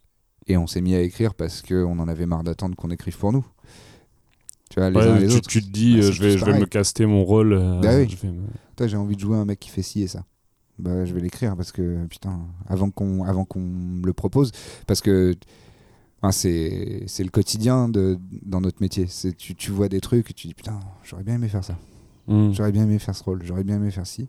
et 0.48 0.56
on 0.58 0.68
s'est 0.68 0.82
mis 0.82 0.96
à 0.96 1.02
écrire 1.02 1.34
parce 1.34 1.62
qu'on 1.62 2.00
en 2.00 2.08
avait 2.08 2.26
marre 2.26 2.44
d'attendre 2.44 2.76
qu'on 2.76 2.92
écrive 2.92 3.18
pour 3.18 3.34
nous. 3.34 3.46
Tu 4.70 4.80
vois, 4.80 4.90
les 4.90 4.98
Ouais, 4.98 5.04
uns 5.08 5.20
les 5.20 5.28
tu, 5.28 5.34
autres. 5.36 5.50
tu 5.50 5.62
te 5.62 5.70
dis, 5.70 5.98
bah, 5.98 6.04
euh, 6.06 6.12
je, 6.12 6.22
vais, 6.24 6.34
tous 6.34 6.40
je 6.40 6.46
vais 6.46 6.60
me 6.60 6.66
caster 6.66 7.06
mon 7.06 7.24
rôle. 7.24 7.54
euh, 7.54 7.80
Bah 7.82 7.98
oui. 7.98 8.18
me- 8.24 8.88
j'ai 8.88 8.98
envie 8.98 9.16
de 9.16 9.22
jouer 9.22 9.38
un 9.38 9.46
mec 9.46 9.60
qui 9.60 9.70
fait 9.70 9.82
ci 9.82 10.02
et 10.04 10.08
ça. 10.08 10.26
Bah, 10.80 11.06
je 11.06 11.14
vais 11.14 11.22
l'écrire 11.22 11.56
parce 11.56 11.72
que, 11.72 12.06
putain, 12.08 12.40
avant 12.68 12.90
qu'on 12.90 13.24
avant 13.24 13.46
qu'on 13.46 13.60
me 13.62 14.06
le 14.06 14.14
propose. 14.14 14.52
Parce 14.88 15.02
que 15.02 15.34
enfin, 16.22 16.32
c'est 16.32 17.06
le 17.24 17.30
quotidien 17.30 17.90
de, 17.90 18.18
dans 18.44 18.62
notre 18.62 18.82
métier. 18.82 19.08
Tu, 19.38 19.56
tu 19.56 19.72
vois 19.72 19.90
des 19.90 20.02
trucs 20.02 20.30
et 20.32 20.34
tu 20.34 20.48
dis, 20.48 20.54
putain, 20.54 20.80
j'aurais 21.04 21.24
bien 21.24 21.36
aimé 21.36 21.48
faire 21.48 21.64
ça. 21.64 21.78
Mhm. 22.28 22.54
J'aurais 22.54 22.72
bien 22.72 22.84
aimé 22.84 22.98
faire 23.00 23.16
ce 23.16 23.24
rôle. 23.24 23.44
J'aurais 23.44 23.64
bien 23.64 23.76
aimé 23.76 23.92
faire 23.92 24.08
ci. 24.08 24.28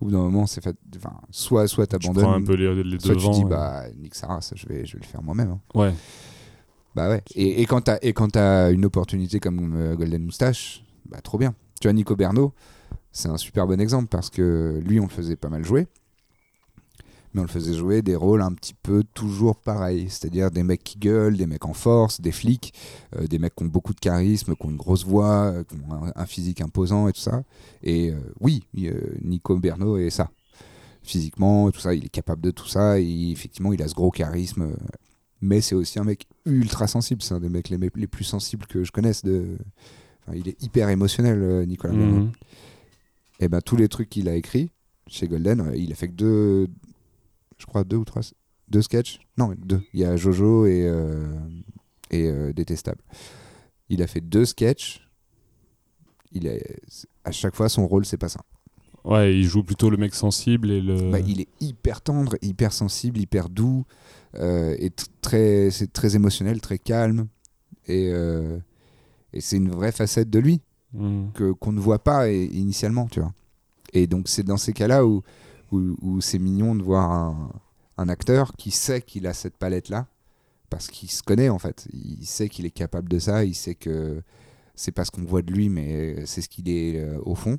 Au 0.00 0.06
bout 0.06 0.12
d'un 0.12 0.18
moment, 0.18 0.46
c'est 0.46 0.62
fait. 0.64 0.74
Enfin, 0.96 1.12
soit 1.30 1.68
soit 1.68 1.86
Tu 1.86 1.98
t'abandonnes. 1.98 2.42
un 2.42 2.42
peu 2.42 2.54
les, 2.54 2.82
les 2.84 2.98
Soit 2.98 3.14
devants. 3.14 3.32
tu 3.32 3.38
dis, 3.40 3.44
ouais. 3.44 3.50
bah, 3.50 3.84
nique 3.98 4.14
sa 4.14 4.28
race, 4.28 4.54
je 4.56 4.66
vais, 4.66 4.86
je 4.86 4.94
vais 4.94 5.00
le 5.02 5.06
faire 5.06 5.22
moi-même. 5.22 5.50
hein. 5.50 5.60
Ouais. 5.74 5.92
Bah 6.94 7.08
ouais. 7.10 7.22
Et, 7.34 7.60
et 7.62 7.66
quand 7.66 7.82
t'as 7.82 7.98
et 8.02 8.12
quand 8.12 8.28
t'as 8.30 8.72
une 8.72 8.84
opportunité 8.84 9.38
comme 9.38 9.74
euh, 9.76 9.94
Golden 9.96 10.24
Moustache, 10.24 10.84
bah 11.08 11.20
trop 11.20 11.38
bien. 11.38 11.54
Tu 11.80 11.86
vois 11.86 11.92
Nico 11.92 12.16
Bernot, 12.16 12.52
c'est 13.12 13.28
un 13.28 13.36
super 13.36 13.66
bon 13.66 13.80
exemple 13.80 14.08
parce 14.08 14.28
que 14.30 14.80
lui 14.84 14.98
on 14.98 15.04
le 15.04 15.08
faisait 15.10 15.36
pas 15.36 15.48
mal 15.50 15.64
jouer, 15.64 15.86
mais 17.32 17.40
on 17.40 17.44
le 17.44 17.48
faisait 17.48 17.74
jouer 17.74 18.02
des 18.02 18.16
rôles 18.16 18.42
un 18.42 18.52
petit 18.52 18.74
peu 18.74 19.04
toujours 19.14 19.56
pareils, 19.56 20.08
c'est-à-dire 20.08 20.50
des 20.50 20.62
mecs 20.62 20.82
qui 20.82 20.98
gueulent, 20.98 21.36
des 21.36 21.46
mecs 21.46 21.64
en 21.64 21.74
force, 21.74 22.20
des 22.20 22.32
flics, 22.32 22.74
euh, 23.16 23.26
des 23.26 23.38
mecs 23.38 23.54
qui 23.54 23.62
ont 23.62 23.68
beaucoup 23.68 23.94
de 23.94 24.00
charisme, 24.00 24.56
qui 24.56 24.66
ont 24.66 24.70
une 24.70 24.76
grosse 24.76 25.04
voix, 25.04 25.52
euh, 25.52 25.64
qui 25.64 25.76
ont 25.76 25.94
un, 25.94 26.12
un 26.14 26.26
physique 26.26 26.60
imposant 26.60 27.08
et 27.08 27.12
tout 27.12 27.20
ça. 27.20 27.44
Et 27.82 28.10
euh, 28.10 28.18
oui, 28.40 28.64
Nico 29.22 29.56
Bernot 29.58 29.98
est 29.98 30.10
ça. 30.10 30.30
Physiquement, 31.02 31.70
tout 31.70 31.80
ça, 31.80 31.94
il 31.94 32.04
est 32.04 32.10
capable 32.10 32.42
de 32.42 32.50
tout 32.50 32.68
ça. 32.68 32.98
Et 32.98 33.30
effectivement, 33.30 33.72
il 33.72 33.82
a 33.82 33.88
ce 33.88 33.94
gros 33.94 34.10
charisme. 34.10 34.74
mais 35.40 35.60
c'est 35.60 35.74
aussi 35.74 35.98
un 35.98 36.04
mec 36.04 36.26
ultra 36.44 36.88
sensible. 36.88 37.22
C'est 37.22 37.34
un 37.34 37.40
des 37.40 37.48
mecs 37.48 37.68
les, 37.68 38.06
plus 38.06 38.24
sensibles 38.24 38.66
que 38.66 38.82
je 38.84 38.90
connaisse. 38.90 39.24
De... 39.24 39.56
Enfin, 40.22 40.36
il 40.36 40.48
est 40.48 40.60
hyper 40.62 40.88
émotionnel, 40.88 41.64
Nicolas 41.66 41.94
Bernot. 41.94 42.20
Mhm. 42.24 42.32
Et 43.38 43.48
ben 43.48 43.62
tous 43.62 43.76
les 43.76 43.88
trucs 43.88 44.10
qu'il 44.10 44.28
a 44.28 44.34
écrits 44.34 44.70
chez 45.06 45.26
Golden, 45.26 45.72
il 45.74 45.90
a 45.90 45.94
fait 45.94 46.08
que 46.08 46.12
deux, 46.14 46.68
je 47.60 47.66
crois 47.66 47.84
deux 47.84 47.96
ou 47.96 48.04
trois, 48.04 48.22
deux 48.68 48.82
sketchs. 48.82 49.20
Non, 49.38 49.54
deux. 49.56 49.82
Il 49.94 50.00
y 50.00 50.04
a 50.04 50.16
Jojo 50.16 50.66
et 50.66 50.84
euh, 50.86 51.32
et 52.10 52.26
euh, 52.26 52.52
Détestable. 52.52 53.02
Il 53.88 54.02
a 54.02 54.06
fait 54.06 54.20
deux 54.20 54.44
sketchs. 54.44 55.06
Il 56.32 56.46
est 56.46 56.80
à 57.24 57.32
chaque 57.32 57.54
fois 57.56 57.68
son 57.68 57.86
rôle 57.86 58.04
c'est 58.04 58.16
pas 58.16 58.28
ça. 58.28 58.40
Ouais, 59.04 59.34
il 59.34 59.44
joue 59.44 59.62
plutôt 59.64 59.88
le 59.90 59.96
mec 59.96 60.14
sensible 60.14 60.70
et 60.70 60.80
le. 60.80 61.10
Bah, 61.10 61.20
il 61.20 61.40
est 61.40 61.48
hyper 61.60 62.00
tendre, 62.02 62.36
hyper 62.42 62.72
sensible, 62.72 63.18
hyper 63.18 63.48
doux, 63.48 63.84
euh, 64.34 64.76
et 64.78 64.90
très, 65.22 65.70
c'est 65.70 65.90
très 65.92 66.16
émotionnel, 66.16 66.60
très 66.60 66.78
calme. 66.78 67.26
Et, 67.88 68.10
et 69.32 69.40
c'est 69.40 69.56
une 69.56 69.70
vraie 69.70 69.90
facette 69.92 70.30
de 70.30 70.38
lui 70.38 70.60
Mhm. 70.92 71.30
que 71.34 71.52
qu'on 71.52 71.72
ne 71.72 71.78
voit 71.80 72.00
pas 72.00 72.28
et- 72.30 72.44
initialement, 72.46 73.06
tu 73.06 73.20
vois. 73.20 73.32
Et 73.92 74.06
donc 74.08 74.28
c'est 74.28 74.42
dans 74.42 74.56
ces 74.56 74.72
cas-là 74.72 75.06
où, 75.06 75.22
où, 75.72 76.20
c'est 76.20 76.38
mignon 76.38 76.74
de 76.74 76.82
voir 76.82 77.10
un, 77.96 78.08
acteur 78.08 78.54
qui 78.56 78.70
sait 78.70 79.02
qu'il 79.02 79.26
a 79.26 79.34
cette 79.34 79.56
palette-là, 79.58 80.06
parce 80.70 80.88
qu'il 80.88 81.10
se 81.10 81.22
connaît 81.22 81.50
en 81.50 81.58
fait. 81.58 81.86
Il 81.92 82.24
sait 82.26 82.48
qu'il 82.48 82.64
est 82.64 82.70
capable 82.70 83.08
de 83.08 83.18
ça, 83.18 83.44
il 83.44 83.54
sait 83.54 83.74
que 83.74 84.22
c'est 84.74 84.92
pas 84.92 85.04
ce 85.04 85.10
qu'on 85.10 85.24
voit 85.24 85.42
de 85.42 85.52
lui, 85.52 85.68
mais 85.68 86.24
c'est 86.24 86.40
ce 86.40 86.48
qu'il 86.48 86.68
est 86.70 86.98
euh, 86.98 87.18
au 87.24 87.34
fond. 87.34 87.58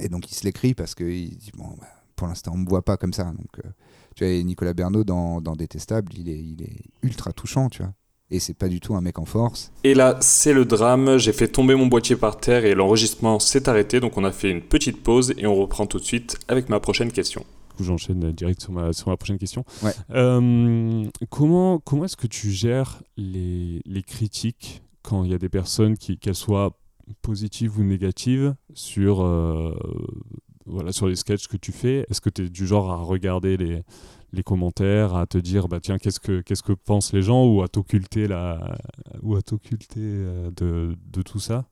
Et 0.00 0.08
donc 0.08 0.30
il 0.30 0.34
se 0.34 0.44
l'écrit 0.44 0.74
parce 0.74 0.94
qu'il 0.94 1.36
dit 1.36 1.52
bon, 1.56 1.68
bah, 1.78 1.86
pour 2.16 2.26
l'instant 2.26 2.52
on 2.54 2.58
me 2.58 2.68
voit 2.68 2.84
pas 2.84 2.96
comme 2.96 3.12
ça. 3.12 3.24
Donc 3.24 3.60
euh, 3.64 3.70
tu 4.16 4.24
vois, 4.24 4.42
Nicolas 4.42 4.74
Bernot 4.74 5.04
dans, 5.04 5.40
dans 5.40 5.54
Détestable, 5.54 6.12
il 6.16 6.28
est, 6.28 6.40
il 6.40 6.62
est 6.62 6.82
ultra 7.02 7.32
touchant, 7.32 7.68
tu 7.68 7.82
vois. 7.82 7.94
Et 8.30 8.40
c'est 8.40 8.54
pas 8.54 8.68
du 8.68 8.78
tout 8.78 8.94
un 8.94 9.00
mec 9.00 9.18
en 9.18 9.24
force. 9.24 9.72
Et 9.84 9.94
là, 9.94 10.18
c'est 10.20 10.52
le 10.52 10.66
drame. 10.66 11.16
J'ai 11.16 11.32
fait 11.32 11.48
tomber 11.48 11.74
mon 11.74 11.86
boîtier 11.86 12.14
par 12.14 12.38
terre 12.38 12.66
et 12.66 12.74
l'enregistrement 12.74 13.38
s'est 13.38 13.68
arrêté. 13.68 14.00
Donc 14.00 14.18
on 14.18 14.24
a 14.24 14.32
fait 14.32 14.50
une 14.50 14.60
petite 14.60 15.02
pause 15.02 15.32
et 15.38 15.46
on 15.46 15.54
reprend 15.54 15.86
tout 15.86 15.98
de 15.98 16.04
suite 16.04 16.36
avec 16.46 16.68
ma 16.68 16.78
prochaine 16.78 17.10
question. 17.10 17.40
Du 17.70 17.76
coup, 17.76 17.84
j'enchaîne 17.84 18.32
direct 18.32 18.60
sur 18.60 18.72
ma, 18.72 18.92
sur 18.92 19.08
ma 19.08 19.16
prochaine 19.16 19.38
question. 19.38 19.64
Ouais. 19.82 19.92
Euh, 20.10 21.04
comment 21.30 21.78
comment 21.78 22.04
est-ce 22.04 22.16
que 22.16 22.26
tu 22.26 22.50
gères 22.50 23.02
les, 23.16 23.80
les 23.86 24.02
critiques 24.02 24.82
quand 25.02 25.24
il 25.24 25.30
y 25.30 25.34
a 25.34 25.38
des 25.38 25.48
personnes 25.48 25.96
qui, 25.96 26.18
qu'elles 26.18 26.34
soient 26.34 26.76
positives 27.22 27.78
ou 27.78 27.82
négatives, 27.82 28.54
sur, 28.74 29.22
euh, 29.22 29.74
voilà, 30.66 30.92
sur 30.92 31.06
les 31.06 31.16
sketchs 31.16 31.48
que 31.48 31.56
tu 31.56 31.72
fais? 31.72 32.04
Est-ce 32.10 32.20
que 32.20 32.28
tu 32.28 32.44
es 32.44 32.48
du 32.50 32.66
genre 32.66 32.90
à 32.90 32.96
regarder 32.96 33.56
les, 33.56 33.82
les 34.32 34.42
commentaires, 34.42 35.14
à 35.14 35.26
te 35.26 35.38
dire 35.38 35.68
bah 35.68 35.80
tiens 35.80 35.98
qu'est-ce 35.98 36.20
que 36.20 36.40
qu'est-ce 36.42 36.62
que 36.62 36.72
pensent 36.72 37.12
les 37.12 37.22
gens 37.22 37.46
ou 37.46 37.62
à 37.62 37.68
t'occulter 37.68 38.28
la 38.28 38.76
ou 39.22 39.36
à 39.36 39.42
t'occulter 39.42 40.00
euh, 40.00 40.50
de, 40.50 40.96
de 41.12 41.22
tout 41.22 41.40
ça? 41.40 41.64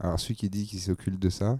Alors 0.00 0.18
celui 0.18 0.36
qui 0.36 0.48
dit 0.48 0.66
qu'il 0.66 0.80
s'occulte 0.80 1.20
de 1.20 1.28
ça, 1.28 1.58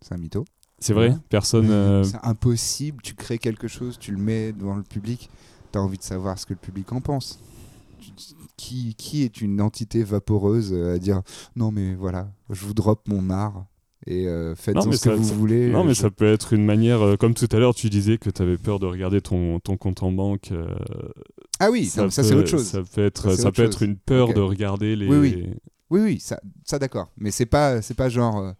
c'est 0.00 0.14
un 0.14 0.18
mytho. 0.18 0.44
C'est 0.78 0.94
vrai? 0.94 1.10
Ouais. 1.10 1.16
Personne. 1.28 1.70
euh, 1.70 2.02
C'est 2.02 2.18
impossible, 2.24 3.00
tu 3.02 3.14
crées 3.14 3.38
quelque 3.38 3.68
chose, 3.68 3.98
tu 3.98 4.10
le 4.10 4.18
mets 4.18 4.52
devant 4.52 4.74
le 4.74 4.82
public, 4.82 5.30
tu 5.70 5.78
as 5.78 5.82
envie 5.82 5.98
de 5.98 6.02
savoir 6.02 6.38
ce 6.38 6.44
que 6.46 6.54
le 6.54 6.58
public 6.58 6.92
en 6.92 7.00
pense. 7.00 7.38
Qui, 8.56 8.96
qui 8.96 9.22
est 9.22 9.40
une 9.40 9.60
entité 9.60 10.02
vaporeuse 10.02 10.72
euh, 10.72 10.96
à 10.96 10.98
dire 10.98 11.22
non 11.54 11.70
mais 11.70 11.94
voilà, 11.94 12.32
je 12.50 12.66
vous 12.66 12.74
drop 12.74 13.06
mon 13.06 13.30
art 13.30 13.64
et 14.06 14.26
euh, 14.26 14.54
faites 14.54 14.74
Non, 14.74 14.82
ce 14.82 14.88
que 14.88 14.96
ça- 14.96 15.14
vous 15.14 15.24
ça- 15.28 15.34
voulez. 15.34 15.68
Non, 15.70 15.84
mais 15.84 15.94
je- 15.94 16.00
ça 16.00 16.10
peut 16.10 16.26
être 16.32 16.52
une 16.52 16.64
manière, 16.64 17.00
euh, 17.02 17.16
comme 17.16 17.34
tout 17.34 17.48
à 17.52 17.56
l'heure, 17.58 17.74
tu 17.74 17.88
disais 17.90 18.18
que 18.18 18.30
tu 18.30 18.42
avais 18.42 18.56
peur 18.58 18.78
de 18.78 18.86
regarder 18.86 19.20
ton, 19.20 19.60
ton 19.60 19.76
compte 19.76 20.02
en 20.02 20.12
banque. 20.12 20.50
euh, 20.52 20.66
Ah 21.60 21.70
oui, 21.70 21.84
ça, 21.86 22.10
ça, 22.10 22.22
c'est 22.24 22.34
autre 22.34 22.48
chose. 22.48 22.64
Ça 22.66 22.82
peut 22.82 23.04
être, 23.04 23.34
Ça, 23.36 23.52
peut 23.52 23.62
être 23.62 23.82
une 23.82 23.96
peur 23.96 24.34
de 24.34 24.40
regarder 24.40 24.96
les. 24.96 25.06
Oui, 25.08 25.16
oui. 25.18 25.50
Oui, 25.90 26.00
oui, 26.00 26.20
ça, 26.20 26.40
ça 26.64 26.78
d'accord. 26.78 27.10
Mais 27.18 27.30
c'est 27.30 27.46
pas, 27.46 27.82
c'est 27.82 27.94
pas 27.94 28.08
genre 28.08 28.54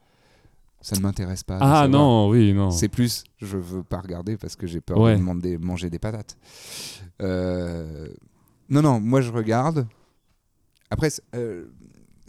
ça 0.82 0.97
ne 0.97 1.01
m'intéresse 1.03 1.45
pas. 1.45 1.59
Ah 1.61 1.86
non, 1.88 2.28
oui, 2.28 2.53
non. 2.53 2.70
C'est 2.70 2.88
plus, 2.88 3.22
je 3.38 3.57
veux 3.57 3.82
pas 3.84 4.01
regarder 4.01 4.36
parce 4.36 4.57
que 4.57 4.66
j'ai 4.66 4.80
peur 4.80 4.99
Ouais. 4.99 5.14
de 5.14 5.18
demander, 5.18 5.57
manger 5.57 5.88
des 5.90 5.99
patates. 6.01 6.36
Non, 7.20 8.80
non, 8.82 9.01
moi 9.01 9.20
je 9.20 9.30
regarde. 9.32 9.86
Après, 10.90 11.09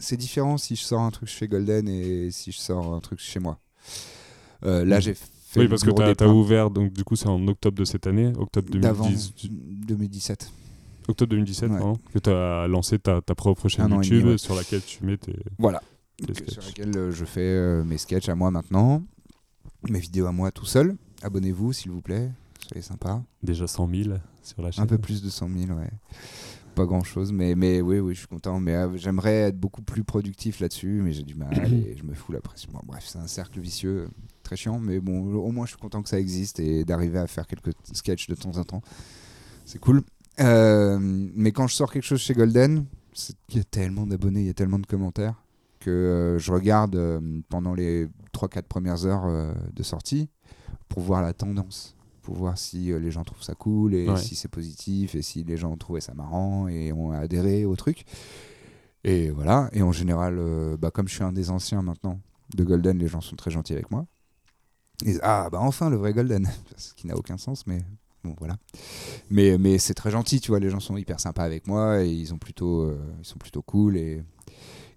c'est 0.03 0.17
différent 0.17 0.57
si 0.57 0.75
je 0.75 0.81
sors 0.83 1.01
un 1.01 1.11
truc 1.11 1.29
chez 1.29 1.47
Golden 1.47 1.87
et 1.87 2.29
si 2.31 2.51
je 2.51 2.59
sors 2.59 2.93
un 2.93 2.99
truc 2.99 3.19
chez 3.19 3.39
moi. 3.39 3.59
Euh, 4.65 4.85
là, 4.85 4.99
j'ai 4.99 5.13
fait. 5.13 5.25
Oui, 5.55 5.67
parce 5.67 5.83
que 5.83 5.91
tu 5.91 6.23
as, 6.23 6.27
ouvert, 6.27 6.71
donc 6.71 6.93
du 6.93 7.03
coup, 7.03 7.15
c'est 7.15 7.27
en 7.27 7.47
octobre 7.47 7.77
de 7.77 7.85
cette 7.85 8.07
année, 8.07 8.33
octobre 8.37 8.75
d'avant 8.75 9.05
2010, 9.05 9.33
2017. 9.87 10.51
octobre 11.07 11.29
2017, 11.29 11.69
Ouais. 11.69 11.77
pardon, 11.77 11.99
que 12.11 12.19
tu 12.19 12.29
as 12.31 12.67
lancé 12.67 12.97
ta, 12.97 13.21
ta 13.21 13.35
propre 13.35 13.69
chaîne 13.69 13.91
Un 13.93 13.97
YouTube 13.97 14.19
demi, 14.21 14.31
ouais. 14.31 14.37
sur 14.39 14.55
laquelle 14.55 14.81
tu 14.81 15.05
mets 15.05 15.17
tes, 15.17 15.35
Voilà. 15.59 15.81
tes 16.17 16.25
Donc, 16.25 16.37
sketchs. 16.37 16.53
sur 16.53 16.63
laquelle 16.63 16.97
euh, 16.97 17.11
je 17.11 17.25
fais 17.25 17.41
euh, 17.41 17.83
mes 17.83 17.99
sketchs 17.99 18.29
à 18.29 18.35
moi 18.35 18.49
maintenant, 18.49 19.03
mes 19.89 19.99
vidéos 19.99 20.25
à 20.25 20.31
moi 20.31 20.51
tout 20.51 20.65
seul. 20.65 20.95
Abonnez-vous, 21.21 21.71
s'il 21.71 21.91
vous 21.91 22.01
plaît. 22.01 22.31
Soyez 22.67 22.81
sympa. 22.81 23.21
Déjà 23.43 23.67
100 23.67 23.89
000 24.05 24.15
sur 24.41 24.61
la 24.63 24.71
chaîne. 24.71 24.83
Un 24.83 24.87
peu 24.87 24.97
plus 24.97 25.21
de 25.21 25.29
100 25.29 25.49
000, 25.49 25.71
ouais. 25.77 25.89
Pas 26.75 26.85
grand 26.85 27.03
chose, 27.03 27.31
mais, 27.31 27.53
mais 27.55 27.81
oui, 27.81 27.99
oui, 27.99 28.13
je 28.13 28.19
suis 28.19 28.27
content. 28.27 28.59
Mais 28.59 28.75
euh, 28.75 28.97
j'aimerais 28.97 29.33
être 29.33 29.59
beaucoup 29.59 29.81
plus 29.81 30.03
productif 30.03 30.59
là-dessus, 30.59 31.01
mais 31.03 31.11
j'ai 31.13 31.23
du 31.23 31.35
mal 31.35 31.53
et 31.71 31.95
je 31.95 32.03
me 32.03 32.13
fous 32.13 32.31
la 32.31 32.41
pression. 32.41 32.71
Bon, 32.73 32.79
bref, 32.83 33.03
c'est 33.07 33.19
un 33.19 33.27
cercle 33.27 33.59
vicieux, 33.59 34.09
très 34.41 34.55
chiant, 34.55 34.79
mais 34.79 34.99
bon, 34.99 35.35
au 35.35 35.51
moins 35.51 35.65
je 35.65 35.71
suis 35.71 35.79
content 35.79 36.01
que 36.01 36.09
ça 36.09 36.19
existe 36.19 36.59
et 36.59 36.83
d'arriver 36.83 37.19
à 37.19 37.27
faire 37.27 37.45
quelques 37.45 37.73
sketchs 37.93 38.27
de 38.27 38.35
temps 38.35 38.57
en 38.57 38.63
temps. 38.63 38.81
C'est 39.65 39.79
cool. 39.79 40.01
Euh, 40.39 40.97
mais 40.99 41.51
quand 41.51 41.67
je 41.67 41.75
sors 41.75 41.91
quelque 41.91 42.05
chose 42.05 42.19
chez 42.19 42.33
Golden, 42.33 42.85
il 43.49 43.57
y 43.57 43.59
a 43.59 43.63
tellement 43.63 44.07
d'abonnés, 44.07 44.41
il 44.41 44.47
y 44.47 44.49
a 44.49 44.55
tellement 44.55 44.79
de 44.79 44.87
commentaires 44.87 45.43
que 45.79 45.91
euh, 45.91 46.39
je 46.39 46.51
regarde 46.51 47.21
pendant 47.49 47.75
les 47.75 48.07
3-4 48.33 48.63
premières 48.63 49.05
heures 49.05 49.53
de 49.71 49.83
sortie 49.83 50.29
pour 50.89 51.01
voir 51.01 51.21
la 51.21 51.33
tendance 51.33 51.95
pour 52.23 52.35
voir 52.35 52.57
si 52.57 52.91
euh, 52.91 52.97
les 52.99 53.11
gens 53.11 53.23
trouvent 53.23 53.43
ça 53.43 53.53
cool 53.53 53.93
et 53.93 54.09
Ouais. 54.09 54.17
si 54.17 54.35
c'est 54.35 54.47
positif 54.47 55.13
et 55.13 55.21
si 55.21 55.43
les 55.43 55.57
gens 55.57 55.71
ont 55.71 55.77
trouvé 55.77 56.01
ça 56.01 56.13
marrant 56.15 56.67
et 56.67 56.91
ont 56.91 57.11
adhéré 57.11 57.65
au 57.65 57.75
truc. 57.75 58.05
Et 59.03 59.29
voilà. 59.29 59.69
Et 59.73 59.81
en 59.83 59.91
général, 59.91 60.37
euh, 60.39 60.77
bah, 60.77 60.89
comme 60.89 61.07
je 61.07 61.13
suis 61.15 61.23
un 61.23 61.33
des 61.33 61.49
anciens 61.51 61.81
maintenant 61.81 62.19
de 62.55 62.63
Golden, 62.63 62.97
les 62.97 63.07
gens 63.07 63.21
sont 63.21 63.35
très 63.35 63.51
gentils 63.51 63.73
avec 63.73 63.91
moi. 63.91 64.05
Ils 65.01 65.07
disent, 65.07 65.19
ah 65.23 65.49
bah 65.51 65.59
enfin 65.61 65.89
le 65.89 65.97
vrai 65.97 66.13
Golden, 66.13 66.47
ce 66.77 66.93
qui 66.93 67.07
n'a 67.07 67.15
aucun 67.17 67.37
sens, 67.37 67.67
mais 67.67 67.81
bon 68.23 68.33
voilà. 68.39 68.55
Mais, 69.29 69.57
mais 69.57 69.77
c'est 69.79 69.93
très 69.95 70.11
gentil, 70.11 70.39
tu 70.39 70.51
vois. 70.51 70.59
Les 70.59 70.69
gens 70.69 70.79
sont 70.79 70.95
hyper 70.95 71.19
sympas 71.19 71.43
avec 71.43 71.67
moi 71.67 72.03
et 72.03 72.09
ils 72.09 72.33
ont 72.33 72.37
plutôt, 72.37 72.83
euh, 72.83 72.97
ils 73.19 73.25
sont 73.25 73.37
plutôt 73.39 73.61
cool 73.61 73.97
et 73.97 74.23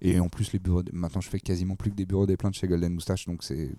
et 0.03 0.20
en 0.20 0.29
plus 0.29 0.53
les 0.53 0.59
bureaux. 0.59 0.83
de- 0.83 0.93
Maintenant, 0.95 1.22
je 1.22 1.29
fais 1.31 1.41
quasiment 1.41 1.74
plus 1.74 1.91
que 1.91 1.97
des 1.97 2.05
bureaux 2.07 2.27
des 2.27 2.37
plaintes 2.37 2.55
chez 2.55 2.68
Golden 2.68 2.93
Moustache, 2.93 3.24
donc 3.27 3.43
c'est 3.43 3.70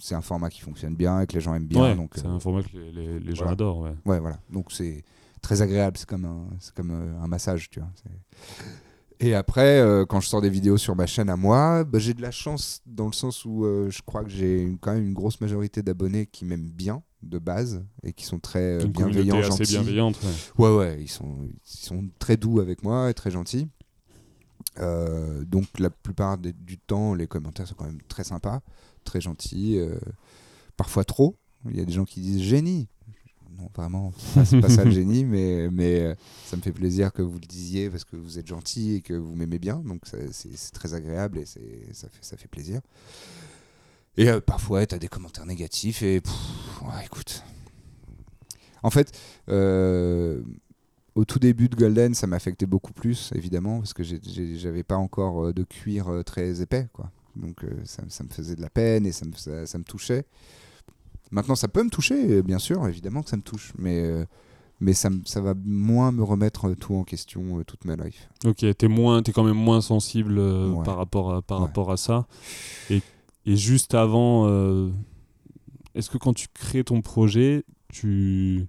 c'est 0.00 0.14
un 0.14 0.20
format 0.20 0.50
qui 0.50 0.60
fonctionne 0.60 0.94
bien 0.94 1.20
et 1.20 1.26
que 1.26 1.34
les 1.34 1.40
gens 1.40 1.54
aiment 1.54 1.66
bien. 1.66 1.82
Ouais, 1.82 1.94
donc 1.96 2.12
c'est 2.14 2.26
euh, 2.26 2.30
un 2.30 2.40
format 2.40 2.62
que 2.62 2.68
les, 2.76 2.92
les- 2.92 3.20
les 3.20 3.30
gens 3.34 3.38
voilà. 3.44 3.52
adorent. 3.52 3.80
Ouais. 3.80 3.94
Ouais, 4.06 4.20
voilà. 4.20 4.38
Donc 4.52 4.72
c'est 4.72 5.04
très 5.42 5.62
agréable. 5.62 5.96
C'est 5.98 6.08
comme 6.08 6.24
un, 6.24 6.46
c'est 6.60 6.74
comme 6.74 6.90
euh, 6.90 7.20
un 7.22 7.26
massage, 7.28 7.70
tu 7.70 7.80
vois. 7.80 7.88
Et 9.20 9.34
après, 9.34 9.80
euh, 9.80 10.06
quand 10.06 10.20
je 10.20 10.28
sors 10.28 10.40
des 10.40 10.48
vidéos 10.50 10.76
sur 10.76 10.94
ma 10.94 11.06
chaîne 11.06 11.28
à 11.28 11.36
moi, 11.36 11.82
bah, 11.84 11.98
j'ai 11.98 12.14
de 12.14 12.22
la 12.22 12.30
chance 12.30 12.80
dans 12.86 13.06
le 13.06 13.12
sens 13.12 13.44
où 13.44 13.64
euh, 13.64 13.90
je 13.90 14.00
crois 14.02 14.22
que 14.22 14.30
j'ai 14.30 14.62
une- 14.62 14.78
quand 14.78 14.92
même 14.94 15.04
une 15.06 15.14
grosse 15.14 15.40
majorité 15.40 15.82
d'abonnés 15.82 16.26
qui 16.26 16.44
m'aiment 16.44 16.70
bien 16.70 17.02
de 17.24 17.38
base 17.40 17.84
et 18.04 18.12
qui 18.12 18.24
sont 18.24 18.38
très 18.38 18.80
euh, 18.84 18.86
bienveillants, 18.86 19.38
assez 19.40 19.48
gentils. 19.48 19.72
bienveillante. 19.72 20.18
ouais. 20.22 20.64
Ouais, 20.68 20.76
ouais, 20.76 21.02
ils 21.02 21.08
sont, 21.08 21.36
ils 21.46 21.58
sont 21.64 22.08
très 22.20 22.36
doux 22.36 22.60
avec 22.60 22.84
moi 22.84 23.10
et 23.10 23.14
très 23.14 23.32
gentils. 23.32 23.68
Donc 25.46 25.66
la 25.80 25.90
plupart 25.90 26.38
des- 26.38 26.52
du 26.52 26.78
temps, 26.78 27.14
les 27.14 27.26
commentaires 27.26 27.66
sont 27.66 27.74
quand 27.74 27.86
même 27.86 28.00
très 28.08 28.22
sympas, 28.24 28.60
très 29.08 29.20
gentils, 29.20 29.78
euh, 29.78 29.98
parfois 30.76 31.04
trop. 31.04 31.36
Il 31.70 31.76
y 31.76 31.80
a 31.80 31.84
des 31.84 31.92
gens 31.92 32.04
qui 32.04 32.20
disent 32.20 32.42
génie. 32.42 32.88
Non, 33.58 33.68
vraiment, 33.74 34.12
c'est 34.44 34.60
pas- 34.60 34.68
ça 34.68 34.84
le 34.84 34.90
génie, 35.00 35.24
mais, 35.24 35.68
mais 35.70 36.00
euh, 36.00 36.14
ça 36.46 36.56
me 36.56 36.62
fait 36.62 36.70
plaisir 36.72 37.12
que 37.12 37.22
vous 37.22 37.38
le 37.40 37.46
disiez 37.46 37.90
parce 37.90 38.04
que 38.04 38.14
vous 38.16 38.38
êtes 38.38 38.46
gentil 38.46 38.94
et 38.94 39.00
que 39.00 39.14
vous 39.14 39.34
m'aimez 39.34 39.58
bien. 39.58 39.82
Donc 39.84 40.02
c'est 40.06 40.72
très 40.72 40.94
agréable 40.94 41.38
et 41.38 41.44
ça 41.46 42.08
fait, 42.08 42.22
ça 42.22 42.36
fait 42.36 42.46
plaisir. 42.46 42.80
Et 44.16 44.28
euh, 44.28 44.40
parfois, 44.40 44.86
tu 44.86 44.94
as 44.94 44.98
des 44.98 45.08
commentaires 45.08 45.46
négatifs 45.46 46.02
et 46.02 46.20
pff, 46.20 46.82
ouais, 46.82 47.04
écoute. 47.04 47.42
En 48.84 48.90
fait, 48.90 49.10
euh, 49.48 50.40
au 51.16 51.24
tout 51.24 51.40
début 51.40 51.68
de 51.68 51.74
Golden, 51.74 52.14
ça 52.14 52.28
m'affectait 52.28 52.66
beaucoup 52.66 52.92
plus, 52.92 53.32
évidemment, 53.34 53.78
parce 53.80 53.92
que 53.92 54.04
j'avais 54.04 54.84
pas 54.84 54.96
encore 54.96 55.52
de 55.52 55.64
cuir 55.64 56.22
très 56.24 56.60
épais, 56.62 56.86
quoi. 56.92 57.10
Donc 57.38 57.64
euh, 57.64 57.68
ça, 57.84 58.02
ça 58.08 58.24
me 58.24 58.28
faisait 58.28 58.56
de 58.56 58.60
la 58.62 58.70
peine 58.70 59.06
et 59.06 59.12
ça 59.12 59.24
me, 59.26 59.32
ça, 59.34 59.64
ça 59.66 59.78
me 59.78 59.84
touchait. 59.84 60.24
Maintenant, 61.30 61.54
ça 61.54 61.68
peut 61.68 61.82
me 61.82 61.90
toucher, 61.90 62.30
euh, 62.38 62.42
bien 62.42 62.58
sûr, 62.58 62.86
évidemment 62.88 63.22
que 63.22 63.30
ça 63.30 63.36
me 63.36 63.42
touche, 63.42 63.72
mais, 63.78 64.00
euh, 64.02 64.24
mais 64.80 64.92
ça, 64.94 65.10
ça 65.26 65.40
va 65.40 65.54
moins 65.64 66.10
me 66.10 66.22
remettre 66.22 66.72
tout 66.74 66.94
en 66.94 67.04
question 67.04 67.62
toute 67.66 67.84
ma 67.84 67.96
life. 67.96 68.28
Ok, 68.46 68.64
t'es 68.76 68.88
moins, 68.88 69.22
t'es 69.22 69.32
quand 69.32 69.44
même 69.44 69.56
moins 69.56 69.80
sensible 69.80 70.38
Ouais. 70.38 70.84
par 70.84 70.96
rapport 70.96 71.34
à 71.34 71.42
par 71.42 71.58
Ouais. 71.60 71.66
rapport 71.66 71.90
à 71.92 71.96
ça. 71.96 72.26
Et, 72.90 73.02
et 73.46 73.56
juste 73.56 73.94
avant, 73.94 74.46
euh, 74.48 74.90
est-ce 75.94 76.08
que 76.10 76.16
quand 76.18 76.32
tu 76.32 76.48
crées 76.52 76.84
ton 76.84 77.02
projet, 77.02 77.64
tu 77.92 78.66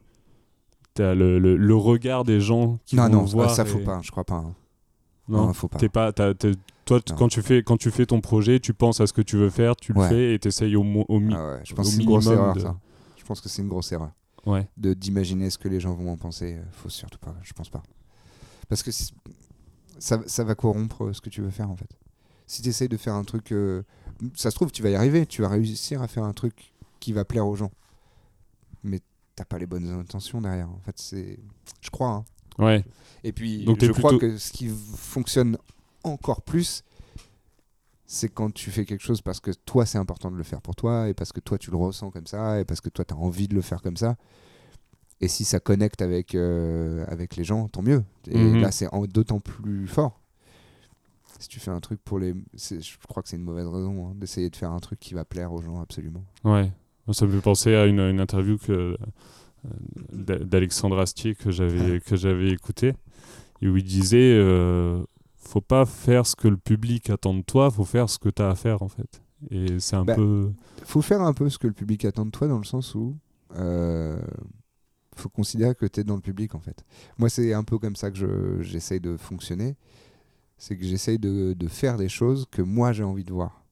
as 0.98 1.16
le, 1.16 1.40
le, 1.40 1.56
le 1.56 1.76
regard 1.76 2.26
des 2.26 2.42
gens 2.42 2.80
qui 2.86 2.98
non, 2.98 3.04
vont 3.04 3.10
non, 3.10 3.22
le 3.22 3.28
voir 3.30 3.56
ça 3.56 3.64
faut 3.64 3.80
et- 3.80 3.84
pas, 3.84 4.02
je 4.04 4.12
crois 4.12 4.26
pas. 4.26 4.36
hein. 4.36 4.54
Non, 5.38 5.54
faut 5.54 5.68
pas. 5.68 5.78
T'es 5.80 5.90
pas, 5.90 6.12
t'as- 6.12 6.34
t'es- 6.34 6.54
toi, 6.86 7.00
t- 7.00 7.14
Non. 7.14 7.20
quand 7.20 7.28
tu 7.28 7.42
fais 7.42 7.64
quand 7.64 7.78
tu 7.78 7.92
fais 7.92 8.06
ton 8.06 8.20
projet, 8.22 8.60
tu 8.60 8.74
penses 8.74 9.00
à 9.00 9.08
ce 9.08 9.14
que 9.14 9.22
tu 9.22 9.38
veux 9.38 9.50
faire, 9.50 9.76
tu 9.76 9.94
le 9.94 10.00
Ouais. 10.00 10.10
fais 10.10 10.34
et 10.34 10.40
t'essayes 10.40 10.76
au, 10.76 10.82
au, 10.82 11.20
mi- 11.20 11.34
Ah 11.36 11.46
ouais, 11.54 11.62
je 11.64 11.74
pense 11.76 11.94
au 11.94 11.98
minimum 11.98 12.22
erreur, 12.34 12.54
de- 12.56 12.60
ça. 12.62 12.76
Je 13.18 13.24
pense 13.24 13.40
que 13.42 13.48
c'est 13.50 13.62
une 13.62 13.68
grosse 13.70 13.92
erreur. 13.92 14.12
Ouais. 14.46 14.68
de 14.78 14.94
d'imaginer 14.94 15.50
ce 15.50 15.58
que 15.58 15.68
les 15.68 15.80
gens 15.82 15.94
vont 15.94 16.12
en 16.14 16.18
penser. 16.18 16.56
euh, 16.56 16.64
Faut 16.72 16.90
surtout 16.90 17.20
pas, 17.20 17.36
je 17.44 17.52
pense 17.54 17.70
pas. 17.70 17.84
Parce 18.70 18.82
que 18.84 18.90
ça, 20.00 20.20
ça 20.26 20.44
va 20.44 20.56
corrompre 20.56 21.06
euh, 21.08 21.14
ce 21.14 21.22
que 21.22 21.30
tu 21.30 21.42
veux 21.42 21.50
faire 21.52 21.70
en 21.70 21.76
fait. 21.76 21.90
Si 22.48 22.62
tu 22.62 22.70
essayes 22.70 22.88
de 22.90 22.98
faire 22.98 23.14
un 23.16 23.24
truc, 23.26 23.52
euh, 23.52 23.84
ça 24.36 24.50
se 24.50 24.56
trouve, 24.56 24.72
tu 24.72 24.82
vas 24.82 24.90
y 24.90 24.96
arriver, 24.96 25.26
tu 25.28 25.42
vas 25.42 25.50
réussir 25.50 26.02
à 26.02 26.08
faire 26.08 26.24
un 26.24 26.34
truc 26.34 26.74
qui 27.00 27.14
va 27.14 27.26
plaire 27.26 27.46
aux 27.46 27.56
gens. 27.56 27.72
Mais 28.84 29.02
t'as 29.36 29.46
pas 29.46 29.58
les 29.60 29.66
bonnes 29.68 29.88
intentions 29.90 30.42
derrière. 30.42 30.70
En 30.70 30.80
fait, 30.80 30.98
c'est, 30.98 31.38
je 31.82 31.90
crois. 31.90 32.10
hein. 32.10 32.26
Ouais. 32.58 32.84
Et 33.24 33.32
puis, 33.32 33.66
Donc 33.66 33.84
je 33.84 33.92
crois 33.92 34.12
plutôt- 34.12 34.28
que 34.28 34.38
ce 34.38 34.52
qui 34.52 34.70
fonctionne 34.70 35.58
encore 36.04 36.42
plus, 36.42 36.84
c'est 38.06 38.30
quand 38.30 38.52
tu 38.54 38.72
fais 38.72 38.86
quelque 38.86 39.04
chose 39.04 39.22
parce 39.22 39.40
que 39.40 39.52
toi, 39.66 39.86
c'est 39.86 39.98
important 39.98 40.32
de 40.32 40.36
le 40.38 40.44
faire 40.44 40.62
pour 40.62 40.76
toi, 40.76 41.10
et 41.10 41.14
parce 41.14 41.32
que 41.32 41.40
toi, 41.40 41.58
tu 41.58 41.70
le 41.70 41.78
ressens 41.78 42.10
comme 42.12 42.26
ça, 42.28 42.60
et 42.60 42.66
parce 42.66 42.82
que 42.82 42.90
toi, 42.90 43.06
tu 43.06 43.14
as 43.14 43.18
envie 43.18 43.48
de 43.48 43.56
le 43.56 43.62
faire 43.62 43.82
comme 43.82 43.98
ça. 43.98 44.16
Et 45.22 45.28
si 45.28 45.44
ça 45.44 45.60
connecte 45.60 46.02
avec, 46.02 46.34
euh, 46.34 47.04
avec 47.08 47.36
les 47.36 47.44
gens, 47.44 47.68
tant 47.68 47.82
mieux. 47.82 48.04
Et 48.30 48.38
Mhm. 48.38 48.62
là, 48.62 48.72
c'est 48.72 48.88
d'autant 49.10 49.40
plus 49.42 49.86
fort. 49.88 50.22
Si 51.40 51.48
tu 51.50 51.60
fais 51.60 51.72
un 51.72 51.80
truc 51.80 52.02
pour 52.04 52.20
les. 52.20 52.34
Je 52.54 52.98
crois 53.08 53.22
que 53.24 53.30
c'est 53.30 53.36
une 53.38 53.44
mauvaise 53.44 53.68
raison 53.68 54.08
hein, 54.10 54.14
d'essayer 54.16 54.50
de 54.50 54.56
faire 54.56 54.72
un 54.72 54.80
truc 54.80 55.00
qui 55.00 55.14
va 55.14 55.24
plaire 55.26 55.54
aux 55.54 55.62
gens, 55.62 55.80
absolument. 55.82 56.24
Ouais. 56.44 56.72
Ça 57.14 57.26
me 57.26 57.32
fait 57.32 57.42
penser 57.42 57.76
à 57.76 57.86
une, 57.86 58.00
une 58.00 58.20
interview 58.20 58.58
que, 58.58 58.98
d'Alexandre 60.14 61.00
Astier 61.00 61.36
que 61.36 61.52
j'avais 61.52 62.00
que 62.00 62.16
j'avais 62.16 62.50
écouté 62.52 62.94
et 63.62 63.68
où 63.68 63.78
il 63.78 63.84
disait 63.84 64.34
euh, 64.38 65.04
faut 65.36 65.62
pas 65.62 65.86
faire 65.86 66.26
ce 66.26 66.36
que 66.36 66.48
le 66.48 66.58
public 66.58 67.10
attend 67.10 67.34
de 67.34 67.42
toi, 67.42 67.70
faut 67.72 67.86
faire 67.86 68.10
ce 68.10 68.20
que 68.20 68.30
tu 68.30 68.42
as 68.42 68.50
à 68.50 68.56
faire 68.56 68.82
en 68.82 68.90
fait. 68.90 69.22
Et 69.52 69.80
c'est 69.80 69.96
un 69.96 70.06
Bah, 70.06 70.16
peu 70.16 70.52
faut 70.84 71.02
faire 71.02 71.22
un 71.22 71.34
peu 71.34 71.50
ce 71.50 71.58
que 71.58 71.68
le 71.68 71.74
public 71.74 72.06
attend 72.06 72.26
de 72.26 72.32
toi 72.32 72.48
dans 72.48 72.58
le 72.58 72.64
sens 72.66 72.94
où 72.96 73.16
euh, 73.56 74.20
faut 75.16 75.30
considérer 75.30 75.76
que 75.76 75.86
tu 75.86 76.00
es 76.00 76.04
dans 76.04 76.16
le 76.16 76.22
public 76.22 76.56
en 76.56 76.60
fait. 76.60 76.86
Moi 77.18 77.30
c'est 77.30 77.54
un 77.54 77.64
peu 77.64 77.78
comme 77.80 77.96
ça 77.96 78.12
que 78.12 78.18
je- 78.18 78.62
j'essaye 78.62 79.00
de 79.02 79.18
fonctionner, 79.18 79.76
c'est 80.58 80.78
que 80.78 80.86
j'essaye 80.86 81.20
de, 81.20 81.54
de 81.54 81.68
faire 81.68 81.98
des 81.98 82.10
choses 82.10 82.46
que 82.52 82.62
moi 82.62 82.94
j'ai 82.94 83.04
envie 83.04 83.24
de 83.26 83.34
voir, 83.34 83.64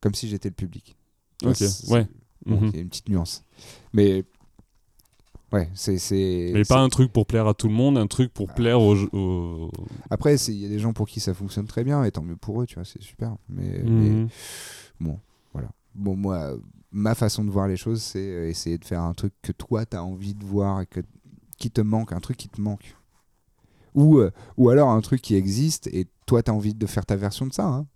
comme 0.00 0.14
si 0.14 0.28
j'étais 0.28 0.48
le 0.48 0.54
public. 0.54 0.96
Ok, 1.44 1.60
ouais. 1.88 2.06
bon, 2.46 2.60
Mhm. 2.60 2.68
Il 2.68 2.76
y 2.76 2.78
a 2.78 2.82
une 2.82 2.88
petite 2.88 3.08
nuance, 3.08 3.44
mais 3.92 4.24
ouais 5.52 5.68
c'est 5.74 5.98
c'est. 5.98 6.50
Mais 6.54 6.64
pas 6.64 6.80
un 6.80 6.88
truc 6.88 7.12
pour 7.12 7.26
plaire 7.26 7.46
à 7.46 7.54
tout 7.54 7.68
le 7.68 7.74
monde, 7.74 7.96
un 7.98 8.06
truc 8.06 8.32
pour 8.32 8.52
plaire 8.52 8.80
aux, 8.80 8.96
aux- 9.12 9.70
Après 10.10 10.36
il 10.36 10.54
y 10.54 10.64
a 10.66 10.68
des 10.68 10.78
gens 10.78 10.92
pour 10.92 11.06
qui 11.06 11.20
ça 11.20 11.34
fonctionne 11.34 11.66
très 11.66 11.84
bien 11.84 12.02
et 12.04 12.10
tant 12.10 12.22
mieux 12.22 12.36
pour 12.36 12.62
eux, 12.62 12.66
tu 12.66 12.74
vois, 12.76 12.84
c'est 12.84 13.02
super. 13.02 13.36
Mais, 13.48 13.82
mais 13.84 14.10
Mhm. 14.10 14.28
Bon, 15.00 15.18
voilà. 15.52 15.68
Bon, 15.94 16.16
moi, 16.16 16.36
euh, 16.36 16.58
ma 16.90 17.14
façon 17.14 17.44
de 17.44 17.50
voir 17.50 17.68
les 17.68 17.76
choses, 17.76 18.02
c'est 18.02 18.18
euh, 18.18 18.48
essayer 18.48 18.78
de 18.78 18.84
faire 18.84 19.02
un 19.02 19.12
truc 19.14 19.32
que 19.42 19.52
toi, 19.52 19.84
tu 19.86 19.96
as 19.96 20.02
envie 20.04 20.34
de 20.34 20.44
voir 20.44 20.80
et 20.80 20.86
que, 20.86 21.00
qui 21.58 21.70
te 21.70 21.80
manque, 21.80 22.12
un 22.12 22.20
truc 22.20 22.36
qui 22.36 22.48
te 22.48 22.60
manque. 22.60 22.96
Ou, 23.94 24.18
euh, 24.18 24.30
ou 24.56 24.68
alors 24.68 24.90
un 24.90 25.00
truc 25.00 25.22
qui 25.22 25.34
existe 25.36 25.86
et 25.88 26.06
toi, 26.26 26.42
tu 26.42 26.50
as 26.50 26.54
envie 26.54 26.74
de 26.74 26.86
faire 26.86 27.06
ta 27.06 27.16
version 27.16 27.46
de 27.46 27.52
ça. 27.52 27.64
hein. 27.66 27.86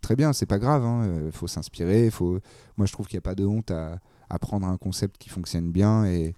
Très 0.00 0.16
bien, 0.16 0.32
c'est 0.32 0.46
pas 0.46 0.58
grave. 0.58 0.84
Il 1.26 1.32
faut 1.32 1.46
s'inspirer. 1.48 2.08
Faut... 2.10 2.38
Moi, 2.76 2.86
je 2.86 2.92
trouve 2.92 3.06
qu'il 3.06 3.16
n'y 3.16 3.20
a 3.20 3.22
pas 3.22 3.34
de 3.34 3.44
honte 3.44 3.70
à, 3.70 3.98
à 4.28 4.38
prendre 4.38 4.66
un 4.66 4.76
concept 4.76 5.18
qui 5.18 5.28
fonctionne 5.28 5.70
bien 5.72 6.04
et, 6.06 6.34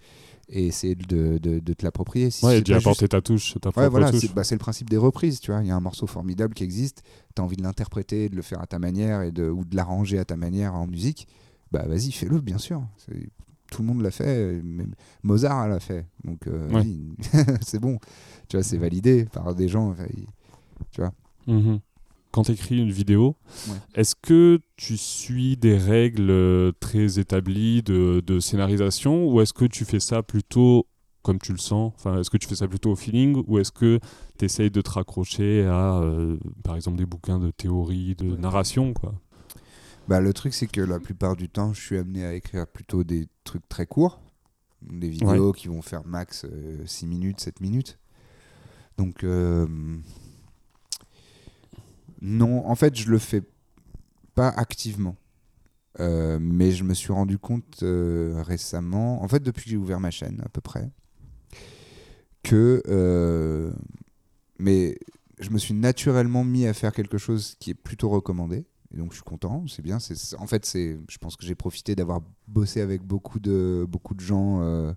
et 0.49 0.66
essayer 0.66 0.95
de, 0.95 1.38
de- 1.38 1.59
de 1.61 1.72
te 1.72 1.84
l'approprier. 1.84 2.30
Si 2.30 2.45
Ouais, 2.45 2.61
d'y 2.61 2.72
apporter 2.74 3.09
ta 3.09 3.20
touche, 3.20 3.55
ta 3.61 3.68
Ouais, 3.68 3.72
propre 3.72 3.90
voilà, 3.90 4.12
c'est 4.12 4.34
bah, 4.34 4.45
c'est 4.45 4.55
le 4.55 4.59
principe 4.61 4.90
des 4.90 4.97
reprises, 4.97 5.40
tu 5.40 5.51
vois. 5.51 5.62
Il 5.62 5.68
y 5.68 5.70
a 5.70 5.76
un 5.76 5.80
morceau 5.80 6.07
formidable 6.07 6.55
qui 6.55 6.64
existe, 6.64 7.03
tu 7.34 7.40
as 7.40 7.45
envie 7.45 7.57
de 7.57 7.62
l'interpréter, 7.62 8.28
de 8.28 8.36
le 8.36 8.43
faire 8.43 8.61
à 8.61 8.66
ta 8.66 8.78
manière 8.78 9.22
et 9.22 9.32
de, 9.32 9.49
ou 9.49 9.64
de 9.64 9.74
l'arranger 9.76 10.18
à 10.18 10.24
ta 10.24 10.36
manière 10.36 10.74
en 10.74 10.86
musique. 10.86 11.26
Bah 11.70 11.84
vas-y, 11.86 12.12
fais-le, 12.12 12.40
bien 12.40 12.59
sûr. 12.59 12.82
Tout 13.70 13.80
le 13.80 13.88
monde 13.88 14.03
l'a 14.03 14.11
fait, 14.11 14.61
même 14.62 14.95
Mozart 15.22 15.66
l'a 15.68 15.80
fait. 15.80 16.07
Donc 16.24 16.47
euh, 16.47 16.68
Ouais. 16.70 16.86
c'est 17.62 17.78
bon. 17.78 17.99
Tu 18.49 18.57
vois, 18.57 18.62
c'est 18.64 18.76
validé 18.76 19.24
par 19.24 19.55
des 19.55 19.68
gens. 19.68 19.90
enfin, 19.93 20.05
il- 20.14 20.26
Mhm. 21.47 21.80
Quand 22.33 22.43
tu 22.45 22.53
écris 22.53 22.78
une 22.78 22.91
vidéo, 22.91 23.37
Ouais. 23.68 23.76
est-ce 23.95 24.14
que 24.14 24.61
tu 24.76 24.97
suis 24.97 25.57
des 25.57 25.76
règles 25.76 26.30
euh, 26.30 26.72
très 26.80 27.18
établies 27.18 27.83
de, 27.83 28.22
de 28.26 28.41
scénarisation 28.41 29.26
ou 29.30 29.41
est-ce 29.43 29.53
que 29.53 29.66
tu 29.66 29.85
fais 29.85 30.01
ça 30.01 30.22
plutôt 30.22 30.87
comme 31.22 31.39
tu 31.39 31.53
le 31.53 31.59
sens? 31.59 31.93
Enfin, 31.95 32.18
Est-ce 32.18 32.30
que 32.30 32.39
tu 32.39 32.49
fais 32.49 32.55
ça 32.57 32.66
plutôt 32.66 32.91
au 32.93 32.97
feeling 32.97 33.45
ou 33.47 33.59
est-ce 33.59 33.70
que 33.70 34.01
tu 34.39 34.45
essayes 34.47 34.70
de 34.70 34.80
te 34.80 34.91
raccrocher 34.91 35.64
à, 35.66 36.01
euh, 36.01 36.37
par 36.64 36.74
exemple, 36.74 36.97
des 36.97 37.07
bouquins 37.07 37.39
de 37.39 37.51
théorie, 37.51 38.14
de 38.16 38.30
Ouais. 38.33 38.39
narration 38.39 38.93
quoi? 38.95 39.14
Bah, 40.09 40.20
le 40.20 40.33
truc, 40.33 40.53
c'est 40.55 40.66
que 40.66 40.80
la 40.80 40.99
plupart 40.99 41.37
du 41.37 41.49
temps, 41.49 41.72
je 41.74 41.80
suis 41.80 41.97
amené 41.99 42.24
à 42.24 42.35
écrire 42.35 42.66
plutôt 42.66 43.05
des 43.05 43.28
trucs 43.45 43.68
très 43.68 43.87
courts. 43.87 44.20
Des 44.83 45.09
vidéos 45.11 45.53
qui 45.53 45.68
vont 45.68 45.80
faire 45.83 46.05
max 46.05 46.45
6 46.87 47.07
minutes, 47.07 47.39
7 47.41 47.61
minutes. 47.61 47.99
Donc, 48.99 49.22
euh, 49.22 49.66
non, 52.23 52.66
en 52.66 52.77
fait, 52.77 52.97
je 52.97 53.11
le 53.11 53.18
fais 53.18 53.43
pas 54.35 54.49
activement. 54.49 55.16
Euh, 56.01 56.39
mais 56.41 56.70
je 56.70 56.85
me 56.85 56.95
suis 56.95 57.12
rendu 57.12 57.37
compte 57.37 57.83
euh, 57.83 58.43
récemment, 58.43 59.23
en 59.23 59.29
fait, 59.29 59.43
depuis 59.43 59.64
que 59.64 59.70
j'ai 59.70 59.77
ouvert 59.77 60.01
ma 60.01 60.11
chaîne, 60.11 60.41
à 60.45 60.49
peu 60.49 60.61
près, 60.61 60.89
que. 62.43 62.83
euh, 62.89 63.73
mais 64.59 64.99
je 65.41 65.51
me 65.51 65.59
suis 65.59 65.75
naturellement 65.75 66.45
mis 66.45 66.66
à 66.66 66.73
faire 66.73 66.93
quelque 66.93 67.18
chose 67.18 67.57
qui 67.59 67.70
est 67.70 67.75
plutôt 67.75 68.09
recommandé. 68.09 68.64
Et 68.95 68.99
donc 68.99 69.11
je 69.11 69.16
suis 69.16 69.25
content, 69.25 69.64
c'est 69.66 69.83
bien. 69.83 69.99
C'est, 69.99 70.37
en 70.37 70.47
fait, 70.47 70.64
c'est, 70.64 70.99
je 71.09 71.18
pense 71.18 71.35
que 71.37 71.45
j'ai 71.45 71.57
profité 71.57 71.97
d'avoir 71.97 72.20
bossé 72.47 72.81
avec 72.81 73.03
beaucoup 73.03 73.41
de, 73.41 73.85
beaucoup 73.89 74.14
de 74.14 74.20
gens 74.20 74.95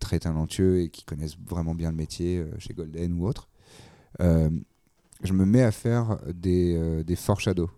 très 0.00 0.18
talentueux 0.18 0.80
et 0.80 0.88
qui 0.88 1.04
connaissent 1.04 1.36
vraiment 1.38 1.74
bien 1.74 1.90
le 1.90 1.96
métier 1.96 2.44
chez 2.58 2.72
Golden 2.72 3.12
ou 3.12 3.26
autre. 3.28 3.50
Je 5.22 5.32
me 5.32 5.44
mets 5.44 5.62
à 5.62 5.72
faire 5.72 6.18
des, 6.32 6.74
euh, 6.76 7.02
des 7.02 7.16
foreshadows. 7.16 7.70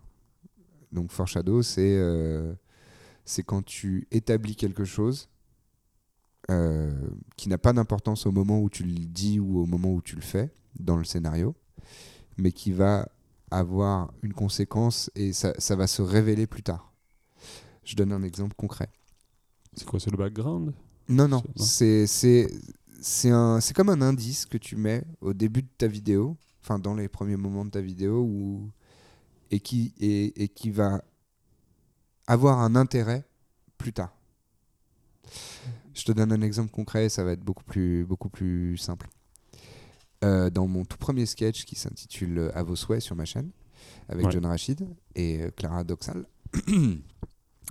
Donc 0.91 1.11
foreshadow, 1.11 1.61
c'est, 1.61 1.97
euh, 1.97 2.53
c'est 3.25 3.43
quand 3.43 3.63
tu 3.63 4.07
établis 4.11 4.55
quelque 4.55 4.85
chose 4.85 5.29
euh, 6.49 6.91
qui 7.37 7.49
n'a 7.49 7.57
pas 7.57 7.73
d'importance 7.73 8.25
au 8.25 8.31
moment 8.31 8.59
où 8.59 8.69
tu 8.69 8.83
le 8.83 8.93
dis 8.93 9.39
ou 9.39 9.59
au 9.59 9.65
moment 9.65 9.93
où 9.93 10.01
tu 10.01 10.15
le 10.15 10.21
fais 10.21 10.51
dans 10.79 10.97
le 10.97 11.03
scénario, 11.03 11.55
mais 12.37 12.51
qui 12.51 12.71
va 12.71 13.09
avoir 13.49 14.13
une 14.21 14.33
conséquence 14.33 15.09
et 15.15 15.33
ça, 15.33 15.53
ça 15.57 15.75
va 15.75 15.87
se 15.87 16.01
révéler 16.01 16.47
plus 16.47 16.63
tard. 16.63 16.93
Je 17.83 17.95
donne 17.95 18.11
un 18.11 18.23
exemple 18.23 18.55
concret. 18.55 18.89
C'est 19.75 19.85
quoi 19.85 19.99
C'est 19.99 20.11
le 20.11 20.17
background? 20.17 20.73
Non, 21.07 21.27
non, 21.27 21.43
c'est 21.55 22.05
comme 23.73 23.89
un 23.89 24.01
indice 24.01 24.45
que 24.45 24.57
tu 24.57 24.75
mets 24.75 25.03
au 25.19 25.33
début 25.33 25.63
de 25.63 25.69
ta 25.77 25.87
vidéo, 25.87 26.37
enfin 26.61 26.79
dans 26.79 26.93
les 26.95 27.07
premiers 27.07 27.37
moments 27.37 27.65
de 27.65 27.71
ta 27.71 27.81
vidéo 27.81 28.21
où 28.21 28.69
et 29.49 29.59
qui 29.59 29.93
et, 29.99 30.43
et 30.43 30.47
qui 30.47 30.71
va 30.71 31.03
avoir 32.27 32.59
un 32.59 32.75
intérêt 32.75 33.25
plus 33.77 33.93
tard. 33.93 34.15
Je 35.93 36.03
te 36.03 36.11
donne 36.11 36.31
un 36.31 36.41
exemple 36.41 36.71
concret, 36.71 37.09
ça 37.09 37.23
va 37.23 37.31
être 37.33 37.43
beaucoup 37.43 37.63
plus 37.63 38.05
beaucoup 38.05 38.29
plus 38.29 38.77
simple. 38.77 39.07
Euh, 40.23 40.51
dans 40.51 40.67
mon 40.67 40.85
tout 40.85 40.97
premier 40.97 41.25
sketch 41.25 41.65
qui 41.65 41.75
s'intitule 41.75 42.51
À 42.53 42.61
vos 42.61 42.75
souhaits 42.75 43.01
sur 43.01 43.15
ma 43.15 43.25
chaîne, 43.25 43.49
avec 44.07 44.25
Ouais. 44.25 44.31
John 44.31 44.45
Rachid 44.45 44.87
et 45.15 45.41
euh, 45.41 45.49
Clara 45.49 45.83
Doxal, 45.83 46.27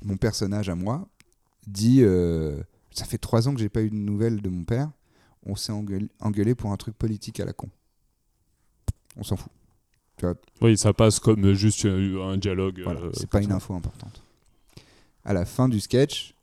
mon 0.02 0.16
personnage 0.16 0.68
à 0.68 0.74
moi 0.74 1.08
dit 1.68 2.02
euh, 2.02 2.60
Ça 2.90 3.04
fait 3.04 3.18
trois 3.18 3.46
ans 3.46 3.54
que 3.54 3.60
j'ai 3.60 3.68
pas 3.68 3.82
eu 3.82 3.90
de 3.90 3.94
nouvelles 3.94 4.42
de 4.42 4.48
mon 4.48 4.64
père, 4.64 4.90
on 5.44 5.54
s'est 5.54 5.70
engueulé, 5.70 6.08
engueulé 6.18 6.56
pour 6.56 6.72
un 6.72 6.76
truc 6.76 6.96
politique 6.96 7.38
à 7.38 7.44
la 7.44 7.52
con. 7.52 7.68
On 9.16 9.22
s'en 9.22 9.36
fout. 9.36 9.50
Oui, 10.60 10.76
ça 10.76 10.92
passe 10.92 11.18
comme 11.18 11.52
juste 11.54 11.86
euh, 11.86 12.22
un 12.22 12.36
dialogue. 12.36 12.82
Voilà, 12.84 13.00
euh, 13.00 13.10
c'est 13.14 13.28
pas 13.30 13.40
une 13.42 13.52
info 13.52 13.72
importante. 13.74 14.22
À 15.24 15.32
la 15.32 15.46
fin 15.46 15.66
du 15.68 15.80
sketch, 15.80 16.34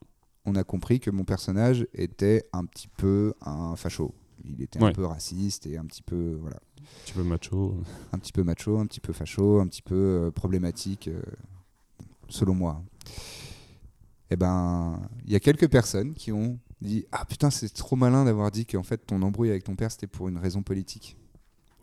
on 0.44 0.56
a 0.56 0.64
compris 0.64 0.98
que 0.98 1.10
mon 1.10 1.22
personnage 1.24 1.86
était 1.94 2.44
un 2.52 2.64
petit 2.64 2.88
peu 2.88 3.34
un 3.40 3.76
facho. 3.76 4.12
Il 4.44 4.62
était 4.62 4.80
un 4.80 4.86
Ouais. 4.86 4.92
peu 4.92 5.04
raciste 5.04 5.66
et 5.66 5.76
un 5.76 5.84
petit 5.84 6.02
peu 6.02 6.36
voilà, 6.40 6.56
Un 6.56 7.04
petit 7.04 7.12
peu 7.12 7.22
macho. 7.22 7.76
un 8.12 8.18
petit 8.18 8.32
peu 8.32 8.42
macho, 8.42 8.78
un 8.78 8.86
petit 8.86 9.00
peu 9.00 9.12
facho, 9.12 9.60
un 9.60 9.66
petit 9.68 9.82
peu 9.82 9.94
euh, 9.94 10.30
problématique, 10.32 11.06
euh, 11.08 11.20
selon 12.28 12.54
moi. 12.54 12.82
Et 14.30 14.36
ben, 14.36 15.00
il 15.24 15.32
y 15.32 15.36
a 15.36 15.40
quelques 15.40 15.68
personnes 15.68 16.14
qui 16.14 16.32
ont 16.32 16.58
dit 16.80 17.06
ah 17.12 17.24
putain 17.24 17.50
c'est 17.50 17.72
trop 17.72 17.96
malin 17.96 18.24
d'avoir 18.24 18.50
dit 18.50 18.66
qu'en 18.66 18.82
fait 18.82 18.98
ton 19.06 19.22
embrouille 19.22 19.50
avec 19.50 19.64
ton 19.64 19.74
père 19.74 19.90
c'était 19.90 20.06
pour 20.06 20.28
une 20.28 20.38
raison 20.38 20.62
politique. 20.62 21.16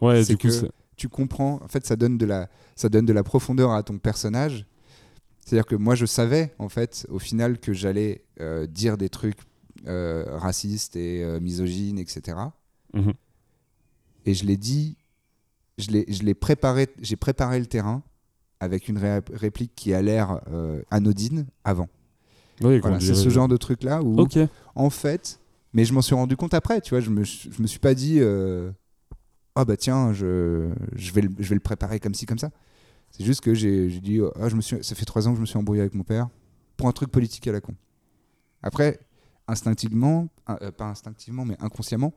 Ouais, 0.01 0.23
C'est 0.23 0.33
du 0.33 0.37
coup, 0.37 0.43
que- 0.47 0.51
c'est- 0.53 0.71
tu 0.97 1.09
comprends, 1.09 1.59
en 1.63 1.67
fait, 1.67 1.85
ça 1.85 1.95
donne 1.95 2.17
de 2.17 2.25
la, 2.25 2.49
ça 2.75 2.89
donne 2.89 3.05
de 3.05 3.13
la 3.13 3.23
profondeur 3.23 3.71
à 3.71 3.83
ton 3.83 3.97
personnage. 3.97 4.65
C'est-à-dire 5.45 5.65
que 5.65 5.75
moi, 5.75 5.95
je 5.95 6.05
savais, 6.05 6.53
en 6.57 6.69
fait, 6.69 7.05
au 7.09 7.19
final, 7.19 7.59
que 7.59 7.71
j'allais 7.73 8.23
euh, 8.41 8.65
dire 8.65 8.97
des 8.97 9.09
trucs 9.09 9.37
euh, 9.87 10.25
racistes 10.37 10.95
et 10.95 11.23
euh, 11.23 11.39
misogynes, 11.39 11.99
etc. 11.99 12.37
Mhm. 12.93 13.13
Et 14.25 14.33
je 14.33 14.45
l'ai 14.45 14.57
dit, 14.57 14.97
je 15.77 15.91
l'ai, 15.91 16.33
préparé, 16.33 16.87
j'ai 17.01 17.15
préparé 17.15 17.59
le 17.59 17.67
terrain 17.67 18.01
avec 18.59 18.87
une 18.87 18.97
ré- 18.97 19.21
réplique 19.33 19.73
qui 19.75 19.93
a 19.93 20.01
l'air 20.01 20.39
anodine 20.89 21.45
avant. 21.63 21.89
Oui, 22.61 22.79
Voilà, 22.79 22.99
c'est 23.01 23.13
ce 23.15 23.29
genre 23.29 23.47
de 23.47 23.57
truc-là 23.57 24.01
où, 24.01 24.19
en 24.73 24.89
fait, 24.89 25.39
mais 25.73 25.85
je 25.85 25.93
m'en 25.93 26.01
suis 26.01 26.15
rendu 26.15 26.35
compte 26.37 26.53
après, 26.55 26.81
tu 26.81 26.91
vois, 26.91 27.01
je 27.01 27.09
me, 27.11 27.23
je 27.23 27.61
me 27.61 27.67
suis 27.67 27.79
pas 27.79 27.93
dit, 27.93 28.19
ah 29.55 29.65
bah 29.65 29.77
tiens, 29.77 30.13
je, 30.13 30.69
je, 30.95 31.11
vais 31.13 31.21
le, 31.21 31.29
je 31.39 31.49
vais 31.49 31.55
le 31.55 31.61
préparer 31.61 31.99
comme 31.99 32.13
ci, 32.13 32.25
comme 32.25 32.39
ça. 32.39 32.51
C'est 33.11 33.23
juste 33.23 33.41
que 33.41 33.53
j'ai 33.53 33.87
dit, 34.01 34.19
ah, 34.39 34.49
je 34.49 34.55
me 34.55 34.61
suis, 34.61 34.77
ça 34.83 34.95
fait 34.95 35.05
trois 35.05 35.27
ans 35.27 35.31
que 35.31 35.37
je 35.37 35.41
me 35.41 35.45
suis 35.45 35.57
embrouillé 35.57 35.81
avec 35.81 35.95
mon 35.95 36.03
père 36.03 36.27
pour 36.75 36.87
un 36.87 36.91
truc 36.91 37.09
politique 37.09 37.47
à 37.47 37.51
la 37.53 37.61
con. 37.61 37.73
Après, 38.61 38.99
instinctivement, 39.47 40.27
euh, 40.49 40.71
pas 40.71 40.85
instinctivement, 40.85 41.45
mais 41.45 41.55
inconsciemment, 41.61 42.13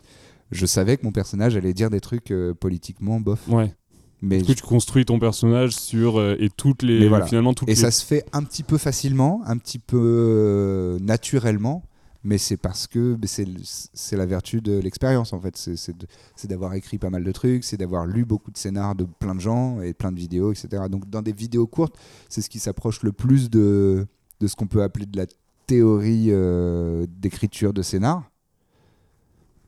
je 0.50 0.66
savais 0.66 0.96
que 0.96 1.04
mon 1.04 1.12
personnage 1.12 1.56
allait 1.56 1.74
dire 1.74 1.90
des 1.90 2.00
trucs 2.00 2.30
euh, 2.30 2.54
politiquement 2.54 3.20
bof. 3.20 3.46
Ouais. 3.48 3.74
Mais 4.20 4.38
Du 4.38 4.46
coup, 4.46 4.54
tu 4.54 4.62
construis 4.62 5.04
ton 5.04 5.20
personnage 5.20 5.76
sur 5.76 6.18
euh, 6.18 6.34
et 6.40 6.48
toutes 6.50 6.82
les 6.82 7.06
voilà. 7.08 7.26
finalement 7.26 7.54
toutes 7.54 7.68
Et 7.68 7.72
les 7.72 7.76
ça 7.76 7.92
se 7.92 8.04
fait 8.04 8.24
un 8.32 8.42
petit 8.42 8.64
peu 8.64 8.76
facilement, 8.78 9.42
un 9.46 9.56
petit 9.58 9.78
peu 9.78 10.98
naturellement, 11.00 11.84
mais 12.28 12.36
c'est 12.36 12.58
parce 12.58 12.86
que 12.86 13.16
c'est 13.24 14.16
la 14.16 14.26
vertu 14.26 14.60
de 14.60 14.78
l'expérience 14.78 15.32
en 15.32 15.40
fait. 15.40 15.56
C'est- 15.56 16.46
d'avoir 16.46 16.74
écrit 16.74 16.98
pas 16.98 17.08
mal 17.08 17.24
de 17.24 17.32
trucs, 17.32 17.64
c'est 17.64 17.78
d'avoir 17.78 18.04
lu 18.06 18.26
beaucoup 18.26 18.50
de 18.50 18.58
scénars 18.58 18.94
de 18.94 19.04
plein 19.04 19.34
de 19.34 19.40
gens 19.40 19.80
et 19.80 19.94
plein 19.94 20.12
de 20.12 20.18
vidéos, 20.18 20.52
etc. 20.52 20.82
Donc 20.90 21.08
dans 21.08 21.22
des 21.22 21.32
vidéos 21.32 21.66
courtes, 21.66 21.96
c'est 22.28 22.42
ce 22.42 22.50
qui 22.50 22.58
s'approche 22.58 23.02
le 23.02 23.12
plus 23.12 23.48
de, 23.48 24.06
ce 24.46 24.54
qu'on 24.54 24.66
peut 24.66 24.82
appeler 24.82 25.06
de 25.06 25.16
la 25.16 25.24
théorie 25.66 26.26
euh, 26.28 27.06
d'écriture 27.08 27.72
de 27.72 27.80
scénar. 27.80 28.30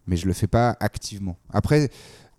Mais 0.06 0.16
je 0.16 0.26
le 0.26 0.34
fais 0.34 0.46
pas 0.46 0.76
activement. 0.80 1.38
Après, 1.48 1.90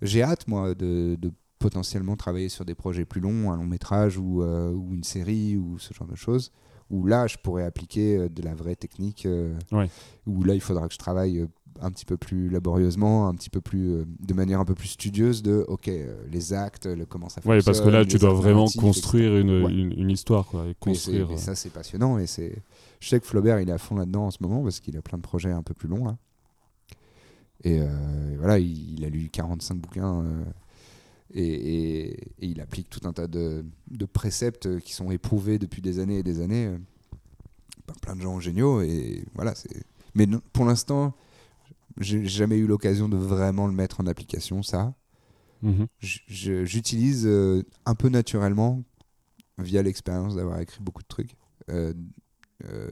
j'ai 0.04 0.22
hâte 0.22 0.48
moi 0.48 0.76
de, 0.76 1.18
potentiellement 1.58 2.16
travailler 2.16 2.50
sur 2.50 2.64
des 2.64 2.76
projets 2.76 3.06
plus 3.06 3.22
longs, 3.22 3.52
un 3.52 3.58
long 3.58 3.66
métrage 3.66 4.20
ou, 4.20 4.44
euh, 4.44 4.72
ou 4.72 4.94
une 4.94 5.04
série 5.04 5.58
ou 5.58 5.80
ce 5.80 5.96
genre 5.96 6.08
de 6.08 6.16
choses, 6.16 6.52
où 6.92 7.08
là 7.08 7.26
je 7.26 7.38
pourrais 7.42 7.64
appliquer 7.64 8.18
euh, 8.18 8.30
de 8.30 8.44
la 8.44 8.54
vraie 8.54 8.76
technique, 8.76 9.26
euh, 9.26 9.58
Ouais. 9.72 9.90
où 10.28 10.44
là 10.44 10.54
il 10.54 10.62
faudra 10.62 10.88
que 10.88 10.94
je 10.94 11.00
travaille 11.00 11.40
euh, 11.40 11.48
un 11.80 11.90
petit 11.90 12.06
peu 12.06 12.18
plus 12.18 12.50
laborieusement, 12.50 13.28
un 13.28 13.34
petit 13.34 13.50
peu 13.50 13.62
plus, 13.62 13.90
euh, 13.92 14.06
de 14.20 14.34
manière 14.36 14.60
un 14.60 14.66
peu 14.66 14.76
plus 14.76 14.90
studieuse 14.90 15.42
de, 15.42 15.66
ok, 15.68 15.88
euh, 15.88 16.14
les 16.30 16.54
actes, 16.54 16.86
le, 16.86 17.06
comment 17.06 17.30
ça 17.30 17.36
fonctionne. 17.42 17.56
Ouais, 17.58 17.64
parce 17.64 17.82
que 17.82 17.90
là, 17.90 18.06
tu 18.06 18.18
dois 18.20 18.34
vraiment 18.34 18.68
construire 18.78 19.36
une. 19.38 19.64
Ouais. 19.64 19.72
une, 19.72 19.94
une 19.98 20.12
histoire, 20.12 20.46
quoi, 20.46 20.68
et 20.68 20.76
construire. 20.80 21.28
mais 21.30 21.38
ça 21.38 21.56
c'est 21.56 21.72
passionnant 21.72 22.20
et 22.20 22.28
c'est, 22.28 22.62
je 23.00 23.08
sais 23.08 23.20
que 23.20 23.26
Flaubert 23.26 23.60
il 23.62 23.70
est 23.70 23.74
à 23.74 23.78
fond 23.80 23.96
là-dedans 23.96 24.26
en 24.28 24.32
ce 24.32 24.38
moment 24.42 24.62
parce 24.62 24.80
qu'il 24.80 24.96
a 24.98 25.02
plein 25.02 25.18
de 25.18 25.24
projets 25.24 25.50
un 25.52 25.64
peu 25.64 25.74
plus 25.74 25.88
longs 25.88 26.06
là. 26.06 26.18
Et 27.64 27.80
euh, 27.80 27.88
voilà, 28.40 28.58
il, 28.60 29.00
il 29.00 29.06
a 29.06 29.10
lu 29.10 29.30
45 29.32 29.76
bouquins 29.78 30.24
et, 31.34 31.44
et- 31.44 32.12
et 32.40 32.46
il 32.48 32.60
applique 32.62 32.90
tout 32.90 33.08
un 33.08 33.14
tas 33.14 33.28
de, 33.28 33.66
de 33.90 34.06
préceptes 34.06 34.80
qui 34.80 34.94
sont 34.94 35.12
éprouvés 35.12 35.60
depuis 35.60 35.82
des 35.82 36.00
années 36.00 36.20
et 36.20 36.24
des 36.24 36.42
années 36.42 36.68
euh, 36.68 36.78
par 37.86 37.96
plein 38.00 38.16
de 38.16 38.22
gens 38.22 38.40
géniaux. 38.40 38.82
Et 38.82 39.24
voilà, 39.34 39.56
c'est. 39.56 39.84
Mais 40.16 40.26
non- 40.26 40.42
pour 40.54 40.66
l'instant, 40.66 41.14
j'ai 42.00 42.26
jamais 42.28 42.58
eu 42.58 42.68
l'occasion 42.68 43.10
de 43.10 43.18
vraiment 43.18 43.68
le 43.68 43.74
mettre 43.74 44.00
en 44.02 44.08
application, 44.08 44.64
ça. 44.64 44.94
mhm. 45.62 45.88
J'utilise 46.00 47.26
euh, 47.26 47.64
un 47.86 47.96
peu 47.96 48.10
naturellement, 48.10 48.84
via 49.58 49.82
l'expérience 49.84 50.36
d'avoir 50.36 50.60
écrit 50.60 50.82
beaucoup 50.82 51.02
de 51.04 51.08
trucs, 51.08 51.36
euh, 51.70 51.94
euh, 52.66 52.90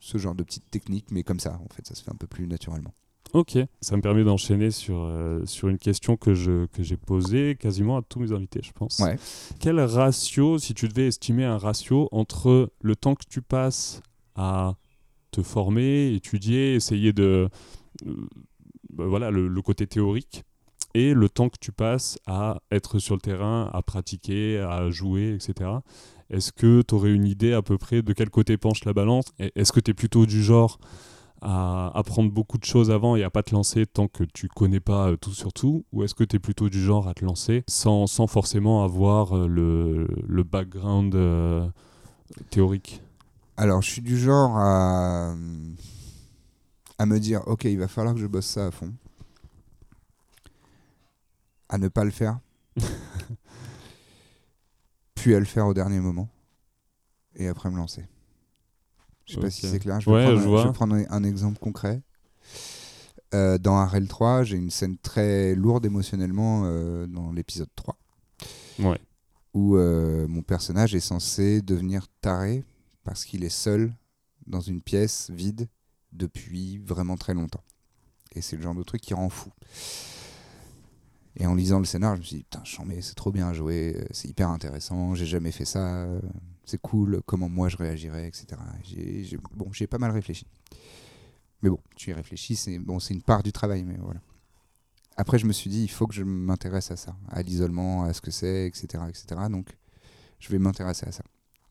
ce 0.00 0.18
genre 0.18 0.34
de 0.34 0.42
petites 0.42 0.70
techniques, 0.70 1.10
mais 1.10 1.22
comme 1.22 1.40
ça, 1.40 1.60
en 1.64 1.68
fait, 1.74 1.86
ça 1.86 1.94
se 1.94 2.02
fait 2.02 2.10
un 2.10 2.16
peu 2.16 2.26
plus 2.26 2.46
naturellement. 2.46 2.94
Ok, 3.32 3.56
ça 3.80 3.96
me 3.96 4.02
permet 4.02 4.24
d'enchaîner 4.24 4.70
sur, 4.70 4.98
euh, 4.98 5.40
sur 5.46 5.68
une 5.68 5.78
question 5.78 6.16
que 6.16 6.34
je 6.34 6.66
que 6.66 6.82
j'ai 6.82 6.98
posée 6.98 7.56
quasiment 7.58 7.96
à 7.96 8.02
tous 8.02 8.20
mes 8.20 8.32
invités, 8.32 8.60
je 8.62 8.72
pense. 8.72 8.98
Ouais. 8.98 9.16
Quel 9.58 9.80
ratio, 9.80 10.58
si 10.58 10.74
tu 10.74 10.86
devais 10.86 11.06
estimer 11.06 11.44
un 11.44 11.56
ratio 11.56 12.08
entre 12.12 12.70
le 12.82 12.96
temps 12.96 13.14
que 13.14 13.24
tu 13.28 13.40
passes 13.40 14.02
à 14.34 14.74
te 15.30 15.42
former, 15.42 16.12
étudier, 16.14 16.74
essayer 16.74 17.14
de 17.14 17.48
euh, 18.06 18.14
bah 18.92 19.06
voilà 19.06 19.30
le, 19.30 19.48
le 19.48 19.62
côté 19.62 19.86
théorique 19.86 20.44
et 20.94 21.14
le 21.14 21.28
temps 21.30 21.48
que 21.48 21.58
tu 21.58 21.72
passes 21.72 22.18
à 22.26 22.60
être 22.70 22.98
sur 22.98 23.14
le 23.14 23.20
terrain, 23.22 23.70
à 23.72 23.80
pratiquer, 23.80 24.58
à 24.58 24.90
jouer, 24.90 25.34
etc. 25.34 25.70
Est-ce 26.28 26.52
que 26.52 26.82
tu 26.82 26.94
aurais 26.94 27.12
une 27.12 27.26
idée 27.26 27.54
à 27.54 27.62
peu 27.62 27.78
près 27.78 28.02
de 28.02 28.12
quel 28.12 28.28
côté 28.28 28.58
penche 28.58 28.84
la 28.84 28.92
balance? 28.92 29.26
Est-ce 29.38 29.72
que 29.72 29.80
tu 29.80 29.92
es 29.92 29.94
plutôt 29.94 30.26
du 30.26 30.42
genre 30.42 30.78
à 31.42 31.90
apprendre 31.98 32.30
beaucoup 32.30 32.56
de 32.56 32.64
choses 32.64 32.90
avant 32.90 33.16
et 33.16 33.24
à 33.24 33.30
pas 33.30 33.42
te 33.42 33.52
lancer 33.52 33.84
tant 33.84 34.06
que 34.06 34.22
tu 34.22 34.46
connais 34.48 34.78
pas 34.80 35.08
euh, 35.08 35.16
tout 35.16 35.32
sur 35.32 35.52
tout 35.52 35.84
Ou 35.92 36.04
est-ce 36.04 36.14
que 36.14 36.22
tu 36.22 36.36
es 36.36 36.38
plutôt 36.38 36.68
du 36.68 36.80
genre 36.80 37.08
à 37.08 37.14
te 37.14 37.24
lancer 37.24 37.64
sans, 37.68 38.06
sans 38.06 38.28
forcément 38.28 38.84
avoir 38.84 39.36
euh, 39.36 39.48
le, 39.48 40.06
le 40.26 40.42
background 40.44 41.14
euh, 41.16 41.68
théorique? 42.50 43.02
Alors, 43.56 43.82
je 43.82 43.90
suis 43.90 44.02
du 44.02 44.16
genre 44.16 44.56
à, 44.56 45.34
à 46.98 47.06
me 47.06 47.18
dire, 47.18 47.42
ok, 47.46 47.64
il 47.64 47.78
va 47.78 47.88
falloir 47.88 48.14
que 48.14 48.20
je 48.20 48.26
bosse 48.26 48.46
ça 48.46 48.66
à 48.66 48.70
fond. 48.70 48.92
À 51.68 51.78
ne 51.78 51.88
pas 51.88 52.04
le 52.04 52.10
faire. 52.10 52.38
puis 55.14 55.34
à 55.34 55.38
le 55.40 55.44
faire 55.44 55.66
au 55.66 55.74
dernier 55.74 56.00
moment. 56.00 56.28
Et 57.34 57.48
après 57.48 57.70
me 57.70 57.76
lancer. 57.76 58.06
Je 59.32 59.40
sais 59.40 59.40
pas 59.40 59.50
si 59.50 59.66
c'est 59.66 59.78
clair. 59.78 60.00
Je 60.00 60.06
vais, 60.10 60.16
Ouais, 60.16 60.24
prendre, 60.24 60.38
je 60.40 60.44
un- 60.44 60.48
vois. 60.48 60.64
vais 60.66 60.72
prendre 60.72 60.94
un, 60.94 61.04
un 61.10 61.24
exemple 61.24 61.58
concret. 61.58 62.02
Euh, 63.34 63.56
dans 63.58 63.76
Arel 63.76 64.08
3, 64.08 64.44
j'ai 64.44 64.56
une 64.58 64.70
scène 64.70 64.98
très 64.98 65.54
lourde 65.54 65.86
émotionnellement 65.86 66.62
euh, 66.66 67.06
dans 67.06 67.32
l'épisode 67.32 67.70
3 67.76 67.96
Ouais. 68.78 69.00
où 69.54 69.76
euh, 69.76 70.26
mon 70.28 70.42
personnage 70.42 70.94
est 70.94 71.00
censé 71.00 71.62
devenir 71.62 72.08
taré 72.20 72.62
parce 73.04 73.24
qu'il 73.24 73.42
est 73.44 73.48
seul 73.48 73.94
dans 74.46 74.60
une 74.60 74.82
pièce 74.82 75.30
vide 75.30 75.68
depuis 76.12 76.76
vraiment 76.78 77.16
très 77.16 77.32
longtemps. 77.32 77.62
Et 78.34 78.42
c'est 78.42 78.56
le 78.56 78.62
genre 78.62 78.74
de 78.74 78.82
truc 78.82 79.00
qui 79.00 79.14
rend 79.14 79.28
fou. 79.30 79.50
Et 81.36 81.46
en 81.46 81.54
lisant 81.54 81.78
le 81.78 81.86
scénar, 81.86 82.16
je 82.16 82.20
me 82.20 82.24
suis 82.26 82.36
dit, 82.36 82.42
putain, 82.42 82.62
chambé, 82.64 83.00
c'est 83.00 83.14
trop 83.14 83.32
bien 83.32 83.54
joué, 83.54 84.06
c'est 84.10 84.28
hyper 84.28 84.50
intéressant, 84.50 85.14
j'ai 85.14 85.24
jamais 85.24 85.52
fait 85.52 85.64
ça, 85.64 86.06
c'est 86.64 86.80
cool, 86.80 87.20
comment 87.26 87.48
moi 87.48 87.68
je 87.68 87.76
réagirais, 87.76 88.28
etc. 88.28 88.46
J'ai, 88.84 89.38
bon, 89.54 89.72
j'ai 89.72 89.86
pas 89.86 89.98
mal 89.98 90.10
réfléchi. 90.10 90.46
Mais 91.62 91.70
bon, 91.70 91.78
tu 91.96 92.10
y 92.10 92.12
réfléchis, 92.12 92.56
c'est, 92.56 92.78
bon, 92.78 92.98
c'est 92.98 93.14
une 93.14 93.22
part 93.22 93.42
du 93.42 93.52
travail, 93.52 93.84
mais 93.84 93.96
voilà. 94.00 94.20
Après, 95.16 95.38
je 95.38 95.46
me 95.46 95.52
suis 95.52 95.70
dit, 95.70 95.82
il 95.82 95.90
faut 95.90 96.06
que 96.06 96.14
je 96.14 96.24
m'intéresse 96.24 96.90
à 96.90 96.96
ça, 96.96 97.16
à 97.28 97.42
l'isolement, 97.42 98.04
à 98.04 98.12
ce 98.12 98.20
que 98.20 98.30
c'est, 98.30 98.66
etc., 98.66 99.04
etc. 99.08 99.40
Donc, 99.50 99.76
je 100.38 100.48
vais 100.48 100.58
m'intéresser 100.58 101.06
à 101.06 101.12
ça. 101.12 101.22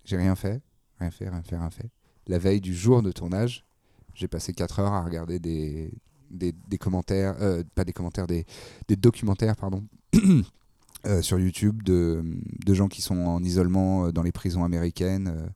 J'ai 0.05 0.17
rien 0.17 0.35
fait, 0.35 0.61
rien 0.99 1.11
fait, 1.11 1.29
rien 1.29 1.43
fait, 1.43 1.57
rien 1.57 1.69
fait. 1.69 1.89
La 2.27 2.37
veille 2.37 2.61
du 2.61 2.73
jour 2.73 3.01
de 3.01 3.11
tournage, 3.11 3.65
j'ai 4.13 4.27
passé 4.27 4.53
4 4.53 4.79
heures 4.79 4.93
à 4.93 5.03
regarder 5.03 5.39
des, 5.39 5.91
des, 6.29 6.51
des 6.51 6.77
commentaires, 6.77 7.35
euh, 7.41 7.63
pas 7.75 7.83
des 7.83 7.93
commentaires, 7.93 8.27
des, 8.27 8.45
des 8.87 8.95
documentaires, 8.95 9.55
pardon, 9.55 9.85
euh, 11.05 11.21
sur 11.21 11.39
YouTube 11.39 11.83
de, 11.83 12.23
de 12.65 12.73
gens 12.73 12.87
qui 12.87 13.01
sont 13.01 13.17
en 13.17 13.43
isolement 13.43 14.05
euh, 14.07 14.11
dans 14.11 14.23
les 14.23 14.31
prisons 14.31 14.63
américaines, 14.63 15.27
euh, 15.35 15.47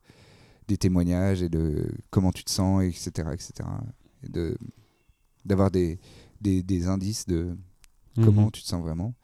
des 0.68 0.76
témoignages 0.76 1.42
et 1.42 1.48
de 1.48 1.88
comment 2.10 2.32
tu 2.32 2.42
te 2.44 2.50
sens, 2.50 2.82
etc., 2.82 3.28
etc. 3.32 3.52
Et 4.24 4.28
de 4.28 4.56
d'avoir 5.44 5.70
des, 5.70 6.00
des, 6.40 6.62
des 6.64 6.88
indices 6.88 7.26
de 7.26 7.56
comment 8.16 8.46
Mhm. 8.46 8.50
tu 8.50 8.62
te 8.62 8.66
sens 8.66 8.82
vraiment. 8.82 9.14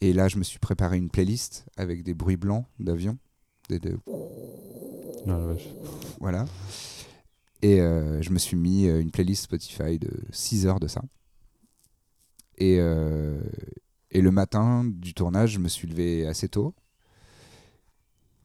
Et 0.00 0.12
là, 0.12 0.28
je 0.28 0.36
me 0.38 0.44
suis 0.44 0.58
préparé 0.60 0.96
une 0.98 1.08
playlist 1.10 1.64
avec 1.76 2.02
des 2.04 2.14
bruits 2.14 2.36
blancs 2.36 2.66
d'avion, 2.78 3.18
des- 3.68 3.80
de- 3.80 3.98
Ah, 5.28 5.40
voilà. 6.20 6.44
Et 7.62 7.80
euh, 7.80 8.22
je 8.22 8.30
me 8.30 8.38
suis 8.38 8.56
mis 8.56 8.84
une 8.86 9.10
playlist 9.10 9.44
Spotify 9.44 9.98
de 9.98 10.10
6 10.30 10.66
heures 10.66 10.78
de 10.78 10.86
ça. 10.86 11.02
Et, 12.58 12.76
euh, 12.78 13.40
et 14.10 14.20
le 14.20 14.30
matin 14.30 14.84
du 14.84 15.14
tournage, 15.14 15.52
je 15.52 15.58
me 15.58 15.68
suis 15.68 15.88
levé 15.88 16.26
assez 16.26 16.48
tôt. 16.48 16.74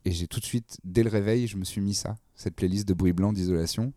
Et 0.06 0.12
j'ai 0.12 0.28
tout 0.28 0.40
de 0.40 0.46
suite, 0.46 0.80
dès 0.84 1.04
le 1.04 1.10
réveil, 1.10 1.48
je 1.48 1.58
me 1.58 1.64
suis 1.64 1.82
mis 1.82 1.94
ça, 1.94 2.18
cette 2.36 2.56
playlist 2.56 2.88
de 2.88 2.94
bruit 2.94 3.14
blanc 3.14 3.34
d'isolation. 3.34 3.94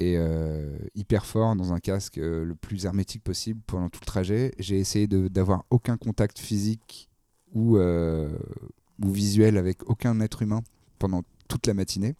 Et 0.00 0.16
euh, 0.16 0.78
hyper 0.94 1.26
fort 1.26 1.54
dans 1.54 1.72
un 1.72 1.78
casque 1.78 2.18
euh, 2.18 2.44
le 2.44 2.54
plus 2.54 2.86
hermétique 2.86 3.22
possible 3.22 3.60
pendant 3.66 3.90
tout 3.90 4.00
le 4.02 4.06
trajet. 4.06 4.52
J'ai 4.58 4.78
essayé 4.78 5.06
d'avoir 5.06 5.64
aucun 5.70 5.96
contact 5.96 6.38
physique 6.38 7.10
ou, 7.52 7.76
euh, 7.76 8.36
ou 9.02 9.10
visuel 9.10 9.58
avec 9.58 9.88
aucun 9.88 10.18
être 10.20 10.42
humain 10.42 10.62
pendant 10.98 11.22
toute 11.48 11.66
la 11.66 11.74
matinée. 11.74 12.16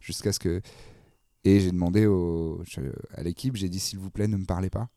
Jusqu'à 0.00 0.32
ce 0.32 0.38
que. 0.38 0.62
Et 1.44 1.60
j'ai 1.60 1.70
demandé 1.70 2.06
au, 2.06 2.62
à 3.14 3.22
l'équipe, 3.22 3.54
j'ai 3.54 3.68
dit 3.68 3.80
s'il 3.80 3.98
vous 3.98 4.10
plaît, 4.10 4.28
ne 4.28 4.36
me 4.36 4.46
parlez 4.46 4.70
pas. 4.70 4.88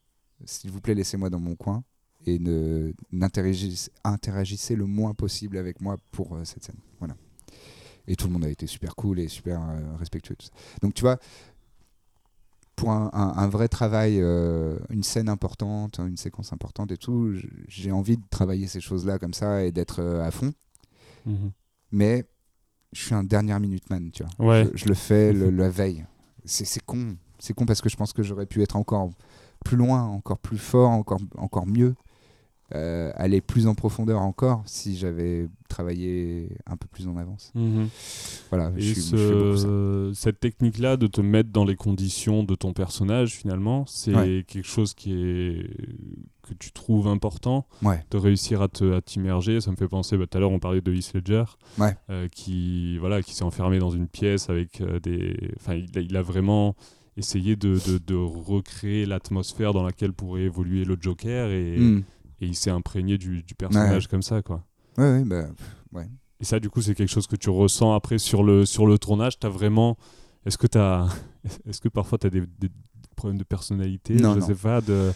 S'il 0.46 0.70
vous 0.70 0.80
plaît, 0.80 0.94
laissez-moi 0.94 1.30
dans 1.30 1.40
mon 1.40 1.56
coin 1.56 1.84
et 2.26 2.38
ne 2.38 2.92
n'interagissez 3.12 3.90
interagissez 4.04 4.76
le 4.76 4.86
moins 4.86 5.14
possible 5.14 5.56
avec 5.58 5.80
moi 5.80 5.96
pour 6.10 6.34
euh, 6.34 6.44
cette 6.44 6.64
scène. 6.64 6.78
Voilà. 6.98 7.14
Et 8.06 8.16
tout 8.16 8.26
le 8.26 8.32
monde 8.34 8.44
a 8.44 8.50
été 8.50 8.66
super 8.66 8.94
cool 8.96 9.18
et 9.20 9.28
super 9.28 9.60
euh, 9.62 9.96
respectueux. 9.98 10.36
tout 10.36 10.46
ça. 10.46 10.52
Donc 10.82 10.94
tu 10.94 11.02
vois, 11.02 11.18
pour 12.76 12.90
un, 12.90 13.08
un- 13.12 13.34
un 13.36 13.48
vrai 13.48 13.68
travail, 13.68 14.20
euh, 14.20 14.78
une 14.90 15.02
scène 15.04 15.28
importante, 15.28 15.98
une 15.98 16.16
séquence 16.16 16.52
importante 16.52 16.90
et 16.92 16.96
tout, 16.96 17.34
j'ai 17.68 17.92
envie 17.92 18.16
de 18.16 18.22
travailler 18.30 18.66
ces 18.66 18.80
choses-là 18.80 19.18
comme 19.18 19.34
ça 19.34 19.62
et 19.64 19.70
d'être 19.72 20.02
à 20.02 20.30
fond. 20.30 20.52
Mhm. 21.24 21.52
Mais 21.92 22.24
je 22.92 23.00
suis 23.04 23.14
un 23.14 23.24
dernière 23.24 23.60
minute 23.60 23.88
man, 23.90 24.10
tu 24.12 24.24
vois. 24.38 24.46
Ouais. 24.50 24.68
Je, 24.74 24.78
je 24.78 24.84
le 24.86 24.94
fais 24.94 25.32
le- 25.32 25.50
la 25.50 25.68
veille. 25.68 26.04
C'est 26.44 26.64
c'est 26.64 26.84
con. 26.84 27.16
C'est 27.38 27.54
con 27.54 27.64
parce 27.64 27.80
que 27.80 27.88
je 27.88 27.96
pense 27.96 28.12
que 28.12 28.22
j'aurais 28.22 28.46
pu 28.46 28.62
être 28.62 28.76
encore 28.76 29.10
plus 29.64 29.76
loin, 29.76 30.02
encore 30.02 30.38
plus 30.38 30.58
fort, 30.58 30.90
encore, 30.90 31.20
encore 31.36 31.66
mieux. 31.66 31.94
Euh, 32.74 33.12
aller 33.14 33.40
plus 33.40 33.66
en 33.66 33.74
profondeur 33.74 34.20
encore 34.20 34.62
si 34.64 34.96
j'avais 34.96 35.48
travaillé 35.68 36.48
un 36.66 36.76
peu 36.76 36.86
plus 36.90 37.06
en 37.08 37.16
avance. 37.16 37.50
Mhm. 37.54 37.88
Voilà, 38.50 38.72
je 38.76 38.90
Et 38.90 38.94
suis, 38.94 39.02
je 39.10 39.56
ce- 39.56 40.12
cette 40.14 40.40
technique-là 40.40 40.96
de 40.96 41.06
te 41.06 41.20
mettre 41.20 41.50
dans 41.50 41.64
les 41.64 41.76
conditions 41.76 42.42
de 42.42 42.54
ton 42.54 42.72
personnage, 42.72 43.32
finalement, 43.32 43.84
c'est 43.86 44.14
Ouais. 44.14 44.44
quelque 44.46 44.66
chose 44.66 44.94
qui 44.94 45.12
est 45.12 45.70
que 46.42 46.52
tu 46.58 46.72
trouves 46.72 47.08
important 47.08 47.66
Ouais. 47.82 48.04
de 48.10 48.18
réussir 48.18 48.60
à 48.62 48.68
t'immerger. 48.68 49.60
Ça 49.62 49.70
me 49.70 49.76
fait 49.76 49.88
penser, 49.88 50.16
bah, 50.18 50.26
tout 50.30 50.36
à 50.36 50.40
l'heure 50.40 50.52
on 50.52 50.58
parlait 50.58 50.80
de 50.82 50.92
Heath 50.92 51.12
Ledger, 51.14 51.44
Ouais. 51.78 51.96
euh, 52.10 52.28
qui 52.28 52.98
voilà, 52.98 53.22
qui 53.22 53.34
s'est 53.34 53.44
enfermé 53.44 53.78
dans 53.78 53.90
une 53.90 54.08
pièce 54.08 54.50
avec 54.50 54.80
euh, 54.80 55.00
des, 55.00 55.36
enfin, 55.56 55.74
il, 55.74 55.98
a- 55.98 56.02
il 56.02 56.16
a 56.16 56.22
vraiment 56.22 56.76
essayé 57.16 57.56
de, 57.56 57.78
de- 57.88 57.98
de 57.98 58.14
recréer 58.14 59.06
l'atmosphère 59.06 59.72
dans 59.72 59.84
laquelle 59.84 60.12
pourrait 60.12 60.42
évoluer 60.42 60.84
le 60.84 60.96
Joker 61.00 61.48
et, 61.50 61.78
Hmm. 61.78 62.02
Et 62.40 62.46
il 62.46 62.54
s'est 62.54 62.70
imprégné 62.70 63.18
du, 63.18 63.42
du 63.42 63.54
personnage 63.54 64.08
comme 64.08 64.22
ça, 64.22 64.42
quoi. 64.42 64.64
Ouais, 64.98 65.04
ouais, 65.18 65.24
bah, 65.24 65.46
ouais. 65.92 66.08
Et 66.40 66.44
ça, 66.44 66.60
du 66.60 66.68
coup, 66.70 66.82
c'est 66.82 66.94
quelque 66.94 67.08
chose 67.10 67.26
que 67.26 67.36
tu 67.36 67.50
ressens 67.50 67.94
après 67.94 68.18
sur 68.18 68.42
le, 68.42 68.66
sur 68.66 68.86
le 68.86 68.98
tournage. 68.98 69.38
T'as 69.38 69.48
vraiment. 69.48 69.96
Est-ce 70.44 70.58
que, 70.58 70.66
t'as... 70.66 71.08
Est-ce 71.66 71.80
que 71.80 71.88
parfois 71.88 72.18
tu 72.18 72.26
as 72.26 72.30
des, 72.30 72.42
des 72.58 72.70
problèmes 73.16 73.38
de 73.38 73.44
personnalité? 73.44 74.14
Non, 74.16 74.34
Je 74.34 74.40
non. 74.40 74.46
sais 74.46 74.54
pas. 74.54 74.80
De... 74.80 75.12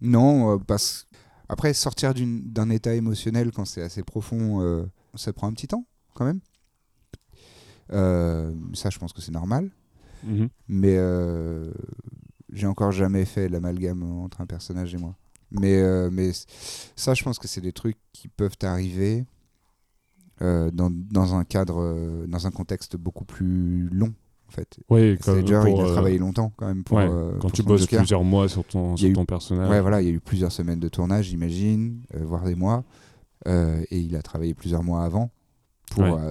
Non, 0.00 0.54
euh, 0.54 0.58
parce 0.58 1.06
après 1.48 1.74
sortir 1.74 2.14
d'un 2.14 2.70
état 2.70 2.94
émotionnel 2.94 3.50
quand 3.50 3.64
c'est 3.64 3.82
assez 3.82 4.04
profond, 4.04 4.62
euh, 4.62 4.84
ça 5.16 5.32
prend 5.32 5.48
un 5.48 5.52
petit 5.52 5.66
temps 5.66 5.84
quand 6.14 6.24
même. 6.24 6.40
Euh, 7.92 8.54
ça, 8.74 8.90
je 8.90 8.98
pense 8.98 9.12
que 9.12 9.20
c'est 9.20 9.32
normal. 9.32 9.70
Mhm. 10.22 10.48
Mais 10.68 10.94
euh, 10.96 11.72
j'ai 12.52 12.66
encore 12.68 12.92
jamais 12.92 13.24
fait 13.24 13.48
l'amalgame 13.48 14.02
entre 14.02 14.40
un 14.40 14.46
personnage 14.46 14.94
et 14.94 14.98
moi. 14.98 15.16
Mais, 15.52 15.80
euh, 15.80 16.10
mais 16.12 16.30
ça, 16.96 17.14
je 17.14 17.22
pense 17.24 17.38
que 17.38 17.48
c'est 17.48 17.60
des 17.60 17.72
trucs 17.72 17.96
qui 18.12 18.28
peuvent 18.28 18.56
arriver 18.62 19.24
euh, 20.42 20.70
dans, 20.70 20.90
dans 20.90 21.34
un 21.34 21.44
cadre, 21.44 21.80
euh, 21.80 22.26
dans 22.26 22.46
un 22.46 22.50
contexte 22.50 22.96
beaucoup 22.96 23.24
plus 23.24 23.88
long, 23.90 24.14
en 24.48 24.52
fait. 24.52 24.78
Oui, 24.88 25.16
Ledger, 25.26 25.62
il 25.66 25.80
a 25.80 25.86
travaillé 25.92 26.18
longtemps 26.18 26.52
quand 26.56 26.66
même 26.66 26.82
pour. 26.84 26.96
ouais, 26.98 27.06
quand 27.06 27.38
pour 27.40 27.52
tu 27.52 27.62
bosses 27.62 27.82
Joker. 27.82 27.98
plusieurs 28.00 28.24
mois 28.24 28.48
sur 28.48 28.64
ton, 28.64 28.96
sur 28.96 29.08
eu- 29.08 29.12
ton 29.12 29.26
personnage. 29.26 29.68
Ouais, 29.68 29.80
voilà, 29.80 30.00
il 30.00 30.08
y 30.08 30.10
a 30.10 30.14
eu 30.14 30.20
plusieurs 30.20 30.52
semaines 30.52 30.80
de 30.80 30.88
tournage, 30.88 31.26
j'imagine, 31.26 32.02
voire 32.14 32.44
des 32.44 32.54
mois. 32.54 32.84
Et 33.46 33.98
il 33.98 34.14
a 34.16 34.22
travaillé 34.22 34.54
plusieurs 34.54 34.82
mois 34.82 35.02
avant 35.04 35.30
pour, 35.90 36.04
Ouais. 36.04 36.22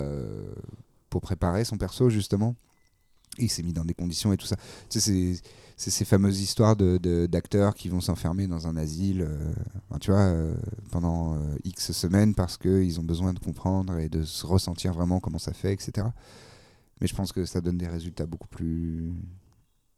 pour 1.09 1.21
préparer 1.21 1.65
son 1.65 1.77
perso, 1.77 2.09
justement. 2.09 2.55
Il 3.37 3.49
s'est 3.49 3.63
mis 3.63 3.73
dans 3.73 3.85
des 3.85 3.93
conditions 3.93 4.33
et 4.33 4.37
tout 4.37 4.45
ça. 4.47 4.55
Tu 4.89 4.99
sais, 4.99 5.11
c'est- 5.35 5.41
c'est 5.81 5.91
ces 5.91 6.03
fameuses 6.03 6.41
histoires 6.41 6.75
de- 6.75 6.97
de- 6.97 7.25
d'acteurs 7.25 7.73
qui 7.73 7.87
vont 7.87 8.01
s'enfermer 8.01 8.47
dans 8.47 8.67
un 8.67 8.75
asile, 8.75 9.21
euh, 9.21 9.53
tu 10.01 10.11
vois, 10.11 10.19
euh, 10.19 10.53
pendant 10.91 11.35
euh, 11.35 11.37
X 11.63 11.93
semaines 11.93 12.35
parce 12.35 12.57
qu'ils 12.57 12.99
ont 12.99 13.03
besoin 13.03 13.31
de 13.33 13.39
comprendre 13.39 13.97
et 13.97 14.09
de 14.09 14.23
se 14.23 14.45
ressentir 14.45 14.91
vraiment 14.91 15.21
comment 15.21 15.39
ça 15.39 15.53
fait, 15.53 15.71
etc. 15.71 16.07
Mais 16.99 17.07
je 17.07 17.15
pense 17.15 17.31
que 17.31 17.45
ça 17.45 17.61
donne 17.61 17.77
des 17.77 17.87
résultats 17.87 18.25
beaucoup 18.25 18.49
plus 18.49 19.09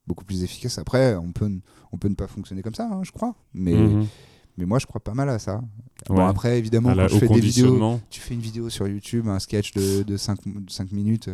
beaucoup 0.06 0.24
plus 0.24 0.44
efficaces. 0.44 0.78
Après, 0.78 1.16
on 1.16 1.32
peut, 1.32 1.50
on 1.92 1.98
peut 1.98 2.10
ne 2.10 2.16
pas 2.16 2.28
fonctionner 2.28 2.62
comme 2.62 2.76
ça, 2.76 2.88
hein, 2.92 3.02
je 3.04 3.12
crois. 3.12 3.34
Mais, 3.54 3.74
Mhm. 3.74 4.08
mais 4.58 4.66
moi, 4.66 4.78
je 4.78 4.86
crois 4.86 5.02
pas 5.02 5.14
mal 5.16 5.30
à 5.30 5.40
ça. 5.40 5.62
Bon, 6.10 6.26
après, 6.28 6.60
évidemment, 6.60 6.90
À 6.90 6.96
la- 6.96 7.04
quand 7.04 7.10
je 7.10 7.16
au 7.16 7.20
fais 7.20 7.28
des 7.28 7.40
vidéos, 7.40 7.66
conditionnement. 7.68 8.02
tu 8.12 8.20
fais 8.22 8.34
une 8.36 8.42
vidéo 8.42 8.70
sur 8.70 8.88
YouTube, 8.88 9.28
un 9.28 9.40
sketch 9.40 9.72
de, 9.74 10.04
de 10.04 10.18
5, 10.18 10.92
minutes. 10.92 11.30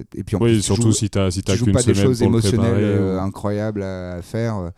Euh, 0.00 0.02
et 0.14 0.24
puis 0.24 0.36
en 0.36 0.40
Oui, 0.40 0.50
plus, 0.52 0.56
tu 0.58 0.62
surtout 0.62 0.82
joues, 0.82 0.92
si 0.92 1.10
tu 1.10 1.18
as 1.18 1.30
si 1.30 1.38
tu 1.38 1.44
t'as 1.44 1.56
joues 1.56 1.66
pas 1.72 1.82
des 1.82 1.94
choses 1.94 2.22
émotionnelles 2.22 2.84
euh, 2.84 3.16
ou- 3.16 3.20
incroyables 3.20 3.82
à, 3.82 4.12
à 4.14 4.22
faire. 4.22 4.56
euh, 4.58 4.70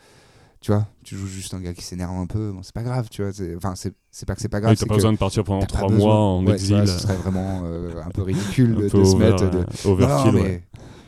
tu 0.61 0.73
vois, 0.73 0.89
tu 1.05 1.17
joues 1.17 1.27
juste 1.29 1.55
un 1.55 1.61
gars 1.61 1.73
qui 1.73 1.83
s'énerve 1.83 2.17
un 2.17 2.27
peu. 2.27 2.51
Bon, 2.51 2.63
c'est 2.65 2.75
pas 2.75 2.83
grave, 2.83 3.09
tu 3.11 3.23
vois. 3.23 3.31
Enfin, 3.57 3.75
c'est 3.77 3.95
c'est 4.11 4.27
pas 4.27 4.35
que 4.35 4.41
c'est 4.41 4.49
pas 4.49 4.61
grave. 4.61 4.73
Oui, 4.73 4.77
t'as 4.77 4.87
pas 4.87 4.95
besoin 4.97 5.13
de 5.13 5.19
partir 5.19 5.45
pendant 5.45 5.61
t'as 5.61 5.67
trois 5.67 5.89
mois 5.89 6.17
en 6.17 6.45
Ouais, 6.45 6.55
exil. 6.55 6.87
ce 6.87 6.99
serait 6.99 7.17
vraiment 7.17 7.63
euh, 7.65 8.03
un 8.05 8.11
peu 8.11 8.23
ridicule 8.23 8.73
un 8.77 8.81
de, 8.81 8.89
peu 8.89 8.99
de 8.99 9.05
se 9.05 9.15
over- 9.15 9.31
mettre. 9.31 9.51
de- 9.51 9.59
euh, 9.59 9.65
Non, 9.85 9.93
overkill, 9.93 10.33
mais 10.35 10.63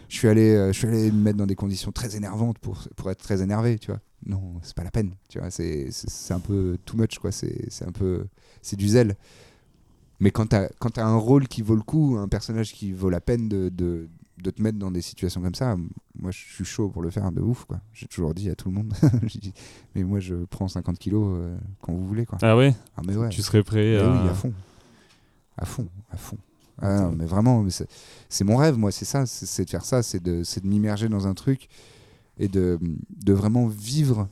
je 0.09 0.17
suis 0.17 0.29
allé, 0.29 0.51
euh, 0.55 0.73
je 0.73 0.79
suis 0.79 0.87
allé 0.87 1.11
me 1.11 1.21
mettre 1.21 1.39
dans 1.39 1.47
des 1.47 1.57
conditions 1.57 1.91
très 1.91 2.15
énervantes 2.17 2.59
pour, 2.61 2.79
pour 2.97 3.11
être 3.11 3.23
très 3.23 3.43
énervé, 3.43 3.79
tu 3.81 3.89
vois. 3.91 4.01
Non, 4.27 4.55
c'est 4.63 4.75
pas 4.77 4.85
la 4.85 4.91
peine, 4.93 5.15
tu 5.29 5.41
vois. 5.41 5.51
C'est, 5.51 5.89
un 6.31 6.41
peu 6.41 6.77
too 6.85 6.97
much, 6.97 7.19
quoi. 7.19 7.33
C'est 7.33 7.85
un 7.87 7.93
peu, 7.93 8.27
c'est 8.63 8.77
du 8.77 8.87
zèle. 8.89 9.17
Mais 10.21 10.31
quand 10.31 10.47
t'as, 10.47 10.69
quand 10.79 10.91
t'as 10.91 11.05
un 11.07 11.17
rôle 11.17 11.49
qui 11.49 11.63
vaut 11.63 11.75
le 11.75 11.83
coup, 11.83 12.17
un 12.19 12.29
personnage 12.29 12.73
qui 12.73 12.93
vaut 12.93 13.11
la 13.11 13.21
peine 13.21 13.49
de, 13.49 13.71
de, 13.71 14.09
de 14.39 14.51
te 14.51 14.61
mettre 14.63 14.79
dans 14.79 14.91
des 14.91 15.01
situations 15.03 15.41
comme 15.41 15.55
ça, 15.55 15.77
moi 16.19 16.31
je 16.31 16.39
suis 16.39 16.65
chaud 16.65 16.89
pour 16.89 17.03
le 17.03 17.11
faire 17.11 17.33
de 17.33 17.41
ouf, 17.41 17.65
quoi. 17.65 17.81
J'ai 17.93 18.07
toujours 18.07 18.35
dit 18.35 18.51
à 18.51 18.55
tout 18.55 18.69
le 18.69 18.75
monde, 18.75 18.93
dit, 19.23 19.55
mais 19.95 20.05
moi 20.05 20.21
je 20.21 20.35
prends 20.45 20.69
50 20.69 20.99
kilos 20.99 21.39
euh, 21.39 21.57
quand 21.81 21.93
vous 21.93 22.07
voulez, 22.07 22.27
quoi. 22.27 22.39
Ah 22.43 22.57
ouais, 22.57 22.75
Ah, 22.97 23.03
mais 23.07 23.17
ouais. 23.17 23.31
Tu 23.31 23.43
serais 23.43 23.63
prêt 23.63 23.97
à... 23.99 24.11
oui, 24.11 24.29
à 24.29 24.35
fond. 24.35 24.53
À 25.57 25.65
fond, 25.65 25.89
à 26.11 26.17
fond. 26.17 26.39
Ah 26.83 27.01
non, 27.03 27.13
mais 27.13 27.27
vraiment, 27.27 27.67
c'est 28.29 28.45
mon 28.45 28.57
rêve, 28.57 28.79
moi, 28.79 28.91
c'est 28.91 29.05
ça, 29.05 29.27
c'est 29.27 29.65
de 29.67 29.71
faire 29.71 29.85
ça, 29.85 30.03
c'est 30.03 30.23
de, 30.23 30.43
de 30.43 30.67
m'immerger 30.67 31.09
dans 31.11 31.27
un 31.27 31.35
truc 31.35 31.69
et 32.39 32.49
de, 32.49 32.79
de 33.11 33.33
vraiment 33.35 33.67
vivre, 33.67 34.29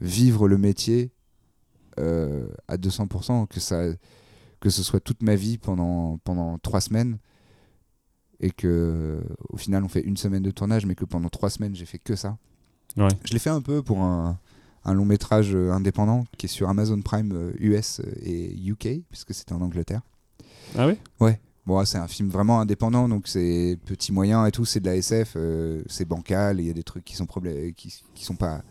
vivre 0.00 0.46
le 0.46 0.56
métier 0.56 1.10
euh, 1.98 2.46
à 2.68 2.76
200%, 2.76 3.48
que, 3.48 3.58
ça, 3.58 3.82
que 4.64 4.70
ce 4.70 4.82
soit 4.82 4.98
toute 5.00 5.22
ma 5.22 5.36
vie 5.36 5.58
pendant, 5.58 6.16
pendant 6.24 6.56
trois 6.58 6.80
semaines 6.80 7.18
et 8.40 8.50
que 8.50 9.22
au 9.50 9.58
final 9.58 9.84
on 9.84 9.88
fait 9.88 10.00
une 10.00 10.16
semaine 10.16 10.42
de 10.42 10.50
tournage, 10.50 10.86
mais 10.86 10.94
que 10.94 11.04
pendant 11.04 11.28
trois 11.28 11.50
semaines 11.50 11.74
j'ai 11.76 11.84
fait 11.84 11.98
que 11.98 12.16
ça. 12.16 12.38
Ouais. 12.96 13.08
Je 13.26 13.34
l'ai 13.34 13.38
fait 13.38 13.50
un 13.50 13.60
peu 13.60 13.82
pour 13.82 14.00
un, 14.00 14.38
un 14.86 14.94
long 14.94 15.04
métrage 15.04 15.54
euh, 15.54 15.70
indépendant 15.70 16.24
qui 16.38 16.46
est 16.46 16.48
sur 16.48 16.70
Amazon 16.70 16.98
Prime 17.02 17.32
euh, 17.34 17.52
US 17.58 18.00
et 18.22 18.56
UK, 18.66 19.02
puisque 19.10 19.34
c'était 19.34 19.52
en 19.52 19.60
Angleterre. 19.60 20.00
Ah 20.76 20.88
oui 20.88 20.94
Bon, 21.66 21.78
ouais, 21.78 21.86
c'est 21.86 21.98
un 21.98 22.08
film 22.08 22.28
vraiment 22.30 22.60
indépendant, 22.60 23.06
donc 23.08 23.28
c'est 23.28 23.78
petit 23.84 24.12
moyen 24.12 24.44
et 24.46 24.50
tout, 24.50 24.64
c'est 24.64 24.80
de 24.80 24.86
la 24.86 24.96
SF, 24.96 25.34
euh, 25.36 25.82
c'est 25.86 26.04
bancal, 26.06 26.58
il 26.60 26.66
y 26.66 26.70
a 26.70 26.74
des 26.74 26.82
trucs 26.84 27.04
qui 27.04 27.16
sont 27.16 27.24
problè- 27.26 27.72
qui, 27.74 28.02
qui 28.14 28.24
sont 28.24 28.36
pas. 28.36 28.62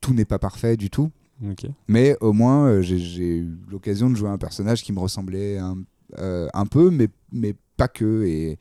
Tout 0.00 0.12
n'est 0.14 0.24
pas 0.26 0.38
parfait 0.38 0.76
du 0.78 0.88
tout. 0.90 1.10
Ok. 1.48 1.66
Mais 1.88 2.16
au 2.20 2.32
moins, 2.32 2.66
euh, 2.68 2.82
j'ai- 2.82 3.38
eu 3.38 3.48
l'occasion 3.70 4.10
de 4.10 4.16
jouer 4.16 4.28
un 4.28 4.38
personnage 4.38 4.82
qui 4.82 4.92
me 4.92 4.98
ressemblait 5.00 5.58
un, 5.58 5.76
euh, 6.18 6.48
un 6.54 6.66
peu, 6.66 6.90
mais, 6.90 7.08
mais 7.32 7.54
pas 7.76 7.88
que. 7.88 8.24
Et, 8.26 8.58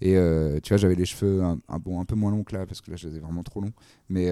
et 0.00 0.16
euh, 0.16 0.60
tu 0.62 0.68
vois, 0.68 0.76
j'avais 0.76 0.94
les 0.94 1.06
cheveux 1.06 1.42
un, 1.42 1.58
un- 1.68 1.78
bon, 1.78 2.00
un 2.00 2.04
peu 2.04 2.14
moins 2.14 2.30
longs 2.30 2.44
que 2.44 2.54
là, 2.54 2.66
parce 2.66 2.80
que 2.80 2.90
là, 2.90 2.96
je 2.96 3.08
les 3.08 3.16
ai 3.16 3.20
vraiment 3.20 3.42
trop 3.42 3.60
longs. 3.60 3.72
Mais 4.08 4.26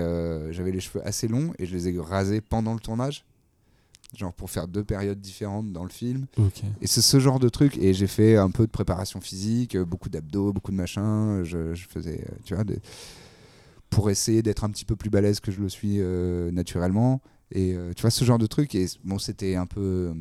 j'avais 0.52 0.73
les 0.73 0.81
cheveux 0.81 1.06
assez 1.06 1.27
longs 1.28 1.52
et 1.59 1.66
je 1.66 1.74
les 1.74 1.89
ai 1.89 1.98
rasés 1.98 2.40
pendant 2.40 2.74
le 2.74 2.81
tournage. 2.81 3.24
Genre 4.16 4.32
pour 4.32 4.51
faire 4.51 4.68
deux 4.68 4.85
périodes 4.85 5.20
différentes 5.20 5.73
dans 5.73 5.82
le 5.82 5.90
film. 5.90 6.27
Ok. 6.39 6.62
Et 6.81 6.86
c'est 6.86 7.01
ce 7.02 7.18
genre 7.18 7.40
de 7.40 7.48
truc. 7.48 7.77
Et 7.78 7.93
j'ai 7.93 8.06
fait 8.06 8.36
un 8.36 8.51
peu 8.51 8.64
de 8.64 8.70
préparation 8.70 9.20
physique, 9.20 9.77
beaucoup 9.77 10.09
d'abdos, 10.09 10.52
beaucoup 10.52 10.70
de 10.70 10.77
machin. 10.77 11.43
Je, 11.43 11.74
je 11.74 11.89
faisais, 11.89 12.24
tu 12.44 12.55
vois, 12.55 12.62
des- 12.62 12.78
pour 13.90 14.09
essayer 14.10 14.43
d'être 14.43 14.62
un 14.64 14.70
petit 14.70 14.85
peu 14.85 14.94
plus 14.97 15.10
balèze 15.10 15.40
que 15.40 15.51
je 15.51 15.60
le 15.60 15.68
suis 15.68 15.98
naturellement. 16.52 17.20
Et 17.52 17.74
euh, 17.74 17.93
tu 17.94 18.02
vois, 18.02 18.10
ce 18.10 18.24
genre 18.24 18.39
de 18.39 18.47
truc. 18.47 18.74
Et 18.74 18.86
bon, 19.05 19.18
c'était 19.18 19.55
un 19.55 19.66
peu 19.66 20.12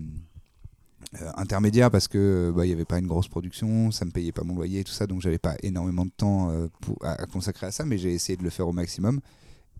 euh, 1.22 1.32
intermédiaire 1.36 1.90
parce 1.92 2.08
que 2.08 2.18
euh, 2.18 2.52
bah, 2.52 2.66
il 2.66 2.70
n'y 2.70 2.74
avait 2.74 2.86
pas 2.86 3.00
une 3.00 3.08
grosse 3.08 3.28
production, 3.28 3.90
ça 3.92 4.06
me 4.06 4.12
payait 4.12 4.32
pas 4.32 4.44
mon 4.44 4.56
loyer 4.56 4.82
et 4.82 4.84
tout 4.84 4.92
ça. 4.94 5.08
Donc 5.08 5.22
j'avais 5.22 5.38
pas 5.40 5.56
énormément 5.64 6.06
de 6.06 6.12
temps 6.16 6.52
euh, 6.52 6.68
pour, 6.82 6.98
à, 7.04 7.14
à 7.14 7.26
consacrer 7.26 7.68
à 7.68 7.72
ça. 7.72 7.84
Mais 7.86 7.98
j'ai 7.98 8.14
essayé 8.14 8.38
de 8.38 8.44
le 8.44 8.50
faire 8.50 8.68
au 8.68 8.74
maximum. 8.74 9.20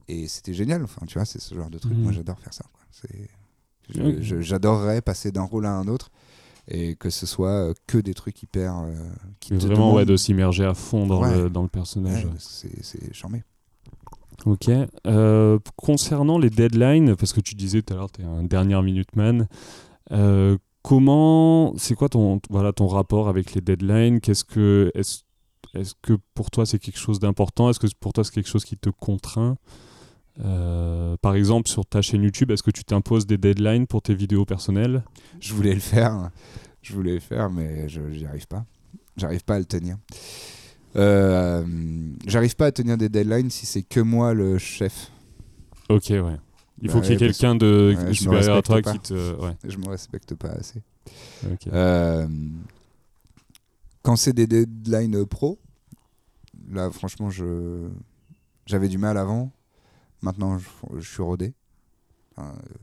Et 0.08 0.28
c'était 0.28 0.54
génial. 0.54 0.84
Enfin, 0.84 1.06
tu 1.08 1.16
vois, 1.20 1.26
c'est 1.26 1.40
ce 1.42 1.54
genre 1.56 1.70
de 1.70 1.78
truc. 1.80 1.94
Moi, 1.98 2.12
j'adore 2.12 2.40
faire 2.40 2.54
ça. 2.54 2.66
J'adorerais 3.90 5.02
passer 5.02 5.32
d'un 5.32 5.44
rôle 5.44 5.66
à 5.66 5.72
un 5.74 5.88
autre 5.88 6.12
et 6.68 6.96
que 6.96 7.12
ce 7.12 7.28
soit 7.28 7.50
euh, 7.70 7.74
que 7.86 8.00
des 8.00 8.16
trucs 8.16 8.42
hyper 8.42 8.76
euh, 8.80 8.96
qui 9.40 9.54
vraiment, 9.54 9.90
ouais, 9.94 10.02
demandent- 10.02 10.08
de 10.08 10.18
s'immerger 10.18 10.66
à 10.66 10.74
fond 10.74 11.06
dans, 11.06 11.22
Ouais. 11.22 11.44
le, 11.44 11.50
dans 11.50 11.62
le 11.62 11.70
personnage. 11.70 12.26
Ouais, 12.26 12.32
ouais. 12.32 12.38
c'est 12.82 13.14
charmé. 13.14 13.44
Ok. 14.46 14.70
Euh, 15.08 15.60
concernant 15.76 16.38
les 16.38 16.50
deadlines, 16.50 17.16
parce 17.16 17.34
que 17.34 17.42
tu 17.42 17.56
disais 17.56 17.82
tout 17.82 17.94
à 17.94 17.98
l'heure, 17.98 18.12
tu 18.12 18.22
es 18.22 18.26
un 18.26 18.44
dernier 18.44 18.82
minute 18.82 19.16
man. 19.16 19.48
euh, 20.12 20.58
comment, 20.84 21.74
c'est 21.78 21.96
quoi 21.96 22.10
ton, 22.10 22.40
voilà, 22.50 22.72
ton 22.74 22.88
rapport 22.88 23.28
avec 23.28 23.54
les 23.56 23.62
deadlines? 23.62 24.20
Qu'est-ce 24.20 24.44
que, 24.44 24.92
est-ce, 24.94 25.22
est-ce 25.74 25.94
que 26.02 26.14
pour 26.36 26.52
toi 26.52 26.66
c'est 26.66 26.80
quelque 26.80 27.00
chose 27.00 27.20
d'important? 27.20 27.70
Est-ce 27.70 27.80
que 27.80 27.88
pour 28.00 28.14
toi 28.14 28.24
c'est 28.24 28.34
quelque 28.34 28.50
chose 28.50 28.66
qui 28.66 28.78
te 28.78 28.90
contraint? 28.90 29.58
Euh, 30.44 31.16
Par 31.22 31.34
exemple, 31.36 31.70
sur 31.70 31.86
ta 31.86 32.02
chaîne 32.02 32.22
YouTube, 32.22 32.52
est-ce 32.52 32.62
que 32.62 32.72
tu 32.72 32.84
t'imposes 32.84 33.26
des 33.26 33.38
deadlines 33.38 33.88
pour 33.88 34.02
tes 34.02 34.14
vidéos 34.14 34.46
personnelles? 34.46 35.04
Je 35.40 35.54
voulais 35.54 35.74
le 35.74 35.80
faire, 35.80 36.30
je 36.82 36.94
voulais 36.94 37.14
le 37.14 37.20
faire, 37.20 37.50
mais 37.50 37.88
je 37.90 38.02
j'y 38.12 38.26
arrive 38.26 38.48
pas. 38.48 38.66
J'arrive 39.18 39.44
pas 39.46 39.56
à 39.56 39.60
le 39.60 39.66
tenir. 39.66 39.96
Euh, 40.96 41.66
J'arrive 42.26 42.56
pas 42.56 42.68
à 42.68 42.72
tenir 42.72 42.98
des 42.98 43.10
deadlines 43.10 43.50
si 43.50 43.66
c'est 43.66 43.84
que 43.84 44.00
moi 44.00 44.34
le 44.34 44.58
chef. 44.58 45.12
Ok, 45.90 46.08
ouais. 46.10 46.22
Il 46.82 46.90
faut 46.90 46.98
Ouais, 46.98 47.02
qu'il 47.04 47.12
y 47.12 47.16
ait 47.16 47.18
quelqu'un 47.18 47.56
de 47.56 47.96
ouais, 47.98 48.14
supérieur 48.14 48.58
à 48.58 48.62
toi 48.62 48.82
qui 48.82 49.00
te. 49.00 49.36
Ouais, 49.42 49.56
Je 49.64 49.78
me 49.78 49.88
respecte 49.90 50.36
pas 50.36 50.50
assez. 50.50 50.82
Euh, 51.72 52.28
quand 54.02 54.16
c'est 54.16 54.34
des 54.34 54.48
deadlines 54.48 55.26
pro, 55.26 55.60
là 56.72 56.90
franchement 56.92 57.30
je 57.30 57.88
j'avais 58.66 58.88
du 58.88 58.98
mal 58.98 59.18
avant. 59.18 59.52
Maintenant 60.22 60.58
je, 60.58 60.68
je 61.00 61.08
suis 61.10 61.22
rodé. 61.24 61.54
Enfin, 62.36 62.50
euh, 62.58 62.76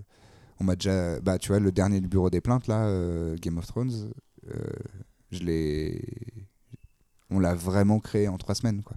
on 0.60 0.64
m'a 0.64 0.76
déjà. 0.76 1.18
Bah, 1.20 1.38
tu 1.38 1.48
vois, 1.48 1.58
le 1.58 1.72
dernier 1.72 2.00
du 2.00 2.08
bureau 2.08 2.30
des 2.30 2.40
plaintes, 2.40 2.68
là, 2.68 2.84
euh, 2.86 3.36
Game 3.40 3.58
of 3.58 3.66
Thrones, 3.66 4.10
je 5.32 5.38
l'ai. 5.40 6.02
On 7.34 7.38
l'a 7.40 7.54
vraiment 7.54 7.98
créé 8.00 8.28
en 8.28 8.36
trois 8.38 8.54
semaines, 8.54 8.82
quoi. 8.82 8.96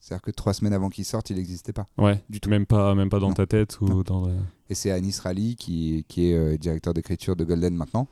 C'est-à-dire 0.00 0.22
que 0.22 0.30
trois 0.30 0.52
semaines 0.54 0.72
avant 0.72 0.88
qu'il 0.88 1.04
sorte, 1.04 1.30
il 1.30 1.36
n'existait 1.36 1.72
pas. 1.72 1.86
Ouais, 1.98 2.22
Du 2.30 2.40
tout. 2.40 2.48
Même 2.48 2.66
pas, 2.66 2.94
même 2.94 3.08
pas 3.10 3.18
dans 3.18 3.28
Non. 3.28 3.34
ta 3.34 3.46
tête 3.46 3.80
ou 3.80 3.86
Non. 3.88 4.02
dans. 4.02 4.26
le- 4.26 4.34
Et 4.70 4.74
c'est 4.74 4.90
Anis 4.90 5.18
Rally, 5.20 5.56
qui, 5.56 6.04
qui 6.08 6.30
est 6.30 6.34
euh, 6.36 6.56
directeur 6.56 6.94
d'écriture 6.94 7.34
de 7.36 7.44
Golden 7.44 7.74
maintenant, 7.74 8.06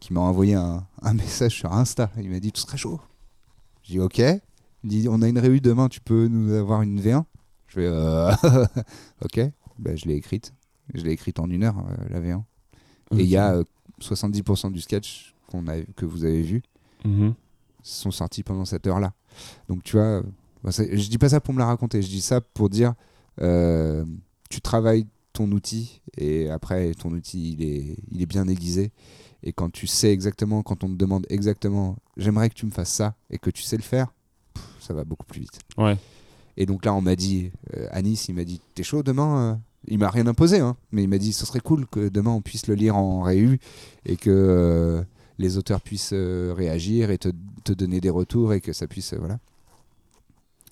qui 0.00 0.12
m'a 0.12 0.20
envoyé 0.20 0.54
un, 0.54 0.86
un 1.02 1.14
message 1.14 1.52
sur 1.52 1.72
Insta. 1.72 2.10
Il 2.18 2.30
m'a 2.30 2.38
dit 2.40 2.52
Tu 2.52 2.60
serais 2.60 2.76
chaud? 2.78 3.00
J'ai 3.82 3.94
dit 3.94 4.00
Ok. 4.00 4.18
Il 4.18 4.40
dit 4.90 5.06
On 5.08 5.20
a 5.22 5.28
une 5.28 5.38
réu 5.38 5.60
demain, 5.60 5.88
tu 5.88 6.00
peux 6.00 6.28
nous 6.28 6.52
avoir 6.52 6.82
une 6.82 7.00
V1 7.00 7.24
Je 7.68 7.74
fais 7.74 7.86
euh, 7.86 8.32
Ok. 9.24 9.40
Ben, 9.78 9.96
je 9.96 10.04
l'ai 10.06 10.14
écrite. 10.14 10.52
Je 10.94 11.02
l'ai 11.02 11.12
écrite 11.12 11.38
en 11.40 11.48
une 11.50 11.64
heure, 11.64 11.78
euh, 11.78 12.08
la 12.10 12.20
V1. 12.20 12.42
Et 13.16 13.22
il 13.22 13.26
y 13.28 13.36
a 13.36 13.54
euh, 13.54 13.64
70% 14.00 14.70
du 14.70 14.80
sketch 14.80 15.34
qu'on 15.48 15.66
a, 15.66 15.80
que 15.96 16.04
vous 16.04 16.24
avez 16.24 16.42
vu 16.42 16.62
Mhm. 17.04 17.34
Sont 17.84 18.10
sortis 18.10 18.42
pendant 18.42 18.64
cette 18.64 18.86
heure-là. 18.86 19.12
Donc 19.68 19.82
tu 19.82 19.96
vois, 19.96 20.22
c'est- 20.70 20.96
je 20.96 21.08
dis 21.08 21.18
pas 21.18 21.28
ça 21.28 21.40
pour 21.40 21.54
me 21.54 21.58
la 21.58 21.66
raconter, 21.66 22.02
je 22.02 22.08
dis 22.08 22.20
ça 22.20 22.40
pour 22.40 22.68
dire 22.70 22.94
euh, 23.40 24.04
tu 24.50 24.60
travailles 24.60 25.06
ton 25.32 25.50
outil 25.52 26.00
et 26.16 26.48
après 26.50 26.94
ton 26.94 27.10
outil 27.10 27.52
il 27.54 27.62
est, 27.64 27.96
il 28.10 28.22
est 28.22 28.26
bien 28.26 28.46
aiguisé. 28.48 28.92
Et 29.42 29.52
quand 29.52 29.70
tu 29.70 29.86
sais 29.86 30.10
exactement, 30.12 30.62
quand 30.62 30.84
on 30.84 30.88
te 30.88 30.94
demande 30.94 31.26
exactement 31.28 31.96
j'aimerais 32.16 32.48
que 32.48 32.54
tu 32.54 32.64
me 32.66 32.70
fasses 32.70 32.92
ça 32.92 33.14
et 33.30 33.38
que 33.38 33.50
tu 33.50 33.62
sais 33.62 33.76
le 33.76 33.82
faire, 33.82 34.12
pff, 34.54 34.64
ça 34.80 34.94
va 34.94 35.04
beaucoup 35.04 35.26
plus 35.26 35.40
vite. 35.40 35.58
Ouais. 35.76 35.98
Et 36.56 36.66
donc 36.66 36.84
là 36.84 36.94
on 36.94 37.00
m'a 37.00 37.16
dit, 37.16 37.50
euh, 37.76 37.88
Anis 37.90 38.28
il 38.28 38.34
m'a 38.36 38.44
dit 38.44 38.60
t'es 38.74 38.82
chaud 38.82 39.02
demain 39.02 39.52
euh? 39.52 39.56
Il 39.86 39.98
m'a 39.98 40.08
rien 40.08 40.26
imposé, 40.26 40.60
hein, 40.60 40.78
mais 40.92 41.02
il 41.02 41.08
m'a 41.10 41.18
dit 41.18 41.34
ce 41.34 41.44
serait 41.44 41.60
cool 41.60 41.86
que 41.86 42.08
demain 42.08 42.30
on 42.30 42.40
puisse 42.40 42.68
le 42.68 42.74
lire 42.74 42.96
en 42.96 43.20
réu 43.20 43.58
et 44.06 44.16
que 44.16 44.30
euh, 44.30 45.02
les 45.38 45.58
auteurs 45.58 45.80
puissent 45.80 46.12
euh, 46.12 46.54
réagir 46.56 47.10
et 47.10 47.18
te, 47.18 47.28
te 47.64 47.72
donner 47.72 48.00
des 48.00 48.10
retours 48.10 48.52
et 48.52 48.60
que 48.60 48.72
ça 48.72 48.86
puisse. 48.86 49.12
euh, 49.12 49.18
voilà. 49.18 49.38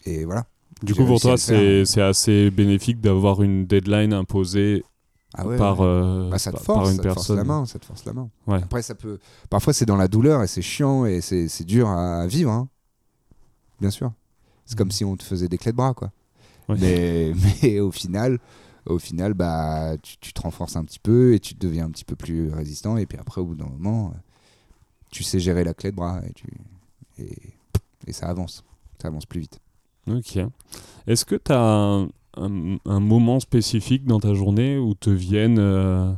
Et 0.04 0.24
voilà. 0.24 0.46
Du 0.82 0.94
coup, 0.94 1.04
pour 1.04 1.20
toi, 1.20 1.36
faire. 1.36 1.86
c'est 1.86 2.00
assez 2.02 2.50
bénéfique 2.50 3.00
d'avoir 3.00 3.42
une 3.42 3.66
deadline 3.66 4.12
imposée 4.12 4.84
Ah 5.34 5.46
ouais, 5.46 5.56
par, 5.56 5.80
euh, 5.80 6.28
Bah, 6.30 6.38
ça 6.38 6.50
te 6.50 6.56
par- 6.56 6.64
force, 6.64 6.78
par 6.80 6.88
une 6.90 6.96
ça 6.96 7.02
te 7.02 7.08
force 7.08 7.16
personne. 7.18 7.36
la 7.36 7.44
main, 7.44 7.66
ça 7.66 7.78
te 7.78 7.84
force 7.84 8.04
la 8.04 8.12
main. 8.12 8.28
Ouais. 8.46 8.60
Après, 8.62 8.82
ça 8.82 8.94
peut. 8.94 9.18
Parfois, 9.50 9.72
c'est 9.72 9.86
dans 9.86 9.96
la 9.96 10.08
douleur 10.08 10.42
et 10.42 10.46
c'est 10.48 10.62
chiant 10.62 11.06
et 11.06 11.20
c'est 11.20 11.64
dur 11.64 11.88
à 11.88 12.26
vivre, 12.26 12.50
hein. 12.50 12.68
bien 13.80 13.90
sûr. 13.90 14.12
C'est 14.66 14.76
comme 14.78 14.90
si 14.90 15.04
on 15.04 15.16
te 15.16 15.22
faisait 15.22 15.48
des 15.48 15.58
clés 15.58 15.72
de 15.72 15.76
bras, 15.76 15.94
quoi. 15.94 16.10
Ouais. 16.68 16.76
Mais, 16.80 17.32
mais 17.62 17.78
au 17.80 17.90
final, 17.92 18.38
au 18.86 18.98
final, 18.98 19.34
bah, 19.34 19.96
tu, 20.02 20.16
tu 20.20 20.32
te 20.32 20.40
renforces 20.40 20.74
un 20.76 20.84
petit 20.84 20.98
peu 21.00 21.34
et 21.34 21.38
tu 21.40 21.54
deviens 21.54 21.86
un 21.86 21.90
petit 21.90 22.04
peu 22.04 22.16
plus 22.16 22.50
résistant. 22.50 22.96
Et 22.96 23.06
puis 23.06 23.18
après, 23.18 23.40
au 23.40 23.44
bout 23.44 23.54
d'un 23.54 23.66
moment, 23.68 24.12
tu 25.12 25.22
sais 25.22 25.38
gérer 25.38 25.62
la 25.62 25.74
clé 25.74 25.92
de 25.92 25.96
bras 25.96 26.20
et, 26.28 26.32
tu, 26.32 26.46
et, 27.18 27.38
et 28.08 28.12
ça 28.12 28.26
avance. 28.26 28.64
Ça 29.00 29.06
avance 29.08 29.26
plus 29.26 29.40
vite. 29.40 29.60
Ok. 30.10 30.38
Est-ce 31.06 31.24
que 31.24 31.36
tu 31.36 31.52
as 31.52 31.60
un, 31.60 32.08
un- 32.36 32.78
un 32.84 33.00
moment 33.00 33.38
spécifique 33.38 34.04
dans 34.04 34.18
ta 34.18 34.34
journée 34.34 34.76
où 34.78 34.94
te 34.94 35.10
viennent. 35.10 35.58
euh, 35.60 36.12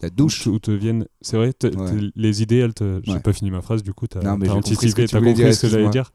La 0.00 0.08
douche. 0.10 0.46
Où 0.46 0.58
te 0.58 0.70
viennent. 0.70 1.06
C'est 1.20 1.36
vrai, 1.36 1.52
te- 1.52 1.66
Ouais. 1.66 1.90
te- 1.90 2.12
les 2.16 2.42
idées, 2.42 2.58
elles 2.58 2.72
te. 2.74 3.00
J'ai 3.04 3.12
Ouais. 3.12 3.20
pas 3.20 3.32
fini 3.34 3.50
ma 3.50 3.60
phrase, 3.60 3.82
du 3.82 3.92
coup, 3.92 4.06
tu 4.06 4.16
as, 4.18 4.22
Non, 4.22 4.38
mais 4.38 4.46
j'ai 4.46 4.52
compris 4.52 4.70
ce 4.70 4.74
que 4.74 4.78
anticipé, 4.86 5.02
tu 5.04 5.08
tu 5.10 5.16
as 5.16 5.18
voulais 5.18 5.32
compris 5.32 5.44
dire, 5.44 5.54
ce 5.54 5.62
que 5.62 5.68
j'allais 5.68 5.88
dire. 5.90 6.10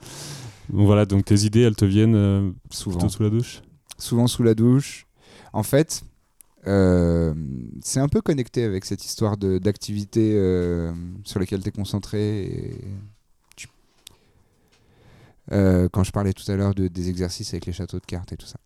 Donc 0.69 0.85
voilà, 0.85 1.05
donc 1.05 1.25
tes 1.25 1.41
idées, 1.43 1.61
elles 1.61 1.75
te 1.75 1.85
viennent 1.85 2.15
euh, 2.15 2.51
Souvent. 2.71 3.09
sous 3.09 3.21
la 3.23 3.29
douche 3.29 3.61
souvent 3.99 4.27
sous 4.27 4.43
la 4.43 4.53
douche. 4.55 5.05
En 5.53 5.63
fait, 5.63 6.03
euh, 6.68 7.34
c'est 7.81 7.99
un 7.99 8.07
peu 8.07 8.22
connecté 8.22 8.64
avec 8.64 8.85
cette 8.85 9.03
histoire 9.06 9.38
d'activité 9.38 10.34
euh, 10.35 10.94
sur 11.23 11.40
lesquelles 11.40 11.61
tu 11.64 11.69
es 11.69 11.72
concentré. 11.72 12.44
et 12.45 12.81
tu- 13.56 13.68
Euh, 15.52 15.90
quand 15.91 16.03
je 16.03 16.11
parlais 16.11 16.34
tout 16.34 16.49
à 16.52 16.56
l'heure 16.56 16.73
de, 16.73 16.88
des 16.88 17.10
exercices 17.10 17.53
avec 17.53 17.65
les 17.65 17.73
châteaux 17.73 17.99
de 17.99 18.06
cartes 18.06 18.31
et 18.31 18.38
tout 18.38 18.45
ça. 18.48 18.60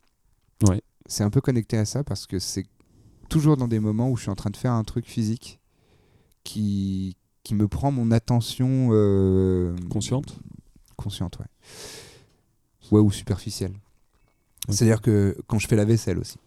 Ouais. 0.67 0.81
C'est 1.07 1.23
un 1.23 1.29
peu 1.29 1.41
connecté 1.41 1.77
à 1.77 1.85
ça 1.85 2.03
parce 2.03 2.27
que 2.27 2.37
c'est 2.39 2.65
toujours 3.29 3.57
dans 3.57 3.67
des 3.67 3.79
moments 3.79 4.09
où 4.11 4.15
je 4.17 4.23
suis 4.23 4.31
en 4.31 4.35
train 4.35 4.49
de 4.51 4.57
faire 4.57 4.73
un 4.73 4.83
truc 4.83 5.05
physique 5.07 5.59
qui, 6.43 7.15
qui 7.43 7.55
me 7.55 7.67
prend 7.67 7.91
mon 7.91 8.11
attention 8.11 8.89
Consciente 9.89 10.37
consciente, 10.97 11.37
ouais. 11.39 11.45
Ouais, 12.91 12.99
ou 13.01 13.11
superficielle. 13.11 13.73
C'est-à-dire 14.69 15.01
que 15.01 15.37
quand 15.47 15.59
je 15.59 15.67
fais 15.67 15.75
la 15.75 15.85
vaisselle 15.85 16.17
aussi, 16.17 16.37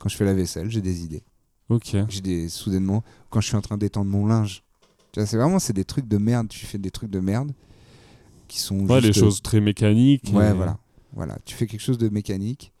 quand 0.00 0.08
je 0.08 0.16
fais 0.16 0.24
la 0.24 0.34
vaisselle, 0.34 0.68
j'ai 0.70 0.80
des 0.80 1.04
idées. 1.04 1.22
Ok. 1.68 1.94
J'ai 2.08 2.20
des 2.20 2.48
soudainement 2.48 3.04
quand 3.30 3.40
je 3.40 3.46
suis 3.46 3.56
en 3.56 3.60
train 3.60 3.78
d'étendre 3.78 4.10
mon 4.10 4.26
linge. 4.26 4.64
Tu 5.12 5.20
vois, 5.20 5.26
c'est 5.26 5.36
vraiment 5.36 5.60
c'est 5.60 5.72
des 5.72 5.84
trucs 5.84 6.08
de 6.08 6.18
merde. 6.18 6.48
Tu 6.48 6.66
fais 6.66 6.78
des 6.78 6.90
trucs 6.90 7.10
de 7.10 7.20
merde 7.20 7.52
qui 8.48 8.58
sont 8.58 8.80
Ouais, 8.88 9.00
les 9.00 9.08
juste- 9.08 9.20
choses 9.20 9.40
très 9.42 9.60
mécaniques. 9.60 10.30
Ouais, 10.34 10.50
et- 10.50 10.52
voilà, 10.52 10.78
voilà. 11.12 11.38
Tu 11.44 11.54
fais 11.54 11.68
quelque 11.68 11.80
chose 11.82 11.98
de 11.98 12.08
mécanique 12.08 12.72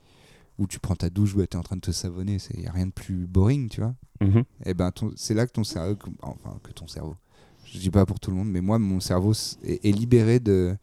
où 0.58 0.66
tu 0.66 0.80
prends 0.80 0.96
ta 0.96 1.08
douche, 1.08 1.34
tu 1.34 1.40
es 1.42 1.56
en 1.56 1.62
train 1.62 1.76
de 1.76 1.80
te 1.80 1.92
savonner. 1.92 2.38
Il 2.54 2.62
y 2.62 2.66
a 2.66 2.72
rien 2.72 2.86
de 2.86 2.92
plus 2.92 3.26
boring, 3.26 3.68
tu 3.68 3.80
vois. 3.80 3.94
Mhm. 4.20 4.42
Et 4.66 4.74
ben 4.74 4.90
ton- 4.90 5.12
c'est 5.16 5.34
là 5.34 5.46
que 5.46 5.52
ton 5.52 5.64
cerveau, 5.64 5.96
enfin 6.22 6.58
que 6.62 6.72
ton 6.72 6.86
cerveau. 6.88 7.14
Je 7.72 7.78
dis 7.78 7.90
pas 7.90 8.04
pour 8.04 8.18
tout 8.18 8.30
le 8.30 8.36
monde, 8.36 8.48
mais 8.50 8.60
moi 8.60 8.78
mon 8.80 8.98
cerveau 8.98 9.32
est 9.62 9.92
libéré 9.96 10.40
de. 10.40 10.76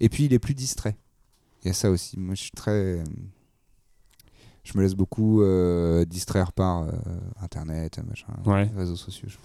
Et 0.00 0.08
puis 0.10 0.24
il 0.26 0.34
est 0.34 0.38
plus 0.38 0.54
distrait. 0.54 0.96
Il 1.64 1.68
y 1.68 1.70
a 1.70 1.74
ça 1.74 1.90
aussi. 1.90 2.18
Moi 2.20 2.34
je 2.34 2.42
suis 2.42 2.50
très. 2.50 3.02
Je 4.66 4.76
me 4.76 4.82
laisse 4.82 4.94
beaucoup 4.96 5.42
euh, 5.42 6.04
distraire 6.04 6.52
par 6.52 6.82
euh, 6.82 6.90
internet, 7.40 8.00
machin, 8.06 8.26
Ouais. 8.44 8.68
réseaux 8.76 8.96
sociaux. 8.96 9.28
Je- 9.28 9.36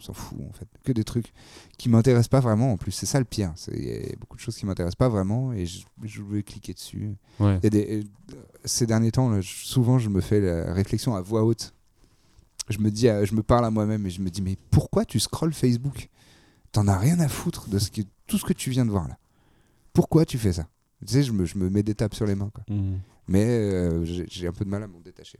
s'en 0.00 0.12
fout 0.12 0.38
en 0.46 0.52
fait. 0.52 0.66
Que 0.82 0.92
des 0.92 1.04
trucs 1.04 1.32
qui 1.78 1.88
m'intéressent 1.88 2.28
pas 2.28 2.40
vraiment 2.40 2.72
en 2.72 2.76
plus. 2.76 2.90
C'est 2.92 3.06
ça 3.06 3.18
le 3.20 3.24
pire. 3.24 3.52
C'est- 3.56 3.72
Il 3.74 3.84
y 3.84 4.12
a 4.12 4.16
beaucoup 4.20 4.36
de 4.36 4.40
choses 4.42 4.54
qui 4.56 4.66
m'intéressent 4.66 4.96
pas 4.96 5.08
vraiment 5.08 5.54
et 5.54 5.64
je, 5.64 5.86
je 6.02 6.22
vais 6.22 6.42
cliquer 6.42 6.74
dessus. 6.74 7.14
Ouais. 7.40 7.58
Des, 7.60 8.02
euh, 8.32 8.36
ces 8.66 8.84
derniers 8.86 9.12
temps, 9.12 9.30
là, 9.30 9.38
souvent, 9.42 9.98
je 9.98 10.10
me 10.10 10.20
fais 10.20 10.40
la 10.42 10.74
réflexion 10.74 11.14
à 11.14 11.22
voix 11.22 11.42
haute. 11.44 11.72
Je 12.68 12.78
me 12.80 12.90
dis, 12.90 13.08
à- 13.08 13.24
je 13.24 13.34
me 13.34 13.42
parle 13.42 13.64
à 13.64 13.70
moi-même 13.70 14.04
et 14.04 14.10
je 14.10 14.20
me 14.20 14.28
dis, 14.28 14.42
mais 14.42 14.58
pourquoi 14.70 15.06
tu 15.06 15.18
scrolles 15.20 15.54
Facebook? 15.54 16.10
T'en 16.72 16.86
as 16.88 16.98
rien 16.98 17.18
à 17.20 17.28
foutre 17.28 17.68
de 17.70 17.78
ce 17.78 17.88
tout 18.26 18.36
ce 18.36 18.44
que 18.44 18.52
tu 18.52 18.68
viens 18.70 18.84
de 18.84 18.90
voir 18.90 19.08
là. 19.08 19.16
Pourquoi 19.94 20.26
tu 20.26 20.36
fais 20.36 20.52
ça? 20.52 20.66
Tu 21.06 21.12
sais, 21.14 21.22
je 21.22 21.32
me, 21.32 21.44
je 21.46 21.56
me 21.56 21.70
mets 21.70 21.82
des 21.82 21.94
tapes 21.94 22.14
sur 22.14 22.26
les 22.26 22.34
mains. 22.34 22.50
Quoi. 22.52 22.64
Mhm. 22.68 22.98
Mais 23.28 23.44
euh, 23.44 24.04
j'ai 24.04 24.46
un 24.46 24.52
peu 24.52 24.64
de 24.64 24.70
mal 24.70 24.82
à 24.82 24.86
m'en 24.86 25.00
détacher 25.00 25.38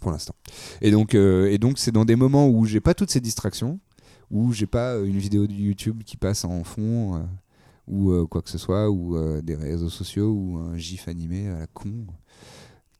pour 0.00 0.10
l'instant. 0.10 0.34
Et 0.80 0.90
donc, 0.90 1.14
euh, 1.14 1.50
et 1.50 1.58
donc, 1.58 1.78
c'est 1.78 1.92
dans 1.92 2.04
des 2.04 2.16
moments 2.16 2.48
où 2.48 2.64
j'ai 2.64 2.80
pas 2.80 2.94
toutes 2.94 3.10
ces 3.10 3.20
distractions, 3.20 3.80
où 4.30 4.52
j'ai 4.52 4.66
pas 4.66 4.94
euh, 4.94 5.04
une 5.04 5.18
vidéo 5.18 5.46
de 5.46 5.52
YouTube 5.52 6.02
qui 6.04 6.16
passe 6.16 6.44
en 6.44 6.62
fond, 6.64 7.16
euh, 7.16 7.22
ou 7.88 8.26
quoi 8.26 8.42
que 8.42 8.50
ce 8.50 8.58
soit, 8.58 8.90
ou 8.90 9.16
des 9.42 9.54
réseaux 9.54 9.88
sociaux, 9.88 10.30
ou 10.30 10.58
un 10.58 10.76
gif 10.76 11.08
animé 11.08 11.48
à 11.48 11.58
la 11.60 11.66
con, 11.66 12.06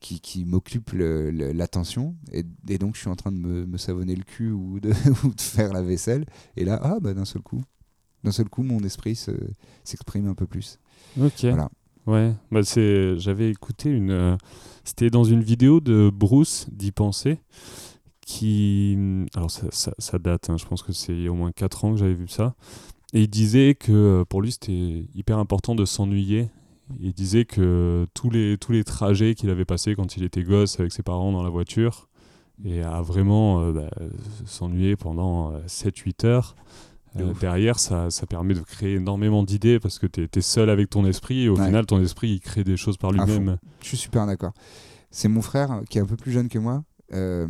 qui, 0.01 0.19
qui 0.21 0.45
m'occupe 0.45 0.93
l'attention. 0.93 2.17
Et, 2.33 2.45
et 2.69 2.79
donc, 2.79 2.95
je 2.95 3.01
suis 3.01 3.11
en 3.11 3.17
train 3.17 3.31
de 3.33 3.37
me, 3.37 3.67
me 3.67 3.77
savonner 3.79 4.17
le 4.17 4.25
cul 4.25 4.51
ou 4.51 4.81
de, 4.81 4.91
ou 5.25 5.35
de 5.35 5.41
faire 5.41 5.73
la 5.73 5.83
vaisselle. 5.83 6.25
Et 6.57 6.65
là, 6.65 6.81
ah, 6.83 6.99
bah, 7.01 7.13
d'un 7.15 7.27
seul 7.27 7.43
coup, 7.43 7.63
d'un 8.25 8.33
seul 8.33 8.49
coup, 8.49 8.63
mon 8.63 8.81
esprit 8.81 9.15
se- 9.15 9.31
s'exprime 9.85 10.27
un 10.27 10.35
peu 10.35 10.47
plus. 10.47 10.79
Ok. 11.21 11.45
Voilà. 11.45 11.69
Ouais, 12.09 12.33
bah 12.51 12.63
c'est, 12.63 13.19
j'avais 13.19 13.51
écouté 13.51 13.91
une, 13.91 14.11
euh, 14.11 14.37
c'était 14.85 15.11
dans 15.11 15.25
une 15.25 15.43
vidéo 15.43 15.81
de 15.81 16.11
Bruce 16.13 16.67
d'y 16.73 16.91
penser, 16.91 17.39
qui, 18.23 18.99
alors 19.35 19.51
ça, 19.51 19.69
ça- 19.73 19.95
ça 19.99 20.19
date, 20.19 20.51
hein, 20.51 20.57
je 20.59 20.67
pense 20.67 20.83
que 20.83 20.93
c'est 20.93 21.29
au 21.29 21.35
moins 21.35 21.53
4 21.53 21.85
ans 21.85 21.93
que 21.93 21.99
j'avais 21.99 22.15
vu 22.15 22.29
ça, 22.29 22.55
et 23.15 23.23
il 23.23 23.29
disait 23.31 23.75
que 23.77 23.93
euh, 23.93 24.25
pour 24.27 24.43
lui 24.43 24.53
c'était 24.53 25.07
hyper 25.15 25.39
important 25.39 25.75
de 25.75 25.85
s'ennuyer. 25.87 26.51
Il 27.01 27.13
disait 27.15 27.45
que 27.47 28.07
tous 28.15 28.31
les, 28.31 28.59
tous 28.59 28.73
les 28.73 28.85
trajets 28.85 29.35
qu'il 29.37 29.51
avait 29.51 29.65
passés 29.67 29.95
quand 29.97 30.17
il 30.17 30.25
était 30.25 30.45
gosse 30.45 30.81
avec 30.81 30.93
ses 30.93 31.03
parents 31.05 31.33
dans 31.33 31.43
la 31.45 31.51
voiture, 31.51 32.09
et 32.65 32.83
à 32.83 33.03
vraiment 33.03 33.61
euh, 33.63 33.73
bah, 33.73 33.91
s'ennuyer 34.47 34.97
pendant 34.97 35.53
7-8 35.69 36.25
heures, 36.27 36.57
euh, 37.17 37.33
derrière, 37.41 37.79
ça, 37.79 38.11
ça 38.11 38.27
permet 38.27 38.55
de 38.55 38.61
créer 38.61 38.95
énormément 38.97 39.43
d'idées 39.43 39.81
parce 39.81 39.99
que 39.99 40.07
tu 40.07 40.29
es, 40.33 40.41
seul 40.41 40.71
avec 40.71 40.91
ton 40.91 41.05
esprit 41.07 41.45
et 41.45 41.49
au 41.49 41.57
Ouais. 41.59 41.65
final, 41.67 41.87
ton 41.87 42.01
esprit, 42.03 42.31
il 42.31 42.41
crée 42.41 42.65
des 42.65 42.77
choses 42.77 42.97
par 42.97 43.13
lui-même. 43.13 43.59
Je 43.81 43.87
suis 43.87 43.97
super 43.97 44.27
d'accord. 44.27 44.53
C'est 45.11 45.29
mon 45.29 45.43
frère 45.43 45.83
qui 45.89 45.99
est 45.99 46.01
un 46.01 46.07
peu 46.07 46.17
plus 46.17 46.33
jeune 46.33 46.49
que 46.49 46.59
moi, 46.59 46.85
euh, 47.15 47.49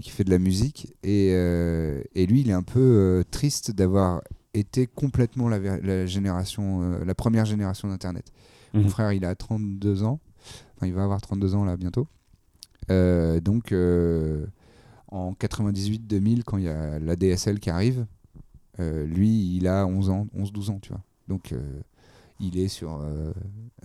qui 0.00 0.10
fait 0.10 0.24
de 0.24 0.30
la 0.30 0.38
musique. 0.38 0.94
Et, 1.02 1.30
euh, 1.32 2.02
et 2.14 2.26
lui, 2.26 2.40
il 2.40 2.50
est 2.50 2.54
un 2.54 2.62
peu 2.62 3.24
triste 3.30 3.70
d'avoir 3.72 4.22
été 4.54 4.86
complètement 4.86 5.48
la, 5.48 6.06
génération, 6.06 6.98
la 7.04 7.14
première 7.14 7.44
génération 7.44 7.88
d'Internet. 7.88 8.26
Mon 8.72 8.82
Mhm. 8.82 8.88
frère, 8.88 9.12
il 9.12 9.24
a 9.24 9.34
32 9.34 10.02
ans. 10.04 10.20
Enfin, 10.76 10.86
il 10.86 10.94
va 10.94 11.02
avoir 11.04 11.20
32 11.20 11.54
ans 11.54 11.64
là 11.64 11.76
bientôt. 11.76 12.06
Donc, 12.88 13.72
en 15.14 15.32
98-2000, 15.32 16.44
quand 16.44 16.58
il 16.58 16.64
y 16.64 16.68
a 16.68 16.98
la 16.98 17.16
DSL 17.16 17.60
qui 17.60 17.70
arrive, 17.70 18.06
euh, 18.80 19.06
lui, 19.06 19.56
il 19.56 19.68
a 19.68 19.86
11 19.86 20.10
ans, 20.10 20.26
11-12 20.36 20.70
ans, 20.70 20.78
tu 20.80 20.90
vois. 20.90 21.02
Donc, 21.28 21.52
euh, 21.52 21.60
il 22.40 22.58
est 22.58 22.68
sur, 22.68 23.00
euh, 23.02 23.32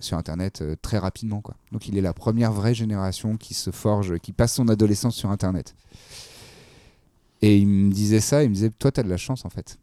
sur 0.00 0.18
Internet 0.18 0.64
très 0.82 0.98
rapidement, 0.98 1.40
quoi. 1.40 1.56
Donc, 1.72 1.88
il 1.88 1.96
est 1.96 2.02
la 2.02 2.12
première 2.12 2.52
vraie 2.52 2.74
génération 2.74 3.36
qui 3.36 3.54
se 3.54 3.70
forge, 3.70 4.18
qui 4.18 4.32
passe 4.32 4.54
son 4.54 4.68
adolescence 4.68 5.14
sur 5.14 5.30
Internet. 5.30 5.74
Et 7.42 7.58
il 7.58 7.66
me 7.66 7.90
disait 7.92 8.20
ça, 8.20 8.42
il 8.42 8.50
me 8.50 8.54
disait, 8.54 8.70
toi, 8.70 8.92
tu 8.92 9.00
as 9.00 9.02
de 9.02 9.08
la 9.08 9.16
chance 9.16 9.44
en 9.44 9.50
fait 9.50 9.78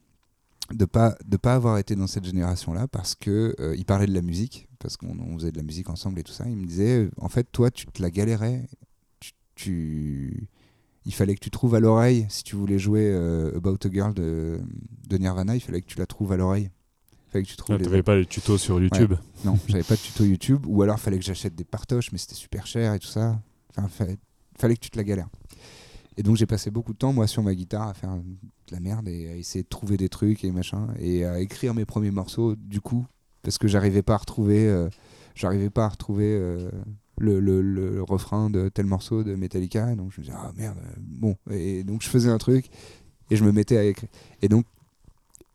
de 0.74 0.84
pas 0.84 1.16
de 1.26 1.38
pas 1.38 1.56
avoir 1.56 1.78
été 1.78 1.96
dans 1.96 2.08
cette 2.08 2.26
génération 2.26 2.74
là 2.74 2.90
parce 2.90 3.16
que 3.16 3.56
il 3.78 3.86
parlait 3.86 4.06
de 4.06 4.14
la 4.14 4.22
musique 4.22 4.68
parce 4.80 4.98
qu'on 4.98 5.18
on 5.18 5.38
faisait 5.38 5.54
de 5.54 5.58
la 5.58 5.64
musique 5.64 5.90
ensemble 5.90 6.20
et 6.20 6.24
tout 6.24 6.34
ça 6.34 6.44
il 6.46 6.58
me 6.58 6.66
disait 6.66 7.10
en 7.22 7.30
fait 7.30 7.50
toi 7.54 7.72
tu 7.72 7.86
te 7.86 8.02
la 8.02 8.12
galérais 8.12 8.68
tu, 9.22 9.32
tu- 9.56 10.50
il 11.08 11.14
fallait 11.14 11.34
que 11.34 11.40
tu 11.40 11.50
trouves 11.50 11.74
à 11.74 11.80
l'oreille 11.80 12.28
si 12.30 12.44
tu 12.44 12.56
voulais 12.56 12.78
jouer 12.78 13.10
euh, 13.12 13.58
About 13.58 13.78
a 13.86 13.90
Girl 13.92 14.14
de, 14.14 14.60
de 15.08 15.18
Nirvana 15.18 15.56
il 15.56 15.62
fallait 15.62 15.82
que 15.82 15.88
tu 15.88 15.98
la 15.98 16.06
trouves 16.06 16.32
à 16.34 16.38
l'oreille 16.38 16.70
il 17.28 17.32
fallait 17.32 17.44
que 17.44 17.50
tu 17.50 17.58
trouves 17.58 17.78
Ah, 17.80 17.90
les 17.90 18.04
pas 18.04 18.16
les 18.16 18.26
tutos 18.26 18.58
sur 18.58 18.80
YouTube 18.80 19.16
non, 19.46 19.58
j'avais 19.68 19.84
pas 19.84 19.96
de 19.96 20.02
tuto 20.02 20.24
YouTube. 20.24 20.66
Ou 20.66 20.82
alors, 20.82 21.00
fallait 21.00 21.20
que 21.20 21.26
j'achète 21.26 21.56
des 21.56 21.64
partoches, 21.64 22.12
mais 22.12 22.18
c'était 22.18 22.36
super 22.36 22.66
cher 22.66 22.94
et 22.94 23.00
tout 23.00 23.08
ça. 23.08 23.40
Enfin, 23.70 23.88
fallait, 23.88 24.18
fallait 24.58 24.76
que 24.76 24.82
tu 24.82 24.90
te 24.90 24.98
la 24.98 25.04
galères. 25.04 25.30
Et 26.18 26.24
donc, 26.24 26.36
j'ai 26.36 26.48
passé 26.48 26.72
beaucoup 26.72 26.94
de 26.94 26.98
temps, 26.98 27.14
moi, 27.14 27.28
sur 27.28 27.44
ma 27.44 27.54
guitare, 27.54 27.88
à 27.88 27.94
faire 27.94 28.16
de 28.16 28.74
la 28.74 28.80
merde 28.80 29.08
et 29.08 29.30
à 29.30 29.36
essayer 29.36 29.64
de 29.64 29.70
trouver 29.70 29.98
des 29.98 30.10
trucs 30.10 30.44
et 30.44 30.52
machin. 30.52 30.88
Et 31.00 31.26
à 31.26 31.40
écrire 31.40 31.74
mes 31.76 31.86
premiers 31.86 32.12
morceaux, 32.12 32.56
du 32.56 32.82
coup, 32.82 33.06
parce 33.44 33.58
que 33.58 33.68
j'arrivais 33.68 34.02
pas 34.02 34.16
à 34.16 34.18
retrouver, 34.18 34.68
euh, 34.68 34.90
j'arrivais 35.36 35.70
pas 35.70 35.86
à 35.86 35.90
retrouver 35.90 36.26
euh, 36.26 36.72
le, 37.18 37.40
le- 37.40 37.62
le 37.62 38.04
refrain 38.04 38.50
de 38.50 38.70
tel 38.70 38.86
morceau 38.86 39.24
de 39.24 39.36
Metallica. 39.36 39.96
Donc, 39.96 40.12
je 40.14 40.22
me 40.22 40.26
disais, 40.26 40.38
ah 40.38 40.52
merde, 40.56 40.78
euh, 40.84 40.94
bon. 41.00 41.36
Et 41.52 41.84
donc, 41.84 42.02
je 42.02 42.10
faisais 42.10 42.30
un 42.30 42.38
truc 42.38 42.70
et 43.30 43.36
je 43.36 43.44
me 43.44 43.52
mettais 43.52 43.78
à 43.78 43.84
écrire. 43.84 44.10
Et 44.42 44.48
donc, 44.48 44.66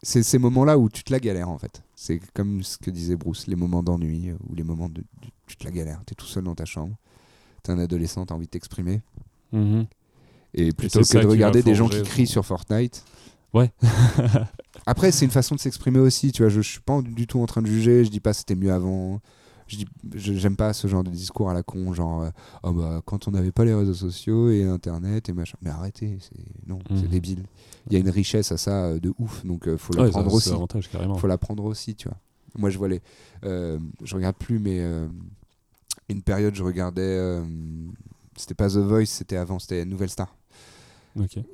c'est 0.02 0.22
ces 0.24 0.38
moments-là 0.38 0.78
où 0.78 0.88
tu 0.88 1.04
te 1.04 1.12
la 1.12 1.20
galères 1.20 1.48
en 1.48 1.58
fait. 1.58 1.82
C'est 1.94 2.20
comme 2.34 2.62
ce 2.64 2.76
que 2.78 2.90
disait 2.90 3.14
Bruce, 3.16 3.46
les 3.46 3.54
moments 3.56 3.82
d'ennui 3.84 4.30
euh, 4.30 4.34
ou 4.48 4.54
les 4.54 4.64
moments 4.64 4.88
de, 4.88 5.00
de- 5.00 5.28
tu 5.46 5.56
te 5.56 5.64
la 5.64 5.70
galères. 5.70 6.00
T'es 6.04 6.14
tout 6.16 6.26
seul 6.26 6.42
dans 6.44 6.54
ta 6.56 6.64
chambre, 6.64 6.96
t'es 7.62 7.70
un 7.70 7.78
adolescent, 7.78 8.26
t'as 8.26 8.34
envie 8.34 8.46
de 8.46 8.50
t'exprimer. 8.50 9.00
Mhm. 9.52 9.86
Et 10.54 10.72
plutôt 10.72 11.00
que 11.00 11.18
de 11.18 11.26
regarder 11.26 11.62
des 11.62 11.74
gens 11.74 11.88
qui 11.88 12.02
crient 12.02 12.26
sur 12.26 12.44
Fortnite. 12.44 13.04
Ouais. 13.54 13.70
Après, 14.86 15.12
c'est 15.12 15.24
une 15.24 15.30
façon 15.30 15.54
de 15.54 15.60
s'exprimer 15.60 15.98
aussi. 15.98 16.32
Tu 16.32 16.42
vois, 16.42 16.48
je, 16.48 16.60
je 16.62 16.68
suis 16.68 16.80
pas 16.80 17.00
du 17.02 17.26
tout 17.26 17.40
en 17.40 17.46
train 17.46 17.62
de 17.62 17.66
juger. 17.68 18.04
Je 18.04 18.10
dis 18.10 18.20
pas 18.20 18.32
c'était 18.32 18.54
mieux 18.54 18.72
avant. 18.72 19.20
Je 19.72 19.78
dis, 19.78 19.86
j'aime 20.38 20.56
pas 20.56 20.72
ce 20.72 20.86
genre 20.86 21.02
de 21.02 21.10
discours 21.10 21.48
à 21.50 21.54
la 21.54 21.62
con, 21.62 21.92
genre, 21.94 22.22
euh, 22.22 22.30
oh 22.62 22.72
bah, 22.72 23.00
quand 23.06 23.26
on 23.26 23.30
n'avait 23.30 23.52
pas 23.52 23.64
les 23.64 23.72
réseaux 23.74 23.94
sociaux 23.94 24.50
et 24.50 24.64
Internet 24.64 25.28
et 25.28 25.32
machin. 25.32 25.56
Mais 25.62 25.70
arrêtez, 25.70 26.18
c'est 26.20 26.68
non, 26.68 26.78
c'est 26.90 27.02
Mhm. 27.04 27.08
débile. 27.08 27.44
Il 27.88 27.94
y 27.94 27.96
a 27.96 27.98
une 28.00 28.10
richesse 28.10 28.52
à 28.52 28.56
ça 28.58 28.84
euh, 28.86 29.00
de 29.00 29.12
ouf, 29.18 29.44
donc 29.46 29.66
euh, 29.66 29.76
faut 29.78 29.94
la 29.94 30.02
Ouais, 30.02 30.10
prendre 30.10 30.32
aussi. 30.32 30.50
carrément. 30.90 31.16
faut 31.16 31.26
l'apprendre 31.26 31.64
aussi, 31.64 31.94
tu 31.94 32.08
vois. 32.08 32.18
Moi, 32.58 32.68
je 32.70 32.76
vois 32.78 32.88
les. 32.88 33.00
euh, 33.44 33.78
je 34.04 34.14
regarde 34.14 34.36
plus, 34.36 34.58
mais 34.58 34.78
euh, 34.80 35.08
une 36.08 36.22
période, 36.22 36.54
je 36.54 36.62
regardais. 36.62 37.00
euh, 37.02 37.42
c'était 38.36 38.54
pas 38.54 38.68
The 38.68 38.76
Voice, 38.76 39.06
c'était 39.06 39.36
avant, 39.36 39.58
c'était 39.58 39.84
Nouvelle 39.84 40.10
Star. 40.10 40.36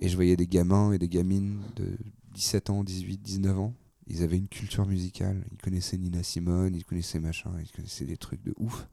Et 0.00 0.08
je 0.08 0.14
voyais 0.16 0.36
des 0.36 0.46
gamins 0.46 0.92
et 0.92 0.98
des 0.98 1.08
gamines 1.08 1.58
de 1.76 1.86
17 2.34 2.70
ans, 2.70 2.84
18, 2.84 3.18
19 3.22 3.58
ans. 3.58 3.74
Ils 4.08 4.22
avaient 4.22 4.38
une 4.38 4.48
culture 4.48 4.86
musicale. 4.86 5.44
Ils 5.52 5.58
connaissaient 5.58 5.98
Nina 5.98 6.22
Simone, 6.22 6.74
ils 6.74 6.84
connaissaient 6.84 7.20
machin, 7.20 7.50
ils 7.60 7.70
connaissaient 7.70 8.04
des 8.04 8.16
trucs 8.16 8.42
de 8.42 8.54
ouf. 8.58 8.88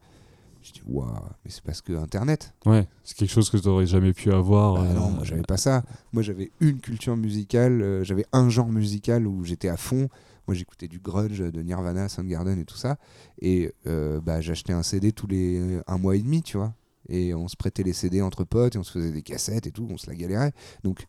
Je 0.61 0.73
dis, 0.73 0.81
waouh, 0.87 1.07
mais 1.43 1.51
c'est 1.51 1.63
parce 1.63 1.81
que 1.81 1.93
Internet. 1.93 2.53
Ouais, 2.65 2.87
c'est 3.03 3.15
quelque 3.15 3.29
chose 3.29 3.51
que 3.51 3.57
tu 3.57 3.67
n'aurais 3.67 3.85
jamais 3.85 4.13
pu 4.13 4.31
avoir. 4.31 4.73
Bah 4.73 4.81
euh, 4.81 4.93
non, 4.93 5.11
moi 5.11 5.23
j'avais 5.23 5.43
pas 5.43 5.57
ça. 5.57 5.83
Moi 6.11 6.23
j'avais 6.23 6.51
une 6.59 6.79
culture 6.79 7.15
musicale, 7.15 7.83
euh, 7.83 8.03
j'avais 8.03 8.25
un 8.31 8.49
genre 8.49 8.69
musical 8.69 9.27
où 9.27 9.43
j'étais 9.43 9.69
à 9.69 9.77
fond. 9.77 10.09
Moi 10.47 10.55
j'écoutais 10.55 10.87
du 10.87 10.99
grunge, 10.99 11.39
de 11.39 11.61
Nirvana, 11.61 12.09
Soundgarden 12.09 12.59
et 12.59 12.65
tout 12.65 12.77
ça. 12.77 12.97
Et 13.39 13.73
euh, 13.85 14.19
bah, 14.21 14.41
j'achetais 14.41 14.73
un 14.73 14.81
CD 14.81 15.11
tous 15.11 15.27
les 15.27 15.59
euh, 15.59 15.83
un 15.85 15.99
mois 15.99 16.15
et 16.15 16.21
demi, 16.21 16.41
tu 16.41 16.57
vois. 16.57 16.73
Et 17.09 17.35
on 17.35 17.47
se 17.47 17.55
prêtait 17.55 17.83
les 17.83 17.93
CD 17.93 18.23
entre 18.23 18.43
potes 18.43 18.75
et 18.75 18.79
on 18.79 18.83
se 18.83 18.91
faisait 18.91 19.11
des 19.11 19.21
cassettes 19.21 19.67
et 19.67 19.71
tout, 19.71 19.87
on 19.91 19.97
se 19.97 20.07
la 20.09 20.15
galérait. 20.15 20.53
Donc 20.83 21.05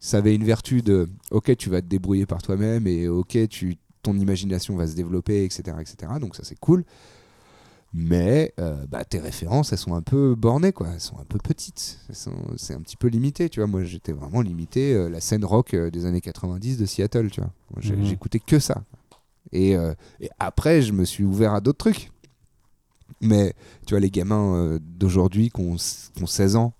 ça 0.00 0.16
avait 0.16 0.34
une 0.34 0.44
vertu 0.44 0.82
de 0.82 1.08
ok, 1.30 1.56
tu 1.56 1.70
vas 1.70 1.82
te 1.82 1.86
débrouiller 1.86 2.26
par 2.26 2.42
toi-même 2.42 2.86
et 2.86 3.06
ok, 3.06 3.48
tu, 3.48 3.76
ton 4.02 4.18
imagination 4.18 4.74
va 4.74 4.86
se 4.86 4.96
développer, 4.96 5.44
etc. 5.44 5.76
etc. 5.80 6.12
Donc 6.20 6.34
ça 6.34 6.42
c'est 6.42 6.58
cool. 6.58 6.84
Mais 7.92 8.54
euh, 8.60 8.86
bah, 8.86 9.04
tes 9.04 9.18
références, 9.18 9.72
elles 9.72 9.78
sont 9.78 9.94
un 9.94 10.02
peu 10.02 10.36
bornées, 10.36 10.72
quoi. 10.72 10.88
Elles 10.94 11.00
sont 11.00 11.18
un 11.18 11.24
peu 11.24 11.38
petites. 11.38 11.98
C'est 12.56 12.74
un 12.74 12.80
petit 12.80 12.96
peu 12.96 13.08
limité, 13.08 13.48
tu 13.48 13.58
vois. 13.60 13.66
Moi, 13.66 13.82
j'étais 13.82 14.12
vraiment 14.12 14.42
limité 14.42 14.94
euh, 14.94 15.08
la 15.08 15.20
scène 15.20 15.44
rock 15.44 15.74
euh, 15.74 15.90
des 15.90 16.06
années 16.06 16.20
90 16.20 16.78
de 16.78 16.86
Seattle, 16.86 17.30
tu 17.30 17.40
vois. 17.40 17.50
Mhm. 17.82 18.04
J'écoutais 18.04 18.38
que 18.38 18.60
ça. 18.60 18.84
Et, 19.52 19.72
et 20.20 20.28
après, 20.38 20.80
je 20.80 20.92
me 20.92 21.04
suis 21.04 21.24
ouvert 21.24 21.54
à 21.54 21.60
d'autres 21.60 21.78
trucs. 21.78 22.12
Mais 23.20 23.54
tu 23.84 23.94
vois, 23.94 24.00
les 24.00 24.10
gamins 24.10 24.78
d'aujourd'hui 24.80 25.50
qui 25.50 25.60
ont, 25.60 25.74
ont 25.74 26.26
16 26.26 26.54
ans, 26.54 26.72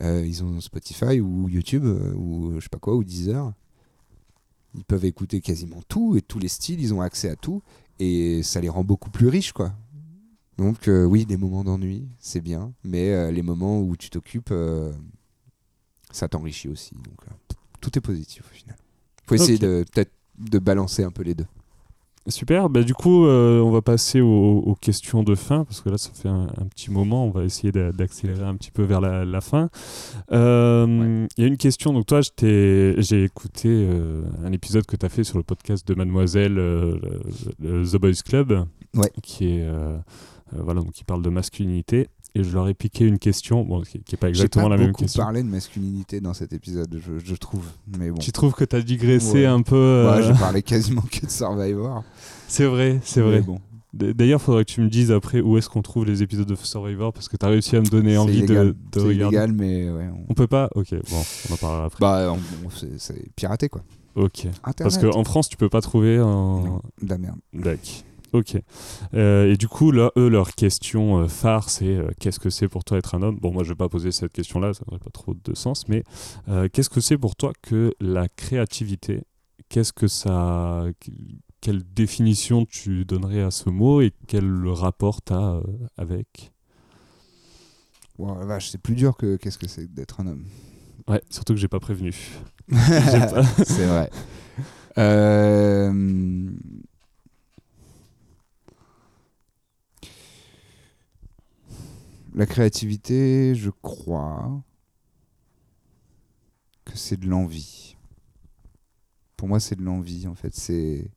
ils 0.00 0.44
ont 0.44 0.60
Spotify 0.60 1.20
ou 1.20 1.48
YouTube 1.48 1.84
euh, 1.84 2.14
ou 2.14 2.54
je 2.56 2.60
sais 2.60 2.68
pas 2.68 2.78
quoi, 2.78 2.94
ou 2.94 3.04
Deezer. 3.04 3.52
Ils 4.74 4.84
peuvent 4.84 5.04
écouter 5.04 5.40
quasiment 5.40 5.82
tout 5.88 6.16
et 6.16 6.22
tous 6.22 6.38
les 6.38 6.48
styles, 6.48 6.80
ils 6.80 6.94
ont 6.94 7.00
accès 7.00 7.28
à 7.28 7.36
tout. 7.36 7.62
Et 7.98 8.42
ça 8.42 8.60
les 8.60 8.68
rend 8.68 8.84
beaucoup 8.84 9.10
plus 9.10 9.28
riches, 9.28 9.52
quoi. 9.52 9.74
Donc 10.60 10.88
euh, 10.88 11.04
oui, 11.04 11.24
des 11.24 11.36
moments 11.36 11.64
d'ennui, 11.64 12.06
c'est 12.18 12.42
bien, 12.42 12.74
mais 12.84 13.10
euh, 13.12 13.30
les 13.30 13.42
moments 13.42 13.80
où 13.80 13.96
tu 13.96 14.10
t'occupes, 14.10 14.50
euh, 14.52 14.92
ça 16.10 16.28
t'enrichit 16.28 16.68
aussi. 16.68 16.94
Donc 16.96 17.18
euh, 17.26 17.54
tout 17.80 17.96
est 17.96 18.02
positif 18.02 18.44
au 18.44 18.54
final. 18.54 18.76
Faut 19.26 19.36
essayer 19.36 19.58
de 19.58 19.84
peut-être 19.90 20.12
de 20.38 20.58
balancer 20.58 21.02
un 21.02 21.10
peu 21.10 21.22
les 21.22 21.34
deux. 21.34 21.46
Super, 22.30 22.70
bah, 22.70 22.82
du 22.82 22.94
coup, 22.94 23.26
euh, 23.26 23.60
on 23.60 23.70
va 23.70 23.82
passer 23.82 24.20
aux, 24.20 24.58
aux 24.58 24.74
questions 24.74 25.22
de 25.22 25.34
fin, 25.34 25.64
parce 25.64 25.80
que 25.80 25.90
là, 25.90 25.98
ça 25.98 26.10
fait 26.14 26.28
un, 26.28 26.46
un 26.58 26.66
petit 26.66 26.90
moment, 26.90 27.26
on 27.26 27.30
va 27.30 27.44
essayer 27.44 27.72
d'a- 27.72 27.92
d'accélérer 27.92 28.44
un 28.44 28.54
petit 28.56 28.70
peu 28.70 28.82
vers 28.82 29.00
la, 29.00 29.24
la 29.24 29.40
fin. 29.40 29.68
Euh, 30.32 31.26
Il 31.36 31.42
y 31.42 31.44
a 31.44 31.48
une 31.48 31.56
question, 31.56 31.92
donc 31.92 32.06
toi, 32.06 32.20
j'ai 32.40 33.24
écouté 33.24 33.68
euh, 33.68 34.22
un 34.44 34.52
épisode 34.52 34.86
que 34.86 34.96
tu 34.96 35.04
as 35.04 35.08
fait 35.08 35.24
sur 35.24 35.38
le 35.38 35.44
podcast 35.44 35.86
de 35.86 35.94
Mademoiselle, 35.94 36.54
le- 36.54 37.00
le 37.60 37.84
The 37.86 37.96
Boys 37.96 38.22
Club, 38.24 38.64
Ouais. 38.96 39.10
qui, 39.22 39.46
est, 39.58 39.68
voilà, 40.52 40.80
donc 40.80 40.92
qui 40.92 41.04
parle 41.04 41.22
de 41.22 41.30
masculinité, 41.30 42.08
et 42.34 42.44
je 42.44 42.52
leur 42.54 42.68
ai 42.68 42.74
piqué 42.74 43.04
une 43.06 43.18
question, 43.18 43.62
bon, 43.64 43.80
qui 43.82 43.98
n'est 43.98 44.18
pas 44.18 44.26
J'ai 44.28 44.30
exactement 44.30 44.64
pas 44.66 44.70
la 44.70 44.76
même 44.78 44.88
beaucoup 44.88 45.02
question. 45.02 45.22
parlé 45.22 45.42
de 45.42 45.48
masculinité 45.48 46.20
dans 46.20 46.34
cet 46.34 46.52
épisode, 46.52 47.00
je, 47.04 47.18
je 47.24 47.34
trouve. 47.34 47.64
Mais 47.98 48.10
bon. 48.10 48.18
Tu 48.18 48.32
trouves 48.32 48.52
que 48.54 48.64
tu 48.64 48.76
as 48.76 48.82
digressé 48.82 49.32
Ouais. 49.40 49.46
un 49.46 49.62
peu 49.62 49.74
euh, 49.76 50.16
Ouais, 50.16 50.22
j'ai 50.22 50.38
parlé 50.38 50.62
quasiment 50.62 51.02
que 51.02 51.26
de 51.26 51.30
Survivor. 51.30 52.04
C'est 52.48 52.66
vrai, 52.66 53.00
c'est 53.02 53.20
vrai. 53.20 53.36
Mais 53.40 53.46
bon. 53.46 53.58
D'ailleurs, 53.92 54.40
faudrait 54.40 54.64
que 54.64 54.70
tu 54.70 54.80
me 54.82 54.88
dises 54.88 55.10
après 55.10 55.40
où 55.40 55.58
est-ce 55.58 55.68
qu'on 55.68 55.82
trouve 55.82 56.04
les 56.06 56.22
épisodes 56.22 56.46
de 56.46 56.54
Survivor 56.54 57.12
parce 57.12 57.28
que 57.28 57.36
tu 57.36 57.44
as 57.44 57.48
réussi 57.48 57.74
à 57.74 57.80
me 57.80 57.86
donner 57.86 58.16
envie 58.16 58.42
de, 58.42 58.44
illégal. 58.44 58.68
de 58.68 58.74
C'est 58.92 59.00
regarder. 59.00 59.36
illégal, 59.36 59.52
mais 59.52 59.90
ouais. 59.90 60.08
on- 60.14 60.26
On 60.28 60.34
peut 60.34 60.46
pas? 60.46 60.70
Ok, 60.76 60.90
bon, 60.92 61.22
on 61.50 61.54
en 61.54 61.56
parlera 61.56 61.84
après. 61.86 61.98
Bah, 62.00 62.36
c'est- 62.98 63.34
piraté 63.34 63.68
quoi. 63.68 63.82
ok. 64.14 64.46
Internet. 64.62 64.76
Parce 64.78 64.98
qu'en 64.98 65.24
France, 65.24 65.48
tu 65.48 65.56
peux 65.56 65.68
pas 65.68 65.80
trouver 65.80 66.18
un. 66.18 66.22
Non, 66.24 66.82
de 67.02 67.08
la 67.08 67.18
merde. 67.18 67.38
Dac. 67.52 68.04
Ok. 68.32 68.56
Euh, 69.14 69.52
et 69.52 69.56
du 69.56 69.66
coup, 69.68 69.90
là, 69.90 70.12
eux, 70.16 70.28
leur 70.28 70.54
question 70.54 71.18
euh, 71.18 71.28
phare, 71.28 71.68
c'est 71.68 71.96
euh, 71.96 72.10
qu'est-ce 72.20 72.38
que 72.38 72.50
c'est 72.50 72.68
pour 72.68 72.84
toi 72.84 72.98
être 72.98 73.14
un 73.14 73.22
homme? 73.22 73.38
Bon, 73.40 73.52
moi, 73.52 73.64
je 73.64 73.70
vais 73.70 73.74
pas 73.76 73.88
poser 73.88 74.12
cette 74.12 74.32
question-là, 74.32 74.72
ça 74.72 74.84
n'aurait 74.86 75.02
pas 75.02 75.10
trop 75.10 75.34
de 75.34 75.54
sens, 75.54 75.88
mais 75.88 76.04
euh, 76.48 76.68
qu'est-ce 76.72 76.90
que 76.90 77.00
c'est 77.00 77.18
pour 77.18 77.34
toi 77.36 77.52
que 77.62 77.92
la 78.00 78.28
créativité? 78.28 79.22
Qu'est-ce 79.68 79.92
que 79.92 80.08
ça. 80.08 80.84
Quelle 81.60 81.82
définition 81.92 82.64
tu 82.64 83.04
donnerais 83.04 83.42
à 83.42 83.50
ce 83.50 83.68
mot 83.68 84.00
et 84.00 84.12
quel 84.26 84.66
rapport 84.68 85.22
tu 85.22 85.32
as 85.32 85.60
avec? 85.98 86.52
Wow, 88.18 88.38
la 88.38 88.46
vache, 88.46 88.70
c'est 88.70 88.80
plus 88.80 88.94
dur 88.94 89.16
que 89.16 89.36
qu'est-ce 89.36 89.58
que 89.58 89.68
c'est 89.68 89.92
d'être 89.92 90.20
un 90.20 90.26
homme. 90.26 90.44
Ouais, 91.08 91.22
surtout 91.30 91.54
que 91.54 91.58
j'ai 91.58 91.68
pas 91.68 91.80
prévenu. 91.80 92.14
Pas- 92.70 93.44
c'est 93.64 93.86
vrai. 93.86 94.10
Euh, 94.98 96.50
La 102.34 102.46
créativité, 102.46 103.54
je 103.54 103.70
crois 103.70 104.62
que 106.84 106.96
c'est 106.96 107.18
de 107.18 107.26
l'envie. 107.26 107.96
Pour 109.36 109.48
moi, 109.48 109.58
c'est 109.58 109.76
de 109.76 109.82
l'envie, 109.82 110.26
en 110.26 110.34
fait. 110.34 110.54
C'est. 110.54 111.10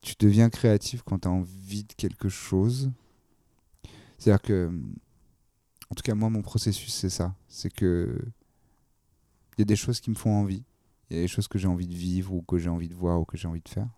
Tu 0.00 0.14
deviens 0.18 0.48
créatif 0.48 1.02
quand 1.02 1.20
tu 1.20 1.28
as 1.28 1.30
envie 1.30 1.84
de 1.84 1.92
quelque 1.92 2.28
chose. 2.28 2.90
C'est-à-dire 4.16 4.42
que. 4.42 4.70
En 5.90 5.94
tout 5.94 6.02
cas, 6.02 6.14
moi, 6.14 6.30
mon 6.30 6.42
processus, 6.42 6.92
c'est 6.94 7.10
ça. 7.10 7.34
C'est 7.48 7.72
que. 7.72 8.18
Il 9.56 9.60
y 9.60 9.62
a 9.62 9.66
des 9.66 9.76
choses 9.76 10.00
qui 10.00 10.10
me 10.10 10.14
font 10.14 10.32
envie. 10.32 10.64
Il 11.10 11.16
y 11.16 11.20
a 11.20 11.22
des 11.22 11.28
choses 11.28 11.48
que 11.48 11.58
j'ai 11.58 11.68
envie 11.68 11.88
de 11.88 11.94
vivre 11.94 12.32
ou 12.32 12.42
que 12.42 12.58
j'ai 12.58 12.70
envie 12.70 12.88
de 12.88 12.94
voir 12.94 13.20
ou 13.20 13.24
que 13.24 13.36
j'ai 13.36 13.48
envie 13.48 13.62
de 13.62 13.68
faire. 13.68 13.88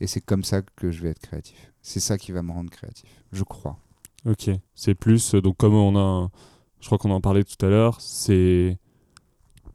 Et 0.00 0.06
c'est 0.06 0.20
comme 0.20 0.44
ça 0.44 0.62
que 0.62 0.90
je 0.90 1.02
vais 1.02 1.10
être 1.10 1.20
créatif. 1.20 1.72
C'est 1.88 2.00
ça 2.00 2.18
qui 2.18 2.32
va 2.32 2.42
me 2.42 2.52
rendre 2.52 2.70
créatif, 2.70 3.08
je 3.32 3.42
crois. 3.44 3.78
Ok, 4.26 4.50
c'est 4.74 4.94
plus, 4.94 5.34
euh, 5.34 5.40
donc 5.40 5.56
comme 5.56 5.72
on 5.72 5.96
a, 5.96 6.30
je 6.80 6.86
crois 6.86 6.98
qu'on 6.98 7.10
en 7.10 7.22
parlait 7.22 7.44
tout 7.44 7.64
à 7.64 7.70
l'heure, 7.70 7.98
c'est 8.02 8.78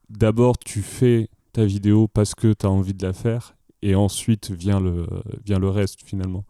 d'abord 0.09 0.59
tu 0.59 0.83
fais 0.83 1.27
ta 1.53 1.65
vidéo 1.65 2.07
parce 2.07 2.35
que 2.35 2.53
tu 2.53 2.67
as 2.67 2.69
envie 2.69 2.93
de 2.93 3.03
la 3.03 3.13
faire 3.13 3.55
et 3.81 3.95
ensuite 3.95 4.51
vient 4.51 4.79
le, 4.79 5.07
vient 5.43 5.57
le 5.57 5.69
reste 5.69 6.01
finalement. 6.03 6.45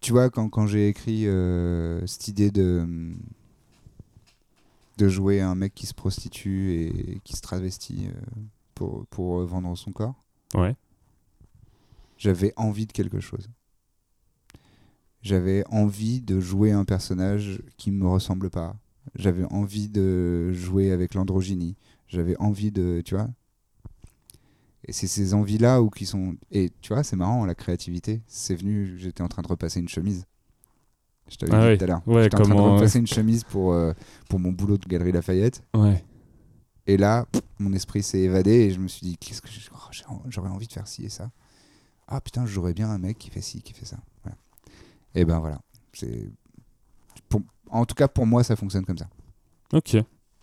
Tu 0.00 0.12
vois, 0.12 0.30
quand, 0.30 0.48
quand 0.48 0.66
j'ai 0.66 0.88
écrit 0.88 1.26
euh, 1.26 2.06
cette 2.06 2.26
idée 2.28 2.50
de, 2.50 3.12
de 4.96 5.08
jouer 5.08 5.42
un 5.42 5.54
mec 5.54 5.74
qui 5.74 5.84
se 5.84 5.92
prostitue 5.92 6.72
et 6.72 7.20
qui 7.22 7.36
se 7.36 7.42
travestit 7.42 8.06
euh, 8.06 8.40
pour, 8.74 9.06
pour 9.08 9.44
vendre 9.44 9.76
son 9.76 9.92
corps. 9.92 10.14
Ouais. 10.54 10.74
J'avais 12.16 12.54
envie 12.56 12.86
de 12.86 12.92
quelque 12.92 13.20
chose. 13.20 13.50
J'avais 15.22 15.64
envie 15.70 16.20
de 16.20 16.40
jouer 16.40 16.72
un 16.72 16.84
personnage 16.84 17.62
qui 17.76 17.90
me 17.90 18.06
ressemble 18.06 18.50
pas. 18.50 18.76
J'avais 19.14 19.44
envie 19.44 19.88
de 19.88 20.52
jouer 20.52 20.92
avec 20.92 21.14
l'androgynie. 21.14 21.76
J'avais 22.08 22.36
envie 22.38 22.70
de, 22.70 23.02
tu 23.04 23.14
vois. 23.14 23.28
Et 24.86 24.92
c'est 24.92 25.06
ces 25.06 25.34
envies-là 25.34 25.82
où 25.82 25.90
qui 25.90 26.06
sont. 26.06 26.36
Et 26.50 26.70
tu 26.80 26.92
vois, 26.94 27.02
c'est 27.02 27.16
marrant, 27.16 27.44
la 27.44 27.54
créativité. 27.54 28.22
C'est 28.26 28.54
venu, 28.54 28.96
j'étais 28.96 29.22
en 29.22 29.28
train 29.28 29.42
de 29.42 29.48
repasser 29.48 29.78
une 29.80 29.88
chemise. 29.88 30.24
Je 31.28 31.36
t'avais 31.36 31.52
Ah 31.54 31.70
dit 31.70 31.78
tout 31.78 31.84
à 31.84 31.86
l'heure. 31.86 32.08
Ouais, 32.08 32.24
j'étais 32.24 32.40
en 32.40 32.42
train 32.42 32.54
de 32.54 32.60
repasser 32.60 32.98
une 32.98 33.06
chemise 33.06 33.44
pour, 33.44 33.72
euh, 33.72 33.92
pour 34.28 34.40
mon 34.40 34.52
boulot 34.52 34.78
de 34.78 34.88
Galerie 34.88 35.12
Lafayette. 35.12 35.62
Ouais. 35.74 36.04
Et 36.86 36.96
là, 36.96 37.26
pff, 37.30 37.42
mon 37.58 37.72
esprit 37.72 38.02
s'est 38.02 38.20
évadé 38.20 38.50
et 38.50 38.70
je 38.72 38.80
me 38.80 38.88
suis 38.88 39.06
dit, 39.06 39.16
qu'est-ce 39.16 39.40
que 39.42 39.48
oh, 39.72 40.22
j'aurais 40.28 40.48
envie 40.48 40.66
de 40.66 40.72
faire 40.72 40.88
ci 40.88 41.04
et 41.04 41.08
ça. 41.08 41.30
Ah 42.08 42.20
putain, 42.20 42.46
je 42.46 42.52
jouerais 42.52 42.74
bien 42.74 42.90
un 42.90 42.98
mec 42.98 43.18
qui 43.18 43.30
fait 43.30 43.42
ci, 43.42 43.62
qui 43.62 43.72
fait 43.72 43.86
ça. 43.86 43.98
Et 45.14 45.24
ben 45.24 45.38
voilà. 45.40 45.60
C'est 45.92 46.30
pour- 47.28 47.42
En 47.70 47.84
tout 47.84 47.94
cas, 47.94 48.08
pour 48.08 48.26
moi, 48.26 48.42
ça 48.44 48.56
fonctionne 48.56 48.84
comme 48.84 48.98
ça. 48.98 49.08
Ok. 49.72 49.96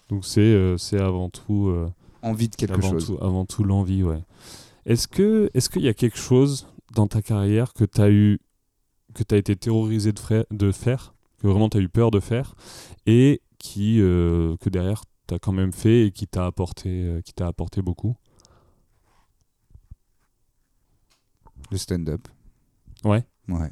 Donc 0.09 0.25
c'est 0.25 0.39
euh, 0.41 0.77
c'est 0.77 0.99
avant 1.01 1.29
tout 1.29 1.67
euh, 1.67 1.89
Envie 2.21 2.47
de 2.49 2.55
quelque 2.55 2.73
avant 2.73 2.91
chose. 2.91 3.05
tout 3.07 3.17
avant 3.23 3.45
tout 3.45 3.63
l'envie, 3.63 4.03
ouais. 4.03 4.23
Est-ce 4.85 5.07
que 5.07 5.49
est-ce 5.53 5.69
qu'il 5.69 5.81
y 5.83 5.89
a 5.89 5.93
quelque 5.93 6.17
chose 6.17 6.67
dans 6.93 7.07
ta 7.07 7.21
carrière 7.21 7.73
que 7.73 7.83
tu 7.83 8.01
as 8.01 8.09
eu 8.09 8.39
que 9.13 9.23
tu 9.23 9.35
as 9.35 9.37
été 9.37 9.55
terrorisé 9.55 10.11
de, 10.13 10.19
fra- 10.19 10.45
de 10.51 10.71
faire, 10.71 11.13
que 11.39 11.47
vraiment 11.47 11.67
tu 11.69 11.77
as 11.77 11.81
eu 11.81 11.89
peur 11.89 12.11
de 12.11 12.19
faire 12.21 12.55
et 13.05 13.41
qui 13.57 13.99
euh, 13.99 14.55
que 14.57 14.69
derrière 14.69 15.03
tu 15.27 15.33
as 15.33 15.39
quand 15.39 15.51
même 15.51 15.73
fait 15.73 16.05
et 16.07 16.11
qui 16.11 16.25
t'a 16.27 16.45
apporté 16.45 17.21
qui 17.25 17.33
t'a 17.33 17.47
apporté 17.47 17.81
beaucoup? 17.81 18.15
Le 21.71 21.77
stand-up. 21.77 22.27
Ouais. 23.03 23.25
Ouais. 23.49 23.71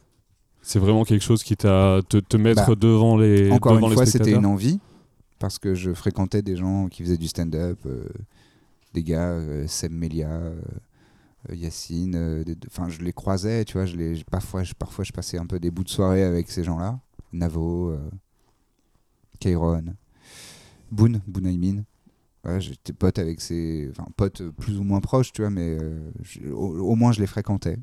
C'est 0.68 0.80
vraiment 0.80 1.04
quelque 1.04 1.22
chose 1.22 1.44
qui 1.44 1.56
t'a 1.56 2.00
te, 2.10 2.18
te 2.18 2.38
mettre 2.38 2.66
Bah, 2.70 2.76
devant 2.76 3.18
les 3.18 3.52
Encore 3.52 3.74
devant 3.76 3.86
une 3.86 3.92
les 3.92 3.94
fois, 3.96 4.06
c'était 4.08 4.32
une 4.32 4.48
envie 4.48 4.80
parce 5.38 5.60
que 5.60 5.76
je 5.76 5.94
fréquentais 5.94 6.42
des 6.42 6.56
gens 6.56 6.88
qui 6.88 7.04
faisaient 7.04 7.18
du 7.18 7.28
stand-up, 7.28 7.78
euh, 7.86 8.08
des 8.96 9.04
gars, 9.04 9.30
euh, 9.30 9.68
Melia, 9.92 10.28
euh, 10.30 10.60
euh, 11.52 11.56
Yacine, 11.56 12.16
euh, 12.16 12.44
enfin 12.66 12.90
je 12.90 13.02
les 13.02 13.14
croisais, 13.14 13.64
tu 13.64 13.74
vois, 13.74 13.86
je 13.86 13.96
les, 13.96 14.24
parfois, 14.24 14.64
je, 14.64 14.74
parfois 14.74 15.04
je 15.06 15.12
passais 15.12 15.38
un 15.38 15.46
peu 15.46 15.60
des 15.60 15.70
bouts 15.70 15.84
de 15.84 15.90
soirée 15.90 16.24
avec 16.24 16.50
ces 16.50 16.64
gens-là, 16.64 17.00
Navo, 17.32 17.96
Kairon, 19.40 19.84
Boone, 20.92 21.22
Boone 21.28 21.46
Aymin. 21.46 21.84
Ouais, 22.44 22.60
j'étais 22.62 22.94
pote 22.94 23.20
avec 23.20 23.40
ces, 23.42 23.88
enfin 23.92 24.08
pote 24.16 24.42
plus 24.58 24.80
ou 24.80 24.84
moins 24.84 25.00
proche, 25.02 25.32
tu 25.32 25.42
vois, 25.42 25.52
mais 25.52 25.78
je- 26.24 26.50
au, 26.50 26.92
au 26.92 26.96
moins 26.96 27.12
je 27.12 27.20
les 27.20 27.28
fréquentais 27.28 27.78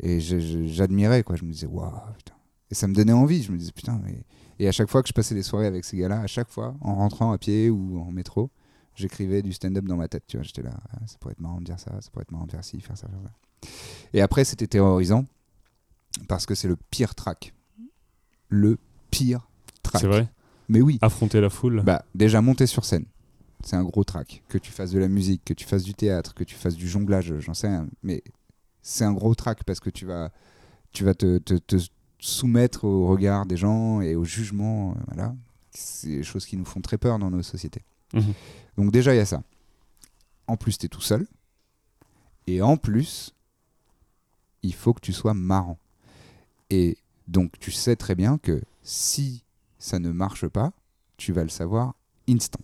et 0.00 0.20
j'admirais 0.20 1.22
quoi. 1.22 1.36
Je 1.36 1.44
me 1.44 1.52
disais 1.52 1.66
waouh, 1.66 1.90
putain. 2.16 2.34
Et 2.70 2.74
ça 2.74 2.88
me 2.88 2.94
donnait 2.94 3.12
envie. 3.12 3.42
Je 3.42 3.52
me 3.52 3.58
disais 3.58 3.72
putain, 3.72 4.00
mais 4.04 4.24
et 4.58 4.68
à 4.68 4.72
chaque 4.72 4.88
fois 4.88 5.02
que 5.02 5.08
je 5.08 5.12
passais 5.12 5.34
des 5.34 5.42
soirées 5.42 5.66
avec 5.66 5.84
ces 5.84 5.96
gars-là, 5.96 6.20
à 6.20 6.26
chaque 6.26 6.48
fois, 6.48 6.74
en 6.80 6.94
rentrant 6.94 7.32
à 7.32 7.38
pied 7.38 7.68
ou 7.70 7.98
en 7.98 8.10
métro, 8.12 8.50
j'écrivais 8.94 9.42
du 9.42 9.52
stand-up 9.52 9.84
dans 9.84 9.96
ma 9.96 10.08
tête. 10.08 10.24
Tu 10.26 10.36
vois, 10.36 10.44
j'étais 10.44 10.62
là, 10.62 10.72
Ah, 10.92 10.98
ça 11.06 11.16
pourrait 11.18 11.32
être 11.32 11.40
marrant 11.40 11.58
de 11.58 11.64
dire 11.64 11.78
ça, 11.80 11.90
ça 12.00 12.10
pourrait 12.10 12.22
être 12.22 12.30
marrant 12.32 12.46
de 12.46 12.52
faire 12.52 12.64
ci, 12.64 12.80
faire 12.80 12.96
ça, 12.96 13.08
faire 13.08 13.18
ça. 13.22 13.68
Et 14.12 14.20
après, 14.20 14.44
c'était 14.44 14.66
terrorisant 14.66 15.26
parce 16.28 16.46
que 16.46 16.54
c'est 16.54 16.68
le 16.68 16.76
pire 16.76 17.14
track. 17.14 17.54
Le 18.48 18.78
pire 19.10 19.48
track. 19.82 20.02
C'est 20.02 20.08
vrai? 20.08 20.28
Mais 20.68 20.80
oui. 20.80 20.98
Affronter 21.02 21.40
la 21.40 21.50
foule 21.50 21.82
Bah, 21.84 22.04
déjà 22.14 22.40
monter 22.40 22.66
sur 22.66 22.84
scène, 22.84 23.06
c'est 23.64 23.76
un 23.76 23.84
gros 23.84 24.04
track. 24.04 24.42
Que 24.48 24.58
tu 24.58 24.70
fasses 24.70 24.90
de 24.92 24.98
la 24.98 25.08
musique, 25.08 25.42
que 25.44 25.54
tu 25.54 25.64
fasses 25.66 25.82
du 25.82 25.94
théâtre, 25.94 26.34
que 26.34 26.44
tu 26.44 26.54
fasses 26.54 26.76
du 26.76 26.88
jonglage, 26.88 27.34
j'en 27.40 27.54
sais 27.54 27.68
rien. 27.68 27.88
Mais 28.02 28.22
c'est 28.82 29.04
un 29.04 29.12
gros 29.12 29.34
track 29.34 29.64
parce 29.64 29.80
que 29.80 29.90
tu 29.90 30.04
vas, 30.06 30.30
tu 30.92 31.04
vas 31.04 31.14
te, 31.14 31.38
te- 31.38 31.54
te 31.54 31.76
soumettre 32.18 32.84
au 32.84 33.06
regard 33.08 33.46
des 33.46 33.56
gens 33.56 34.00
et 34.00 34.14
au 34.14 34.24
jugement. 34.24 34.90
euh, 34.92 35.00
voilà. 35.14 35.34
C'est 35.70 36.08
des 36.08 36.22
choses 36.22 36.44
qui 36.46 36.56
nous 36.56 36.64
font 36.66 36.80
très 36.80 36.98
peur 36.98 37.18
dans 37.18 37.30
nos 37.30 37.42
sociétés. 37.42 37.82
Mhm. 38.12 38.34
Donc 38.76 38.92
déjà, 38.92 39.14
il 39.14 39.16
y 39.16 39.20
a 39.20 39.26
ça. 39.26 39.42
En 40.46 40.56
plus, 40.56 40.76
tu 40.78 40.86
es 40.86 40.88
tout 40.88 41.00
seul. 41.00 41.26
Et 42.46 42.60
en 42.60 42.76
plus, 42.76 43.32
il 44.62 44.74
faut 44.74 44.92
que 44.92 45.00
tu 45.00 45.12
sois 45.12 45.34
marrant. 45.34 45.78
Et 46.70 46.98
donc, 47.28 47.58
tu 47.58 47.70
sais 47.70 47.96
très 47.96 48.14
bien 48.14 48.38
que 48.38 48.60
si 48.82 49.44
ça 49.78 49.98
ne 49.98 50.10
marche 50.10 50.46
pas, 50.48 50.72
tu 51.16 51.32
vas 51.32 51.42
le 51.44 51.48
savoir 51.48 51.94
instant. 52.28 52.58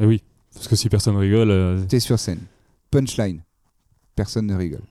Eh 0.00 0.06
oui, 0.06 0.22
parce 0.54 0.66
que 0.68 0.76
si 0.76 0.88
personne 0.88 1.16
rigole, 1.16 1.50
euh, 1.50 1.84
Tu 1.86 1.96
es 1.96 2.00
sur 2.00 2.18
scène. 2.18 2.40
Punchline. 2.90 3.42
Personne 4.16 4.46
ne 4.46 4.54
rigole. 4.54 4.82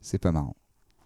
C'est 0.00 0.18
pas 0.18 0.32
marrant. 0.32 0.56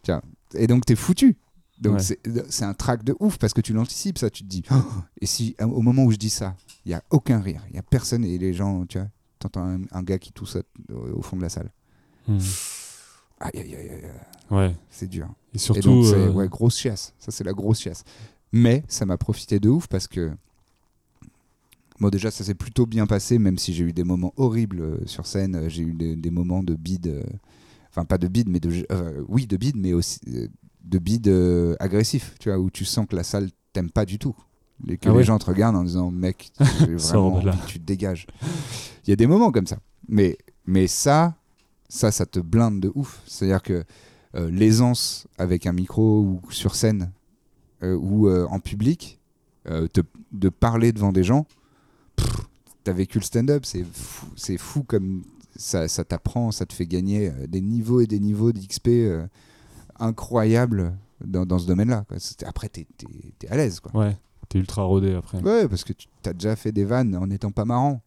Tiens. 0.02 0.22
Et 0.54 0.66
donc, 0.66 0.86
tu 0.86 0.92
es 0.92 0.96
foutu. 0.96 1.36
Donc, 1.80 1.98
Ouais. 2.00 2.18
c'est 2.48 2.64
un 2.64 2.74
track 2.74 3.04
de 3.04 3.14
ouf 3.20 3.38
parce 3.38 3.52
que 3.52 3.60
tu 3.60 3.72
l'anticipes, 3.72 4.18
ça. 4.18 4.30
Tu 4.30 4.42
te 4.42 4.48
dis, 4.48 4.62
Oh 4.70 4.74
et 5.20 5.26
si 5.26 5.54
au 5.60 5.80
moment 5.82 6.04
où 6.04 6.10
je 6.10 6.16
dis 6.16 6.30
ça, 6.30 6.56
il 6.84 6.90
y 6.90 6.94
a 6.94 7.02
aucun 7.10 7.40
rire, 7.40 7.62
il 7.70 7.76
y 7.76 7.78
a 7.78 7.82
personne 7.82 8.24
et 8.24 8.36
les 8.38 8.52
gens, 8.52 8.84
tu 8.86 8.98
vois, 8.98 9.08
t'entends 9.38 9.64
un, 9.64 9.80
un 9.92 10.02
gars 10.02 10.18
qui 10.18 10.32
tousse 10.32 10.56
au, 10.92 11.22
fond 11.22 11.36
de 11.36 11.42
la 11.42 11.48
salle. 11.48 11.70
hmm, 12.26 12.38
Aïe, 13.40 13.52
aïe, 13.54 13.74
aïe, 13.76 13.90
aïe, 13.90 14.04
ouais. 14.50 14.76
c'est 14.90 15.06
dur. 15.06 15.28
Et 15.52 15.56
Et 15.56 15.58
surtout, 15.58 15.80
donc, 15.82 16.04
c'est 16.06 16.14
euh, 16.16 16.32
ouais, 16.32 16.48
grosse 16.48 16.76
chiasse. 16.76 17.14
Ça, 17.20 17.30
c'est 17.30 17.44
la 17.44 17.52
grosse 17.52 17.78
chiasse. 17.80 18.02
Mais 18.50 18.82
ça 18.88 19.06
m'a 19.06 19.16
profité 19.16 19.60
de 19.60 19.68
ouf 19.68 19.86
parce 19.86 20.08
que. 20.08 20.32
Bon, 22.00 22.08
déjà, 22.10 22.30
ça 22.32 22.42
s'est 22.44 22.54
plutôt 22.54 22.86
bien 22.86 23.06
passé, 23.06 23.38
même 23.38 23.58
si 23.58 23.72
j'ai 23.74 23.84
eu 23.84 23.92
des 23.92 24.04
moments 24.04 24.32
horribles 24.36 24.80
euh, 24.80 25.06
sur 25.06 25.26
scène. 25.26 25.54
Euh, 25.56 25.68
J'ai 25.68 25.82
eu 25.82 25.92
des, 25.94 26.16
des 26.16 26.30
moments 26.30 26.62
de 26.64 26.74
bide. 26.74 27.24
Enfin, 27.98 28.04
pas 28.04 28.18
de 28.18 28.28
bide, 28.28 28.48
mais 28.48 28.60
de. 28.60 28.86
euh, 28.92 29.24
oui, 29.28 29.46
de 29.48 29.56
bide, 29.56 29.76
mais 29.76 29.92
aussi 29.92 30.20
euh, 30.28 30.46
de 30.84 30.98
bide 30.98 31.26
euh, 31.26 31.74
agressif, 31.80 32.34
tu 32.38 32.48
vois, 32.48 32.58
où 32.60 32.70
tu 32.70 32.84
sens 32.84 33.06
que 33.08 33.16
la 33.16 33.24
salle 33.24 33.50
t'aime 33.72 33.90
pas 33.90 34.04
du 34.04 34.18
tout. 34.20 34.36
Et 34.86 34.96
que 34.98 35.08
Ah 35.08 35.12
les 35.12 35.18
ouais. 35.18 35.24
gens 35.24 35.38
te 35.38 35.46
regardent 35.46 35.74
en 35.76 35.82
disant, 35.82 36.10
mec, 36.12 36.52
vraiment 36.60 37.34
envie 37.34 37.58
que 37.62 37.66
tu 37.66 37.80
te 37.80 37.84
dégages. 37.84 38.28
Il 39.04 39.10
y 39.10 39.12
a 39.12 39.16
des 39.16 39.26
moments 39.26 39.50
comme 39.50 39.66
ça. 39.66 39.78
Mais, 40.06 40.38
mais 40.66 40.86
ça, 40.86 41.34
ça, 41.88 42.12
ça 42.12 42.24
te 42.24 42.38
blinde 42.38 42.78
de 42.78 42.92
ouf. 42.94 43.20
C'est-à-dire 43.26 43.62
que 43.62 43.84
euh, 44.36 44.48
l'aisance 44.50 45.26
avec 45.36 45.66
un 45.66 45.72
micro 45.72 46.20
ou 46.20 46.40
sur 46.50 46.76
scène 46.76 47.10
ou 47.82 48.28
en 48.30 48.58
public, 48.60 49.18
te- 49.64 50.00
de 50.32 50.48
parler 50.48 50.92
devant 50.92 51.12
des 51.12 51.22
gens, 51.24 51.46
t'as 52.84 52.92
vécu 52.92 53.18
le 53.18 53.24
stand-up, 53.24 53.64
c'est 53.64 53.84
fou, 53.84 54.26
c'est 54.36 54.58
fou 54.58 54.82
comme 54.82 55.22
ça, 55.58 55.86
ça 55.88 56.04
t'apprend, 56.04 56.50
ça 56.52 56.64
te 56.64 56.72
fait 56.72 56.86
gagner 56.86 57.28
euh, 57.28 57.46
des 57.46 57.60
niveaux 57.60 58.00
et 58.00 58.06
des 58.06 58.18
niveaux 58.20 58.52
d'XP 58.52 58.88
euh, 58.88 59.26
incroyables 59.98 60.96
dans, 61.24 61.44
dans 61.46 61.58
ce 61.58 61.66
domaine-là. 61.66 62.04
Après, 62.46 62.68
t'es 62.68 62.86
t'es- 62.96 63.06
t'es 63.38 63.48
à 63.48 63.56
l'aise. 63.56 63.80
ouais, 63.94 64.16
t'es 64.48 64.58
ultra 64.58 64.82
rodé 64.84 65.14
après. 65.14 65.40
Ouais, 65.42 65.68
parce 65.68 65.84
que 65.84 65.92
tu 65.92 66.06
as 66.24 66.32
déjà 66.32 66.56
fait 66.56 66.72
des 66.72 66.84
vannes 66.84 67.16
en 67.16 67.26
n'étant 67.26 67.50
pas 67.50 67.64
marrant 67.64 68.00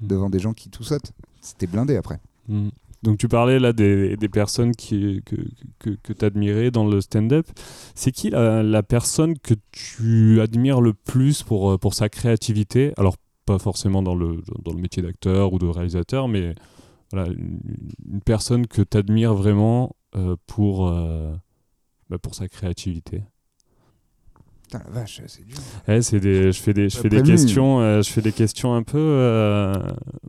Mm. 0.00 0.06
devant 0.06 0.30
des 0.30 0.38
gens 0.38 0.52
qui 0.54 0.70
tout 0.70 0.84
sautent. 0.84 1.10
C'était 1.40 1.66
blindé 1.66 1.96
après. 1.96 2.20
Hmm. 2.48 2.68
Donc 3.02 3.18
tu 3.18 3.26
parlais 3.26 3.58
là 3.58 3.72
des, 3.72 4.16
des 4.16 4.28
personnes 4.28 4.72
qui, 4.76 5.22
que, 5.24 5.34
que, 5.80 5.90
que 5.90 6.12
tu 6.12 6.24
admirais 6.24 6.70
dans 6.70 6.86
le 6.86 7.00
stand-up. 7.00 7.46
C'est 7.96 8.12
qui 8.12 8.30
la, 8.30 8.62
la 8.62 8.82
personne 8.84 9.36
que 9.38 9.54
tu 9.72 10.40
admires 10.40 10.80
le 10.80 10.94
plus 10.94 11.42
pour, 11.42 11.72
euh, 11.72 11.78
pour 11.78 11.94
sa 11.94 12.08
créativité? 12.08 12.92
Alors 12.96 13.16
pas 13.44 13.58
forcément 13.58 14.02
dans 14.02 14.14
le, 14.14 14.40
dans 14.64 14.72
le 14.72 14.80
métier 14.80 15.02
d'acteur 15.02 15.52
ou 15.52 15.58
de 15.58 15.66
réalisateur, 15.66 16.28
mais 16.28 16.54
voilà, 17.12 17.28
une, 17.30 17.58
une 18.12 18.20
personne 18.20 18.66
que 18.66 18.82
tu 18.82 18.96
admires 18.96 19.34
vraiment 19.34 19.96
euh, 20.16 20.36
pour, 20.46 20.88
euh, 20.88 21.32
bah, 22.10 22.18
pour 22.18 22.34
sa 22.34 22.48
créativité. 22.48 23.22
Putain, 24.64 24.82
la 24.84 24.90
vache, 25.00 25.22
c'est 25.26 25.46
dur. 25.46 25.56
Ouais, 25.86 26.02
c'est 26.02 26.20
des, 26.20 26.52
je 26.52 26.60
fais 26.60 26.74
des, 26.74 26.90
je 26.90 26.96
Pas 26.96 27.02
fais 27.04 27.08
des 27.08 27.22
questions, 27.22 27.80
euh, 27.80 28.02
je 28.02 28.10
fais 28.10 28.20
des 28.20 28.32
questions 28.32 28.74
un 28.74 28.82
peu. 28.82 28.98
euh, 28.98 29.72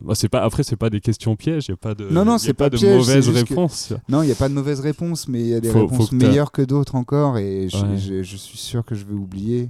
bah, 0.00 0.14
c'est 0.14 0.30
pas, 0.30 0.42
après, 0.42 0.62
c'est 0.62 0.76
pas 0.76 0.88
des 0.88 1.00
questions 1.00 1.36
pièges, 1.36 1.68
y 1.68 1.72
a 1.72 1.76
pas 1.76 1.94
de, 1.94 2.08
Non, 2.08 2.24
non, 2.24 2.38
c'est 2.38 2.54
pas, 2.54 2.64
pas 2.64 2.70
de 2.70 2.78
piège, 2.78 2.96
mauvaises 2.96 3.26
que- 3.26 3.32
réponses. 3.32 3.92
Non, 4.08 4.22
il 4.22 4.26
n'y 4.26 4.32
a 4.32 4.36
pas 4.36 4.48
de 4.48 4.54
mauvaise 4.54 4.80
réponse, 4.80 5.28
mais 5.28 5.40
il 5.40 5.48
y 5.48 5.54
a 5.54 5.60
des 5.60 5.68
Faut- 5.70 5.80
réponses 5.82 6.08
faut 6.08 6.16
que 6.16 6.20
t'as- 6.20 6.28
meilleures 6.28 6.52
que 6.52 6.62
d'autres 6.62 6.94
encore, 6.94 7.36
et 7.36 7.68
je, 7.68 7.76
Ouais. 7.84 7.98
je- 7.98 8.22
je 8.22 8.36
suis 8.38 8.56
sûr 8.56 8.82
que 8.86 8.94
je 8.94 9.04
vais 9.04 9.12
oublier. 9.12 9.68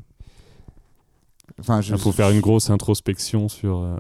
Enfin, 1.59 1.81
je, 1.81 1.93
Il 1.95 1.99
faut 2.01 2.12
faire 2.12 2.31
une 2.31 2.41
grosse 2.41 2.70
introspection 2.70 3.49
sur. 3.49 3.78
euh, 3.78 3.97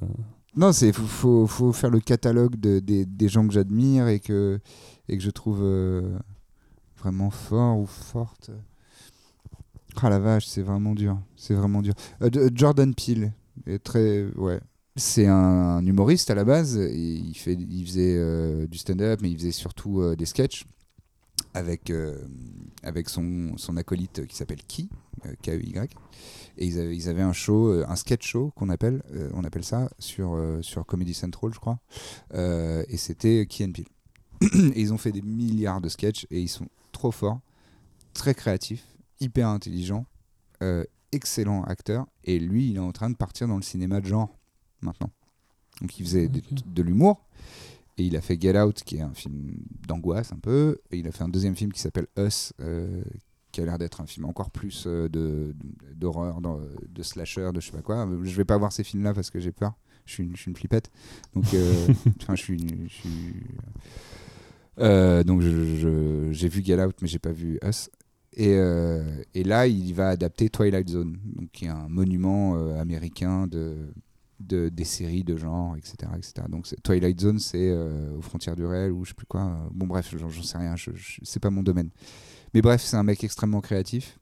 Non, 0.56 0.72
c'est 0.72 0.92
faut, 0.92 1.06
faut, 1.06 1.46
faut 1.46 1.72
faire 1.72 1.90
le 1.90 2.00
catalogue 2.00 2.56
de, 2.56 2.80
des, 2.80 3.06
des 3.06 3.28
gens 3.28 3.46
que 3.46 3.54
j'admire 3.54 4.08
et 4.08 4.18
que, 4.18 4.58
et 5.08 5.16
que 5.16 5.22
je 5.22 5.30
trouve 5.30 5.60
euh, 5.62 6.18
vraiment 6.98 7.30
fort 7.30 7.78
ou 7.78 7.86
forte. 7.86 8.50
Ah 10.02 10.08
la 10.08 10.18
vache, 10.18 10.46
c'est 10.46 10.62
vraiment 10.62 10.94
dur. 10.94 11.18
C'est 11.36 11.54
vraiment 11.54 11.82
dur. 11.82 11.94
Euh, 12.22 12.50
Jordan 12.54 12.94
Peele 12.94 13.32
est 13.66 13.78
très 13.82 14.24
ouais. 14.36 14.60
C'est 14.96 15.26
un, 15.26 15.84
humoriste 15.84 16.30
à 16.30 16.34
la 16.34 16.44
base. 16.44 16.74
il 16.74 17.34
fait, 17.34 17.54
il 17.54 17.86
faisait 17.86 18.16
euh, 18.16 18.66
du 18.66 18.76
stand-up, 18.78 19.20
mais 19.22 19.30
il 19.30 19.36
faisait 19.36 19.52
surtout 19.52 20.14
des 20.16 20.26
sketchs. 20.26 20.66
avec, 21.54 21.92
avec 22.82 23.08
son, 23.08 23.56
son 23.56 23.76
acolyte 23.76 24.26
qui 24.26 24.36
s'appelle 24.36 24.62
Ki, 24.66 24.90
K-E-Y. 25.42 25.90
Et 26.60 26.66
ils 26.66 26.78
avaient, 26.78 26.94
ils 26.96 27.08
avaient 27.08 27.22
un 27.22 27.32
show, 27.32 27.72
euh, 27.72 27.84
un 27.88 27.96
sketch 27.96 28.26
show 28.26 28.52
qu'on 28.54 28.68
appelle, 28.68 29.02
euh, 29.14 29.30
on 29.32 29.44
appelle 29.44 29.64
ça, 29.64 29.90
sur, 29.98 30.34
euh, 30.34 30.60
sur 30.62 30.86
Comedy 30.86 31.14
Central, 31.14 31.52
je 31.52 31.58
crois. 31.58 31.78
Et 32.34 32.96
c'était 32.96 33.46
Key 33.46 33.64
and 33.64 33.72
Peele. 33.72 33.86
et 34.74 34.80
ils 34.80 34.92
ont 34.92 34.98
fait 34.98 35.12
des 35.12 35.22
milliards 35.22 35.80
de 35.80 35.88
sketchs 35.88 36.26
et 36.30 36.40
ils 36.40 36.48
sont 36.48 36.68
trop 36.92 37.10
forts, 37.10 37.40
très 38.14 38.34
créatifs, 38.34 38.86
hyper 39.20 39.48
intelligents, 39.48 40.06
excellents 41.12 41.64
acteurs. 41.64 42.06
Et 42.24 42.38
lui, 42.38 42.70
il 42.70 42.76
est 42.76 42.80
en 42.80 42.92
train 42.92 43.10
de 43.10 43.16
partir 43.16 43.48
dans 43.48 43.56
le 43.56 43.62
cinéma 43.62 44.00
de 44.00 44.06
genre 44.06 44.28
maintenant. 44.82 45.10
Donc 45.80 45.98
il 45.98 46.04
faisait 46.04 46.28
de 46.28 46.82
l'humour. 46.82 47.26
Et 48.00 48.04
il 48.04 48.16
a 48.16 48.22
fait 48.22 48.40
Get 48.40 48.58
Out, 48.58 48.82
qui 48.82 48.96
est 48.96 49.02
un 49.02 49.12
film 49.12 49.56
d'angoisse 49.86 50.32
un 50.32 50.38
peu. 50.38 50.78
Et 50.90 50.98
il 50.98 51.06
a 51.06 51.12
fait 51.12 51.22
un 51.22 51.28
deuxième 51.28 51.54
film 51.54 51.70
qui 51.70 51.80
s'appelle 51.80 52.06
Us, 52.16 52.54
euh, 52.60 53.02
qui 53.52 53.60
a 53.60 53.64
l'air 53.64 53.78
d'être 53.78 54.00
un 54.00 54.06
film 54.06 54.26
encore 54.26 54.50
plus 54.50 54.84
euh, 54.86 55.08
de 55.08 55.54
d'horreur, 55.94 56.40
de 56.40 57.02
slasher, 57.02 57.50
de 57.54 57.60
je 57.60 57.66
sais 57.66 57.72
pas 57.72 57.82
quoi. 57.82 58.08
Je 58.22 58.36
vais 58.36 58.44
pas 58.44 58.56
voir 58.58 58.72
ces 58.72 58.84
films-là 58.84 59.12
parce 59.14 59.30
que 59.30 59.40
j'ai 59.40 59.52
peur. 59.52 59.74
Je 60.06 60.14
suis 60.14 60.24
une, 60.24 60.34
je 60.36 60.40
suis 60.42 60.50
une 60.50 60.56
flippette. 60.56 60.90
Donc, 61.34 61.44
euh, 61.54 61.86
enfin, 62.22 62.34
je 62.34 62.42
suis, 62.42 62.60
une- 62.60 62.88
je 62.88 62.94
suis. 62.94 63.34
Euh, 64.78 65.22
donc, 65.24 65.42
j'ai 65.42 66.48
vu 66.48 66.64
Get 66.64 66.82
Out, 66.82 66.96
mais 67.02 67.08
j'ai 67.08 67.18
pas 67.18 67.32
vu 67.32 67.58
Us. 67.64 67.90
Et, 68.32 68.54
euh, 68.56 69.02
et 69.34 69.42
là, 69.44 69.66
il 69.66 69.92
va 69.92 70.08
adapter 70.10 70.48
Twilight 70.48 70.88
Zone, 70.88 71.18
donc 71.24 71.50
qui 71.52 71.64
est 71.66 71.68
un 71.68 71.88
monument 71.88 72.54
euh, 72.56 72.80
américain 72.80 73.46
de, 73.48 73.92
de, 74.38 74.68
des 74.68 74.84
séries 74.84 75.24
de 75.24 75.36
genre, 75.36 75.76
etc. 75.76 75.96
etc. 76.16 76.46
Donc 76.48 76.66
Twilight 76.82 77.20
Zone, 77.20 77.40
c'est 77.40 77.72
aux 78.16 78.22
frontières 78.22 78.54
du 78.56 78.64
réel 78.64 78.92
ou 78.92 79.04
je 79.04 79.10
sais 79.10 79.14
plus 79.14 79.26
quoi. 79.26 79.68
Bon 79.72 79.86
bref, 79.86 80.14
j'en 80.16 80.28
j'en 80.28 80.42
sais 80.44 80.58
rien, 80.58 80.76
je, 80.76 80.92
je- 80.94 81.18
c'est 81.24 81.40
pas 81.40 81.50
mon 81.50 81.62
domaine. 81.64 81.90
Mais 82.54 82.62
bref, 82.62 82.82
c'est 82.82 82.96
un 82.96 83.02
mec 83.02 83.22
extrêmement 83.24 83.60
créatif 83.60 84.18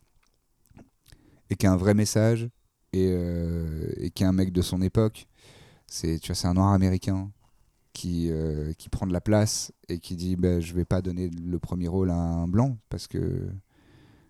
et 1.51 1.57
qui 1.57 1.67
a 1.67 1.73
un 1.73 1.77
vrai 1.77 1.95
message 1.95 2.49
et, 2.93 3.09
euh, 3.11 3.91
et 3.97 4.11
qui 4.11 4.23
est 4.23 4.27
un 4.27 4.33
mec 4.33 4.53
de 4.53 4.63
son 4.63 4.83
époque. 4.83 5.27
C'est 5.87 6.19
tu 6.19 6.29
vois, 6.29 6.35
c'est 6.35 6.47
un 6.49 6.55
noir 6.55 6.73
américain 6.73 7.31
qui, 7.95 8.31
euh, 8.31 8.73
qui 8.75 8.89
prend 8.91 9.07
de 9.07 9.13
la 9.13 9.21
place 9.23 9.73
et 9.89 9.99
qui 9.99 10.15
dit 10.17 10.37
bah, 10.37 10.61
je 10.61 10.75
vais 10.75 10.85
pas 10.85 11.01
donner 11.01 11.31
le 11.31 11.59
premier 11.59 11.89
rôle 11.89 12.11
à 12.11 12.17
un 12.17 12.47
blanc 12.47 12.77
parce 12.91 13.07
que 13.07 13.49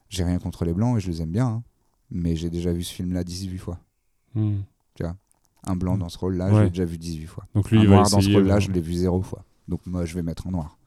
j'ai 0.08 0.22
rien 0.24 0.38
contre 0.38 0.64
les 0.64 0.72
blancs 0.72 0.96
et 0.96 1.00
je 1.00 1.10
les 1.10 1.20
aime 1.22 1.32
bien, 1.32 1.46
hein. 1.46 1.62
mais 2.10 2.36
j'ai 2.36 2.50
déjà 2.50 2.72
vu 2.72 2.82
ce 2.84 2.94
film-là 2.94 3.24
18 3.24 3.58
fois. 3.58 3.78
Hmm. 4.34 4.58
Un 5.64 5.74
blanc 5.74 5.96
Mm. 5.96 6.00
dans 6.00 6.08
ce 6.08 6.16
rôle-là, 6.18 6.48
je 6.50 6.54
Ouais. 6.54 6.64
l'ai 6.64 6.70
déjà 6.70 6.84
vu 6.84 6.96
18 6.98 7.26
fois. 7.26 7.44
Donc 7.54 7.70
lui, 7.70 7.78
un 7.78 7.82
il 7.82 7.88
va 7.88 7.96
noir 7.96 8.08
dans 8.10 8.20
ce 8.20 8.30
rôle-là, 8.32 8.54
euh, 8.54 8.60
je 8.60 8.70
l'ai 8.70 8.80
vu 8.80 8.94
zéro 8.94 9.20
fois. 9.20 9.44
Donc 9.66 9.84
moi, 9.86 10.04
je 10.04 10.14
vais 10.14 10.22
mettre 10.22 10.46
en 10.46 10.52
noir. 10.52 10.78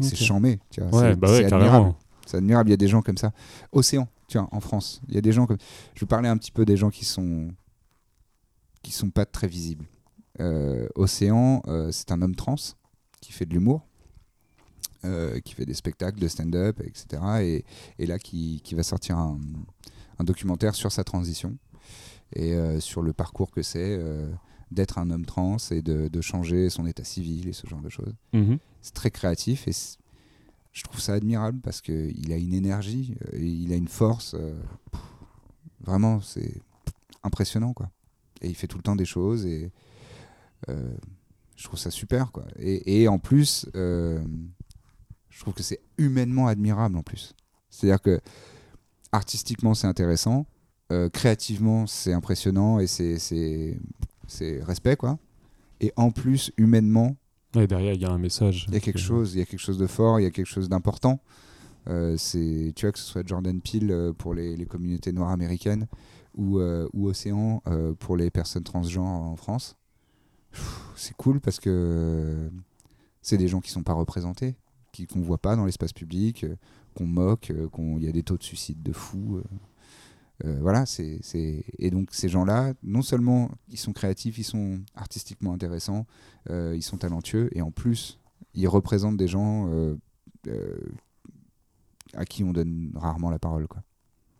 C'est 0.00 0.14
ok. 0.14 0.26
chambé, 0.26 0.58
tu 0.70 0.80
vois. 0.80 0.90
Ouais, 1.02 1.10
c'est 1.10 1.16
bah 1.16 1.28
admirable. 1.28 1.50
carrément. 1.64 1.98
C'est 2.28 2.36
admirable. 2.36 2.68
Il 2.68 2.72
y 2.72 2.74
a 2.74 2.76
des 2.78 2.88
gens 2.88 3.00
comme 3.02 3.16
ça. 3.16 3.32
Océan, 3.72 4.06
tu 4.28 4.38
vois, 4.38 4.48
en 4.52 4.60
France, 4.60 5.00
il 5.08 5.14
y 5.14 5.18
a 5.18 5.20
des 5.22 5.32
gens 5.32 5.46
comme. 5.46 5.56
Je 5.94 6.00
vais 6.00 6.06
parler 6.06 6.28
un 6.28 6.36
petit 6.36 6.50
peu 6.52 6.64
des 6.64 6.76
gens 6.76 6.90
qui 6.90 7.04
sont 7.04 7.50
qui 8.82 8.92
sont 8.92 9.10
pas 9.10 9.24
très 9.26 9.48
visibles. 9.48 9.86
Euh, 10.40 10.86
Océan, 10.94 11.62
euh, 11.66 11.90
c'est 11.90 12.12
un 12.12 12.22
homme 12.22 12.36
trans 12.36 12.54
qui 13.20 13.32
fait 13.32 13.44
de 13.46 13.52
l'humour, 13.54 13.86
euh, 15.04 15.40
qui 15.40 15.54
fait 15.54 15.64
des 15.66 15.74
spectacles 15.74 16.20
de 16.20 16.28
stand-up, 16.28 16.80
etc. 16.84 17.06
Et, 17.40 17.64
et 17.98 18.06
là, 18.06 18.18
qui, 18.18 18.60
qui 18.62 18.74
va 18.74 18.82
sortir 18.82 19.18
un, 19.18 19.38
un 20.18 20.24
documentaire 20.24 20.74
sur 20.74 20.92
sa 20.92 21.02
transition 21.04 21.56
et 22.36 22.54
sur 22.80 23.00
le 23.02 23.14
parcours 23.14 23.50
que 23.50 23.62
c'est 23.62 23.98
d'être 24.70 24.98
un 24.98 25.10
homme 25.10 25.24
trans 25.24 25.56
et 25.70 25.80
de, 25.80 26.08
de 26.08 26.20
changer 26.20 26.68
son 26.68 26.84
état 26.86 27.02
civil 27.04 27.48
et 27.48 27.54
ce 27.54 27.66
genre 27.66 27.80
de 27.80 27.88
choses 27.88 28.14
Mhm. 28.34 28.58
c'est 28.82 28.92
très 28.92 29.10
créatif 29.10 29.66
et 29.66 29.72
je 30.78 30.84
trouve 30.84 31.00
ça 31.00 31.14
admirable 31.14 31.58
parce 31.60 31.80
qu'il 31.80 32.32
a 32.32 32.36
une 32.36 32.54
énergie, 32.54 33.16
euh, 33.34 33.38
il 33.38 33.72
a 33.72 33.76
une 33.76 33.88
force. 33.88 34.34
euh, 34.34 34.54
vraiment, 35.80 36.20
c'est 36.20 36.62
impressionnant 37.24 37.72
quoi. 37.72 37.90
Et 38.42 38.48
il 38.48 38.54
fait 38.54 38.68
tout 38.68 38.76
le 38.76 38.84
temps 38.84 38.94
des 38.94 39.04
choses 39.04 39.44
et 39.44 39.72
euh, 40.68 40.96
je 41.56 41.64
trouve 41.64 41.80
ça 41.80 41.90
super 41.90 42.30
quoi. 42.30 42.44
Et, 42.60 43.08
en 43.08 43.18
plus, 43.18 43.66
je 43.74 44.20
trouve 45.40 45.54
que 45.54 45.64
c'est 45.64 45.80
humainement 45.98 46.46
admirable 46.46 46.96
en 46.96 47.02
plus. 47.02 47.34
C'est-à-dire 47.70 48.00
que 48.00 48.20
artistiquement 49.10 49.74
c'est 49.74 49.88
intéressant, 49.88 50.46
créativement 51.12 51.88
c'est 51.88 52.12
impressionnant 52.12 52.78
et 52.78 52.86
c'est 52.86 54.60
respect 54.62 54.96
quoi. 54.96 55.18
Et 55.80 55.92
en 55.96 56.12
plus 56.12 56.52
humainement 56.56 57.16
Ouais, 57.58 57.66
derrière, 57.66 57.94
il 57.94 58.00
y 58.00 58.04
a 58.04 58.10
un 58.10 58.18
message. 58.18 58.66
il 58.68 58.74
y 58.74 58.76
a 58.76 58.80
quelque 58.80 58.96
que- 58.96 59.02
chose, 59.02 59.34
il 59.34 59.38
y 59.38 59.42
a 59.42 59.44
quelque 59.46 59.58
chose 59.60 59.78
de 59.78 59.86
fort, 59.86 60.20
il 60.20 60.22
y 60.22 60.26
a 60.26 60.30
quelque 60.30 60.46
chose 60.46 60.68
d'important. 60.68 61.20
Euh, 61.88 62.16
c'est, 62.16 62.72
tu 62.76 62.86
vois, 62.86 62.92
que 62.92 62.98
ce 62.98 63.04
soit 63.04 63.26
Jordan 63.26 63.60
Peele 63.60 63.90
euh, 63.90 64.12
pour 64.12 64.32
les, 64.34 64.56
les 64.56 64.66
communautés 64.66 65.10
noires 65.12 65.30
américaines 65.30 65.86
ou, 66.36 66.60
euh, 66.60 66.86
ou 66.92 67.08
Océan 67.08 67.62
euh, 67.66 67.94
pour 67.98 68.16
les 68.16 68.30
personnes 68.30 68.62
transgenres 68.64 69.06
en 69.06 69.36
France. 69.36 69.76
C'est 70.96 71.16
cool 71.16 71.40
parce 71.40 71.58
que 71.60 71.70
euh, 71.70 72.50
c'est 73.22 73.38
des 73.38 73.48
gens 73.48 73.60
qui 73.60 73.70
sont 73.70 73.82
pas 73.82 73.92
représentés, 73.94 74.54
qu'on 75.12 75.20
voit 75.20 75.38
pas 75.38 75.56
dans 75.56 75.64
l'espace 75.64 75.92
public, 75.92 76.44
euh, 76.44 76.56
qu'on 76.94 77.06
moque, 77.06 77.50
euh, 77.50 77.68
qu'on 77.68 77.98
il 77.98 78.04
y 78.04 78.08
a 78.08 78.12
des 78.12 78.22
taux 78.22 78.36
de 78.36 78.42
suicide 78.42 78.82
de 78.82 78.92
fous. 78.92 79.40
Euh. 80.44 80.58
Voilà, 80.60 80.86
c'est, 80.86 81.20
et 81.78 81.90
donc 81.90 82.08
ces 82.12 82.28
gens-là, 82.28 82.74
non 82.82 83.02
seulement 83.02 83.50
ils 83.68 83.78
sont 83.78 83.92
créatifs, 83.92 84.38
ils 84.38 84.44
sont 84.44 84.80
artistiquement 84.94 85.52
intéressants, 85.52 86.06
euh, 86.50 86.74
ils 86.76 86.82
sont 86.82 86.98
talentueux 86.98 87.48
et 87.56 87.62
en 87.62 87.70
plus 87.70 88.20
ils 88.54 88.68
représentent 88.68 89.16
des 89.16 89.28
gens 89.28 89.68
euh, 89.68 89.96
à 92.14 92.24
qui 92.24 92.44
on 92.44 92.52
donne 92.52 92.92
rarement 92.94 93.30
la 93.30 93.38
parole 93.38 93.66
quoi. 93.66 93.82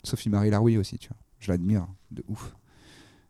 Sophie 0.05 0.31
Marie 0.31 0.51
Laroui 0.51 0.79
aussi 0.79 0.99
tu 0.99 1.09
vois 1.09 1.19
je 1.41 1.53
l'admire 1.53 1.87
de 2.11 2.25
ouf 2.29 2.57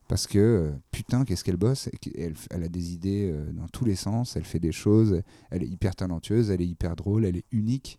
parce 0.06 0.26
que 0.26 0.72
putain 0.90 1.24
qu'est-ce 1.24 1.44
qu'elle 1.44 1.56
bosse 1.56 1.88
elle, 2.14 2.34
elle 2.50 2.62
a 2.62 2.68
des 2.68 2.92
idées 2.92 3.34
dans 3.52 3.66
tous 3.68 3.84
les 3.84 3.96
sens 3.96 4.36
elle 4.36 4.44
fait 4.44 4.60
des 4.60 4.72
choses 4.72 5.22
elle 5.50 5.62
est 5.62 5.68
hyper 5.68 5.96
talentueuse 5.96 6.50
elle 6.50 6.62
est 6.62 6.66
hyper 6.66 6.94
drôle 6.94 7.24
elle 7.24 7.36
est 7.36 7.44
unique 7.50 7.98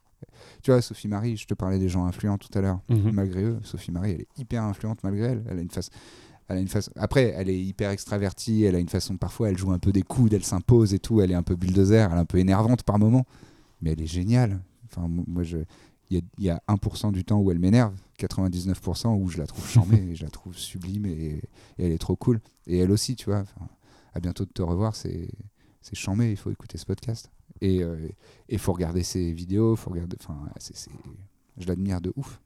tu 0.63 0.71
vois 0.71 0.81
Sophie 0.81 1.07
Marie 1.07 1.37
je 1.37 1.45
te 1.47 1.53
parlais 1.53 1.79
des 1.79 1.89
gens 1.89 2.05
influents 2.05 2.37
tout 2.37 2.55
à 2.57 2.61
l'heure 2.61 2.79
Mhm. 2.89 3.11
malgré 3.11 3.43
eux. 3.43 3.59
Sophie 3.63 3.91
Marie 3.91 4.11
elle 4.11 4.21
est 4.21 4.27
hyper 4.37 4.63
influente 4.63 4.99
malgré 5.03 5.27
elle. 5.27 5.43
Elle 5.49 5.59
a 5.59 5.61
une 5.61 5.69
face 5.71 5.89
elle 6.47 6.57
a 6.57 6.59
une 6.61 6.67
façon 6.67 6.91
après 6.95 7.33
elle 7.37 7.49
est 7.49 7.59
hyper 7.61 7.91
extravertie 7.91 8.63
elle 8.63 8.75
a 8.75 8.79
une 8.79 8.89
façon 8.89 9.17
parfois 9.17 9.49
elle 9.49 9.57
joue 9.57 9.71
un 9.71 9.79
peu 9.79 9.91
des 9.91 10.01
coudes 10.03 10.33
elle 10.33 10.43
s'impose 10.43 10.93
et 10.93 10.99
tout 10.99 11.21
elle 11.21 11.31
est 11.31 11.35
un 11.35 11.43
peu 11.43 11.55
bulldozer 11.55 12.09
elle 12.11 12.17
est 12.17 12.21
un 12.21 12.25
peu 12.25 12.39
énervante 12.39 12.83
par 12.83 12.97
moment 12.99 13.25
mais 13.81 13.91
elle 13.91 14.01
est 14.01 14.07
géniale. 14.07 14.59
Enfin 14.85 15.07
mo- 15.07 15.23
moi 15.27 15.43
je 15.43 15.57
il 16.11 16.17
y 16.17 16.19
a, 16.19 16.23
il 16.39 16.43
y 16.45 16.49
a 16.49 16.59
1% 16.67 17.11
du 17.11 17.23
temps 17.23 17.39
où 17.39 17.51
elle 17.51 17.59
m'énerve 17.59 17.93
99% 18.17 19.15
où 19.15 19.29
je 19.29 19.37
la 19.37 19.45
trouve 19.45 19.67
charmée 19.67 19.97
et 20.11 20.15
je 20.15 20.23
la 20.23 20.29
trouve 20.31 20.57
sublime 20.57 21.05
et, 21.05 21.41
et 21.77 21.85
elle 21.85 21.91
est 21.91 21.99
trop 21.99 22.15
cool. 22.15 22.39
Et 22.65 22.79
elle 22.79 22.91
aussi 22.91 23.15
tu 23.15 23.25
vois 23.25 23.41
enfin, 23.41 23.67
à 24.13 24.19
bientôt 24.19 24.43
de 24.45 24.49
te 24.51 24.61
revoir 24.63 24.95
c'est 24.95 25.29
c'est 25.81 25.95
charmé 25.95 26.31
il 26.31 26.35
faut 26.37 26.49
écouter 26.51 26.77
ce 26.79 26.85
podcast 26.85 27.29
et 27.61 27.81
il 28.47 28.59
faut 28.59 28.73
regarder 28.73 29.03
ses 29.03 29.31
vidéos 29.33 29.75
faut 29.75 29.89
regarder 29.91 30.15
enfin 30.21 30.37
je 31.57 31.67
l'admire 31.67 31.99
de 32.01 32.13
ouf 32.15 32.39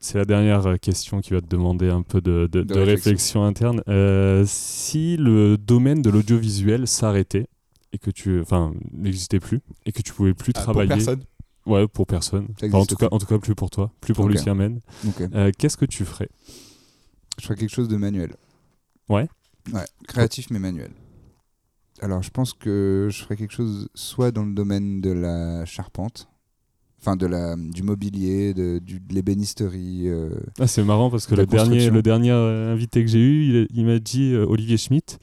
C'est 0.00 0.18
la 0.18 0.24
dernière 0.24 0.66
euh, 0.66 0.76
question 0.76 1.20
qui 1.20 1.30
va 1.32 1.40
te 1.40 1.46
demander 1.46 1.88
un 1.88 2.02
peu 2.02 2.20
de, 2.20 2.48
de- 2.50 2.62
De 2.62 2.62
de 2.64 2.74
réflexion. 2.74 2.84
réflexion 2.84 3.44
interne. 3.44 3.82
Euh, 3.88 4.44
si 4.46 5.16
le 5.16 5.56
domaine 5.56 6.02
de 6.02 6.10
l'audiovisuel 6.10 6.86
s'arrêtait 6.86 7.46
et 7.92 7.98
que 7.98 8.10
tu, 8.10 8.40
enfin, 8.40 8.74
n'existait 8.92 9.40
plus 9.40 9.60
et 9.86 9.92
que 9.92 10.02
tu 10.02 10.12
pouvais 10.12 10.34
plus 10.34 10.52
Ah, 10.56 10.62
travailler, 10.62 10.88
pour 10.88 10.96
personne 10.96 11.22
ouais, 11.66 11.88
pour 11.88 12.06
personne. 12.06 12.48
Enfin, 12.62 12.78
en 12.78 12.84
tout 12.86 12.96
cas, 12.96 13.08
plus. 13.08 13.14
en 13.14 13.18
tout 13.18 13.26
cas, 13.26 13.38
plus 13.38 13.54
pour 13.54 13.70
toi, 13.70 13.90
plus 14.00 14.12
pour 14.14 14.24
Ok. 14.26 14.32
Lucien. 14.32 14.56
Euh, 15.32 15.50
Qu'est-ce 15.56 15.76
que 15.76 15.86
tu 15.86 16.04
ferais? 16.04 16.28
Je 17.40 17.44
ferais 17.46 17.56
quelque 17.56 17.72
chose 17.74 17.88
de 17.88 17.96
manuel. 17.96 18.34
Ouais. 19.08 19.28
Ouais, 19.72 19.84
créatif 20.08 20.50
mais 20.50 20.58
manuel. 20.58 20.90
Alors, 22.00 22.22
je 22.22 22.30
pense 22.30 22.52
que 22.52 23.08
je 23.10 23.22
ferais 23.22 23.36
quelque 23.36 23.52
chose 23.54 23.88
soit 23.94 24.30
dans 24.30 24.44
le 24.44 24.52
domaine 24.52 25.00
de 25.00 25.10
la 25.10 25.64
charpente, 25.64 26.28
enfin 27.00 27.16
de 27.16 27.26
la 27.26 27.56
du 27.56 27.82
mobilier, 27.82 28.52
de, 28.54 28.78
du, 28.78 29.00
de 29.00 29.14
l'ébénisterie. 29.14 30.08
euh, 30.08 30.30
Ah, 30.58 30.66
c'est 30.66 30.84
marrant 30.84 31.10
parce 31.10 31.26
que 31.26 31.34
le 31.34 31.46
dernier, 31.46 31.88
le 31.94 32.02
dernier 32.02 32.30
euh, 32.32 32.72
invité 32.72 33.02
que 33.02 33.10
j'ai 33.10 33.20
eu, 33.20 33.66
il, 33.70 33.78
il 33.78 33.86
m'a 33.86 33.98
dit 33.98 34.32
euh, 34.34 34.44
Olivier 34.46 34.76
Schmitt. 34.76 35.18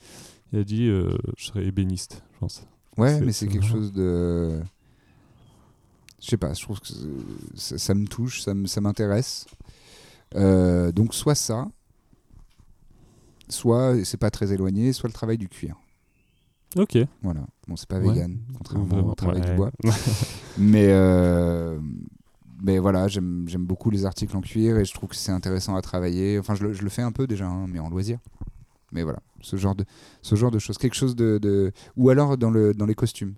Il 0.52 0.60
a 0.60 0.64
dit 0.64 0.88
euh, 0.88 1.16
je 1.38 1.46
serais 1.46 1.66
ébéniste, 1.66 2.24
je 2.34 2.40
pense. 2.40 2.66
Ouais, 2.98 3.20
mais 3.22 3.32
c'est 3.32 3.48
quelque 3.48 3.66
chose 3.72 3.92
de. 3.94 4.60
Je 6.22 6.28
sais 6.30 6.38
pas, 6.38 6.54
je 6.54 6.62
trouve 6.62 6.80
que 6.80 6.88
ça, 7.56 7.78
ça 7.78 7.94
me 7.94 8.08
touche, 8.08 8.42
ça 8.42 8.54
me- 8.54 8.66
ça 8.68 8.82
m'intéresse. 8.82 9.46
Donc, 10.34 11.14
soit 11.14 11.36
ça, 11.36 11.68
soit, 13.50 14.04
c'est 14.04 14.18
pas 14.18 14.32
très 14.32 14.52
éloigné, 14.54 14.94
soit 14.94 15.08
le 15.10 15.14
travail 15.14 15.38
du 15.38 15.48
cuir. 15.50 15.76
Ok. 16.76 16.98
Voilà. 17.22 17.42
Bon, 17.68 17.76
c'est 17.76 17.88
pas 17.88 18.00
Ouais. 18.00 18.14
vegan, 18.14 18.38
contrairement 18.58 19.10
au 19.12 19.16
travail 19.16 19.42
ouais. 19.42 19.50
du 19.50 19.56
bois. 19.56 19.72
Mais, 20.58 20.88
euh, 20.90 21.80
mais 22.62 22.78
voilà, 22.80 23.08
j'aime 23.08 23.46
beaucoup 23.60 23.90
les 23.90 24.06
articles 24.06 24.36
en 24.38 24.42
cuir 24.42 24.78
et 24.78 24.86
je 24.86 24.94
trouve 24.94 25.10
que 25.10 25.16
c'est 25.16 25.32
intéressant 25.32 25.76
à 25.76 25.82
travailler. 25.82 26.38
Enfin, 26.40 26.56
je 26.56 26.64
le, 26.64 26.74
je 26.74 26.82
le 26.84 26.90
fais 26.90 27.02
un 27.02 27.12
peu 27.12 27.28
déjà, 27.28 27.46
hein, 27.48 27.66
mais 27.68 27.80
en 27.80 27.90
loisir. 27.90 28.20
Mais 28.92 29.04
voilà, 29.04 29.20
ce 29.42 29.56
genre 29.58 29.76
de, 29.76 29.84
ce 30.22 30.36
genre 30.36 30.52
de 30.52 30.60
choses. 30.60 30.78
Quelque 30.78 30.96
chose 30.96 31.16
de. 31.16 31.40
de- 31.42 31.72
Ou 31.98 32.10
alors 32.10 32.38
dans, 32.38 32.52
le, 32.52 32.74
dans 32.74 32.86
les 32.86 32.96
costumes. 32.96 33.34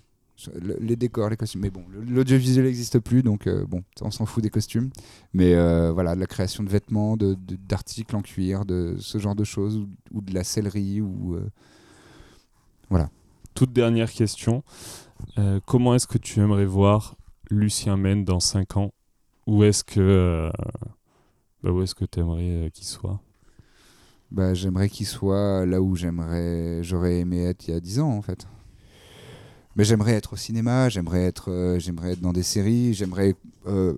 Le- 0.62 0.78
les 0.82 0.98
décors, 0.98 1.30
les 1.30 1.38
costumes. 1.38 1.62
Mais 1.62 1.70
bon, 1.70 1.86
l'audiovisuel 1.90 2.66
n'existe 2.66 3.00
plus, 3.00 3.24
donc 3.24 3.48
euh, 3.48 3.66
bon, 3.66 3.82
on 4.02 4.12
s'en 4.12 4.26
fout 4.26 4.44
des 4.44 4.50
costumes. 4.50 4.90
Mais 5.34 5.56
euh, 5.56 5.92
voilà, 5.94 6.14
de 6.14 6.20
la 6.20 6.28
création 6.28 6.62
de 6.64 6.70
vêtements, 6.70 7.16
de- 7.16 7.36
de- 7.36 7.56
d'articles 7.56 8.16
en 8.16 8.22
cuir, 8.22 8.66
de 8.66 8.96
ce 9.00 9.18
genre 9.18 9.34
de 9.36 9.46
choses, 9.46 9.78
ou, 9.78 9.88
ou 10.12 10.22
de 10.22 10.34
la 10.34 10.44
sellerie, 10.44 11.00
ou 11.02 11.36
euh, 11.36 11.50
Toute 13.56 13.74
dernière 13.74 14.12
question. 14.12 14.64
Euh, 15.38 15.60
comment 15.66 15.96
est-ce 15.96 16.08
que 16.08 16.18
tu 16.18 16.40
aimerais 16.42 16.66
voir 16.66 17.16
Lucien 17.50 17.98
Men 17.98 18.26
dans 18.26 18.40
5 18.40 18.78
ans? 18.78 18.94
Où 19.48 19.64
est-ce 19.64 19.84
que 19.84 20.00
euh, 20.00 20.52
bah, 21.64 21.72
tu 22.12 22.20
aimerais 22.20 22.70
qu'il 22.74 22.86
soit? 22.86 23.22
Bah, 24.30 24.54
j'aimerais 24.54 24.90
qu'il 24.90 25.06
soit 25.06 25.66
là 25.66 25.82
où 25.82 25.96
j'aimerais, 25.96 26.84
j'aurais 26.84 27.20
aimé 27.20 27.46
être 27.46 27.68
il 27.68 27.74
y 27.74 27.78
a 27.78 27.80
10 27.80 28.02
ans 28.02 28.12
en 28.12 28.22
fait. 28.22 28.46
Mais 29.78 29.86
j'aimerais 29.86 30.14
être 30.14 30.34
au 30.34 30.38
cinéma, 30.38 30.90
j'aimerais 30.90 31.24
être, 31.24 31.50
euh, 31.50 31.80
dans 32.22 32.34
des 32.34 32.44
séries, 32.44 32.94
j'aimerais 32.94 33.36
euh, 33.68 33.94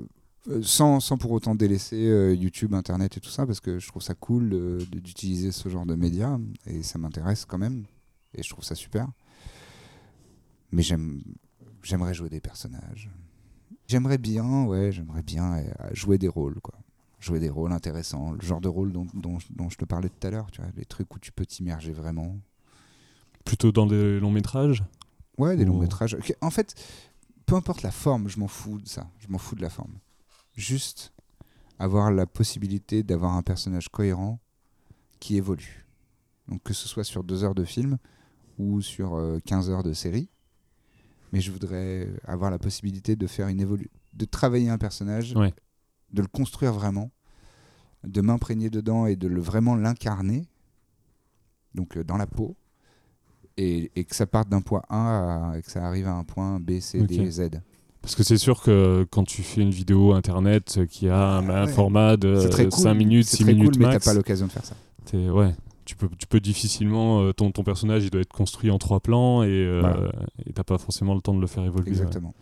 euh, 0.50 0.62
sans, 0.64 1.00
sans 1.00 1.18
pour 1.18 1.32
autant 1.32 1.56
délaisser 1.56 2.08
euh, 2.08 2.34
YouTube, 2.34 2.74
Internet 2.74 3.18
et 3.18 3.20
tout 3.20 3.30
ça, 3.30 3.46
parce 3.46 3.60
que 3.60 3.80
je 3.80 3.88
trouve 3.88 4.02
ça 4.02 4.14
cool 4.14 4.50
d'utiliser 4.92 5.52
ce 5.52 5.68
genre 5.70 5.86
de 5.86 5.96
médias 5.96 6.38
et 6.66 6.84
ça 6.84 6.98
m'intéresse 7.00 7.46
quand 7.46 7.58
même 7.58 7.86
et 8.36 8.44
je 8.44 8.50
trouve 8.50 8.64
ça 8.64 8.76
super. 8.76 9.08
Mais 10.72 10.84
j'aime, 10.84 11.22
j'aimerais 11.84 12.14
jouer 12.14 12.30
des 12.30 12.42
personnages. 12.42 13.10
J'aimerais 13.88 14.18
bien, 14.18 14.66
ouais, 14.66 14.92
j'aimerais 14.92 15.24
bien 15.24 15.58
euh, 15.58 15.64
jouer 15.94 16.18
des 16.18 16.28
rôles 16.28 16.60
quoi 16.62 16.76
jouer 17.20 17.40
des 17.40 17.50
rôles 17.50 17.72
intéressants, 17.72 18.32
le 18.32 18.42
genre 18.42 18.62
de 18.62 18.68
rôle 18.68 18.92
dont, 18.92 19.08
dont, 19.14 19.38
dont 19.50 19.70
je 19.70 19.78
te 19.78 19.86
parlais 19.86 20.10
tout 20.10 20.28
à 20.28 20.30
l'heure, 20.30 20.52
tu 20.52 20.62
vois, 20.62 20.70
les 20.76 20.86
trucs 20.86 21.14
où 21.16 21.20
tu 21.20 21.32
peux 21.32 21.46
t'immerger 21.46 21.92
vraiment. 21.92 22.38
Plutôt 23.44 23.72
dans 23.72 23.88
des 23.88 24.20
longs 24.20 24.32
métrages 24.32 24.84
Ouais, 25.38 25.56
des 25.56 25.66
longs 25.66 25.80
métrages. 25.80 26.18
En 26.42 26.50
fait, 26.50 26.74
peu 27.46 27.56
importe 27.56 27.84
la 27.84 27.92
forme, 27.92 28.28
je 28.28 28.40
m'en 28.40 28.48
fous 28.48 28.80
de 28.80 28.88
ça. 28.88 29.08
Je 29.20 29.28
m'en 29.28 29.38
fous 29.38 29.56
de 29.56 29.62
la 29.62 29.70
forme. 29.70 29.94
Juste 30.56 31.14
avoir 31.80 32.12
la 32.12 32.26
possibilité 32.26 33.04
d'avoir 33.04 33.34
un 33.34 33.44
personnage 33.44 33.90
cohérent 33.90 34.40
qui 35.20 35.38
évolue. 35.38 35.86
Donc 36.48 36.64
que 36.64 36.74
ce 36.74 36.88
soit 36.88 37.04
sur 37.04 37.24
deux 37.24 37.44
heures 37.44 37.56
de 37.56 37.66
film 37.66 37.98
ou 38.58 38.82
sur 38.82 39.16
euh, 39.16 39.40
15 39.46 39.70
heures 39.70 39.84
de 39.84 39.94
série. 39.94 40.30
Mais 41.34 41.42
je 41.42 41.52
voudrais 41.52 42.08
avoir 42.26 42.52
la 42.52 42.58
possibilité 42.60 43.16
de 43.16 43.28
faire 43.28 43.48
une 43.48 43.60
évolu 43.60 43.90
de 44.14 44.26
travailler 44.26 44.70
un 44.70 44.78
personnage, 44.78 45.34
Ouais. 45.36 45.54
de 46.12 46.22
le 46.22 46.28
construire 46.28 46.74
vraiment, 46.74 47.12
de 48.06 48.22
m'imprégner 48.22 48.70
dedans 48.70 49.06
et 49.06 49.16
de 49.16 49.28
le 49.28 49.42
vraiment 49.42 49.76
l'incarner, 49.76 50.48
donc 51.76 51.98
euh, 51.98 52.04
dans 52.04 52.18
la 52.18 52.26
peau, 52.28 52.56
et, 53.58 53.92
et 53.96 54.06
que 54.06 54.16
ça 54.16 54.26
parte 54.26 54.50
d'un 54.50 54.62
point 54.62 54.82
A 54.90 55.52
à- 55.52 55.58
et 55.58 55.62
que 55.62 55.70
ça 55.72 55.86
arrive 55.86 56.08
à 56.08 56.14
un 56.14 56.24
point 56.24 56.60
B, 56.60 56.80
C, 56.80 57.02
D, 57.04 57.20
Ok. 57.20 57.30
Z. 57.30 57.42
Parce 58.02 58.16
que 58.16 58.24
c'est 58.24 58.38
sûr 58.38 58.62
que 58.62 59.06
quand 59.12 59.24
tu 59.26 59.44
fais 59.44 59.62
une 59.62 59.72
vidéo 59.72 60.14
internet 60.14 60.86
qui 60.88 61.10
a 61.10 61.18
un, 61.18 61.50
Ah 61.50 61.62
un 61.64 61.66
ouais. 61.66 61.74
format 61.74 62.16
de 62.16 62.40
C'est 62.40 62.50
très 62.50 62.64
cool. 62.70 62.80
5 62.84 62.94
minutes, 62.94 63.26
C'est 63.28 63.38
6 63.38 63.44
très 63.44 63.54
minutes 63.54 63.72
cool, 63.74 63.80
mais 63.80 63.86
max, 63.92 64.06
t'as 64.06 64.12
pas 64.12 64.16
l'occasion 64.16 64.48
de 64.48 64.52
faire 64.52 64.66
ça. 64.66 64.76
t'es- 65.06 65.30
ouais, 65.30 65.54
tu 65.88 65.96
peux, 65.96 66.10
tu 66.20 66.28
peux 66.28 66.40
difficilement. 66.40 67.22
euh, 67.22 67.32
ton, 67.34 67.52
ton 67.52 67.64
personnage, 67.64 68.04
il 68.04 68.10
doit 68.12 68.22
être 68.22 68.34
construit 68.34 68.70
en 68.70 68.78
trois 68.78 69.00
plans 69.00 69.42
et 69.44 69.48
euh, 69.48 69.80
Voilà. 69.82 70.12
t'as 70.54 70.64
pas 70.64 70.78
forcément 70.78 71.16
le 71.16 71.22
temps 71.22 71.34
de 71.34 71.42
le 71.42 71.48
faire 71.48 71.64
évoluer. 71.64 71.86
ouais. 71.92 71.98
Exactement. 71.98 72.36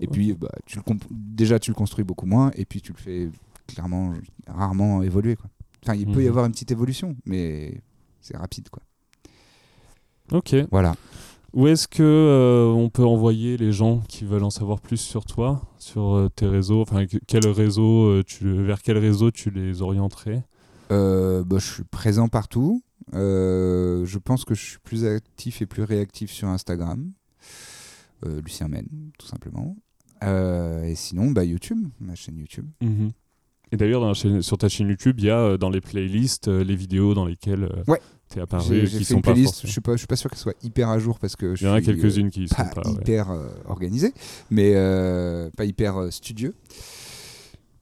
Et 0.00 0.06
puis, 0.08 0.32
bah, 0.34 0.50
tu 0.66 0.76
le 0.78 0.82
comp- 0.82 1.04
déjà, 1.10 1.58
tu 1.58 1.70
le 1.70 1.74
construis 1.74 2.04
beaucoup 2.04 2.26
moins, 2.26 2.50
et 2.54 2.64
puis 2.64 2.80
tu 2.82 2.92
le 2.92 2.98
fais 2.98 3.28
clairement, 3.66 4.12
rarement 4.46 5.02
évoluer. 5.02 5.36
Quoi. 5.36 5.46
Enfin, 5.82 5.94
il 5.94 6.06
peut 6.06 6.20
y 6.20 6.24
Mhm. 6.24 6.30
avoir 6.30 6.44
une 6.46 6.52
petite 6.52 6.70
évolution, 6.72 7.16
mais 7.24 7.80
c'est 8.20 8.36
rapide. 8.36 8.68
Quoi. 8.70 8.82
Ok. 10.32 10.54
Voilà. 10.70 10.94
Où 11.54 11.66
est-ce 11.68 11.88
que 11.88 12.02
euh, 12.02 12.66
on 12.74 12.90
peut 12.90 13.04
envoyer 13.06 13.56
les 13.56 13.72
gens 13.72 14.00
qui 14.08 14.24
veulent 14.26 14.44
en 14.44 14.50
savoir 14.50 14.80
plus 14.80 14.98
sur 14.98 15.24
toi, 15.24 15.62
sur 15.78 16.14
euh, 16.14 16.28
tes 16.28 16.46
réseaux? 16.46 16.82
Enfin, 16.82 17.06
que- 17.06 17.16
quel 17.26 17.46
réseau 17.46 18.08
euh, 18.08 18.22
tu, 18.26 18.46
vers 18.62 18.82
quel 18.82 18.98
réseau 18.98 19.30
tu 19.30 19.50
les 19.50 19.80
orienterais? 19.80 20.44
Euh, 20.92 21.44
bah, 21.44 21.56
je 21.58 21.66
suis 21.72 21.84
présent 21.84 22.28
partout. 22.28 22.82
Euh, 23.14 24.04
je 24.04 24.18
pense 24.18 24.44
que 24.44 24.54
je 24.54 24.62
suis 24.64 24.78
plus 24.78 25.04
actif 25.04 25.62
et 25.62 25.66
plus 25.66 25.82
réactif 25.82 26.30
sur 26.30 26.48
Instagram. 26.48 27.10
Euh, 28.24 28.40
Lucien 28.40 28.68
Men, 28.68 28.86
tout 29.18 29.26
simplement. 29.26 29.76
Et 30.22 30.94
sinon, 30.96 31.30
bah, 31.30 31.44
YouTube, 31.44 31.86
ma 32.00 32.14
chaîne 32.14 32.38
YouTube. 32.38 32.66
Mhm. 32.80 33.12
Et 33.72 33.76
d'ailleurs, 33.76 34.14
sur 34.16 34.58
ta 34.58 34.68
chaîne 34.68 34.88
YouTube, 34.88 35.16
il 35.18 35.26
y 35.26 35.30
a 35.30 35.56
dans 35.58 35.70
les 35.70 35.80
playlists 35.80 36.46
les 36.48 36.76
vidéos 36.76 37.14
dans 37.14 37.26
lesquelles 37.26 37.68
Ouais. 37.88 38.00
t'es 38.28 38.40
apparu, 38.40 38.86
J'ai 38.86 38.98
fait 38.98 39.04
sont 39.04 39.16
une 39.16 39.22
pas 39.22 39.32
playlist, 39.32 39.54
je 39.54 39.60
forcément- 39.62 39.72
suis 39.72 39.80
pas, 39.80 39.92
je 39.92 39.96
suis 39.98 40.06
pas 40.06 40.16
sûr 40.16 40.30
qu'elle 40.30 40.38
soit 40.38 40.54
hyper 40.64 40.88
à 40.88 40.98
jour 41.00 41.18
parce 41.18 41.34
que 41.36 41.54
je 41.56 41.64
Il 41.64 41.66
y 41.66 41.70
en 41.70 41.74
a 41.74 41.80
quelques-unes 41.82 42.30
qui 42.30 42.46
sont 42.48 42.54
pas, 42.54 42.82
ouais. 42.88 42.92
hyper 42.94 43.30
euh, 43.30 43.48
organisé, 43.66 44.14
mais 44.50 44.72
pas 45.56 45.64
hyper 45.64 46.12
studieux. 46.12 46.54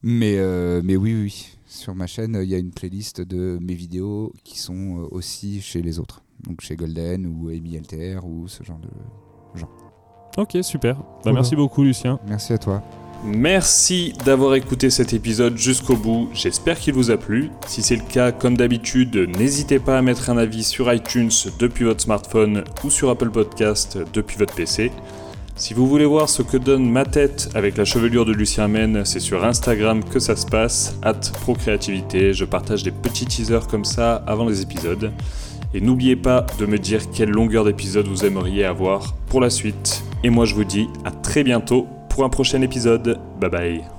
Mais, 0.03 0.37
mais 0.83 0.95
oui, 0.97 1.13
oui. 1.15 1.54
Sur 1.75 1.93
ma 1.93 2.07
chaîne, 2.07 2.39
il 2.41 2.49
y 2.49 2.55
a 2.55 2.57
une 2.57 2.71
playlist 2.71 3.19
de 3.19 3.59
mes 3.61 3.73
vidéos 3.73 4.31
qui 4.45 4.57
sont 4.57 5.01
euh, 5.01 5.07
aussi 5.11 5.61
chez 5.61 5.81
les 5.81 5.99
autres. 5.99 6.21
Donc 6.47 6.61
chez 6.61 6.77
Golden 6.77 7.25
ou 7.25 7.49
Amy 7.49 7.75
Alter 7.75 8.19
ou 8.23 8.47
ce 8.47 8.63
genre 8.63 8.79
de. 8.79 9.61
Ok, 10.37 10.57
super. 10.63 11.03
Bah, 11.25 11.33
merci 11.33 11.55
beaucoup, 11.55 11.83
Lucien. 11.83 12.17
Merci 12.27 12.53
à 12.53 12.57
toi. 12.57 12.81
Merci 13.25 14.13
d'avoir 14.25 14.55
écouté 14.55 14.89
cet 14.89 15.13
épisode 15.13 15.57
jusqu'au 15.57 15.95
bout, 15.95 16.29
j'espère 16.33 16.79
qu'il 16.79 16.93
vous 16.93 17.11
a 17.11 17.17
plu. 17.17 17.49
Si 17.67 17.81
c'est 17.81 17.95
le 17.95 18.03
cas, 18.03 18.31
comme 18.31 18.55
d'habitude, 18.55 19.15
n'hésitez 19.37 19.79
pas 19.79 19.97
à 19.97 20.01
mettre 20.01 20.29
un 20.29 20.37
avis 20.37 20.63
sur 20.63 20.93
iTunes 20.93 21.31
depuis 21.59 21.85
votre 21.85 22.01
smartphone 22.01 22.63
ou 22.83 22.89
sur 22.89 23.09
Apple 23.09 23.31
Podcast 23.31 23.97
depuis 24.13 24.37
votre 24.37 24.53
PC. 24.53 24.91
Si 25.57 25.73
vous 25.73 25.87
voulez 25.87 26.05
voir 26.05 26.27
ce 26.27 26.41
que 26.41 26.57
donne 26.57 26.89
ma 26.89 27.05
tête 27.05 27.49
avec 27.55 27.77
la 27.77 27.85
chevelure 27.85 28.25
de 28.25 28.33
Lucien 28.33 28.67
Men, 28.67 29.05
c'est 29.05 29.21
sur 29.21 29.45
Instagram 29.45 30.03
que 30.03 30.19
ça 30.19 30.35
se 30.35 30.45
passe, 30.45 30.99
at 31.01 31.13
Procréativité. 31.41 32.33
Je 32.33 32.43
partage 32.43 32.83
des 32.83 32.91
petits 32.91 33.25
teasers 33.25 33.67
comme 33.67 33.85
ça 33.85 34.15
avant 34.27 34.45
les 34.47 34.61
épisodes. 34.61 35.13
Et 35.73 35.79
n'oubliez 35.79 36.17
pas 36.17 36.45
de 36.59 36.65
me 36.65 36.77
dire 36.77 37.09
quelle 37.09 37.29
longueur 37.29 37.63
d'épisode 37.63 38.07
vous 38.07 38.25
aimeriez 38.25 38.65
avoir 38.65 39.13
pour 39.29 39.39
la 39.39 39.49
suite. 39.49 40.03
Et 40.23 40.29
moi 40.29 40.43
je 40.43 40.55
vous 40.55 40.65
dis 40.65 40.87
à 41.05 41.11
très 41.11 41.43
bientôt 41.43 41.87
pour 42.09 42.25
un 42.25 42.29
prochain 42.29 42.61
épisode. 42.61 43.17
Bye 43.39 43.49
bye. 43.49 43.94